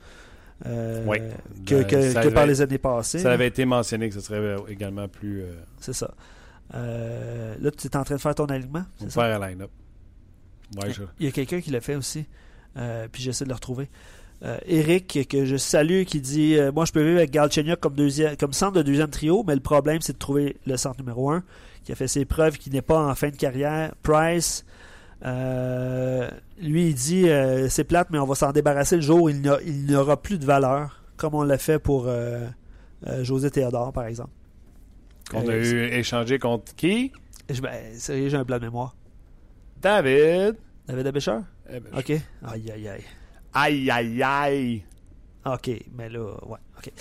euh, 0.67 1.05
Oui. 1.07 1.19
que, 1.65 1.83
Ben, 1.83 2.15
que- 2.25 2.29
par 2.31 2.47
les 2.47 2.61
années 2.63 2.79
passées. 2.79 3.21
Ça 3.21 3.29
là. 3.29 3.35
avait 3.35 3.47
été 3.47 3.65
mentionné 3.65 4.09
que 4.09 4.15
ce 4.17 4.21
serait 4.21 4.57
également 4.69 5.07
plus. 5.07 5.43
Euh, 5.43 5.53
C'est 5.79 5.93
ça. 5.93 6.13
Euh, 6.75 7.55
là, 7.61 7.71
tu 7.71 7.87
es 7.87 7.97
en 7.97 8.03
train 8.03 8.17
de 8.17 8.21
faire 8.21 8.35
ton 8.35 8.47
alignement. 8.47 8.85
faire 9.09 9.41
un 9.41 9.49
line-up. 9.49 9.71
Ouais, 10.83 10.91
je- 10.93 11.03
Il 11.21 11.27
y 11.27 11.29
a 11.29 11.33
quelqu'un 11.33 11.61
qui 11.61 11.71
l'a 11.71 11.81
fait 11.81 11.95
aussi. 11.97 12.25
Puis 13.13 13.23
j'essaie 13.23 13.45
de 13.45 13.51
le 13.51 13.55
retrouver. 13.55 13.89
Euh, 14.45 14.59
Eric, 14.67 15.29
que 15.29 15.45
je 15.45 15.57
salue, 15.57 16.03
qui 16.03 16.21
dit 16.21 16.57
euh, 16.57 16.73
Moi, 16.73 16.85
je 16.85 16.93
peux 16.93 17.03
vivre 17.03 17.19
avec 17.19 17.31
Galchenyuk 17.31 17.79
comme, 17.79 17.95
deuxième, 17.95 18.37
comme 18.37 18.53
centre 18.53 18.73
de 18.73 18.83
deuxième 18.83 19.09
trio, 19.11 19.45
mais 19.47 19.55
le 19.55 19.61
problème, 19.61 20.01
c'est 20.01 20.15
de 20.15 20.19
trouver 20.19 20.57
le 20.67 20.77
centre 20.77 20.99
numéro 20.99 21.31
un, 21.31 21.45
qui 21.85 21.93
a 21.93 21.95
fait 21.95 22.09
ses 22.09 22.25
preuves, 22.25 22.59
qui 22.59 22.69
n'est 22.71 22.83
pas 22.83 22.99
en 23.07 23.15
fin 23.15 23.31
de 23.31 23.37
carrière. 23.37 23.95
Price, 24.03 24.65
euh, 25.25 26.29
lui, 26.61 26.89
il 26.89 26.95
dit 26.95 27.27
C'est 27.69 27.85
plate, 27.85 28.09
mais 28.11 28.19
on 28.19 28.27
va 28.27 28.35
s'en 28.35 28.51
débarrasser 28.53 28.97
le 28.97 29.03
jour 29.03 29.23
où 29.23 29.29
il 29.29 29.41
n'a- 29.43 29.61
il 29.65 29.87
n'aura 29.87 30.21
plus 30.21 30.39
de 30.39 30.45
valeur, 30.45 31.03
comme 31.17 31.35
on 31.35 31.43
l'a 31.45 31.59
fait 31.59 31.79
pour 31.79 32.09
José 33.23 33.51
Théodore, 33.51 33.93
par 33.93 34.07
exemple. 34.07 34.31
On 35.35 35.49
a 35.49 35.55
eu 35.57 35.85
échangé 35.93 36.39
contre 36.41 36.75
qui? 36.75 37.13
Ben, 37.63 37.95
sérieux, 37.95 38.29
j'ai 38.29 38.37
un 38.37 38.43
blanc 38.45 38.59
de 38.59 38.65
mémoire. 38.65 38.97
David. 39.81 40.57
David 40.89 41.07
Abécher 41.07 41.39
Eh 41.73 41.81
ben, 41.81 41.91
Ok. 41.97 42.11
Aïe, 42.11 42.71
aïe, 42.73 42.89
aïe. 42.89 43.05
Aïe, 43.55 43.91
aïe, 43.91 44.23
aïe. 44.23 44.85
OK, 45.45 45.71
mais 45.97 46.09
là, 46.09 46.21
ouais, 46.47 46.59
OK. 46.79 46.93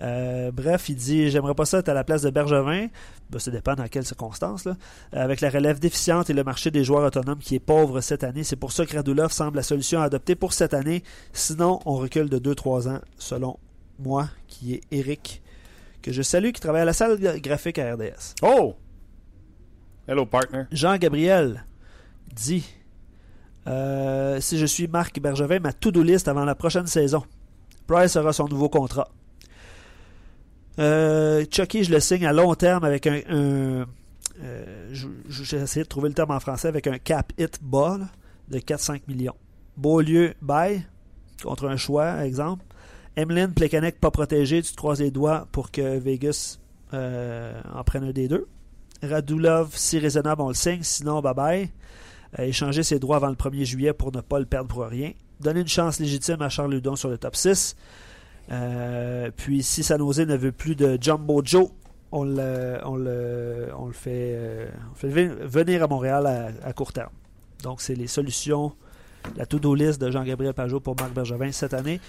Euh, 0.00 0.50
bref, 0.50 0.88
il 0.88 0.96
dit 0.96 1.30
J'aimerais 1.30 1.54
pas 1.54 1.66
ça 1.66 1.78
être 1.78 1.88
à 1.90 1.94
la 1.94 2.04
place 2.04 2.22
de 2.22 2.30
Bergevin. 2.30 2.88
Ben, 3.28 3.38
ça 3.38 3.50
dépend 3.50 3.74
dans 3.74 3.86
quelles 3.88 4.06
circonstances. 4.06 4.64
Là. 4.64 4.76
Avec 5.12 5.40
la 5.40 5.50
relève 5.50 5.78
déficiente 5.78 6.30
et 6.30 6.32
le 6.32 6.42
marché 6.42 6.70
des 6.70 6.82
joueurs 6.82 7.04
autonomes 7.04 7.38
qui 7.38 7.54
est 7.56 7.60
pauvre 7.60 8.00
cette 8.00 8.24
année, 8.24 8.42
c'est 8.42 8.56
pour 8.56 8.72
ça 8.72 8.86
que 8.86 8.96
Radulov 8.96 9.30
semble 9.30 9.56
la 9.56 9.62
solution 9.62 10.00
à 10.00 10.04
adopter 10.04 10.34
pour 10.34 10.54
cette 10.54 10.72
année. 10.72 11.02
Sinon, 11.32 11.80
on 11.84 11.96
recule 11.96 12.30
de 12.30 12.38
2-3 12.38 12.88
ans, 12.88 13.00
selon 13.18 13.58
moi, 13.98 14.30
qui 14.48 14.74
est 14.74 14.80
Eric, 14.90 15.42
que 16.00 16.10
je 16.10 16.22
salue, 16.22 16.52
qui 16.52 16.60
travaille 16.60 16.82
à 16.82 16.86
la 16.86 16.94
salle 16.94 17.18
graphique 17.40 17.78
à 17.78 17.94
RDS. 17.94 18.34
Oh! 18.42 18.76
Hello, 20.08 20.24
partner. 20.24 20.64
Jean-Gabriel 20.72 21.64
dit 22.34 22.64
euh, 23.66 24.40
Si 24.40 24.58
je 24.58 24.66
suis 24.66 24.88
Marc 24.88 25.18
Bergevin, 25.20 25.58
ma 25.60 25.72
to-do 25.72 26.02
list 26.02 26.28
avant 26.28 26.44
la 26.44 26.54
prochaine 26.54 26.86
saison. 26.86 27.22
Price 27.86 28.16
aura 28.16 28.32
son 28.32 28.46
nouveau 28.48 28.68
contrat. 28.68 29.08
Euh, 30.78 31.44
Chucky, 31.50 31.84
je 31.84 31.90
le 31.92 32.00
signe 32.00 32.26
à 32.26 32.32
long 32.32 32.54
terme 32.54 32.84
avec 32.84 33.06
un. 33.06 33.20
un- 33.28 33.86
euh, 34.42 34.94
J'ai 35.28 35.56
essayé 35.58 35.82
de 35.84 35.88
trouver 35.88 36.08
le 36.08 36.14
terme 36.14 36.30
en 36.30 36.40
français 36.40 36.68
avec 36.68 36.86
un 36.86 36.98
cap 36.98 37.32
hit 37.38 37.58
bas 37.62 37.98
là, 37.98 38.06
de 38.48 38.58
4-5 38.58 39.02
millions. 39.08 39.34
Beaulieu, 39.76 40.34
bye, 40.40 40.86
contre 41.42 41.68
un 41.68 41.76
choix, 41.76 42.24
exemple. 42.24 42.64
Emeline, 43.16 43.52
Plekanec, 43.52 43.98
pas 44.00 44.10
protégé, 44.10 44.62
tu 44.62 44.70
te 44.72 44.76
croises 44.76 45.00
les 45.00 45.10
doigts 45.10 45.46
pour 45.52 45.70
que 45.70 45.98
Vegas 45.98 46.58
en 46.92 47.84
prenne 47.84 48.04
un 48.04 48.12
des 48.12 48.28
deux. 48.28 48.46
Radulov, 49.02 49.70
si 49.74 49.98
raisonnable, 49.98 50.42
on 50.42 50.48
le 50.48 50.54
signe. 50.54 50.82
Sinon, 50.82 51.20
bye 51.20 51.34
bye. 51.34 51.70
Euh, 52.38 52.44
échanger 52.44 52.82
ses 52.82 52.98
droits 52.98 53.16
avant 53.16 53.28
le 53.28 53.34
1er 53.34 53.64
juillet 53.64 53.92
pour 53.92 54.12
ne 54.12 54.20
pas 54.20 54.38
le 54.38 54.46
perdre 54.46 54.68
pour 54.68 54.84
rien. 54.84 55.12
Donner 55.40 55.60
une 55.60 55.68
chance 55.68 55.98
légitime 55.98 56.42
à 56.42 56.48
Charles 56.48 56.72
Ludon 56.72 56.96
sur 56.96 57.08
le 57.08 57.18
top 57.18 57.34
6. 57.34 57.76
Euh, 58.52 59.30
puis, 59.36 59.62
si 59.62 59.82
San 59.82 59.98
Jose 59.98 60.20
ne 60.20 60.36
veut 60.36 60.52
plus 60.52 60.76
de 60.76 60.98
Jumbo 61.00 61.42
Joe, 61.44 61.68
on 62.12 62.24
le, 62.24 62.78
fait, 63.92 64.32
euh, 64.34 64.68
venir 65.02 65.82
à 65.82 65.86
Montréal 65.86 66.54
à, 66.62 66.72
court 66.72 66.92
terme. 66.92 67.12
Donc, 67.62 67.80
c'est 67.80 67.94
les 67.94 68.06
solutions, 68.06 68.72
la 69.36 69.46
to-do 69.46 69.74
list 69.74 70.00
de 70.00 70.10
Jean-Gabriel 70.10 70.54
Pajot 70.54 70.80
pour 70.80 70.96
Marc 70.96 71.12
Bergevin 71.12 71.52
cette 71.52 71.74
année. 71.74 72.00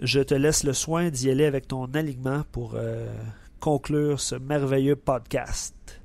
Je 0.00 0.20
te 0.20 0.34
laisse 0.34 0.64
le 0.64 0.72
soin 0.72 1.10
d'y 1.10 1.30
aller 1.30 1.44
avec 1.44 1.66
ton 1.66 1.86
alignement 1.94 2.42
pour 2.52 2.76
conclure 3.58 4.20
ce 4.20 4.36
merveilleux 4.36 4.94
podcast. 4.94 5.97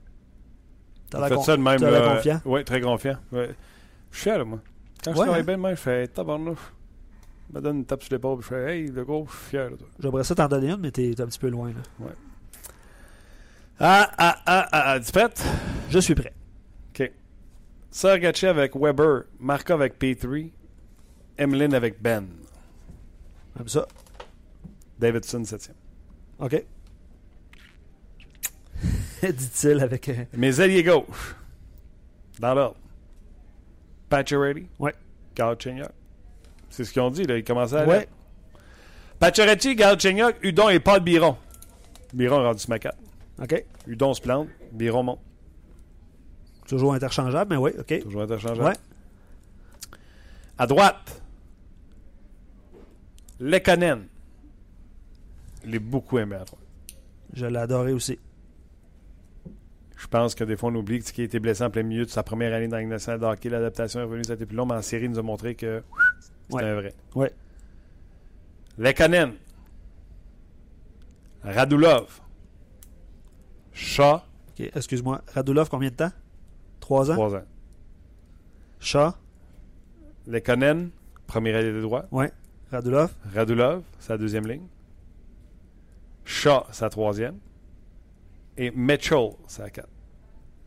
T'as 1.19 1.41
ça 1.41 1.57
de 1.57 1.61
même. 1.61 1.79
confiant? 1.79 2.41
Oui, 2.45 2.63
très 2.63 2.81
confiant. 2.81 3.17
Ouais. 3.31 3.49
Je 4.11 4.17
suis 4.17 4.23
fier, 4.23 4.37
là, 4.37 4.43
moi. 4.45 4.59
Quand 5.03 5.11
je 5.13 5.17
Ouais, 5.17 5.25
travaille 5.25 5.41
hein? 5.41 5.45
bien 5.45 5.57
de 5.57 5.61
même, 5.61 5.75
je 5.75 5.81
fais 5.81 6.07
tabarnouche. 6.07 6.73
Je 7.49 7.57
me 7.57 7.61
donne 7.61 7.77
une 7.77 7.85
tape 7.85 8.03
sur 8.03 8.13
l'épaule, 8.13 8.41
je 8.41 8.47
fais 8.47 8.73
Hey, 8.77 8.87
le 8.87 9.03
gros, 9.03 9.27
je 9.29 9.35
suis 9.37 9.49
fier. 9.49 9.69
J'aimerais 9.99 10.23
ça 10.23 10.33
t'en 10.35 10.47
donner 10.47 10.69
une, 10.71 10.79
mais 10.79 10.91
t'es 10.91 11.19
un 11.21 11.25
petit 11.27 11.39
peu 11.39 11.49
loin. 11.49 11.69
Là. 11.69 12.07
Ah, 13.79 14.09
ah, 14.17 14.37
ah, 14.45 14.67
ah, 14.71 14.83
ah, 14.93 14.99
tu 14.99 15.11
prête? 15.11 15.43
Je 15.89 15.99
suis 15.99 16.15
prêt. 16.15 16.33
OK. 16.99 17.11
Sergachev 17.91 18.57
avec 18.57 18.75
Weber, 18.75 19.23
Markov 19.39 19.81
avec 19.81 19.99
P3, 19.99 20.51
Emeline 21.37 21.73
avec 21.73 22.01
Ben, 22.01 22.27
Comme 23.57 23.67
ça. 23.67 23.85
Davidson 24.99 25.41
7e. 25.41 25.71
OK. 26.39 26.63
Dit-il 29.31 29.79
avec 29.79 30.09
un. 30.09 30.25
Mes 30.35 30.59
alliés 30.59 30.83
gauche, 30.83 31.35
dans 32.39 32.53
l'ordre. 32.53 32.77
Pacioretty? 34.09 34.67
Ouais. 34.79 34.93
Galchenyuk? 35.35 35.89
C'est 36.69 36.83
ce 36.83 36.91
qu'ils 36.91 37.01
ont 37.01 37.09
dit, 37.09 37.23
là. 37.23 37.37
Ils 37.37 37.43
commençaient 37.43 37.77
à 37.77 37.87
Ouais. 37.87 38.07
Pacioretty, 39.19 39.75
Galchenyuk, 39.75 40.35
Udon 40.43 40.69
et 40.69 40.79
Paul 40.79 40.99
Biron. 40.99 41.37
Biron 42.13 42.41
est 42.41 42.45
rendu 42.45 42.65
4. 42.65 42.95
OK. 43.41 43.65
Udon 43.87 44.13
se 44.13 44.21
plante, 44.21 44.49
Biron 44.71 45.03
monte. 45.03 45.19
Toujours 46.67 46.93
interchangeable, 46.93 47.51
mais 47.51 47.57
oui, 47.57 47.71
OK. 47.79 47.99
Toujours 48.01 48.23
interchangeable. 48.23 48.63
Ouais. 48.69 48.75
À 50.57 50.67
droite, 50.67 51.21
Lekonen. 53.39 54.07
Je 55.63 55.69
l'ai 55.69 55.79
beaucoup 55.79 56.19
aimé 56.19 56.35
à 56.35 56.43
droite. 56.43 56.61
Je 57.33 57.45
l'ai 57.45 57.59
adoré 57.59 57.93
aussi. 57.93 58.19
Je 60.03 60.07
pense 60.09 60.35
que 60.35 60.43
des 60.43 60.57
fois, 60.57 60.69
on 60.69 60.75
oublie 60.75 60.99
que- 60.99 61.09
qu'il 61.11 61.21
a 61.21 61.25
été 61.25 61.39
blessé 61.39 61.63
en 61.63 61.69
plein 61.69 61.81
milieu 61.83 62.03
de 62.05 62.09
sa 62.09 62.23
première 62.23 62.53
année 62.53 62.67
dans 62.67 62.75
la 62.75 62.83
nationale 62.83 63.21
de 63.21 63.25
hockey. 63.25 63.47
L'adaptation 63.47 64.01
est 64.01 64.03
revenue, 64.03 64.25
ça 64.25 64.33
a 64.33 64.35
été 64.35 64.45
plus 64.45 64.57
long, 64.57 64.65
mais 64.65 64.73
en 64.75 64.81
série, 64.81 65.05
il 65.05 65.11
nous 65.11 65.17
a 65.19 65.21
montré 65.21 65.55
que 65.55 65.81
c'était 66.19 66.55
Ouais. 66.55 66.63
un 66.65 66.75
vrai. 66.75 66.93
Ouais. 67.15 67.31
Lekonen. 68.77 69.31
Radulov. 71.41 72.19
Shaw, 73.71 74.15
OK. 74.49 74.69
Excuse-moi. 74.75 75.21
Radulov, 75.33 75.69
combien 75.69 75.89
de 75.89 75.95
temps? 75.95 76.11
Trois 76.81 77.09
ans? 77.09 77.13
3 77.15 77.35
ans. 77.35 77.43
Chat? 78.81 79.15
Lekonen, 80.27 80.89
premier 81.27 81.53
allié 81.53 81.71
de 81.71 81.81
droit. 81.81 82.05
Ouais. 82.11 82.31
Radulov? 82.71 83.13
Radulov, 83.33 83.83
sa 83.99 84.17
deuxième 84.17 84.47
ligne. 84.47 84.67
Shaw, 86.25 86.65
sa 86.71 86.89
troisième. 86.89 87.37
Et 88.57 88.69
Mitchell, 88.71 89.29
sa 89.47 89.69
quatre. 89.69 89.87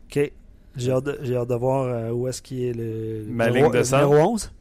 OK. 0.09 0.31
J'ai 0.75 0.91
hâte, 0.91 1.03
de- 1.05 1.19
j'ai 1.23 1.35
hâte 1.35 1.47
de 1.49 1.55
voir 1.55 1.85
euh, 1.85 2.11
où 2.11 2.27
est-ce 2.27 2.41
qu'il 2.41 2.63
est 2.63 2.73
le. 2.73 3.25
Ma 3.29 3.47
le 3.47 3.55
ligne 3.55 3.71
de 3.71 3.77
le. 3.77 3.83
Numéro 3.83 4.15
11? 4.33 4.51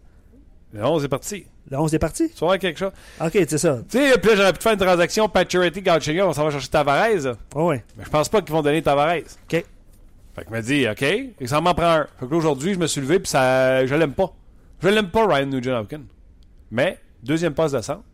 Le 0.72 0.84
11 0.84 1.04
est 1.04 1.08
parti. 1.08 1.46
Le 1.70 1.78
11 1.78 1.94
est 1.94 1.98
parti? 1.98 2.28
Tu 2.30 2.38
voir 2.38 2.58
quelque 2.58 2.78
chose. 2.78 2.92
OK, 3.20 3.32
c'est 3.32 3.58
ça. 3.58 3.78
Tu 3.88 3.98
sais, 3.98 4.18
puis 4.18 4.30
là, 4.30 4.36
j'aurais 4.36 4.52
pu 4.52 4.58
te 4.58 4.62
faire 4.62 4.72
une 4.72 4.78
transaction 4.78 5.28
Pacioretty, 5.28 5.82
Galchenyuk, 5.82 6.24
on 6.26 6.32
s'en 6.32 6.44
va 6.44 6.50
chercher 6.50 6.68
Tavares. 6.68 7.36
Oh, 7.54 7.68
ouais. 7.68 7.84
Mais 7.96 8.04
je 8.04 8.10
pense 8.10 8.28
pas 8.28 8.40
qu'ils 8.40 8.52
vont 8.52 8.62
donner 8.62 8.82
Tavares. 8.82 9.16
OK. 9.18 9.24
Fait 10.34 10.44
que 10.44 10.50
me 10.52 10.60
dit, 10.60 10.86
OK, 10.88 11.02
et 11.02 11.46
ça 11.46 11.60
m'en 11.60 11.74
prend 11.74 11.86
un. 12.00 12.06
Fait 12.20 12.26
que 12.26 12.34
aujourd'hui, 12.34 12.74
je 12.74 12.78
me 12.78 12.86
suis 12.86 13.00
levé, 13.00 13.18
puis 13.18 13.28
ça, 13.28 13.84
je 13.86 13.94
l'aime 13.94 14.12
pas. 14.12 14.32
Je 14.82 14.88
l'aime 14.88 15.10
pas, 15.10 15.26
Ryan 15.26 15.46
Nugent-Hopkins. 15.46 16.02
Mais, 16.70 16.98
deuxième 17.22 17.54
passe 17.54 17.72
de 17.72 17.80
centre. 17.80 18.04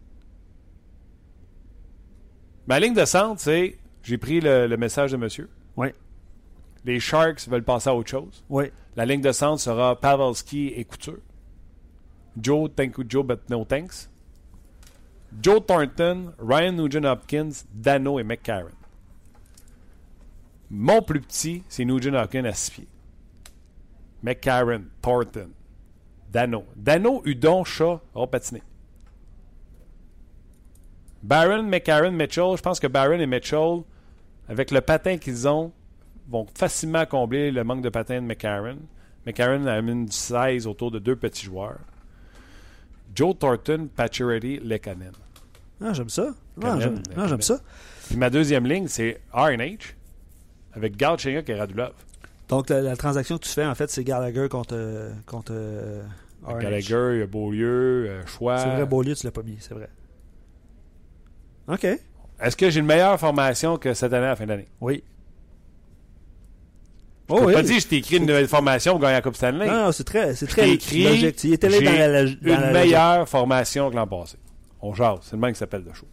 Ma 2.67 2.79
ligne 2.79 2.95
de 2.95 3.05
centre, 3.05 3.41
c'est, 3.41 3.77
j'ai 4.03 4.19
pris 4.19 4.41
le, 4.41 4.67
le 4.67 4.77
message 4.77 5.11
de 5.13 5.17
monsieur. 5.17 5.49
Les 6.85 6.99
Sharks 7.01 7.49
veulent 7.49 7.65
passer 7.65 7.91
à 7.91 7.95
autre 7.95 8.11
chose. 8.11 8.45
Ouais. 8.49 8.73
La 8.97 9.07
ligne 9.07 9.21
de 9.21 9.33
centre 9.33 9.61
sera 9.61 9.99
Pavelski 9.99 10.69
et 10.69 10.85
Couture. 10.85 11.21
Joe, 12.41 12.71
thank 12.75 12.99
you, 12.99 13.05
Joe, 13.09 13.25
but 13.25 13.49
no 13.49 13.65
thanks. 13.65 14.09
Joe 15.41 15.65
Thornton, 15.65 16.33
Ryan 16.39 16.73
Nugent-Hopkins, 16.73 17.65
Dano 17.73 18.19
et 18.19 18.25
McCarron. 18.25 18.73
Mon 20.71 21.03
plus 21.03 21.21
petit, 21.21 21.63
c'est 21.69 21.85
Nugent-Hopkins 21.85 22.45
à 22.45 22.53
6 22.53 22.71
pieds. 22.71 22.89
McCarron, 24.23 24.85
Thornton, 25.01 25.51
Dano. 26.31 26.65
Dano, 26.77 27.23
Udon, 27.25 27.65
Shaw, 27.65 28.01
auront 28.15 28.27
patiné. 28.27 28.63
Barron, 31.23 31.63
McCarron, 31.63 32.13
Mitchell, 32.13 32.57
je 32.57 32.63
pense 32.63 32.81
que 32.81 32.89
Barron 32.89 33.21
et 33.21 33.27
Mitchell, 33.27 33.83
avec 34.49 34.71
le 34.71 34.81
patin 34.81 35.19
qu'ils 35.19 35.47
ont, 35.47 35.73
vont 36.29 36.47
facilement 36.55 37.07
combler 37.07 37.51
le 37.51 37.65
manque 37.65 37.83
de 37.83 37.89
patin 37.89 38.21
de 38.21 38.27
McCarron. 38.27 38.79
McCarron 39.27 39.67
a 39.67 39.81
mis 39.83 40.07
du 40.07 40.13
16 40.13 40.67
autour 40.67 40.91
de 40.91 40.99
deux 40.99 41.17
petits 41.17 41.45
joueurs. 41.45 41.79
Joe 43.15 43.39
Thornton, 43.39 43.89
Pacioretty, 43.95 44.61
Lekanen. 44.61 45.13
Ah, 45.81 45.93
j'aime 45.93 46.09
ça. 46.09 46.35
Ah, 46.63 46.79
j'aime 46.81 47.03
ah, 47.17 47.27
j'aime 47.27 47.43
ça. 47.43 47.61
Puis 48.07 48.17
ma 48.17 48.31
deuxième 48.31 48.67
ligne, 48.67 48.89
c'est 48.89 49.21
RNH 49.33 49.95
avec 50.73 50.97
Galchenyuk 50.97 51.49
et 51.49 51.55
Radulov. 51.55 51.93
Donc, 52.49 52.69
la, 52.69 52.81
la 52.81 52.97
transaction 52.97 53.39
que 53.39 53.45
tu 53.45 53.51
fais, 53.51 53.65
en 53.65 53.75
fait, 53.75 53.91
c'est 53.91 54.05
Gallagher 54.05 54.49
contre, 54.49 55.13
contre 55.27 55.53
euh, 55.55 56.03
RNH. 56.45 56.63
Gallagher, 56.63 57.11
il 57.15 57.19
y 57.21 57.23
a 57.23 57.27
Beaulieu, 57.27 58.07
euh, 58.09 58.27
Choix. 58.27 58.59
C'est 58.59 58.69
vrai, 58.69 58.87
Beaulieu, 58.87 59.15
tu 59.15 59.27
l'as 59.27 59.33
pas 59.33 59.43
mis, 59.43 59.57
c'est 59.61 59.75
vrai. 59.75 59.89
OK. 61.69 61.87
Est-ce 62.41 62.57
que 62.57 62.71
j'ai 62.71 62.81
une 62.81 62.87
meilleure 62.87 63.19
formation 63.19 63.79
que 63.79 63.95
cette 63.95 64.13
année 64.13 64.27
à 64.27 64.31
la 64.31 64.37
fin 64.37 64.47
d'année? 64.47 64.69
Oui. 64.81 65.05
Oh, 67.33 67.39
t'ai 67.41 67.45
oui. 67.47 67.53
pas 67.55 67.63
dit 67.63 67.81
je 67.81 67.87
t'ai 67.89 67.97
écrit 67.97 68.17
une 68.17 68.27
nouvelle 68.27 68.49
formation 68.49 68.93
pour 68.93 69.01
gagner 69.01 69.15
la 69.15 69.23
Coupe 69.23 69.37
Stanley. 69.37 69.67
Non, 69.67 69.91
c'est 69.93 70.05
très, 70.05 70.35
c'est 70.35 70.47
très 70.47 70.71
écrit 70.71 71.05
logique. 71.05 71.45
Allé 71.65 71.79
j'ai 71.79 71.85
dans 71.85 71.93
la, 71.93 72.23
dans 72.25 72.29
une 72.31 72.39
la 72.43 72.57
logique. 72.61 72.73
meilleure 72.73 73.29
formation 73.29 73.91
que 73.91 73.97
l'an 73.97 74.07
passé. 74.07 74.37
On 74.81 74.95
jase. 74.95 75.19
C'est 75.23 75.33
le 75.37 75.39
même 75.41 75.53
qui 75.53 75.59
s'appelle 75.59 75.85
le 75.87 75.93
show. 75.95 76.07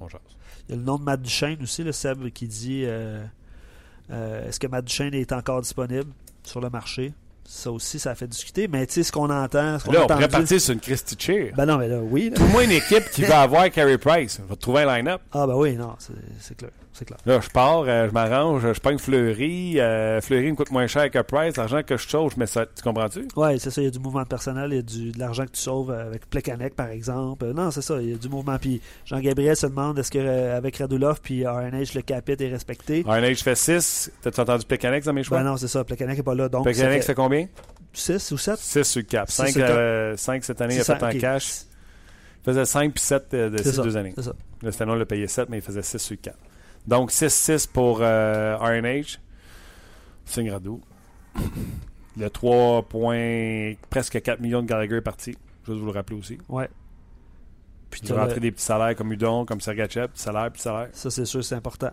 On 0.00 0.08
jase. 0.08 0.20
Il 0.68 0.72
y 0.72 0.74
a 0.74 0.78
le 0.78 0.84
nom 0.84 0.96
de 0.98 1.02
Matt 1.04 1.22
Duchesne 1.22 1.58
aussi, 1.62 1.82
le 1.84 1.92
Seb, 1.92 2.28
qui 2.30 2.46
dit 2.48 2.82
euh, 2.84 3.24
euh, 4.10 4.48
est-ce 4.48 4.58
que 4.60 4.66
Matt 4.66 4.84
Duchesne 4.84 5.14
est 5.14 5.32
encore 5.32 5.62
disponible 5.62 6.10
sur 6.42 6.60
le 6.60 6.70
marché? 6.70 7.12
Ça 7.48 7.70
aussi, 7.70 8.00
ça 8.00 8.10
a 8.10 8.14
fait 8.16 8.26
discuter. 8.26 8.66
Mais 8.66 8.84
tu 8.88 8.94
sais, 8.94 9.02
ce 9.04 9.12
qu'on 9.12 9.30
entend. 9.30 9.78
Ce 9.78 9.84
qu'on 9.84 9.92
Là, 9.92 10.00
a 10.00 10.04
on 10.04 10.06
pourrait 10.08 10.28
partir 10.28 10.60
sur 10.60 10.72
une 10.74 10.80
Christy 10.80 11.14
Cheer. 11.16 11.52
Ben 11.56 11.64
non, 11.64 11.78
mais 11.78 11.86
là, 11.86 12.00
oui. 12.00 12.30
là. 12.30 12.36
Tout 12.36 12.46
moins 12.46 12.64
une 12.64 12.72
équipe 12.72 13.08
qui 13.12 13.22
va 13.24 13.42
avoir 13.42 13.70
Carey 13.70 13.98
Price. 13.98 14.40
Va 14.48 14.56
trouver 14.56 14.82
un 14.82 14.96
line-up. 14.96 15.20
Ah, 15.32 15.46
ben 15.46 15.54
oui, 15.54 15.76
non, 15.76 15.94
c'est 16.40 16.56
clair. 16.56 16.72
C'est 16.98 17.04
clair. 17.04 17.18
Là, 17.26 17.40
je 17.42 17.50
pars, 17.50 17.84
euh, 17.86 18.08
je 18.08 18.12
m'arrange, 18.12 18.72
je 18.72 18.80
pogne 18.80 18.96
Fleury. 18.98 19.78
euh, 19.78 20.20
Fleury 20.22 20.50
me 20.50 20.56
coûte 20.56 20.70
moins 20.70 20.86
cher 20.86 21.10
que 21.10 21.18
Price. 21.20 21.56
L'argent 21.56 21.82
que 21.82 21.96
je 21.98 22.08
sauve, 22.08 22.32
je 22.34 22.40
mets 22.40 22.46
ça. 22.46 22.64
Tu 22.64 22.82
comprends-tu? 22.82 23.28
Ouais, 23.36 23.58
c'est 23.58 23.70
ça. 23.70 23.82
Il 23.82 23.84
y 23.84 23.88
a 23.88 23.90
du 23.90 23.98
mouvement 23.98 24.24
personnel. 24.24 24.70
Il 24.72 24.76
y 24.76 24.78
a 24.78 24.82
du, 24.82 25.12
de 25.12 25.18
l'argent 25.18 25.44
que 25.44 25.50
tu 25.50 25.60
sauves 25.60 25.90
avec 25.90 26.28
Plekanec, 26.30 26.74
par 26.74 26.88
exemple. 26.88 27.44
Euh, 27.44 27.52
Non, 27.52 27.70
c'est 27.70 27.82
ça. 27.82 28.00
Il 28.00 28.10
y 28.10 28.14
a 28.14 28.16
du 28.16 28.28
mouvement. 28.30 28.56
Puis 28.58 28.80
Jean-Gabriel 29.04 29.56
se 29.56 29.66
demande 29.66 29.98
est-ce 29.98 30.10
que 30.10 30.18
euh, 30.18 30.56
avec 30.56 30.78
Radulov 30.78 31.20
puis 31.22 31.46
RNH, 31.46 31.94
le 31.94 32.00
capite 32.00 32.40
est 32.40 32.48
respecté? 32.48 33.04
RNH 33.06 33.42
fait 33.42 33.54
6. 33.54 34.12
T'as-tu 34.22 34.40
entendu 34.40 34.64
Plekanec 34.64 35.04
dans 35.04 35.12
mes 35.12 35.22
choix? 35.22 35.36
Ben 35.38 35.44
non, 35.44 35.56
c'est 35.58 35.68
ça. 35.68 35.84
Plekanec 35.84 36.16
n'est 36.16 36.22
pas 36.22 36.34
là. 36.34 36.48
Donc, 36.48 36.64
Plekanec, 36.64 37.02
c'est 37.02 37.14
combien? 37.14 37.46
6 37.92 38.32
ou 38.32 38.38
7 38.38 38.58
6 38.58 38.84
sur 38.84 39.00
le 39.00 39.04
cap. 39.06 39.28
Six 39.30 39.36
5, 39.36 39.50
sur 39.52 39.60
le 39.60 39.66
cap. 40.16 40.44
cette 40.44 40.60
année, 40.62 40.74
il 40.76 40.80
a 40.80 40.84
fait 40.84 41.02
en 41.02 41.10
cash. 41.18 41.62
Il 42.42 42.52
faisait 42.52 42.64
5 42.64 42.92
puis 42.94 43.02
7 43.02 43.32
de 43.32 43.56
ces 43.62 43.82
deux 43.82 43.96
années. 43.96 44.12
C'est 44.16 44.22
ça. 44.22 44.32
Le 44.62 44.70
Stano 44.70 44.94
l'a 44.96 45.04
payé 45.04 45.26
7, 45.26 45.48
mais 45.50 45.58
il 45.58 45.62
faisait 45.62 45.82
6 45.82 45.98
sur 45.98 46.12
le 46.14 46.22
4. 46.22 46.36
Donc 46.86 47.10
6-6 47.10 47.68
pour 47.70 47.98
euh, 48.00 48.56
RNH. 48.58 49.18
Signe 50.24 50.50
Radou. 50.50 50.80
Le 52.18 52.30
3 52.30 52.82
points, 52.84 53.74
presque 53.90 54.20
4 54.22 54.40
millions 54.40 54.62
de 54.62 54.66
Gallagher 54.66 54.96
est 54.96 55.00
parti. 55.02 55.36
Juste 55.66 55.78
vous 55.80 55.86
le 55.86 55.92
rappeler 55.92 56.16
aussi. 56.16 56.38
Ouais. 56.48 56.68
Puis 57.90 58.10
a 58.10 58.14
rentré 58.16 58.40
des 58.40 58.52
petits 58.52 58.64
salaires 58.64 58.96
comme 58.96 59.12
Udon, 59.12 59.44
comme 59.44 59.60
Sergachev, 59.60 60.08
petit 60.08 60.22
salaire, 60.22 60.50
petit 60.50 60.62
salaire. 60.62 60.88
Ça, 60.92 61.10
c'est 61.10 61.24
sûr, 61.26 61.44
c'est 61.44 61.54
important. 61.54 61.90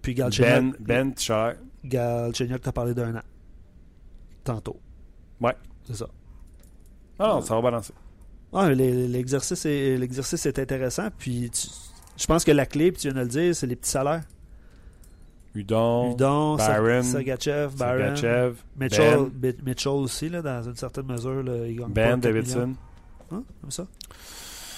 Puis 0.00 0.14
Ben, 0.14 0.24
Galchenyuk, 0.24 0.80
Ben, 0.80 1.12
petit 1.12 1.26
salaire. 1.26 1.56
Galchenyuk 1.84 2.62
t'as 2.62 2.72
parlé 2.72 2.94
d'un 2.94 3.16
an. 3.16 3.22
Tantôt. 4.44 4.80
Ouais. 5.40 5.54
C'est 5.86 5.96
ça. 5.96 6.06
Ah 7.18 7.28
non, 7.28 7.40
ça 7.42 7.54
va 7.54 7.60
balancer. 7.62 7.92
L'exercice 8.74 9.66
est, 9.66 9.96
l'exercice 9.98 10.46
est 10.46 10.58
intéressant. 10.58 11.08
Puis 11.18 11.50
tu- 11.50 11.68
je 12.16 12.26
pense 12.26 12.44
que 12.44 12.52
la 12.52 12.66
clé, 12.66 12.92
puis 12.92 13.02
tu 13.02 13.08
viens 13.08 13.14
de 13.14 13.22
le 13.22 13.28
dire, 13.28 13.54
c'est 13.54 13.66
les 13.66 13.76
petits 13.76 13.90
salaires. 13.90 14.22
Udon, 15.54 16.12
Udon, 16.12 16.56
Byron, 16.56 17.02
Sergachev, 17.04 17.76
Sergachev, 17.76 18.56
Mitchell, 18.76 19.26
Ben, 19.32 19.54
Mitchell 19.64 19.92
aussi, 19.92 20.28
là, 20.28 20.42
dans 20.42 20.62
une 20.64 20.74
certaine 20.74 21.06
mesure. 21.06 21.44
Là, 21.44 21.66
il 21.66 21.76
gagne 21.76 21.92
Ben 21.92 22.04
pas 22.04 22.10
4 22.10 22.20
Davidson. 22.20 22.74
Hein, 23.30 23.44
comme 23.60 23.70
ça? 23.70 23.86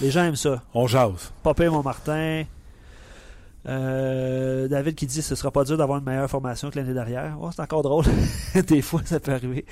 Les 0.01 0.11
gens 0.11 0.23
aiment 0.23 0.35
ça. 0.35 0.61
On 0.75 0.85
jase. 0.85 1.33
Popé, 1.41 1.67
mon 1.69 1.81
Martin. 1.81 2.43
Euh, 3.67 4.67
David 4.67 4.95
qui 4.95 5.07
dit 5.07 5.21
ce 5.21 5.35
sera 5.35 5.51
pas 5.51 5.63
dur 5.63 5.77
d'avoir 5.77 5.99
une 5.99 6.05
meilleure 6.05 6.29
formation 6.29 6.69
que 6.69 6.79
l'année 6.79 6.93
dernière. 6.93 7.37
Oh, 7.41 7.49
c'est 7.53 7.61
encore 7.61 7.81
drôle. 7.81 8.05
Des 8.67 8.81
fois, 8.81 9.01
ça 9.03 9.19
peut 9.19 9.33
arriver. 9.33 9.65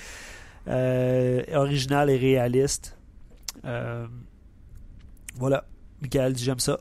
Euh, 0.68 1.44
original 1.54 2.10
et 2.10 2.18
réaliste. 2.18 2.98
Euh, 3.64 4.08
voilà. 5.36 5.66
Michael 6.02 6.34
dit 6.34 6.44
j'aime 6.44 6.60
ça. 6.60 6.80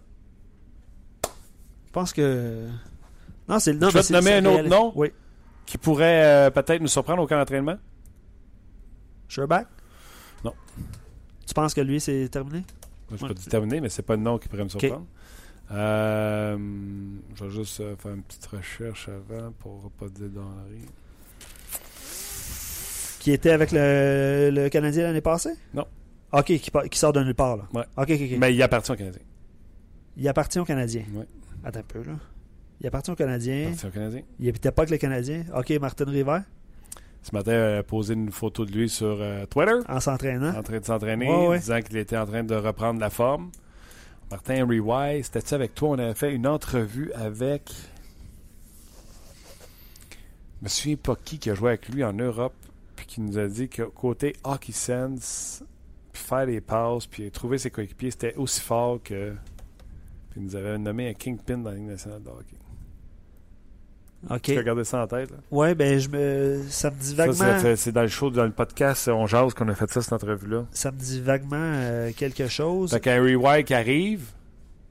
Je 1.94 2.00
pense 2.00 2.12
que. 2.12 2.66
Non, 3.48 3.60
c'est 3.60 3.72
le 3.72 3.78
nom. 3.78 3.88
Je 3.88 3.94
vais 3.98 4.02
te 4.02 4.12
nommer 4.12 4.32
un 4.32 4.44
autre 4.46 4.64
nom. 4.68 4.92
Oui. 4.96 5.12
Qui 5.64 5.78
pourrait 5.78 6.24
euh, 6.24 6.50
peut-être 6.50 6.80
nous 6.82 6.88
surprendre 6.88 7.22
au 7.22 7.26
camp 7.28 7.38
d'entraînement? 7.38 7.76
Sherbach 9.28 9.66
Non. 10.44 10.52
Tu 11.46 11.54
penses 11.54 11.72
que 11.72 11.80
lui, 11.80 12.00
c'est 12.00 12.28
terminé? 12.30 12.64
Moi, 13.08 13.16
je 13.16 13.22
Ouais. 13.22 13.28
peux 13.28 13.34
te 13.36 13.48
terminer, 13.48 13.80
mais 13.80 13.88
c'est 13.90 14.02
pas 14.02 14.16
le 14.16 14.22
nom 14.22 14.38
qui 14.38 14.48
pourrait 14.48 14.64
me 14.64 14.68
surprendre. 14.70 15.06
Euh, 15.70 16.58
je 17.36 17.44
vais 17.44 17.50
juste 17.50 17.78
euh, 17.78 17.94
faire 17.96 18.12
une 18.12 18.22
petite 18.24 18.46
recherche 18.46 19.08
avant 19.08 19.52
pour 19.52 19.88
pas 19.92 20.08
dire 20.08 20.30
d'Henri. 20.30 20.80
Qui 23.20 23.30
était 23.30 23.50
avec 23.50 23.70
le, 23.70 24.50
le 24.52 24.68
Canadien 24.68 25.04
l'année 25.04 25.20
passée? 25.20 25.54
Non. 25.72 25.86
Ok, 26.32 26.46
qui, 26.46 26.60
qui 26.90 26.98
sort 26.98 27.12
de 27.12 27.22
nulle 27.22 27.36
part, 27.36 27.56
là. 27.56 27.68
Ouais. 27.72 27.84
Ok, 27.96 28.10
ok, 28.10 28.20
ok. 28.32 28.38
Mais 28.38 28.52
il 28.52 28.60
appartient 28.64 28.90
au 28.90 28.96
Canadien. 28.96 29.22
Il 30.16 30.26
appartient 30.28 30.58
aux 30.58 30.64
Canadiens. 30.64 31.04
Ouais. 31.14 31.26
Attends 31.64 31.80
un 31.80 31.82
peu, 31.82 32.02
là. 32.02 32.12
Il 32.80 32.86
appartient 32.86 33.10
aux 33.10 33.14
Il 33.14 33.18
Canadiens. 33.18 33.66
appartient 33.68 33.86
au 33.86 33.90
Canadien. 33.90 34.20
Il 34.38 34.46
n'habitait 34.46 34.72
pas 34.72 34.82
avec 34.82 34.90
les 34.90 34.98
Canadiens. 34.98 35.44
Ok, 35.56 35.70
Martin 35.80 36.04
River, 36.06 36.38
Ce 37.22 37.34
matin, 37.34 37.52
il 37.52 37.78
a 37.78 37.82
posé 37.82 38.14
une 38.14 38.30
photo 38.30 38.64
de 38.66 38.72
lui 38.72 38.88
sur 38.88 39.16
euh, 39.20 39.46
Twitter, 39.46 39.78
en 39.88 40.00
s'entraînant. 40.00 40.54
en 40.56 40.62
train 40.62 40.78
de 40.80 40.84
s'entraîner, 40.84 41.28
Ouais, 41.30 41.46
ouais. 41.48 41.58
disant 41.58 41.80
qu'il 41.80 41.96
était 41.96 42.16
en 42.18 42.26
train 42.26 42.44
de 42.44 42.54
reprendre 42.54 43.00
la 43.00 43.10
forme. 43.10 43.50
Martin 44.30 44.64
Henry 44.64 45.22
c'était-tu 45.22 45.54
avec 45.54 45.74
toi? 45.74 45.90
On 45.90 45.98
avait 45.98 46.14
fait 46.14 46.34
une 46.34 46.46
entrevue 46.46 47.12
avec. 47.14 47.70
Je 50.60 50.64
me 50.64 50.68
souviens 50.68 50.96
pas 50.96 51.16
qui 51.16 51.38
qui 51.38 51.50
a 51.50 51.54
joué 51.54 51.70
avec 51.70 51.88
lui 51.88 52.02
en 52.04 52.12
Europe, 52.12 52.54
puis 52.96 53.06
qui 53.06 53.20
nous 53.20 53.38
a 53.38 53.46
dit 53.46 53.68
que 53.68 53.82
côté 53.82 54.34
Hockey 54.44 54.72
Sense, 54.72 55.62
puis 56.12 56.22
faire 56.22 56.46
les 56.46 56.60
passes, 56.60 57.06
puis 57.06 57.30
trouver 57.30 57.58
ses 57.58 57.70
coéquipiers, 57.70 58.10
c'était 58.10 58.34
aussi 58.36 58.60
fort 58.60 59.00
que. 59.02 59.34
Puis 60.34 60.40
il 60.40 60.46
nous 60.46 60.56
avait 60.56 60.76
nommé 60.78 61.08
un 61.08 61.14
Kingpin 61.14 61.58
dans 61.58 61.70
la 61.70 61.76
Ligue 61.76 61.86
nationale 61.86 62.20
de 62.20 62.28
hockey. 62.28 62.56
Ok. 64.28 64.42
Tu 64.42 64.64
gardé 64.64 64.82
ça 64.82 65.04
en 65.04 65.06
tête, 65.06 65.30
là? 65.30 65.36
Ouais, 65.52 65.76
ben, 65.76 65.96
je 65.96 66.08
me... 66.08 66.60
ça 66.68 66.90
me 66.90 66.96
dit 66.98 67.14
vaguement. 67.14 67.34
ça 67.34 67.76
c'est 67.76 67.92
dans 67.92 68.02
le 68.02 68.08
show, 68.08 68.30
dans 68.30 68.44
le 68.44 68.50
podcast 68.50 69.06
On 69.06 69.28
Jase 69.28 69.54
qu'on 69.54 69.68
a 69.68 69.76
fait 69.76 69.88
ça, 69.88 70.02
cette 70.02 70.12
entrevue-là. 70.12 70.66
Ça 70.72 70.90
me 70.90 70.98
dit 70.98 71.20
vaguement 71.20 71.54
euh, 71.56 72.10
quelque 72.16 72.48
chose. 72.48 72.90
Fait 72.90 72.98
qu'Henry 72.98 73.36
White 73.36 73.68
qui 73.68 73.74
arrive. 73.74 74.32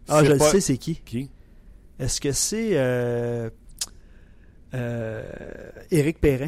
Ah, 0.07 0.23
je 0.23 0.31
le 0.31 0.39
sais, 0.39 0.61
c'est 0.61 0.77
qui 0.77 0.95
Qui? 0.95 1.29
Est-ce 1.99 2.21
que 2.21 2.31
c'est 2.31 2.77
euh, 2.77 3.49
euh, 4.73 5.23
Éric 5.91 6.21
Perrin 6.21 6.47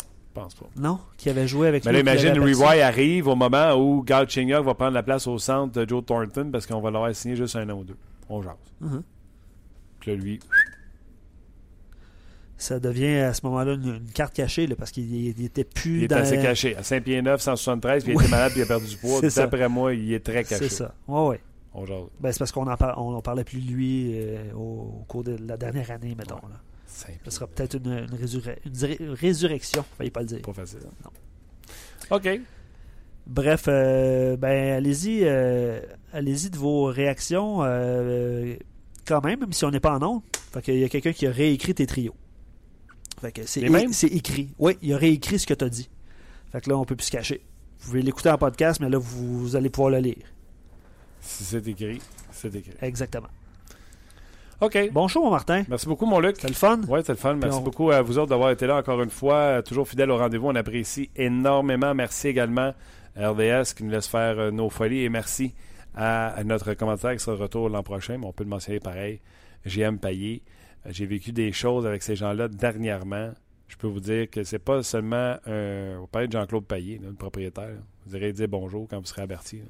Je 0.00 0.16
pense 0.34 0.54
pas. 0.54 0.66
Non? 0.76 0.98
Qui 1.16 1.28
avait 1.30 1.46
joué 1.48 1.68
avec 1.68 1.84
Mais 1.84 1.92
là, 1.92 2.00
imagine. 2.00 2.38
White 2.38 2.80
arrive 2.82 3.26
au 3.28 3.34
moment 3.36 3.74
où 3.74 4.02
Galchenyuk 4.02 4.64
va 4.64 4.74
prendre 4.74 4.92
la 4.94 5.02
place 5.02 5.26
au 5.26 5.38
centre 5.38 5.72
de 5.80 5.88
Joe 5.88 6.04
Thornton 6.04 6.50
parce 6.52 6.66
qu'on 6.66 6.80
va 6.80 6.90
l'avoir 6.90 7.14
signé 7.14 7.36
juste 7.36 7.56
un 7.56 7.68
an 7.70 7.74
ou 7.78 7.84
deux. 7.84 7.96
On 8.28 8.40
jase. 8.42 8.54
Mhm. 8.80 9.02
Puis 10.00 10.10
là, 10.12 10.16
lui, 10.16 10.40
Ça 12.56 12.78
devient 12.78 13.16
à 13.16 13.32
ce 13.34 13.40
moment-là 13.46 13.72
une, 13.72 13.96
une 13.96 14.12
carte 14.12 14.34
cachée 14.34 14.66
là, 14.66 14.76
parce 14.76 14.90
qu'il 14.90 15.10
il 15.14 15.44
était 15.44 15.64
plus 15.64 15.98
il 15.98 16.04
est 16.04 16.12
assez 16.12 16.36
caché. 16.36 16.76
À 16.76 16.82
5 16.82 17.02
pieds 17.04 17.22
9, 17.22 17.40
173, 17.40 18.04
puis 18.04 18.12
il 18.12 18.16
Oui. 18.16 18.24
était 18.24 18.30
malade, 18.30 18.52
puis 18.52 18.60
il 18.60 18.64
a 18.64 18.66
perdu 18.66 18.86
du 18.86 18.96
poids. 18.98 19.20
D'après 19.36 19.68
moi, 19.68 19.94
il 19.94 20.12
est 20.12 20.20
très 20.24 20.44
caché. 20.44 20.68
C'est 20.68 20.76
ça. 20.76 20.94
On 21.08 21.32
jase. 21.86 21.96
Ben, 22.20 22.32
c'est 22.32 22.38
parce 22.38 22.52
qu'on 22.52 22.66
en, 22.66 22.76
par- 22.76 23.02
on 23.02 23.14
en 23.14 23.22
parlait 23.22 23.44
plus 23.44 23.60
de 23.60 23.70
lui 23.72 24.10
euh, 24.14 24.52
au, 24.54 25.00
au 25.00 25.04
cours 25.08 25.24
de 25.24 25.36
la 25.46 25.56
dernière 25.56 25.90
année, 25.90 26.14
mettons. 26.18 26.34
Ouais. 26.36 26.50
Là. 26.50 26.60
Ce 27.24 27.30
sera 27.30 27.46
peut-être 27.46 27.74
une, 27.76 27.90
une, 28.10 28.14
résur- 28.14 28.42
une 28.64 28.76
ré- 28.84 28.98
résurrection, 29.00 29.84
fallait 29.96 30.10
pas 30.10 30.20
le 30.20 30.26
dire. 30.26 30.42
Pas 30.42 30.52
facile. 30.52 30.80
hein? 30.86 31.08
Non. 32.10 32.16
OK. 32.16 32.40
Bref, 33.26 33.64
euh, 33.68 34.36
ben 34.36 34.72
allez-y, 34.76 35.20
euh, 35.24 35.80
allez-y 36.12 36.50
de 36.50 36.56
vos 36.56 36.84
réactions 36.86 37.58
euh, 37.62 38.56
quand 39.06 39.22
même, 39.24 39.40
même 39.40 39.52
si 39.52 39.64
on 39.64 39.70
n'est 39.70 39.78
pas 39.80 39.96
en 39.96 40.02
ondes. 40.02 40.22
Fait 40.52 40.62
qu'il 40.62 40.78
y 40.78 40.84
a 40.84 40.88
quelqu'un 40.88 41.12
qui 41.12 41.26
a 41.26 41.30
réécrit 41.30 41.74
tes 41.74 41.86
trios. 41.86 42.14
Fait 43.20 43.30
que 43.32 43.42
c'est, 43.46 43.60
écrit. 44.08 44.50
Oui, 44.58 44.76
il 44.82 44.92
a 44.94 44.96
réécrit 44.96 45.38
ce 45.38 45.46
que 45.46 45.54
tu 45.54 45.64
as 45.64 45.68
dit. 45.68 45.88
Fait 46.50 46.60
que 46.60 46.70
là, 46.70 46.76
on 46.78 46.84
peut 46.84 46.96
plus 46.96 47.06
se 47.06 47.10
cacher. 47.12 47.42
Vous 47.80 47.90
pouvez 47.90 48.02
l'écouter 48.02 48.30
en 48.30 48.38
podcast, 48.38 48.80
mais 48.80 48.88
là, 48.88 48.98
vous, 48.98 49.38
vous 49.40 49.56
allez 49.56 49.70
pouvoir 49.70 49.90
le 49.90 49.98
lire. 49.98 50.26
Si 51.20 51.44
c'est 51.44 51.66
écrit, 51.68 52.00
c'est 52.32 52.52
écrit. 52.54 52.72
Exactement. 52.82 53.28
OK. 54.60 54.90
Bon 54.92 55.08
show, 55.08 55.22
mon 55.22 55.30
Martin. 55.30 55.64
Merci 55.68 55.86
beaucoup, 55.86 56.04
mon 56.06 56.20
Luc. 56.20 56.36
C'était 56.36 56.48
le 56.48 56.54
fun? 56.54 56.80
Oui, 56.88 57.00
c'est 57.02 57.12
le 57.12 57.18
fun. 57.18 57.34
Merci 57.34 57.58
on- 57.58 57.62
beaucoup 57.62 57.90
à 57.90 58.02
vous 58.02 58.18
autres 58.18 58.28
d'avoir 58.28 58.50
été 58.50 58.66
là 58.66 58.76
encore 58.76 59.00
une 59.02 59.10
fois. 59.10 59.62
Toujours 59.62 59.88
fidèles 59.88 60.10
au 60.10 60.18
rendez-vous. 60.18 60.48
On 60.48 60.54
apprécie 60.54 61.08
énormément. 61.16 61.94
Merci 61.94 62.28
également 62.28 62.74
à 63.16 63.30
RDS 63.30 63.72
qui 63.74 63.84
nous 63.84 63.90
laisse 63.90 64.06
faire 64.08 64.38
euh, 64.38 64.50
nos 64.50 64.68
folies. 64.68 65.04
Et 65.04 65.08
merci 65.08 65.54
à, 65.94 66.28
à 66.28 66.44
notre 66.44 66.74
commentaire 66.74 67.12
qui 67.12 67.20
sera 67.20 67.36
de 67.36 67.42
retour 67.42 67.68
l'an 67.70 67.82
prochain. 67.82 68.18
Mais 68.18 68.26
on 68.26 68.32
peut 68.32 68.44
le 68.44 68.50
mentionner 68.50 68.80
pareil. 68.80 69.20
JM 69.64 69.98
Payé. 69.98 70.42
Euh, 70.86 70.90
J'ai 70.92 71.06
vécu 71.06 71.32
des 71.32 71.52
choses 71.52 71.86
avec 71.86 72.02
ces 72.02 72.14
gens-là 72.16 72.48
dernièrement. 72.48 73.30
Je 73.68 73.76
peux 73.76 73.86
vous 73.86 74.00
dire 74.00 74.28
que 74.28 74.42
c'est 74.44 74.58
pas 74.58 74.82
seulement 74.82 75.36
un. 75.46 75.98
Vous 76.00 76.06
parlez 76.06 76.26
de 76.28 76.32
Jean-Claude 76.32 76.66
Payé, 76.66 76.98
là, 76.98 77.08
le 77.08 77.14
propriétaire. 77.14 77.76
Vous 78.04 78.14
irez 78.16 78.32
dire 78.34 78.48
bonjour 78.48 78.86
quand 78.90 78.98
vous 78.98 79.06
serez 79.06 79.22
averti. 79.22 79.56
là. 79.58 79.64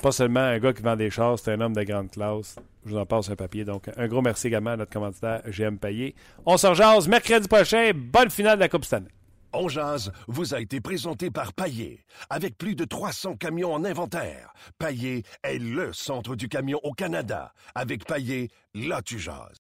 Pas 0.00 0.12
seulement 0.12 0.40
un 0.40 0.58
gars 0.58 0.72
qui 0.72 0.82
vend 0.82 0.96
des 0.96 1.10
chars, 1.10 1.38
c'est 1.38 1.52
un 1.52 1.60
homme 1.60 1.74
de 1.74 1.82
grande 1.82 2.10
classe. 2.10 2.56
Je 2.84 2.90
vous 2.90 2.96
en 2.96 3.06
passe 3.06 3.30
un 3.30 3.36
papier. 3.36 3.64
Donc, 3.64 3.88
un 3.96 4.08
gros 4.08 4.22
merci 4.22 4.48
également 4.48 4.70
à 4.70 4.76
notre 4.76 4.92
commanditaire 4.92 5.42
GM 5.46 5.76
Payé. 5.76 6.14
On 6.46 6.56
se 6.56 6.66
rejase 6.66 7.06
mercredi 7.06 7.46
prochain. 7.46 7.92
Bonne 7.94 8.30
finale 8.30 8.56
de 8.56 8.60
la 8.60 8.68
Coupe 8.68 8.84
année. 8.92 9.08
On 9.54 9.68
jase 9.68 10.10
vous 10.28 10.54
a 10.54 10.60
été 10.60 10.80
présenté 10.80 11.30
par 11.30 11.52
Paillé. 11.52 12.04
Avec 12.30 12.56
plus 12.56 12.74
de 12.74 12.84
300 12.84 13.36
camions 13.36 13.74
en 13.74 13.84
inventaire, 13.84 14.54
Paillé 14.78 15.24
est 15.42 15.58
le 15.58 15.92
centre 15.92 16.36
du 16.36 16.48
camion 16.48 16.80
au 16.82 16.92
Canada. 16.92 17.52
Avec 17.74 18.06
Paillé, 18.06 18.50
là 18.74 19.02
tu 19.02 19.18
jases. 19.18 19.58